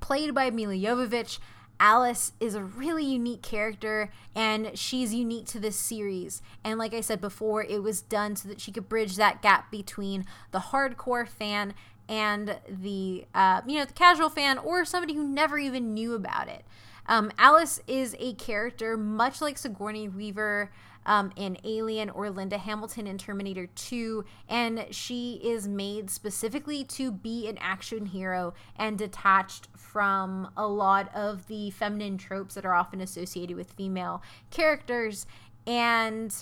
played 0.00 0.34
by 0.34 0.50
Milla 0.50 0.74
Jovovich, 0.74 1.38
Alice 1.80 2.32
is 2.38 2.54
a 2.54 2.62
really 2.62 3.04
unique 3.04 3.40
character 3.40 4.10
and 4.34 4.78
she's 4.78 5.14
unique 5.14 5.46
to 5.46 5.58
this 5.58 5.76
series. 5.76 6.42
And 6.62 6.78
like 6.78 6.92
I 6.92 7.00
said 7.00 7.22
before, 7.22 7.64
it 7.64 7.82
was 7.82 8.02
done 8.02 8.36
so 8.36 8.48
that 8.50 8.60
she 8.60 8.70
could 8.70 8.88
bridge 8.88 9.16
that 9.16 9.40
gap 9.40 9.70
between 9.70 10.26
the 10.50 10.58
hardcore 10.58 11.26
fan 11.26 11.72
and 12.06 12.58
the 12.68 13.24
uh, 13.34 13.62
you 13.66 13.78
know 13.78 13.84
the 13.86 13.94
casual 13.94 14.28
fan 14.28 14.58
or 14.58 14.84
somebody 14.84 15.14
who 15.14 15.26
never 15.26 15.58
even 15.58 15.94
knew 15.94 16.14
about 16.14 16.48
it. 16.48 16.64
Um, 17.06 17.32
Alice 17.38 17.80
is 17.86 18.14
a 18.18 18.34
character 18.34 18.96
much 18.96 19.40
like 19.40 19.56
Sigourney 19.56 20.06
Weaver 20.08 20.70
um, 21.06 21.32
in 21.36 21.56
Alien 21.64 22.10
or 22.10 22.30
Linda 22.30 22.58
Hamilton 22.58 23.06
in 23.06 23.18
Terminator 23.18 23.66
2, 23.66 24.24
and 24.48 24.86
she 24.90 25.40
is 25.42 25.66
made 25.66 26.10
specifically 26.10 26.84
to 26.84 27.10
be 27.10 27.48
an 27.48 27.58
action 27.60 28.06
hero 28.06 28.54
and 28.76 28.98
detached 28.98 29.68
from 29.76 30.50
a 30.56 30.66
lot 30.66 31.14
of 31.14 31.46
the 31.46 31.70
feminine 31.70 32.18
tropes 32.18 32.54
that 32.54 32.64
are 32.64 32.74
often 32.74 33.00
associated 33.00 33.56
with 33.56 33.72
female 33.72 34.22
characters. 34.50 35.26
And, 35.66 36.34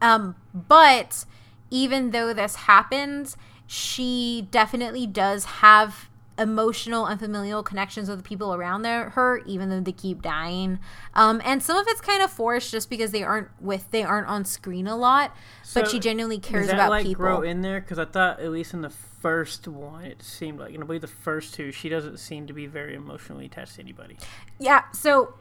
um, 0.00 0.36
but 0.54 1.24
even 1.70 2.10
though 2.10 2.32
this 2.32 2.54
happens, 2.56 3.36
she 3.66 4.46
definitely 4.50 5.06
does 5.06 5.44
have 5.44 6.08
emotional 6.38 7.06
and 7.06 7.20
familial 7.20 7.62
connections 7.62 8.08
with 8.08 8.18
the 8.18 8.24
people 8.24 8.54
around 8.54 8.82
there, 8.82 9.10
her, 9.10 9.38
even 9.46 9.68
though 9.68 9.80
they 9.80 9.92
keep 9.92 10.22
dying. 10.22 10.78
Um, 11.14 11.40
and 11.44 11.62
some 11.62 11.76
of 11.76 11.86
it's 11.88 12.00
kind 12.00 12.22
of 12.22 12.30
forced 12.30 12.70
just 12.70 12.90
because 12.90 13.12
they 13.12 13.22
aren't 13.22 13.48
with 13.60 13.90
they 13.90 14.02
aren't 14.02 14.26
on 14.26 14.44
screen 14.44 14.86
a 14.86 14.96
lot. 14.96 15.34
but 15.74 15.88
she 15.88 16.00
genuinely 16.00 16.38
cares 16.38 16.66
that 16.66 16.74
about 16.74 16.90
like 16.90 17.06
people. 17.06 17.24
grow 17.24 17.42
in 17.42 17.62
there? 17.62 17.80
Because 17.80 17.98
I 17.98 18.04
thought 18.04 18.40
at 18.40 18.50
least 18.50 18.74
in 18.74 18.82
the 18.82 18.90
first 18.90 19.68
one, 19.68 20.04
it 20.04 20.22
seemed 20.22 20.58
like, 20.58 20.74
and 20.74 20.82
I 20.82 20.86
believe 20.86 21.00
the 21.00 21.06
first 21.06 21.54
two, 21.54 21.70
she 21.70 21.88
doesn't 21.88 22.18
seem 22.18 22.46
to 22.46 22.52
be 22.52 22.66
very 22.66 22.94
emotionally 22.94 23.46
attached 23.46 23.76
to 23.76 23.80
anybody. 23.80 24.18
Yeah, 24.58 24.82
so 24.92 25.34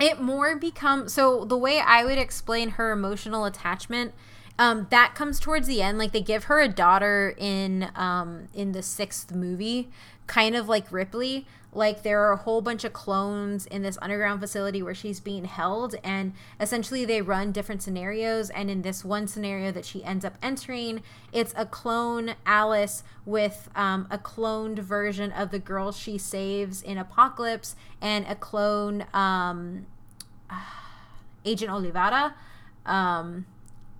it 0.00 0.20
more 0.20 0.56
becomes 0.56 1.12
so 1.12 1.44
the 1.44 1.56
way 1.56 1.80
I 1.80 2.04
would 2.04 2.18
explain 2.18 2.70
her 2.70 2.90
emotional 2.90 3.44
attachment 3.44 4.12
um, 4.58 4.88
that 4.90 5.14
comes 5.14 5.38
towards 5.38 5.68
the 5.68 5.80
end 5.82 5.98
like 5.98 6.12
they 6.12 6.20
give 6.20 6.44
her 6.44 6.60
a 6.60 6.68
daughter 6.68 7.34
in 7.38 7.90
um, 7.94 8.48
in 8.52 8.72
the 8.72 8.82
sixth 8.82 9.32
movie 9.32 9.88
kind 10.28 10.54
of 10.54 10.68
like 10.68 10.92
ripley. 10.92 11.46
Like 11.72 12.02
there 12.02 12.22
are 12.22 12.32
a 12.32 12.36
whole 12.36 12.60
bunch 12.62 12.84
of 12.84 12.92
clones 12.92 13.66
in 13.66 13.82
this 13.82 13.98
underground 14.00 14.40
facility 14.40 14.82
where 14.82 14.94
she's 14.94 15.20
being 15.20 15.44
held 15.44 15.96
and 16.02 16.32
essentially 16.58 17.04
they 17.04 17.20
run 17.20 17.52
different 17.52 17.82
scenarios 17.82 18.48
and 18.50 18.70
in 18.70 18.82
this 18.82 19.04
one 19.04 19.28
scenario 19.28 19.70
that 19.72 19.84
she 19.84 20.02
ends 20.02 20.24
up 20.24 20.38
entering 20.42 21.02
it's 21.30 21.52
a 21.56 21.66
clone 21.66 22.34
alice 22.46 23.04
with 23.26 23.68
um, 23.76 24.08
a 24.10 24.16
cloned 24.16 24.78
version 24.78 25.30
of 25.30 25.50
the 25.50 25.58
girl 25.58 25.92
she 25.92 26.16
saves 26.16 26.80
in 26.80 26.96
apocalypse 26.96 27.76
and 28.00 28.26
a 28.26 28.34
clone 28.34 29.04
um, 29.12 29.86
agent 31.44 31.70
Olivera 31.70 32.32
um, 32.86 33.44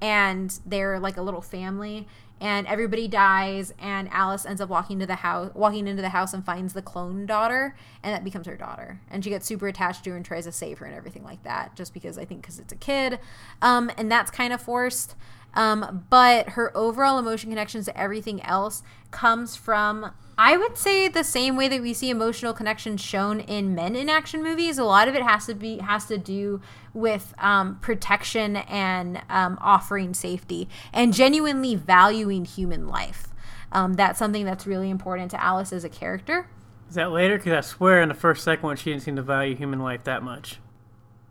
and 0.01 0.61
they're 0.67 0.99
like 0.99 1.17
a 1.17 1.23
little 1.23 1.43
family 1.43 2.07
and 2.41 2.67
everybody 2.69 3.09
dies 3.09 3.75
and 3.81 4.09
alice 4.13 4.47
ends 4.47 4.61
up 4.61 4.69
walking 4.69 4.99
to 4.99 5.07
the 5.07 5.17
house 5.17 5.51
walking 5.55 5.89
into 5.89 6.03
the 6.03 6.11
house 6.11 6.33
and 6.33 6.45
finds 6.45 6.73
the 6.73 6.83
clone 6.83 7.27
daughter 7.27 7.77
and 8.03 8.15
that 8.15 8.25
becomes 8.25 8.47
her 8.47 8.57
daughter. 8.57 9.01
And 9.11 9.25
she 9.25 9.31
gets 9.31 9.47
super 9.47 9.67
attached 9.69 10.05
to 10.05 10.11
her 10.11 10.17
and 10.17 10.25
tries 10.25 10.45
to 10.45 10.53
save 10.53 10.79
her 10.79 10.87
and 10.87 10.95
everything 10.95 11.25
like 11.25 11.43
that 11.43 11.75
just 11.75 11.93
because 11.93 12.17
i 12.19 12.25
think 12.25 12.43
because 12.43 12.59
it's 12.59 12.73
a 12.73 12.77
kid. 12.77 13.19
Um, 13.61 13.91
and 13.97 14.11
that's 14.11 14.31
kind 14.31 14.53
of 14.53 14.61
forced. 14.63 15.15
Um, 15.55 16.07
but 16.11 16.51
her 16.51 16.77
overall 16.77 17.19
emotion 17.19 17.51
connections 17.51 17.87
to 17.87 17.99
everything 17.99 18.43
else 18.43 18.83
comes 19.11 19.57
from 19.57 20.13
I 20.41 20.57
would 20.57 20.79
say 20.79 21.09
the 21.09 21.25
same 21.25 21.57
way 21.57 21.67
that 21.67 21.83
we 21.83 21.93
see 21.93 22.11
emotional 22.11 22.55
connections 22.55 23.01
shown 23.01 23.41
in 23.41 23.75
men 23.75 23.97
in 23.97 24.09
action 24.09 24.41
movies. 24.41 24.79
A 24.79 24.85
lot 24.85 25.09
of 25.09 25.17
it 25.17 25.23
has 25.23 25.47
to 25.47 25.55
be 25.55 25.79
has 25.79 26.05
to 26.07 26.17
do 26.17 26.61
with 26.95 27.35
um, 27.39 27.81
protection 27.81 28.55
and 28.55 29.21
um, 29.29 29.59
offering 29.61 30.15
safety 30.15 30.69
and 30.93 31.13
genuinely 31.13 31.75
valuing 31.75 32.45
human 32.45 32.87
life. 32.87 33.27
Um, 33.73 33.95
that's 33.95 34.21
something 34.21 34.45
that's 34.45 34.65
really 34.65 34.91
important 34.91 35.33
to 35.33 35.43
Alice 35.43 35.73
as 35.73 35.83
a 35.83 35.89
character. 35.89 36.49
Is 36.89 36.95
that 36.95 37.11
later? 37.11 37.37
Because 37.37 37.53
I 37.53 37.61
swear 37.61 38.01
in 38.01 38.09
the 38.09 38.15
first 38.15 38.45
second 38.45 38.63
one 38.63 38.77
she 38.77 38.93
didn't 38.93 39.03
seem 39.03 39.17
to 39.17 39.23
value 39.23 39.57
human 39.57 39.81
life 39.81 40.05
that 40.05 40.23
much. 40.23 40.61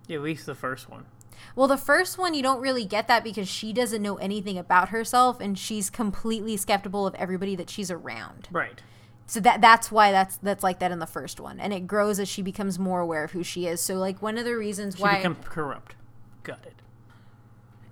At 0.10 0.22
least 0.22 0.46
the 0.46 0.54
first 0.54 0.90
one. 0.90 1.06
Well, 1.56 1.68
the 1.68 1.78
first 1.78 2.18
one, 2.18 2.34
you 2.34 2.44
don't 2.44 2.62
really 2.62 2.86
get 2.86 3.08
that 3.08 3.24
because 3.24 3.48
she 3.48 3.72
doesn't 3.72 4.02
know 4.02 4.18
anything 4.18 4.58
about 4.58 4.90
herself 4.90 5.40
and 5.40 5.58
she's 5.58 5.90
completely 5.90 6.58
skeptical 6.58 7.08
of 7.08 7.16
everybody 7.16 7.56
that 7.56 7.70
she's 7.70 7.90
around. 7.90 8.48
Right. 8.52 8.82
So 9.28 9.40
that 9.42 9.60
that's 9.62 9.92
why 9.92 10.12
that's 10.12 10.38
that's 10.38 10.64
like 10.64 10.80
that 10.80 10.92
in 10.92 11.00
the 11.00 11.06
first 11.06 11.40
one, 11.40 11.60
and 11.60 11.74
it 11.74 11.86
grows 11.86 12.18
as 12.20 12.30
she 12.30 12.42
becomes 12.42 12.80
more 12.80 13.02
aware 13.02 13.26
of 13.26 13.32
who 13.32 13.44
she 13.44 13.68
is. 13.68 13.82
So 13.82 13.96
like 13.96 14.22
one 14.22 14.38
of 14.38 14.46
the 14.46 14.56
reasons 14.56 14.98
why 14.98 15.10
She 15.10 15.16
why 15.16 15.18
become 15.18 15.36
corrupt. 15.44 15.96
Got 16.44 16.66
it. 16.66 16.82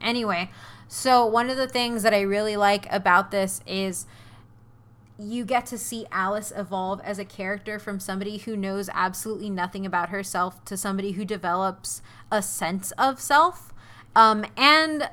anyway, 0.01 0.49
so 0.87 1.25
one 1.25 1.49
of 1.49 1.57
the 1.57 1.67
things 1.67 2.03
that 2.03 2.13
I 2.13 2.21
really 2.21 2.55
like 2.55 2.91
about 2.91 3.31
this 3.31 3.61
is 3.67 4.05
you 5.17 5.45
get 5.45 5.65
to 5.67 5.77
see 5.77 6.05
Alice 6.11 6.51
evolve 6.55 6.99
as 7.01 7.19
a 7.19 7.25
character 7.25 7.79
from 7.79 7.99
somebody 7.99 8.37
who 8.37 8.55
knows 8.57 8.89
absolutely 8.93 9.49
nothing 9.49 9.85
about 9.85 10.09
herself 10.09 10.63
to 10.65 10.75
somebody 10.75 11.13
who 11.13 11.23
develops 11.23 12.01
a 12.31 12.41
sense 12.41 12.91
of 12.97 13.19
self. 13.19 13.73
Um, 14.15 14.45
and 14.57 15.09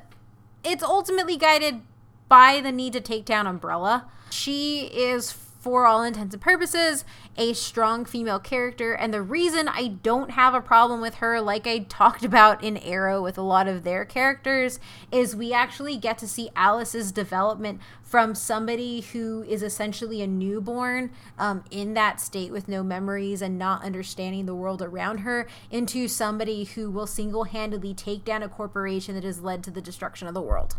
it's 0.64 0.82
ultimately 0.82 1.36
guided 1.36 1.82
by 2.28 2.60
the 2.60 2.72
need 2.72 2.92
to 2.94 3.00
take 3.00 3.24
down 3.24 3.46
Umbrella. 3.46 4.08
She 4.30 4.86
is, 4.86 5.30
for 5.62 5.86
all 5.86 6.02
intents 6.02 6.34
and 6.34 6.42
purposes, 6.42 7.04
a 7.36 7.52
strong 7.52 8.04
female 8.04 8.40
character. 8.40 8.94
And 8.94 9.14
the 9.14 9.22
reason 9.22 9.68
I 9.68 9.96
don't 10.02 10.32
have 10.32 10.54
a 10.54 10.60
problem 10.60 11.00
with 11.00 11.14
her, 11.16 11.40
like 11.40 11.68
I 11.68 11.78
talked 11.88 12.24
about 12.24 12.64
in 12.64 12.76
Arrow 12.78 13.22
with 13.22 13.38
a 13.38 13.42
lot 13.42 13.68
of 13.68 13.84
their 13.84 14.04
characters, 14.04 14.80
is 15.12 15.36
we 15.36 15.52
actually 15.52 15.96
get 15.96 16.18
to 16.18 16.26
see 16.26 16.50
Alice's 16.56 17.12
development 17.12 17.80
from 18.02 18.34
somebody 18.34 19.02
who 19.02 19.44
is 19.44 19.62
essentially 19.62 20.20
a 20.20 20.26
newborn 20.26 21.12
um, 21.38 21.62
in 21.70 21.94
that 21.94 22.20
state 22.20 22.50
with 22.50 22.66
no 22.66 22.82
memories 22.82 23.40
and 23.40 23.56
not 23.56 23.84
understanding 23.84 24.46
the 24.46 24.56
world 24.56 24.82
around 24.82 25.18
her 25.18 25.46
into 25.70 26.08
somebody 26.08 26.64
who 26.64 26.90
will 26.90 27.06
single 27.06 27.44
handedly 27.44 27.94
take 27.94 28.24
down 28.24 28.42
a 28.42 28.48
corporation 28.48 29.14
that 29.14 29.22
has 29.22 29.40
led 29.40 29.62
to 29.62 29.70
the 29.70 29.80
destruction 29.80 30.26
of 30.26 30.34
the 30.34 30.42
world 30.42 30.76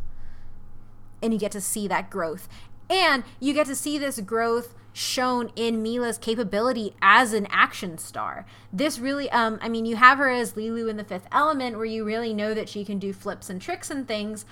and 1.23 1.33
you 1.33 1.39
get 1.39 1.53
to 1.53 1.61
see 1.61 1.87
that 1.87 2.09
growth. 2.09 2.49
And 2.89 3.23
you 3.39 3.53
get 3.53 3.67
to 3.67 3.75
see 3.75 3.97
this 3.97 4.19
growth 4.19 4.75
shown 4.93 5.51
in 5.55 5.81
Milla's 5.81 6.19
capability 6.19 6.95
as 7.01 7.33
an 7.33 7.47
action 7.49 7.97
star. 7.97 8.45
This 8.71 8.99
really, 8.99 9.29
um, 9.31 9.57
I 9.61 9.67
mean, 9.67 9.85
you 9.85 9.95
have 9.95 10.19
her 10.19 10.29
as 10.29 10.53
Leeloo 10.53 10.89
in 10.89 10.97
the 10.97 11.03
Fifth 11.03 11.27
Element, 11.31 11.75
where 11.75 11.85
you 11.85 12.05
really 12.05 12.33
know 12.33 12.53
that 12.53 12.69
she 12.69 12.85
can 12.85 12.99
do 12.99 13.11
flips 13.11 13.49
and 13.49 13.59
tricks 13.59 13.89
and 13.89 14.07
things, 14.07 14.45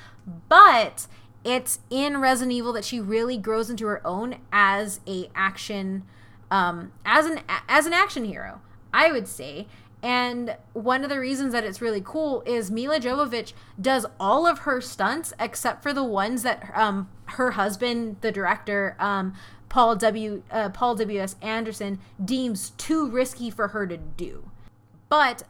but 0.49 1.05
it's 1.43 1.79
in 1.89 2.17
Resident 2.19 2.53
Evil 2.53 2.73
that 2.73 2.85
she 2.85 2.99
really 2.99 3.37
grows 3.37 3.69
into 3.69 3.85
her 3.85 4.05
own 4.05 4.37
as 4.51 4.99
a 5.07 5.29
action, 5.35 6.03
um, 6.49 6.91
as 7.05 7.27
an 7.27 7.41
as 7.69 7.85
an 7.85 7.93
action 7.93 8.25
hero. 8.25 8.61
I 8.93 9.11
would 9.11 9.27
say. 9.27 9.67
And 10.03 10.57
one 10.73 11.03
of 11.03 11.09
the 11.09 11.19
reasons 11.19 11.53
that 11.53 11.63
it's 11.63 11.81
really 11.81 12.01
cool 12.03 12.41
is 12.45 12.71
Milla 12.71 12.99
Jovovich 12.99 13.53
does 13.79 14.05
all 14.19 14.47
of 14.47 14.59
her 14.59 14.81
stunts 14.81 15.31
except 15.39 15.83
for 15.83 15.93
the 15.93 16.03
ones 16.03 16.41
that 16.43 16.71
um, 16.73 17.09
her 17.25 17.51
husband, 17.51 18.17
the 18.21 18.31
director, 18.31 18.95
um, 18.99 19.33
Paul 19.69 19.95
W. 19.95 20.43
Uh, 20.51 20.69
Paul 20.69 20.95
W. 20.95 21.19
S. 21.19 21.35
Anderson 21.41 21.99
deems 22.23 22.71
too 22.71 23.09
risky 23.09 23.49
for 23.49 23.69
her 23.69 23.87
to 23.87 23.95
do. 23.95 24.49
But 25.07 25.43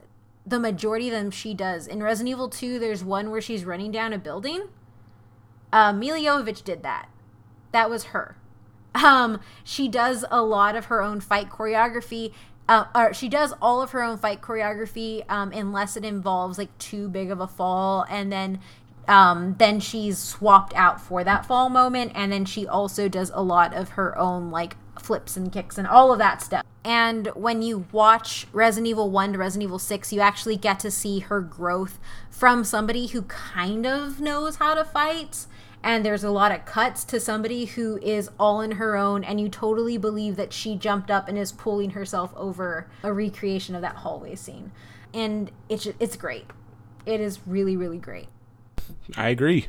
the 0.46 0.60
majority 0.60 1.08
of 1.08 1.14
them 1.14 1.32
she 1.32 1.54
does. 1.54 1.88
In 1.88 2.04
Resident 2.04 2.30
Evil 2.30 2.50
2, 2.50 2.78
there's 2.78 3.04
one 3.04 3.32
where 3.32 3.42
she's 3.42 3.66
running 3.66 3.92
down 3.92 4.14
a 4.14 4.18
building. 4.18 4.68
Uh, 5.72 5.94
Milla 5.94 6.20
Jovovich 6.20 6.64
did 6.64 6.84
that. 6.84 7.10
That 7.72 7.90
was 7.90 8.06
her. 8.06 8.38
Um, 8.94 9.40
she 9.64 9.88
does 9.88 10.26
a 10.30 10.42
lot 10.42 10.76
of 10.76 10.86
her 10.86 11.02
own 11.02 11.22
fight 11.22 11.50
choreography 11.50 12.34
uh, 12.72 12.86
or 12.96 13.14
she 13.14 13.28
does 13.28 13.54
all 13.62 13.82
of 13.82 13.92
her 13.92 14.02
own 14.02 14.18
fight 14.18 14.40
choreography 14.40 15.30
um, 15.30 15.52
unless 15.52 15.98
it 15.98 16.06
involves 16.06 16.58
like 16.58 16.76
too 16.78 17.10
big 17.10 17.30
of 17.30 17.42
a 17.42 17.48
fall 17.48 18.06
and 18.10 18.32
then 18.32 18.60
um, 19.10 19.56
then 19.58 19.82
she's 19.82 20.18
swapped 20.18 20.74
out 20.74 21.02
for 21.02 21.22
that 21.22 21.46
fall 21.46 21.68
moment 21.68 22.14
and 22.16 22.32
then 22.32 22.46
she 22.46 22.66
also 22.66 23.10
does 23.10 23.30
a 23.34 23.42
lot 23.42 23.74
of 23.74 23.90
her 23.90 24.18
own 24.18 24.52
like 24.52 24.78
flips 24.98 25.36
and 25.36 25.52
kicks 25.52 25.78
and 25.78 25.86
all 25.86 26.14
of 26.14 26.20
that 26.20 26.42
stuff. 26.42 26.64
And 26.86 27.28
when 27.36 27.62
you 27.62 27.86
watch 27.92 28.48
resident 28.54 28.88
evil 28.88 29.10
1 29.10 29.34
to 29.34 29.40
resident 29.40 29.68
evil 29.68 29.80
6 29.80 30.14
you 30.14 30.22
actually 30.22 30.56
get 30.56 30.80
to 30.80 30.92
see 30.92 31.20
her 31.20 31.42
growth 31.42 32.00
from 32.30 32.64
somebody 32.64 33.08
who 33.08 33.24
kind 33.24 33.86
of 33.86 34.22
knows 34.22 34.58
how 34.58 34.76
to 34.76 34.86
fight 34.86 35.46
and 35.84 36.06
there's 36.06 36.24
a 36.24 36.32
lot 36.32 36.52
of 36.52 36.66
cuts 36.66 37.04
to 37.04 37.20
somebody 37.20 37.66
who 37.66 37.98
is 37.98 38.30
all 38.40 38.62
in 38.62 38.74
her 38.74 38.96
own 38.96 39.24
and 39.24 39.42
you 39.42 39.50
totally 39.50 39.98
believe 39.98 40.36
that 40.36 40.54
she 40.54 40.76
jumped 40.76 41.10
up 41.10 41.28
and 41.28 41.38
is 41.38 41.52
pulling 41.52 41.92
herself 41.92 42.32
over 42.36 42.88
a 43.04 43.12
recreation 43.12 43.76
of 43.76 43.82
that 43.82 43.98
hallway 43.98 44.36
scene 44.36 44.72
and 45.14 45.52
it's 45.70 45.88
it's 46.00 46.16
great 46.16 46.46
it 47.06 47.20
is 47.20 47.40
really 47.46 47.76
really 47.76 47.98
great 47.98 48.28
I 49.16 49.30
agree. 49.30 49.68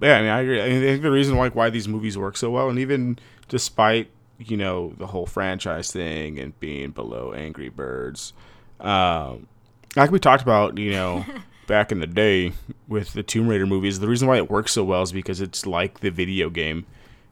Yeah, 0.00 0.18
I 0.18 0.20
mean, 0.20 0.30
I 0.30 0.40
agree. 0.40 0.62
I, 0.62 0.68
think 0.68 1.02
the 1.02 1.10
reason 1.10 1.36
like 1.36 1.54
why 1.54 1.70
these 1.70 1.86
movies 1.86 2.18
work 2.18 2.36
so 2.36 2.50
well, 2.50 2.68
and 2.68 2.78
even 2.78 3.18
despite 3.48 4.10
you 4.38 4.56
know 4.56 4.94
the 4.98 5.06
whole 5.06 5.26
franchise 5.26 5.92
thing 5.92 6.38
and 6.38 6.58
being 6.58 6.90
below 6.90 7.32
Angry 7.32 7.68
Birds, 7.68 8.32
um, 8.80 9.46
like 9.94 10.10
we 10.10 10.18
talked 10.18 10.42
about, 10.42 10.76
you 10.76 10.90
know, 10.90 11.24
back 11.66 11.92
in 11.92 12.00
the 12.00 12.06
day 12.06 12.52
with 12.88 13.12
the 13.12 13.22
Tomb 13.22 13.48
Raider 13.48 13.66
movies, 13.66 14.00
the 14.00 14.08
reason 14.08 14.28
why 14.28 14.36
it 14.36 14.50
works 14.50 14.72
so 14.72 14.84
well 14.84 15.02
is 15.02 15.12
because 15.12 15.40
it's 15.40 15.66
like 15.66 16.00
the 16.00 16.10
video 16.10 16.50
game. 16.50 16.86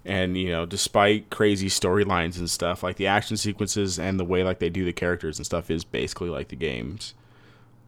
And 0.04 0.36
you 0.36 0.50
know, 0.50 0.64
despite 0.64 1.30
crazy 1.30 1.68
storylines 1.68 2.38
and 2.38 2.48
stuff, 2.48 2.82
like 2.82 2.96
the 2.96 3.06
action 3.06 3.36
sequences 3.36 3.98
and 3.98 4.18
the 4.18 4.24
way 4.24 4.42
like 4.42 4.58
they 4.58 4.70
do 4.70 4.84
the 4.84 4.92
characters 4.92 5.38
and 5.38 5.44
stuff 5.44 5.70
is 5.70 5.84
basically 5.84 6.30
like 6.30 6.48
the 6.48 6.56
games. 6.56 7.14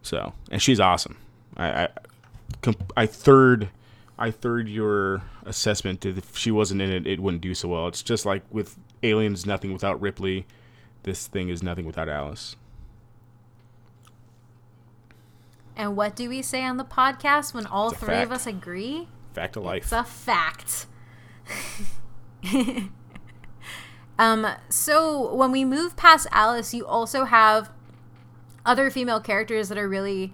So, 0.02 0.34
and 0.50 0.60
she's 0.60 0.80
awesome. 0.80 1.16
I, 1.56 1.84
I, 1.84 1.88
comp- 2.60 2.92
I 2.96 3.06
third, 3.06 3.70
I 4.18 4.30
third 4.30 4.68
your 4.68 5.22
assessment. 5.46 6.02
that 6.02 6.18
If 6.18 6.36
she 6.36 6.50
wasn't 6.50 6.82
in 6.82 6.90
it, 6.90 7.06
it 7.06 7.20
wouldn't 7.20 7.42
do 7.42 7.54
so 7.54 7.68
well. 7.68 7.88
It's 7.88 8.02
just 8.02 8.26
like 8.26 8.42
with 8.50 8.76
Aliens, 9.02 9.46
nothing 9.46 9.72
without 9.72 10.00
Ripley. 10.00 10.46
This 11.04 11.26
thing 11.26 11.48
is 11.48 11.62
nothing 11.62 11.86
without 11.86 12.08
Alice. 12.08 12.56
And 15.82 15.96
what 15.96 16.16
do 16.16 16.28
we 16.28 16.40
say 16.40 16.64
on 16.64 16.76
the 16.78 16.84
podcast 16.84 17.52
when 17.52 17.66
all 17.66 17.90
three 17.90 18.22
of 18.22 18.32
us 18.32 18.46
agree 18.46 19.08
Fact 19.32 19.56
of 19.56 19.64
life. 19.64 19.84
It's 19.84 19.92
a 19.92 20.04
fact. 20.04 20.86
um, 24.18 24.46
so 24.68 25.34
when 25.34 25.50
we 25.52 25.64
move 25.64 25.96
past 25.96 26.26
Alice, 26.30 26.74
you 26.74 26.86
also 26.86 27.24
have 27.24 27.70
other 28.64 28.90
female 28.90 29.20
characters 29.20 29.68
that 29.68 29.78
are 29.78 29.88
really, 29.88 30.32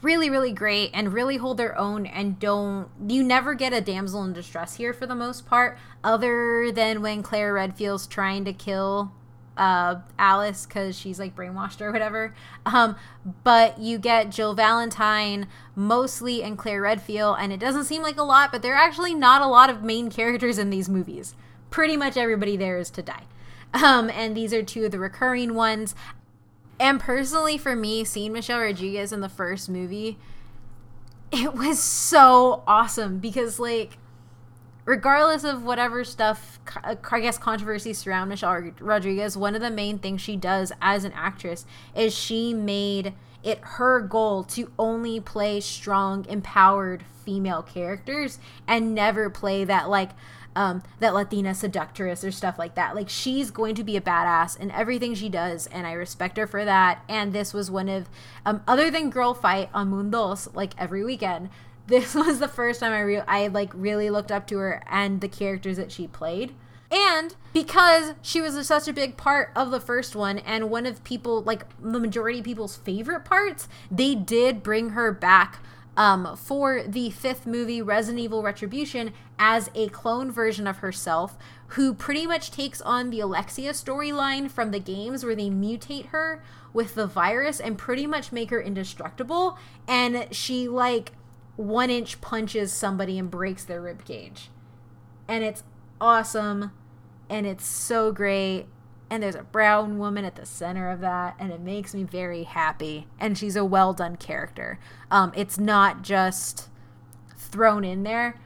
really, 0.00 0.30
really 0.30 0.52
great 0.52 0.90
and 0.94 1.12
really 1.12 1.38
hold 1.38 1.56
their 1.56 1.76
own 1.76 2.06
and 2.06 2.38
don't. 2.38 2.88
You 3.06 3.22
never 3.24 3.54
get 3.54 3.72
a 3.72 3.80
damsel 3.80 4.22
in 4.24 4.32
distress 4.32 4.76
here 4.76 4.92
for 4.92 5.06
the 5.06 5.16
most 5.16 5.46
part, 5.46 5.76
other 6.04 6.70
than 6.70 7.02
when 7.02 7.22
Claire 7.22 7.52
Redfield's 7.52 8.06
trying 8.06 8.44
to 8.44 8.52
kill 8.52 9.12
uh, 9.56 9.96
Alice 10.18 10.66
because 10.66 10.98
she's 10.98 11.18
like 11.18 11.34
brainwashed 11.34 11.80
or 11.80 11.92
whatever. 11.92 12.34
Um, 12.64 12.96
but 13.44 13.78
you 13.78 13.98
get 13.98 14.30
Jill 14.30 14.54
Valentine 14.54 15.46
mostly 15.74 16.42
and 16.42 16.58
Claire 16.58 16.82
Redfield, 16.82 17.36
and 17.38 17.52
it 17.52 17.60
doesn't 17.60 17.84
seem 17.84 18.02
like 18.02 18.16
a 18.16 18.22
lot, 18.22 18.52
but 18.52 18.62
there 18.62 18.74
are 18.74 18.82
actually 18.82 19.14
not 19.14 19.42
a 19.42 19.46
lot 19.46 19.70
of 19.70 19.82
main 19.82 20.10
characters 20.10 20.58
in 20.58 20.70
these 20.70 20.88
movies. 20.88 21.34
Pretty 21.70 21.96
much 21.96 22.16
everybody 22.16 22.56
there 22.56 22.78
is 22.78 22.90
to 22.90 23.02
die. 23.02 23.24
Um, 23.74 24.10
and 24.10 24.36
these 24.36 24.52
are 24.52 24.62
two 24.62 24.84
of 24.84 24.92
the 24.92 24.98
recurring 24.98 25.54
ones. 25.54 25.94
And 26.78 27.00
personally, 27.00 27.58
for 27.58 27.74
me, 27.74 28.04
seeing 28.04 28.32
Michelle 28.32 28.60
Rodriguez 28.60 29.12
in 29.12 29.20
the 29.20 29.28
first 29.28 29.68
movie, 29.68 30.18
it 31.32 31.54
was 31.54 31.82
so 31.82 32.62
awesome 32.66 33.18
because, 33.18 33.58
like, 33.58 33.98
regardless 34.86 35.44
of 35.44 35.64
whatever 35.64 36.04
stuff, 36.04 36.58
I 36.84 37.20
guess, 37.20 37.36
controversies 37.36 37.98
surround 37.98 38.30
Michelle 38.30 38.72
Rodriguez, 38.80 39.36
one 39.36 39.54
of 39.54 39.60
the 39.60 39.70
main 39.70 39.98
things 39.98 40.22
she 40.22 40.36
does 40.36 40.72
as 40.80 41.04
an 41.04 41.12
actress 41.14 41.66
is 41.94 42.14
she 42.14 42.54
made 42.54 43.12
it 43.42 43.58
her 43.62 44.00
goal 44.00 44.42
to 44.44 44.72
only 44.78 45.20
play 45.20 45.60
strong, 45.60 46.24
empowered 46.26 47.04
female 47.24 47.62
characters 47.62 48.38
and 48.66 48.94
never 48.94 49.28
play 49.28 49.64
that, 49.64 49.90
like, 49.90 50.10
um, 50.54 50.82
that 51.00 51.12
Latina 51.12 51.54
seductress 51.54 52.24
or 52.24 52.32
stuff 52.32 52.58
like 52.58 52.76
that. 52.76 52.94
Like 52.94 53.10
she's 53.10 53.50
going 53.50 53.74
to 53.74 53.84
be 53.84 53.96
a 53.96 54.00
badass 54.00 54.58
in 54.58 54.70
everything 54.70 55.14
she 55.14 55.28
does, 55.28 55.66
and 55.66 55.86
I 55.86 55.92
respect 55.92 56.38
her 56.38 56.46
for 56.46 56.64
that. 56.64 57.04
And 57.08 57.32
this 57.32 57.52
was 57.52 57.70
one 57.70 57.90
of, 57.90 58.08
um, 58.46 58.62
other 58.66 58.90
than 58.90 59.10
Girl 59.10 59.34
Fight 59.34 59.68
on 59.74 59.90
Mundos, 59.90 60.54
like 60.54 60.72
every 60.78 61.04
weekend, 61.04 61.50
this 61.86 62.14
was 62.16 62.38
the 62.38 62.48
first 62.48 62.80
time 62.80 62.92
I 62.92 63.00
re- 63.00 63.20
I 63.20 63.48
like 63.48 63.70
really 63.74 64.10
looked 64.10 64.32
up 64.32 64.46
to 64.48 64.58
her 64.58 64.82
and 64.88 65.20
the 65.20 65.28
characters 65.28 65.76
that 65.76 65.92
she 65.92 66.06
played. 66.06 66.54
And 66.90 67.34
because 67.52 68.14
she 68.22 68.40
was 68.40 68.64
such 68.66 68.86
a 68.86 68.92
big 68.92 69.16
part 69.16 69.50
of 69.56 69.70
the 69.70 69.80
first 69.80 70.14
one 70.14 70.38
and 70.38 70.70
one 70.70 70.86
of 70.86 71.02
people 71.02 71.42
like 71.42 71.64
the 71.80 71.98
majority 71.98 72.38
of 72.38 72.44
people's 72.44 72.76
favorite 72.76 73.24
parts, 73.24 73.68
they 73.90 74.14
did 74.14 74.62
bring 74.62 74.90
her 74.90 75.10
back 75.10 75.60
um, 75.96 76.36
for 76.36 76.82
the 76.86 77.10
fifth 77.10 77.46
movie, 77.46 77.80
Resident 77.80 78.22
Evil 78.22 78.42
Retribution, 78.42 79.12
as 79.38 79.70
a 79.74 79.88
clone 79.88 80.30
version 80.30 80.66
of 80.66 80.78
herself, 80.78 81.36
who 81.68 81.94
pretty 81.94 82.26
much 82.26 82.50
takes 82.50 82.80
on 82.82 83.10
the 83.10 83.20
Alexia 83.20 83.72
storyline 83.72 84.50
from 84.50 84.70
the 84.70 84.78
games 84.78 85.24
where 85.24 85.34
they 85.34 85.48
mutate 85.48 86.08
her 86.08 86.42
with 86.72 86.94
the 86.94 87.06
virus 87.06 87.58
and 87.58 87.78
pretty 87.78 88.06
much 88.06 88.30
make 88.30 88.50
her 88.50 88.60
indestructible. 88.60 89.58
And 89.88 90.28
she, 90.32 90.68
like, 90.68 91.12
one 91.56 91.90
inch 91.90 92.20
punches 92.20 92.72
somebody 92.72 93.18
and 93.18 93.30
breaks 93.30 93.64
their 93.64 93.80
rib 93.80 94.04
cage. 94.04 94.50
And 95.28 95.42
it's 95.42 95.64
awesome 96.00 96.72
and 97.28 97.46
it's 97.46 97.66
so 97.66 98.12
great 98.12 98.66
and 99.10 99.22
there's 99.22 99.34
a 99.34 99.42
brown 99.42 99.98
woman 99.98 100.24
at 100.24 100.36
the 100.36 100.44
center 100.46 100.90
of 100.90 101.00
that 101.00 101.34
and 101.38 101.50
it 101.52 101.60
makes 101.60 101.94
me 101.94 102.02
very 102.02 102.42
happy 102.44 103.06
and 103.18 103.36
she's 103.38 103.56
a 103.56 103.64
well 103.64 103.92
done 103.92 104.16
character 104.16 104.78
um, 105.10 105.32
it's 105.34 105.58
not 105.58 106.02
just 106.02 106.68
thrown 107.36 107.82
in 107.84 108.02
there 108.02 108.38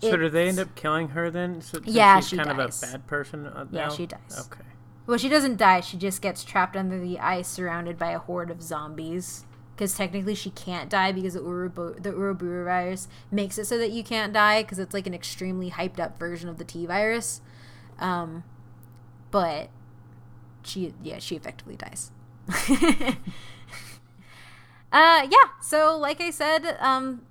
So 0.00 0.16
do 0.16 0.28
they 0.30 0.48
end 0.48 0.58
up 0.58 0.74
killing 0.74 1.08
her 1.08 1.30
then? 1.30 1.60
So, 1.60 1.78
since 1.82 1.88
Yeah, 1.94 2.18
she's 2.20 2.28
she 2.30 2.36
kind 2.38 2.56
dies. 2.56 2.82
of 2.82 2.88
a 2.88 2.92
bad 2.92 3.06
person. 3.06 3.46
Uh, 3.46 3.66
Yeah, 3.70 3.88
she 3.90 4.06
dies. 4.06 4.46
Okay. 4.50 4.64
well 5.06 5.18
she 5.18 5.28
doesn't 5.28 5.56
die 5.58 5.80
she 5.80 5.96
just 5.98 6.22
gets 6.22 6.42
trapped 6.44 6.76
under 6.76 6.98
the 6.98 7.18
ice 7.20 7.46
surrounded 7.48 7.98
by 7.98 8.10
a 8.12 8.18
horde 8.18 8.50
of 8.50 8.62
zombies 8.62 9.44
because 9.80 9.94
technically 9.94 10.34
she 10.34 10.50
can't 10.50 10.90
die 10.90 11.10
because 11.10 11.32
the, 11.32 11.40
Urubu- 11.40 12.02
the 12.02 12.10
Uroboros 12.10 12.66
virus 12.66 13.08
makes 13.30 13.56
it 13.56 13.64
so 13.64 13.78
that 13.78 13.90
you 13.90 14.04
can't 14.04 14.30
die 14.30 14.62
because 14.62 14.78
it's 14.78 14.92
like 14.92 15.06
an 15.06 15.14
extremely 15.14 15.70
hyped 15.70 15.98
up 15.98 16.18
version 16.18 16.50
of 16.50 16.58
the 16.58 16.64
T 16.64 16.84
virus. 16.84 17.40
Um, 17.98 18.44
but 19.30 19.70
she, 20.62 20.92
yeah, 21.02 21.18
she 21.18 21.34
effectively 21.34 21.76
dies. 21.76 22.10
uh, 24.92 25.26
yeah. 25.30 25.48
So, 25.62 25.96
like 25.96 26.20
I 26.20 26.28
said, 26.28 26.76
um, 26.78 27.22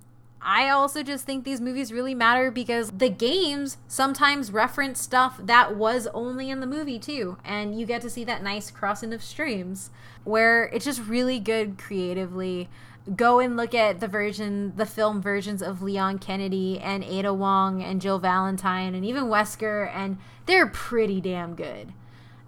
I 0.42 0.70
also 0.70 1.02
just 1.02 1.26
think 1.26 1.44
these 1.44 1.60
movies 1.60 1.92
really 1.92 2.14
matter 2.14 2.50
because 2.50 2.92
the 2.92 3.10
games 3.10 3.76
sometimes 3.86 4.50
reference 4.50 5.00
stuff 5.00 5.38
that 5.42 5.76
was 5.76 6.06
only 6.14 6.48
in 6.48 6.60
the 6.60 6.66
movie 6.66 6.98
too, 6.98 7.36
and 7.44 7.78
you 7.78 7.84
get 7.84 8.00
to 8.02 8.10
see 8.10 8.24
that 8.24 8.42
nice 8.42 8.70
crossing 8.70 9.12
of 9.12 9.22
streams 9.22 9.90
where 10.24 10.64
it's 10.64 10.84
just 10.84 11.06
really 11.06 11.38
good 11.38 11.76
creatively. 11.76 12.70
Go 13.16 13.38
and 13.38 13.56
look 13.56 13.74
at 13.74 14.00
the 14.00 14.08
version, 14.08 14.74
the 14.76 14.86
film 14.86 15.20
versions 15.20 15.62
of 15.62 15.82
Leon 15.82 16.18
Kennedy 16.18 16.78
and 16.78 17.04
Ada 17.04 17.34
Wong 17.34 17.82
and 17.82 18.00
Jill 18.00 18.18
Valentine 18.18 18.94
and 18.94 19.04
even 19.04 19.24
Wesker, 19.24 19.90
and 19.94 20.18
they're 20.46 20.66
pretty 20.66 21.20
damn 21.20 21.54
good. 21.54 21.92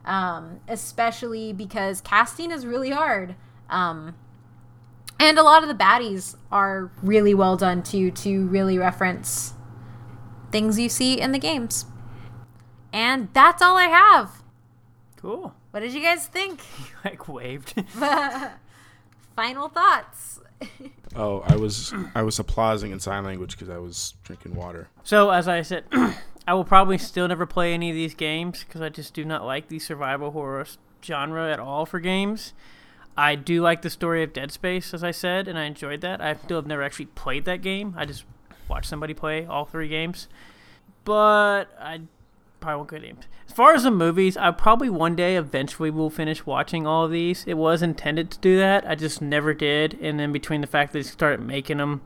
Um, 0.04 0.60
especially 0.66 1.52
because 1.52 2.00
casting 2.00 2.50
is 2.50 2.66
really 2.66 2.90
hard. 2.90 3.34
Um, 3.68 4.14
and 5.22 5.38
a 5.38 5.42
lot 5.44 5.62
of 5.62 5.68
the 5.68 5.74
baddies 5.74 6.34
are 6.50 6.90
really 7.00 7.32
well 7.32 7.56
done 7.56 7.84
too, 7.84 8.10
to 8.10 8.46
really 8.48 8.76
reference 8.76 9.54
things 10.50 10.80
you 10.80 10.88
see 10.88 11.20
in 11.20 11.30
the 11.30 11.38
games. 11.38 11.86
And 12.92 13.28
that's 13.32 13.62
all 13.62 13.76
I 13.76 13.84
have. 13.84 14.42
Cool. 15.16 15.54
What 15.70 15.80
did 15.80 15.92
you 15.92 16.02
guys 16.02 16.26
think? 16.26 16.60
like 17.04 17.28
waved. 17.28 17.72
Final 19.36 19.68
thoughts. 19.68 20.40
Oh, 21.14 21.44
I 21.46 21.54
was 21.54 21.94
I 22.16 22.22
was 22.22 22.40
applauding 22.40 22.90
in 22.90 22.98
sign 22.98 23.24
language 23.24 23.52
because 23.52 23.68
I 23.68 23.78
was 23.78 24.14
drinking 24.24 24.56
water. 24.56 24.88
So 25.04 25.30
as 25.30 25.46
I 25.46 25.62
said, 25.62 25.84
I 26.48 26.54
will 26.54 26.64
probably 26.64 26.98
still 26.98 27.28
never 27.28 27.46
play 27.46 27.72
any 27.74 27.90
of 27.90 27.94
these 27.94 28.14
games 28.14 28.64
because 28.64 28.80
I 28.80 28.88
just 28.88 29.14
do 29.14 29.24
not 29.24 29.44
like 29.44 29.68
the 29.68 29.78
survival 29.78 30.32
horror 30.32 30.66
genre 31.02 31.50
at 31.50 31.60
all 31.60 31.86
for 31.86 32.00
games. 32.00 32.54
I 33.16 33.34
do 33.34 33.60
like 33.60 33.82
the 33.82 33.90
story 33.90 34.22
of 34.22 34.32
Dead 34.32 34.50
Space, 34.50 34.94
as 34.94 35.04
I 35.04 35.10
said, 35.10 35.48
and 35.48 35.58
I 35.58 35.64
enjoyed 35.64 36.00
that. 36.00 36.20
I 36.20 36.34
still 36.34 36.58
have 36.58 36.66
never 36.66 36.82
actually 36.82 37.06
played 37.06 37.44
that 37.44 37.62
game. 37.62 37.94
I 37.96 38.04
just 38.04 38.24
watched 38.68 38.88
somebody 38.88 39.12
play 39.12 39.44
all 39.44 39.64
three 39.64 39.88
games, 39.88 40.28
but 41.04 41.64
I 41.78 42.02
probably 42.60 42.76
won't 42.76 42.88
go 42.88 42.98
to 42.98 43.06
games. 43.06 43.24
As 43.46 43.52
far 43.54 43.74
as 43.74 43.82
the 43.82 43.90
movies, 43.90 44.36
I 44.36 44.50
probably 44.50 44.88
one 44.88 45.14
day 45.14 45.36
eventually 45.36 45.90
will 45.90 46.08
finish 46.08 46.46
watching 46.46 46.86
all 46.86 47.04
of 47.04 47.10
these. 47.10 47.44
It 47.46 47.54
was 47.58 47.82
intended 47.82 48.30
to 48.30 48.38
do 48.38 48.56
that, 48.56 48.88
I 48.88 48.94
just 48.94 49.20
never 49.20 49.52
did. 49.52 49.98
And 50.00 50.18
then 50.18 50.32
between 50.32 50.62
the 50.62 50.66
fact 50.66 50.92
that 50.92 51.00
they 51.00 51.02
started 51.02 51.44
making 51.44 51.76
them 51.76 52.00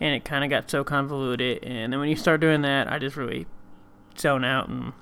and 0.00 0.14
it 0.14 0.24
kind 0.24 0.44
of 0.44 0.50
got 0.50 0.70
so 0.70 0.84
convoluted. 0.84 1.64
And 1.64 1.92
then 1.92 2.00
when 2.00 2.08
you 2.08 2.16
start 2.16 2.40
doing 2.40 2.62
that, 2.62 2.90
I 2.90 2.98
just 2.98 3.16
really 3.16 3.46
zone 4.18 4.44
out 4.44 4.68
and 4.68 4.92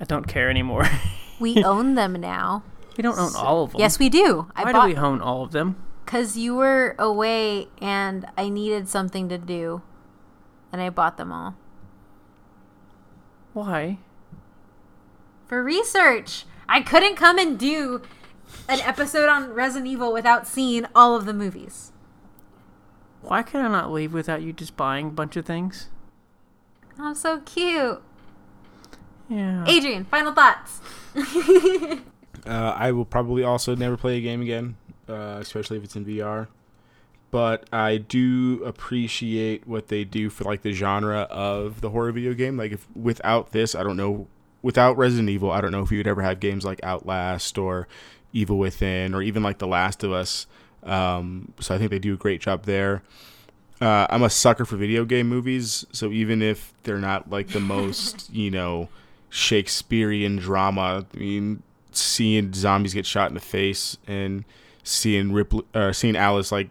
I 0.00 0.04
don't 0.04 0.28
care 0.28 0.50
anymore. 0.50 0.86
We 1.40 1.64
own 1.64 1.94
them 1.94 2.12
now. 2.20 2.64
We 3.00 3.02
don't 3.02 3.18
own 3.18 3.34
all 3.34 3.62
of 3.64 3.72
them. 3.72 3.80
Yes, 3.80 3.98
we 3.98 4.10
do. 4.10 4.50
I 4.54 4.64
Why 4.64 4.72
bought 4.72 4.82
do 4.88 4.92
we 4.94 4.96
own 4.96 5.22
all 5.22 5.42
of 5.42 5.52
them? 5.52 5.76
because 6.04 6.36
you 6.36 6.54
were 6.54 6.94
away 6.98 7.68
and 7.80 8.26
I 8.36 8.48
needed 8.50 8.88
something 8.88 9.28
to 9.30 9.38
do, 9.38 9.80
and 10.70 10.82
I 10.82 10.90
bought 10.90 11.16
them 11.16 11.32
all 11.32 11.54
Why? 13.54 13.98
for 15.46 15.62
research. 15.64 16.44
I 16.68 16.82
couldn't 16.82 17.16
come 17.16 17.38
and 17.38 17.58
do 17.58 18.02
an 18.68 18.80
episode 18.80 19.28
on 19.30 19.50
Resident 19.54 19.86
Evil 19.90 20.12
without 20.12 20.46
seeing 20.46 20.84
all 20.94 21.16
of 21.16 21.24
the 21.26 21.32
movies. 21.32 21.92
Why 23.22 23.42
can 23.42 23.64
I 23.64 23.68
not 23.68 23.90
leave 23.90 24.12
without 24.12 24.42
you 24.42 24.52
just 24.52 24.76
buying 24.76 25.06
a 25.06 25.10
bunch 25.10 25.36
of 25.36 25.46
things? 25.46 25.88
I'm 26.98 27.14
so 27.14 27.38
cute. 27.40 28.02
Yeah. 29.28 29.64
Adrian, 29.66 30.04
final 30.04 30.34
thoughts. 30.34 30.80
Uh, 32.46 32.74
I 32.76 32.92
will 32.92 33.04
probably 33.04 33.42
also 33.42 33.74
never 33.74 33.96
play 33.96 34.18
a 34.18 34.20
game 34.20 34.42
again, 34.42 34.76
uh, 35.08 35.38
especially 35.40 35.78
if 35.78 35.84
it's 35.84 35.96
in 35.96 36.04
VR. 36.04 36.48
But 37.30 37.68
I 37.72 37.98
do 37.98 38.62
appreciate 38.64 39.66
what 39.66 39.88
they 39.88 40.04
do 40.04 40.30
for 40.30 40.44
like 40.44 40.62
the 40.62 40.72
genre 40.72 41.20
of 41.30 41.80
the 41.80 41.90
horror 41.90 42.10
video 42.12 42.34
game. 42.34 42.56
Like 42.56 42.72
if 42.72 42.88
without 42.96 43.52
this, 43.52 43.74
I 43.74 43.82
don't 43.82 43.96
know. 43.96 44.26
Without 44.62 44.98
Resident 44.98 45.30
Evil, 45.30 45.50
I 45.50 45.62
don't 45.62 45.72
know 45.72 45.82
if 45.82 45.90
you 45.90 45.98
would 45.98 46.06
ever 46.06 46.22
have 46.22 46.38
games 46.38 46.64
like 46.66 46.80
Outlast 46.82 47.56
or 47.56 47.88
Evil 48.32 48.58
Within 48.58 49.14
or 49.14 49.22
even 49.22 49.42
like 49.42 49.58
The 49.58 49.66
Last 49.66 50.04
of 50.04 50.12
Us. 50.12 50.46
Um, 50.82 51.52
so 51.60 51.74
I 51.74 51.78
think 51.78 51.90
they 51.90 51.98
do 51.98 52.14
a 52.14 52.18
great 52.18 52.40
job 52.40 52.64
there. 52.64 53.02
Uh, 53.80 54.06
I'm 54.10 54.22
a 54.22 54.28
sucker 54.28 54.66
for 54.66 54.76
video 54.76 55.06
game 55.06 55.28
movies, 55.28 55.86
so 55.92 56.10
even 56.10 56.42
if 56.42 56.74
they're 56.82 56.98
not 56.98 57.30
like 57.30 57.48
the 57.48 57.60
most, 57.60 58.28
you 58.32 58.50
know, 58.50 58.90
Shakespearean 59.30 60.36
drama, 60.36 61.06
I 61.14 61.18
mean, 61.18 61.62
seeing 61.92 62.52
zombies 62.52 62.94
get 62.94 63.06
shot 63.06 63.28
in 63.30 63.34
the 63.34 63.40
face 63.40 63.96
and 64.06 64.44
seeing 64.82 65.32
Ripley, 65.32 65.64
uh, 65.74 65.92
seeing 65.92 66.16
Alice 66.16 66.50
like 66.52 66.70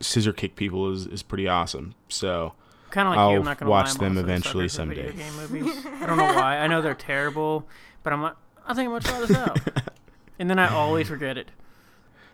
scissor 0.00 0.32
kick 0.32 0.56
people 0.56 0.90
is, 0.92 1.06
is 1.06 1.22
pretty 1.22 1.48
awesome. 1.48 1.94
So 2.08 2.52
Kind 2.90 3.08
of 3.08 3.12
like 3.12 3.18
I'll 3.18 3.32
you. 3.32 3.38
I'm 3.38 3.44
not 3.44 3.58
gonna 3.58 3.70
watch 3.70 3.98
lie, 3.98 4.04
them 4.08 4.18
eventually 4.18 4.68
sucker 4.68 4.90
for 4.94 4.94
video 4.94 5.12
someday. 5.48 5.90
I 6.02 6.06
don't 6.06 6.16
know 6.16 6.24
why. 6.24 6.58
I 6.58 6.66
know 6.66 6.80
they're 6.82 6.94
terrible, 6.94 7.66
but 8.02 8.12
I'm 8.12 8.22
like, 8.22 8.34
I 8.66 8.74
think 8.74 8.86
I'm 8.88 8.92
gonna 8.92 9.00
try 9.00 9.20
this 9.20 9.36
out, 9.36 9.58
and 10.38 10.48
then 10.48 10.58
I 10.58 10.68
always 10.68 11.10
regret 11.10 11.36
it. 11.36 11.50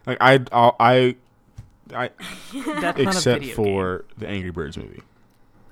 like 0.07 0.19
I 0.21 0.41
I'll, 0.53 0.77
I 0.79 1.17
I 1.95 2.11
That's 2.53 2.67
not 2.67 2.99
a 2.99 3.03
except 3.03 3.41
video 3.41 3.55
for 3.57 3.99
game. 3.99 4.07
the 4.19 4.29
Angry 4.29 4.51
Birds 4.51 4.77
movie, 4.77 5.03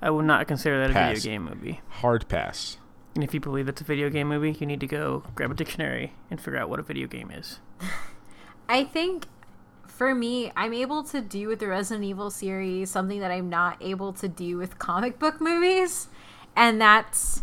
I 0.01 0.09
would 0.09 0.25
not 0.25 0.47
consider 0.47 0.79
that 0.81 0.91
a 0.91 0.93
Pass. 0.93 1.17
video 1.17 1.31
game 1.31 1.43
movie. 1.45 1.79
hard 1.89 2.27
pass. 2.27 2.77
And 3.13 3.23
if 3.23 3.33
you 3.33 3.39
believe 3.39 3.67
it's 3.67 3.81
a 3.81 3.83
video 3.83 4.09
game 4.09 4.29
movie, 4.29 4.55
you 4.59 4.65
need 4.65 4.79
to 4.79 4.87
go 4.87 5.23
grab 5.35 5.51
a 5.51 5.53
dictionary 5.53 6.13
and 6.29 6.39
figure 6.39 6.59
out 6.59 6.69
what 6.69 6.79
a 6.79 6.83
video 6.83 7.07
game 7.07 7.29
is. 7.31 7.59
I 8.69 8.85
think 8.85 9.25
for 9.85 10.15
me, 10.15 10.51
I'm 10.55 10.73
able 10.73 11.03
to 11.03 11.21
do 11.21 11.47
with 11.47 11.59
the 11.59 11.67
Resident 11.67 12.05
Evil 12.05 12.31
series 12.31 12.89
something 12.89 13.19
that 13.19 13.31
I'm 13.31 13.49
not 13.49 13.77
able 13.81 14.13
to 14.13 14.27
do 14.27 14.57
with 14.57 14.79
comic 14.79 15.19
book 15.19 15.41
movies, 15.41 16.07
and 16.55 16.79
that's 16.79 17.41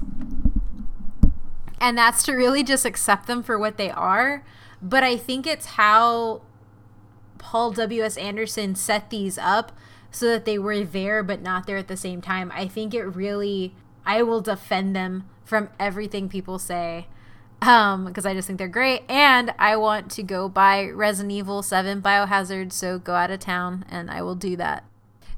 and 1.80 1.96
that's 1.96 2.22
to 2.24 2.32
really 2.32 2.62
just 2.62 2.84
accept 2.84 3.26
them 3.26 3.42
for 3.42 3.58
what 3.58 3.76
they 3.76 3.90
are. 3.90 4.44
But 4.80 5.04
I 5.04 5.16
think 5.16 5.46
it's 5.46 5.66
how 5.66 6.42
Paul 7.36 7.72
W.S. 7.72 8.16
Anderson 8.16 8.74
set 8.74 9.10
these 9.10 9.38
up 9.38 9.72
so 10.10 10.26
that 10.26 10.44
they 10.44 10.58
were 10.58 10.82
there 10.82 11.22
but 11.22 11.42
not 11.42 11.66
there 11.66 11.76
at 11.76 11.88
the 11.88 11.96
same 11.96 12.20
time. 12.20 12.50
I 12.54 12.66
think 12.66 12.94
it 12.94 13.04
really 13.04 13.74
I 14.06 14.22
will 14.22 14.40
defend 14.40 14.96
them 14.96 15.28
from 15.48 15.70
everything 15.80 16.28
people 16.28 16.58
say 16.58 17.06
um 17.62 18.04
because 18.04 18.24
I 18.24 18.34
just 18.34 18.46
think 18.46 18.58
they're 18.58 18.68
great 18.68 19.02
and 19.08 19.52
I 19.58 19.76
want 19.76 20.10
to 20.12 20.22
go 20.22 20.48
buy 20.48 20.84
Resident 20.86 21.32
Evil 21.32 21.62
7 21.62 22.00
Biohazard 22.02 22.72
so 22.72 22.98
go 22.98 23.14
out 23.14 23.30
of 23.30 23.40
town 23.40 23.84
and 23.90 24.10
I 24.10 24.22
will 24.22 24.36
do 24.36 24.56
that. 24.56 24.84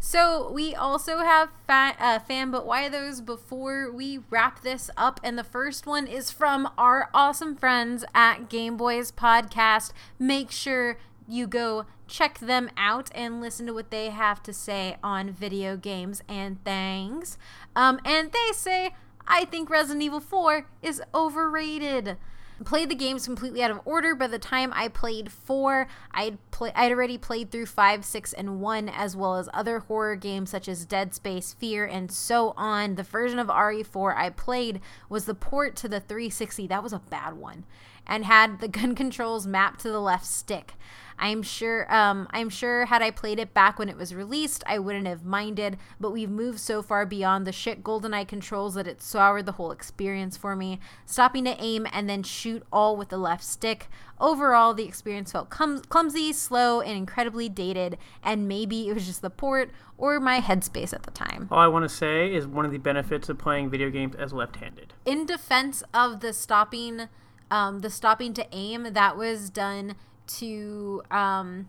So 0.02 0.50
we 0.50 0.74
also 0.74 1.18
have 1.18 1.50
fa- 1.66 1.94
uh, 2.00 2.18
fan, 2.20 2.50
but 2.50 2.64
why 2.64 2.88
those 2.88 3.20
before 3.20 3.92
we 3.92 4.20
wrap 4.30 4.62
this 4.62 4.90
up? 4.96 5.20
And 5.22 5.38
the 5.38 5.44
first 5.44 5.86
one 5.86 6.06
is 6.06 6.30
from 6.30 6.70
our 6.78 7.10
awesome 7.12 7.54
friends 7.54 8.02
at 8.14 8.48
Game 8.48 8.78
Boys 8.78 9.12
Podcast. 9.12 9.92
Make 10.18 10.50
sure 10.50 10.96
you 11.28 11.46
go 11.46 11.84
check 12.08 12.38
them 12.38 12.70
out 12.78 13.10
and 13.14 13.42
listen 13.42 13.66
to 13.66 13.74
what 13.74 13.90
they 13.90 14.08
have 14.08 14.42
to 14.44 14.54
say 14.54 14.96
on 15.04 15.30
video 15.32 15.76
games 15.76 16.22
and 16.26 16.64
things. 16.64 17.36
Um, 17.76 18.00
and 18.02 18.32
they 18.32 18.52
say, 18.54 18.94
I 19.26 19.44
think 19.44 19.70
Resident 19.70 20.02
Evil 20.02 20.20
4 20.20 20.66
is 20.82 21.02
overrated 21.14 22.16
played 22.64 22.90
the 22.90 22.94
games 22.94 23.24
completely 23.24 23.62
out 23.62 23.70
of 23.70 23.80
order. 23.84 24.14
By 24.14 24.26
the 24.26 24.38
time 24.38 24.72
I 24.74 24.88
played 24.88 25.32
four, 25.32 25.88
I'd 26.12 26.38
play, 26.50 26.72
I'd 26.74 26.92
already 26.92 27.18
played 27.18 27.50
through 27.50 27.66
five, 27.66 28.04
six, 28.04 28.32
and 28.32 28.60
one, 28.60 28.88
as 28.88 29.16
well 29.16 29.36
as 29.36 29.48
other 29.52 29.80
horror 29.80 30.16
games 30.16 30.50
such 30.50 30.68
as 30.68 30.84
Dead 30.84 31.14
Space, 31.14 31.54
Fear, 31.54 31.86
and 31.86 32.10
so 32.10 32.52
on. 32.56 32.96
The 32.96 33.02
version 33.02 33.38
of 33.38 33.48
RE4 33.48 34.16
I 34.16 34.30
played 34.30 34.80
was 35.08 35.24
the 35.24 35.34
port 35.34 35.76
to 35.76 35.88
the 35.88 36.00
360. 36.00 36.66
That 36.66 36.82
was 36.82 36.92
a 36.92 36.98
bad 37.10 37.34
one, 37.34 37.64
and 38.06 38.24
had 38.24 38.60
the 38.60 38.68
gun 38.68 38.94
controls 38.94 39.46
mapped 39.46 39.80
to 39.80 39.90
the 39.90 40.00
left 40.00 40.26
stick. 40.26 40.74
I'm 41.20 41.42
sure 41.42 41.92
um, 41.94 42.26
I'm 42.30 42.48
sure 42.48 42.86
had 42.86 43.02
I 43.02 43.10
played 43.10 43.38
it 43.38 43.52
back 43.52 43.78
when 43.78 43.90
it 43.90 43.96
was 43.96 44.14
released, 44.14 44.64
I 44.66 44.78
wouldn't 44.78 45.06
have 45.06 45.24
minded, 45.24 45.76
but 46.00 46.10
we've 46.10 46.30
moved 46.30 46.58
so 46.58 46.82
far 46.82 47.04
beyond 47.04 47.46
the 47.46 47.52
shit 47.52 47.84
GoldenEye 47.84 48.26
controls 48.26 48.74
that 48.74 48.88
it 48.88 49.02
soured 49.02 49.44
the 49.44 49.52
whole 49.52 49.70
experience 49.70 50.38
for 50.38 50.56
me. 50.56 50.80
Stopping 51.04 51.44
to 51.44 51.62
aim 51.62 51.86
and 51.92 52.08
then 52.08 52.22
shoot 52.22 52.62
all 52.72 52.96
with 52.96 53.10
the 53.10 53.18
left 53.18 53.44
stick. 53.44 53.88
Overall, 54.18 54.72
the 54.72 54.84
experience 54.84 55.32
felt 55.32 55.50
clum- 55.50 55.82
clumsy, 55.82 56.32
slow, 56.32 56.80
and 56.80 56.96
incredibly 56.96 57.48
dated, 57.48 57.98
and 58.22 58.48
maybe 58.48 58.88
it 58.88 58.94
was 58.94 59.06
just 59.06 59.22
the 59.22 59.30
port 59.30 59.70
or 59.98 60.20
my 60.20 60.40
headspace 60.40 60.94
at 60.94 61.02
the 61.02 61.10
time. 61.10 61.48
All 61.50 61.58
I 61.58 61.68
want 61.68 61.84
to 61.84 61.94
say 61.94 62.34
is 62.34 62.46
one 62.46 62.64
of 62.64 62.72
the 62.72 62.78
benefits 62.78 63.28
of 63.28 63.36
playing 63.36 63.68
video 63.68 63.90
games 63.90 64.14
as 64.16 64.32
left-handed. 64.32 64.94
In 65.04 65.26
defense 65.26 65.82
of 65.92 66.20
the 66.20 66.32
stopping 66.32 67.08
um, 67.50 67.80
the 67.80 67.90
stopping 67.90 68.32
to 68.34 68.46
aim 68.52 68.92
that 68.92 69.16
was 69.16 69.50
done 69.50 69.96
to 70.38 71.02
um, 71.10 71.68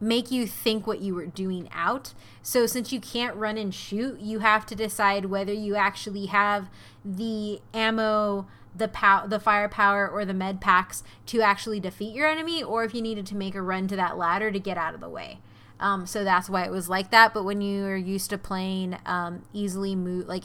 make 0.00 0.30
you 0.30 0.46
think 0.46 0.86
what 0.86 1.00
you 1.00 1.14
were 1.14 1.26
doing 1.26 1.68
out. 1.72 2.14
So 2.42 2.66
since 2.66 2.92
you 2.92 3.00
can't 3.00 3.36
run 3.36 3.56
and 3.56 3.74
shoot, 3.74 4.20
you 4.20 4.40
have 4.40 4.66
to 4.66 4.74
decide 4.74 5.26
whether 5.26 5.52
you 5.52 5.74
actually 5.74 6.26
have 6.26 6.68
the 7.04 7.60
ammo, 7.72 8.46
the 8.74 8.88
pow- 8.88 9.26
the 9.26 9.40
firepower 9.40 10.08
or 10.08 10.24
the 10.24 10.34
med 10.34 10.60
packs 10.60 11.02
to 11.26 11.40
actually 11.40 11.80
defeat 11.80 12.14
your 12.14 12.28
enemy 12.28 12.62
or 12.62 12.84
if 12.84 12.94
you 12.94 13.00
needed 13.00 13.26
to 13.26 13.36
make 13.36 13.54
a 13.54 13.62
run 13.62 13.88
to 13.88 13.96
that 13.96 14.18
ladder 14.18 14.50
to 14.50 14.58
get 14.58 14.76
out 14.76 14.94
of 14.94 15.00
the 15.00 15.08
way. 15.08 15.38
Um, 15.78 16.06
so 16.06 16.24
that's 16.24 16.48
why 16.48 16.64
it 16.64 16.70
was 16.70 16.88
like 16.88 17.10
that. 17.10 17.34
But 17.34 17.44
when 17.44 17.60
you're 17.60 17.96
used 17.96 18.30
to 18.30 18.38
playing 18.38 18.98
um, 19.06 19.44
easily 19.52 19.94
move 19.94 20.26
like 20.26 20.44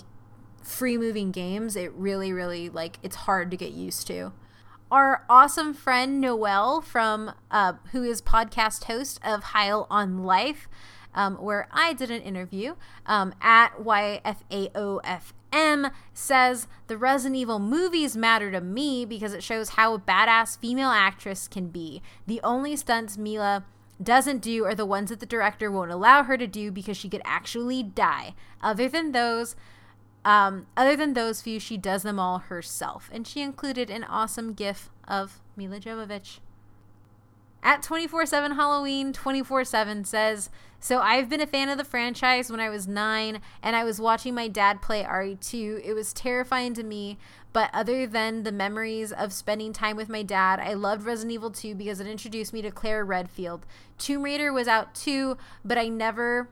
free 0.64 0.98
moving 0.98 1.32
games, 1.32 1.76
it 1.76 1.92
really, 1.94 2.32
really 2.32 2.70
like 2.70 3.00
it's 3.04 3.16
hard 3.16 3.52
to 3.52 3.58
get 3.58 3.72
used 3.72 4.08
to 4.08 4.32
our 4.92 5.24
awesome 5.30 5.74
friend 5.74 6.20
Noel 6.20 6.82
from 6.82 7.32
uh, 7.50 7.74
who 7.94 8.04
is 8.04 8.22
podcast 8.22 8.84
host 8.84 9.22
of 9.24 9.44
Heil 9.44 9.88
on 9.90 10.26
Life, 10.26 10.68
um, 11.16 11.36
where 11.38 11.70
I 11.72 11.94
did 11.94 12.12
an 12.12 12.22
interview 12.22 12.76
um, 13.06 13.34
at 13.42 13.78
YFAOFM 13.78 15.32
says 16.14 16.68
the 16.88 16.98
Resident 16.98 17.38
Evil 17.38 17.60
movies 17.60 18.18
matter 18.18 18.52
to 18.52 18.60
me 18.60 19.06
because 19.06 19.34
it 19.34 19.42
shows 19.42 19.70
how 19.70 19.94
a 19.94 20.00
badass 20.00 20.58
female 20.58 20.90
actress 20.90 21.48
can 21.48 21.70
be. 21.70 22.02
The 22.28 22.42
only 22.44 22.76
stunts 22.76 23.18
Milla 23.18 23.64
doesn't 24.04 24.40
do 24.40 24.66
are 24.66 24.76
the 24.76 24.86
ones 24.86 25.10
that 25.10 25.22
the 25.22 25.26
director 25.26 25.72
won't 25.72 25.92
allow 25.92 26.24
her 26.24 26.38
to 26.38 26.48
do 26.48 26.70
because 26.72 26.98
she 26.98 27.08
could 27.08 27.22
actually 27.24 27.82
die. 27.82 28.34
Other 28.62 28.90
than 28.90 29.14
those, 29.14 29.56
um, 30.24 30.68
other 30.78 30.96
than 30.96 31.14
those 31.14 31.42
few, 31.42 31.60
she 31.60 31.78
does 31.78 32.04
them 32.04 32.20
all 32.20 32.40
herself, 32.40 33.10
and 33.12 33.26
she 33.26 33.42
included 33.42 33.90
an 33.90 34.04
awesome 34.04 34.54
gif 34.54 34.90
of 35.08 35.42
Milla 35.56 35.80
Jovovich. 35.80 36.40
At 37.64 37.84
24 37.84 38.26
7 38.26 38.54
Halloween, 38.54 39.14
24 39.14 39.66
7 39.66 40.04
says, 40.04 40.50
So 40.80 41.00
I've 41.00 41.30
been 41.30 41.42
a 41.42 41.48
fan 41.48 41.70
of 41.70 41.78
the 41.78 41.84
franchise 41.84 42.50
when 42.50 42.60
I 42.60 42.70
was 42.70 42.88
nine 42.88 43.40
and 43.62 43.76
I 43.76 43.84
was 43.84 44.02
watching 44.02 44.34
my 44.34 44.48
dad 44.48 44.82
play 44.82 45.04
RE2. 45.04 45.86
It 45.86 45.94
was 45.94 46.12
terrifying 46.12 46.74
to 46.74 46.84
me, 46.84 47.20
but 47.54 47.70
other 47.72 48.08
than 48.08 48.44
the 48.44 48.52
memories 48.52 49.12
of 49.12 49.32
spending 49.32 49.74
time 49.74 49.96
with 49.96 50.10
my 50.10 50.24
dad, 50.24 50.60
I 50.60 50.74
loved 50.74 51.06
Resident 51.06 51.34
Evil 51.34 51.52
2 51.52 51.76
because 51.76 52.00
it 52.00 52.08
introduced 52.08 52.52
me 52.52 52.64
to 52.64 52.72
Claire 52.72 53.06
Redfield. 53.06 53.66
Tomb 54.00 54.24
Raider 54.24 54.52
was 54.52 54.68
out 54.68 54.96
too, 54.96 55.38
but 55.64 55.78
I 55.78 55.88
never 55.88 56.50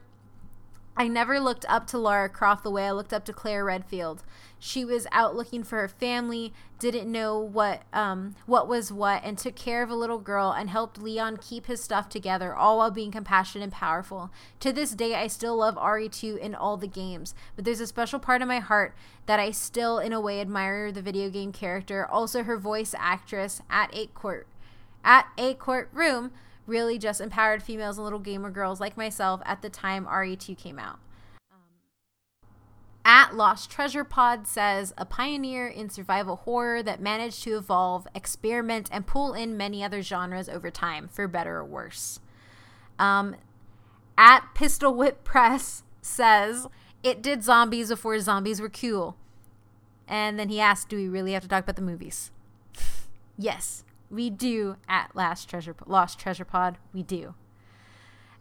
I 0.96 1.08
never 1.08 1.40
looked 1.40 1.64
up 1.68 1.86
to 1.88 1.98
Lara 1.98 2.28
Croft 2.28 2.62
the 2.62 2.70
way 2.70 2.86
I 2.86 2.90
looked 2.90 3.12
up 3.12 3.24
to 3.26 3.32
Claire 3.32 3.64
Redfield. 3.64 4.22
She 4.58 4.84
was 4.84 5.06
out 5.12 5.34
looking 5.34 5.62
for 5.62 5.76
her 5.76 5.88
family, 5.88 6.52
didn't 6.78 7.10
know 7.10 7.38
what 7.38 7.82
um, 7.92 8.34
what 8.44 8.68
was 8.68 8.92
what, 8.92 9.22
and 9.24 9.38
took 9.38 9.56
care 9.56 9.82
of 9.82 9.88
a 9.88 9.94
little 9.94 10.18
girl 10.18 10.50
and 10.50 10.68
helped 10.68 11.00
Leon 11.00 11.38
keep 11.38 11.66
his 11.66 11.82
stuff 11.82 12.08
together, 12.10 12.54
all 12.54 12.78
while 12.78 12.90
being 12.90 13.10
compassionate 13.10 13.64
and 13.64 13.72
powerful. 13.72 14.30
To 14.60 14.72
this 14.72 14.90
day, 14.90 15.14
I 15.14 15.28
still 15.28 15.56
love 15.56 15.76
RE2 15.76 16.36
in 16.36 16.54
all 16.54 16.76
the 16.76 16.86
games, 16.86 17.34
but 17.56 17.64
there's 17.64 17.80
a 17.80 17.86
special 17.86 18.18
part 18.18 18.42
of 18.42 18.48
my 18.48 18.58
heart 18.58 18.94
that 19.24 19.40
I 19.40 19.52
still, 19.52 19.98
in 19.98 20.12
a 20.12 20.20
way, 20.20 20.40
admire 20.40 20.92
the 20.92 21.00
video 21.00 21.30
game 21.30 21.52
character. 21.52 22.04
Also, 22.04 22.42
her 22.42 22.58
voice 22.58 22.94
actress 22.98 23.62
at 23.70 23.88
Eight 23.94 24.12
Court, 24.12 24.46
at 25.02 25.28
A 25.38 25.54
Court 25.54 25.88
Room 25.94 26.32
really 26.70 26.98
just 26.98 27.20
empowered 27.20 27.62
females 27.62 27.98
and 27.98 28.04
little 28.04 28.20
gamer 28.20 28.50
girls 28.50 28.80
like 28.80 28.96
myself 28.96 29.42
at 29.44 29.60
the 29.60 29.68
time 29.68 30.06
RE2 30.06 30.56
came 30.56 30.78
out. 30.78 31.00
Um, 31.50 31.58
at 33.04 33.34
Lost 33.34 33.70
Treasure 33.70 34.04
Pod 34.04 34.46
says, 34.46 34.94
a 34.96 35.04
pioneer 35.04 35.66
in 35.66 35.90
survival 35.90 36.36
horror 36.36 36.82
that 36.82 37.00
managed 37.00 37.42
to 37.42 37.56
evolve, 37.56 38.06
experiment, 38.14 38.88
and 38.92 39.06
pull 39.06 39.34
in 39.34 39.56
many 39.56 39.84
other 39.84 40.00
genres 40.00 40.48
over 40.48 40.70
time, 40.70 41.08
for 41.08 41.28
better 41.28 41.56
or 41.56 41.64
worse. 41.64 42.20
Um, 42.98 43.36
at 44.16 44.54
Pistol 44.54 44.94
Whip 44.94 45.24
Press 45.24 45.82
says, 46.00 46.68
it 47.02 47.20
did 47.20 47.42
zombies 47.42 47.88
before 47.88 48.18
zombies 48.20 48.60
were 48.60 48.70
cool. 48.70 49.16
And 50.06 50.38
then 50.38 50.48
he 50.48 50.60
asked, 50.60 50.88
do 50.88 50.96
we 50.96 51.08
really 51.08 51.32
have 51.32 51.42
to 51.42 51.48
talk 51.48 51.64
about 51.64 51.76
the 51.76 51.82
movies? 51.82 52.30
yes 53.36 53.84
we 54.10 54.30
do 54.30 54.76
at 54.88 55.14
Last 55.14 55.48
Treasure 55.48 55.74
Lost 55.86 56.18
Treasure 56.18 56.44
Pod. 56.44 56.78
We 56.92 57.02
do. 57.02 57.34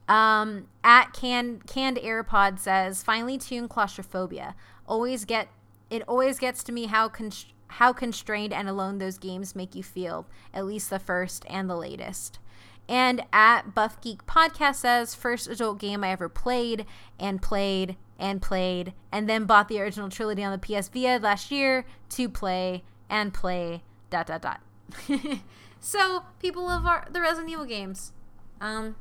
Um, 0.07 0.67
at 0.83 1.13
Can 1.13 1.61
Canned 1.67 1.97
AirPod 1.97 2.57
says, 2.59 3.03
finally 3.03 3.37
tune 3.37 3.67
claustrophobia. 3.67 4.55
Always 4.87 5.23
get 5.25 5.49
it. 5.89 6.01
Always 6.07 6.39
gets 6.39 6.63
to 6.63 6.71
me 6.71 6.87
how 6.87 7.09
const- 7.09 7.53
how 7.67 7.93
constrained 7.93 8.51
and 8.51 8.67
alone 8.67 8.97
those 8.97 9.19
games 9.19 9.55
make 9.55 9.75
you 9.75 9.83
feel. 9.83 10.25
At 10.53 10.65
least 10.65 10.89
the 10.89 10.97
first 10.97 11.45
and 11.47 11.69
the 11.69 11.75
latest. 11.75 12.39
And 12.87 13.21
at 13.31 13.75
Buff 13.75 14.01
Geek 14.01 14.25
Podcast 14.25 14.77
says, 14.77 15.13
first 15.13 15.47
adult 15.47 15.77
game 15.77 16.03
I 16.03 16.09
ever 16.09 16.27
played 16.27 16.87
and 17.19 17.39
played 17.39 17.95
and 18.17 18.41
played, 18.41 18.93
and 19.11 19.29
then 19.29 19.45
bought 19.45 19.69
the 19.69 19.79
original 19.79 20.09
trilogy 20.09 20.43
on 20.43 20.51
the 20.51 20.57
PS 20.57 20.89
Vita 20.89 21.19
last 21.21 21.51
year 21.51 21.85
to 22.09 22.27
play 22.27 22.83
and 23.09 23.31
play. 23.31 23.83
Dot 24.09 24.25
dot 24.25 24.41
dot. 24.41 24.61
so 25.79 26.23
people 26.39 26.65
love 26.65 26.85
our, 26.85 27.07
the 27.09 27.21
Resident 27.21 27.51
Evil 27.51 27.65
games. 27.65 28.13
Um, 28.61 28.95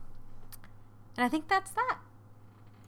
and 1.17 1.25
I 1.25 1.29
think 1.29 1.49
that's 1.49 1.71
that. 1.73 1.99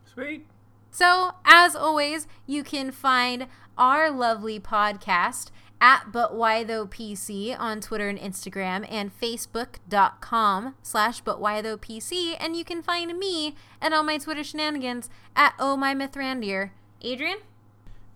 Sweet. 0.05 0.47
So, 0.91 1.33
as 1.45 1.77
always, 1.77 2.27
you 2.47 2.63
can 2.63 2.91
find 2.91 3.47
our 3.79 4.11
lovely 4.11 4.59
podcast 4.59 5.51
at 5.81 6.13
But 6.13 6.35
Why 6.35 6.63
Though 6.63 6.87
PC 6.87 7.59
on 7.59 7.81
Twitter 7.81 8.09
and 8.09 8.19
Instagram 8.19 8.87
and 8.91 9.11
Facebook.com 9.19 10.75
slash 10.83 11.21
But 11.21 11.41
Why 11.41 11.63
Though 11.63 11.79
PC. 11.79 12.37
And 12.39 12.57
you 12.57 12.65
can 12.65 12.83
find 12.83 13.19
me 13.19 13.55
and 13.81 13.95
all 13.95 14.03
my 14.03 14.19
Twitter 14.19 14.45
shenanigans 14.45 15.09
at 15.35 15.55
Oh 15.59 15.77
My 15.77 15.95
Mithrandir. 15.95 16.71
Adrian? 17.03 17.39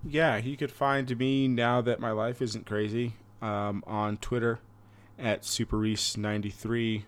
Yeah, 0.06 0.36
you 0.36 0.56
could 0.56 0.73
find 0.73 1.16
me 1.19 1.48
now 1.48 1.81
that 1.81 2.01
my 2.01 2.11
life 2.11 2.43
isn't 2.43 2.66
crazy 2.66 3.15
um, 3.40 3.82
on 3.86 4.19
Twitter 4.19 4.61
at 5.19 5.45
Super 5.45 5.78
SuperReese93 5.78 7.03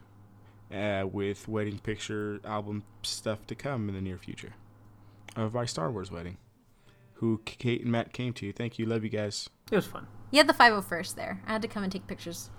uh, 0.72 1.06
with 1.06 1.48
wedding 1.48 1.78
picture 1.78 2.40
album 2.44 2.84
stuff 3.02 3.46
to 3.46 3.54
come 3.54 3.88
in 3.88 3.94
the 3.94 4.00
near 4.00 4.18
future 4.18 4.54
of 5.36 5.54
my 5.54 5.64
Star 5.64 5.90
Wars 5.90 6.10
wedding. 6.10 6.38
Who 7.14 7.40
Kate 7.44 7.82
and 7.82 7.90
Matt 7.90 8.12
came 8.12 8.32
to. 8.34 8.52
Thank 8.52 8.78
you. 8.78 8.86
Love 8.86 9.02
you 9.02 9.10
guys. 9.10 9.48
It 9.70 9.76
was 9.76 9.86
fun. 9.86 10.06
You 10.30 10.38
had 10.38 10.48
the 10.48 10.54
501st 10.54 11.14
there. 11.14 11.40
I 11.46 11.52
had 11.52 11.62
to 11.62 11.68
come 11.68 11.82
and 11.82 11.90
take 11.90 12.06
pictures. 12.06 12.50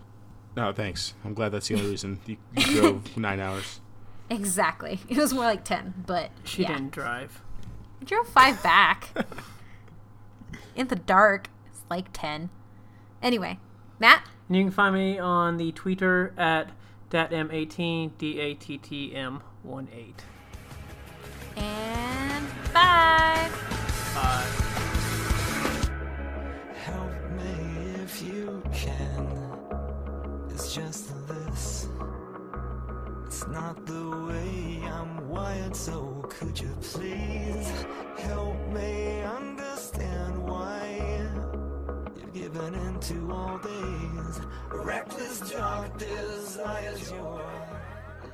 No, 0.56 0.74
thanks. 0.74 1.14
I'm 1.24 1.34
glad 1.34 1.50
that's 1.50 1.68
the 1.68 1.76
only 1.76 1.90
reason 1.92 2.20
you, 2.26 2.38
you 2.56 2.82
drove 2.82 3.18
nine 3.18 3.40
hours. 3.40 3.82
Exactly. 4.30 5.00
It 5.10 5.18
was 5.18 5.34
more 5.34 5.44
like 5.44 5.64
10, 5.64 6.06
but. 6.06 6.32
She 6.44 6.64
yeah. 6.64 6.70
didn't 6.70 6.92
drive. 6.92 7.42
I 8.02 8.06
drove 8.06 8.28
five 8.28 8.62
back. 8.64 9.10
In 10.76 10.88
the 10.88 10.96
dark. 10.96 11.50
It's 11.68 11.82
like 11.90 12.08
10. 12.14 12.50
Anyway, 13.22 13.60
Matt? 14.00 14.28
And 14.48 14.56
you 14.56 14.64
can 14.64 14.72
find 14.72 14.96
me 14.96 15.20
on 15.20 15.58
the 15.58 15.72
Twitter 15.74 16.34
at 16.38 16.72
datm18, 17.12 18.12
D-A-T-T-M-1-8. 18.18 20.14
And 21.58 22.48
bye. 22.74 23.50
Bye. 24.16 24.46
Help 26.86 27.12
me 27.32 27.54
if 28.04 28.22
you 28.22 28.64
can. 28.74 29.28
It's 30.50 30.74
just 30.74 31.12
this. 31.28 31.88
It's 33.26 33.46
not 33.48 33.86
the 33.86 34.10
way 34.28 34.82
I'm 34.86 35.28
wired, 35.28 35.76
so 35.76 36.24
could 36.30 36.58
you 36.60 36.74
please 36.82 37.86
help 38.18 38.58
me 38.70 39.22
understand 39.24 40.42
why 40.48 41.28
you've 42.16 42.34
given 42.34 42.74
into 42.74 43.32
all 43.32 43.58
these 43.58 44.17
with 44.38 44.86
reckless 44.86 45.52
dark 45.52 45.98
desires. 45.98 47.12
You're 47.12 47.22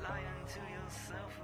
lying 0.03 0.43
to 0.47 0.59
yourself. 0.59 1.42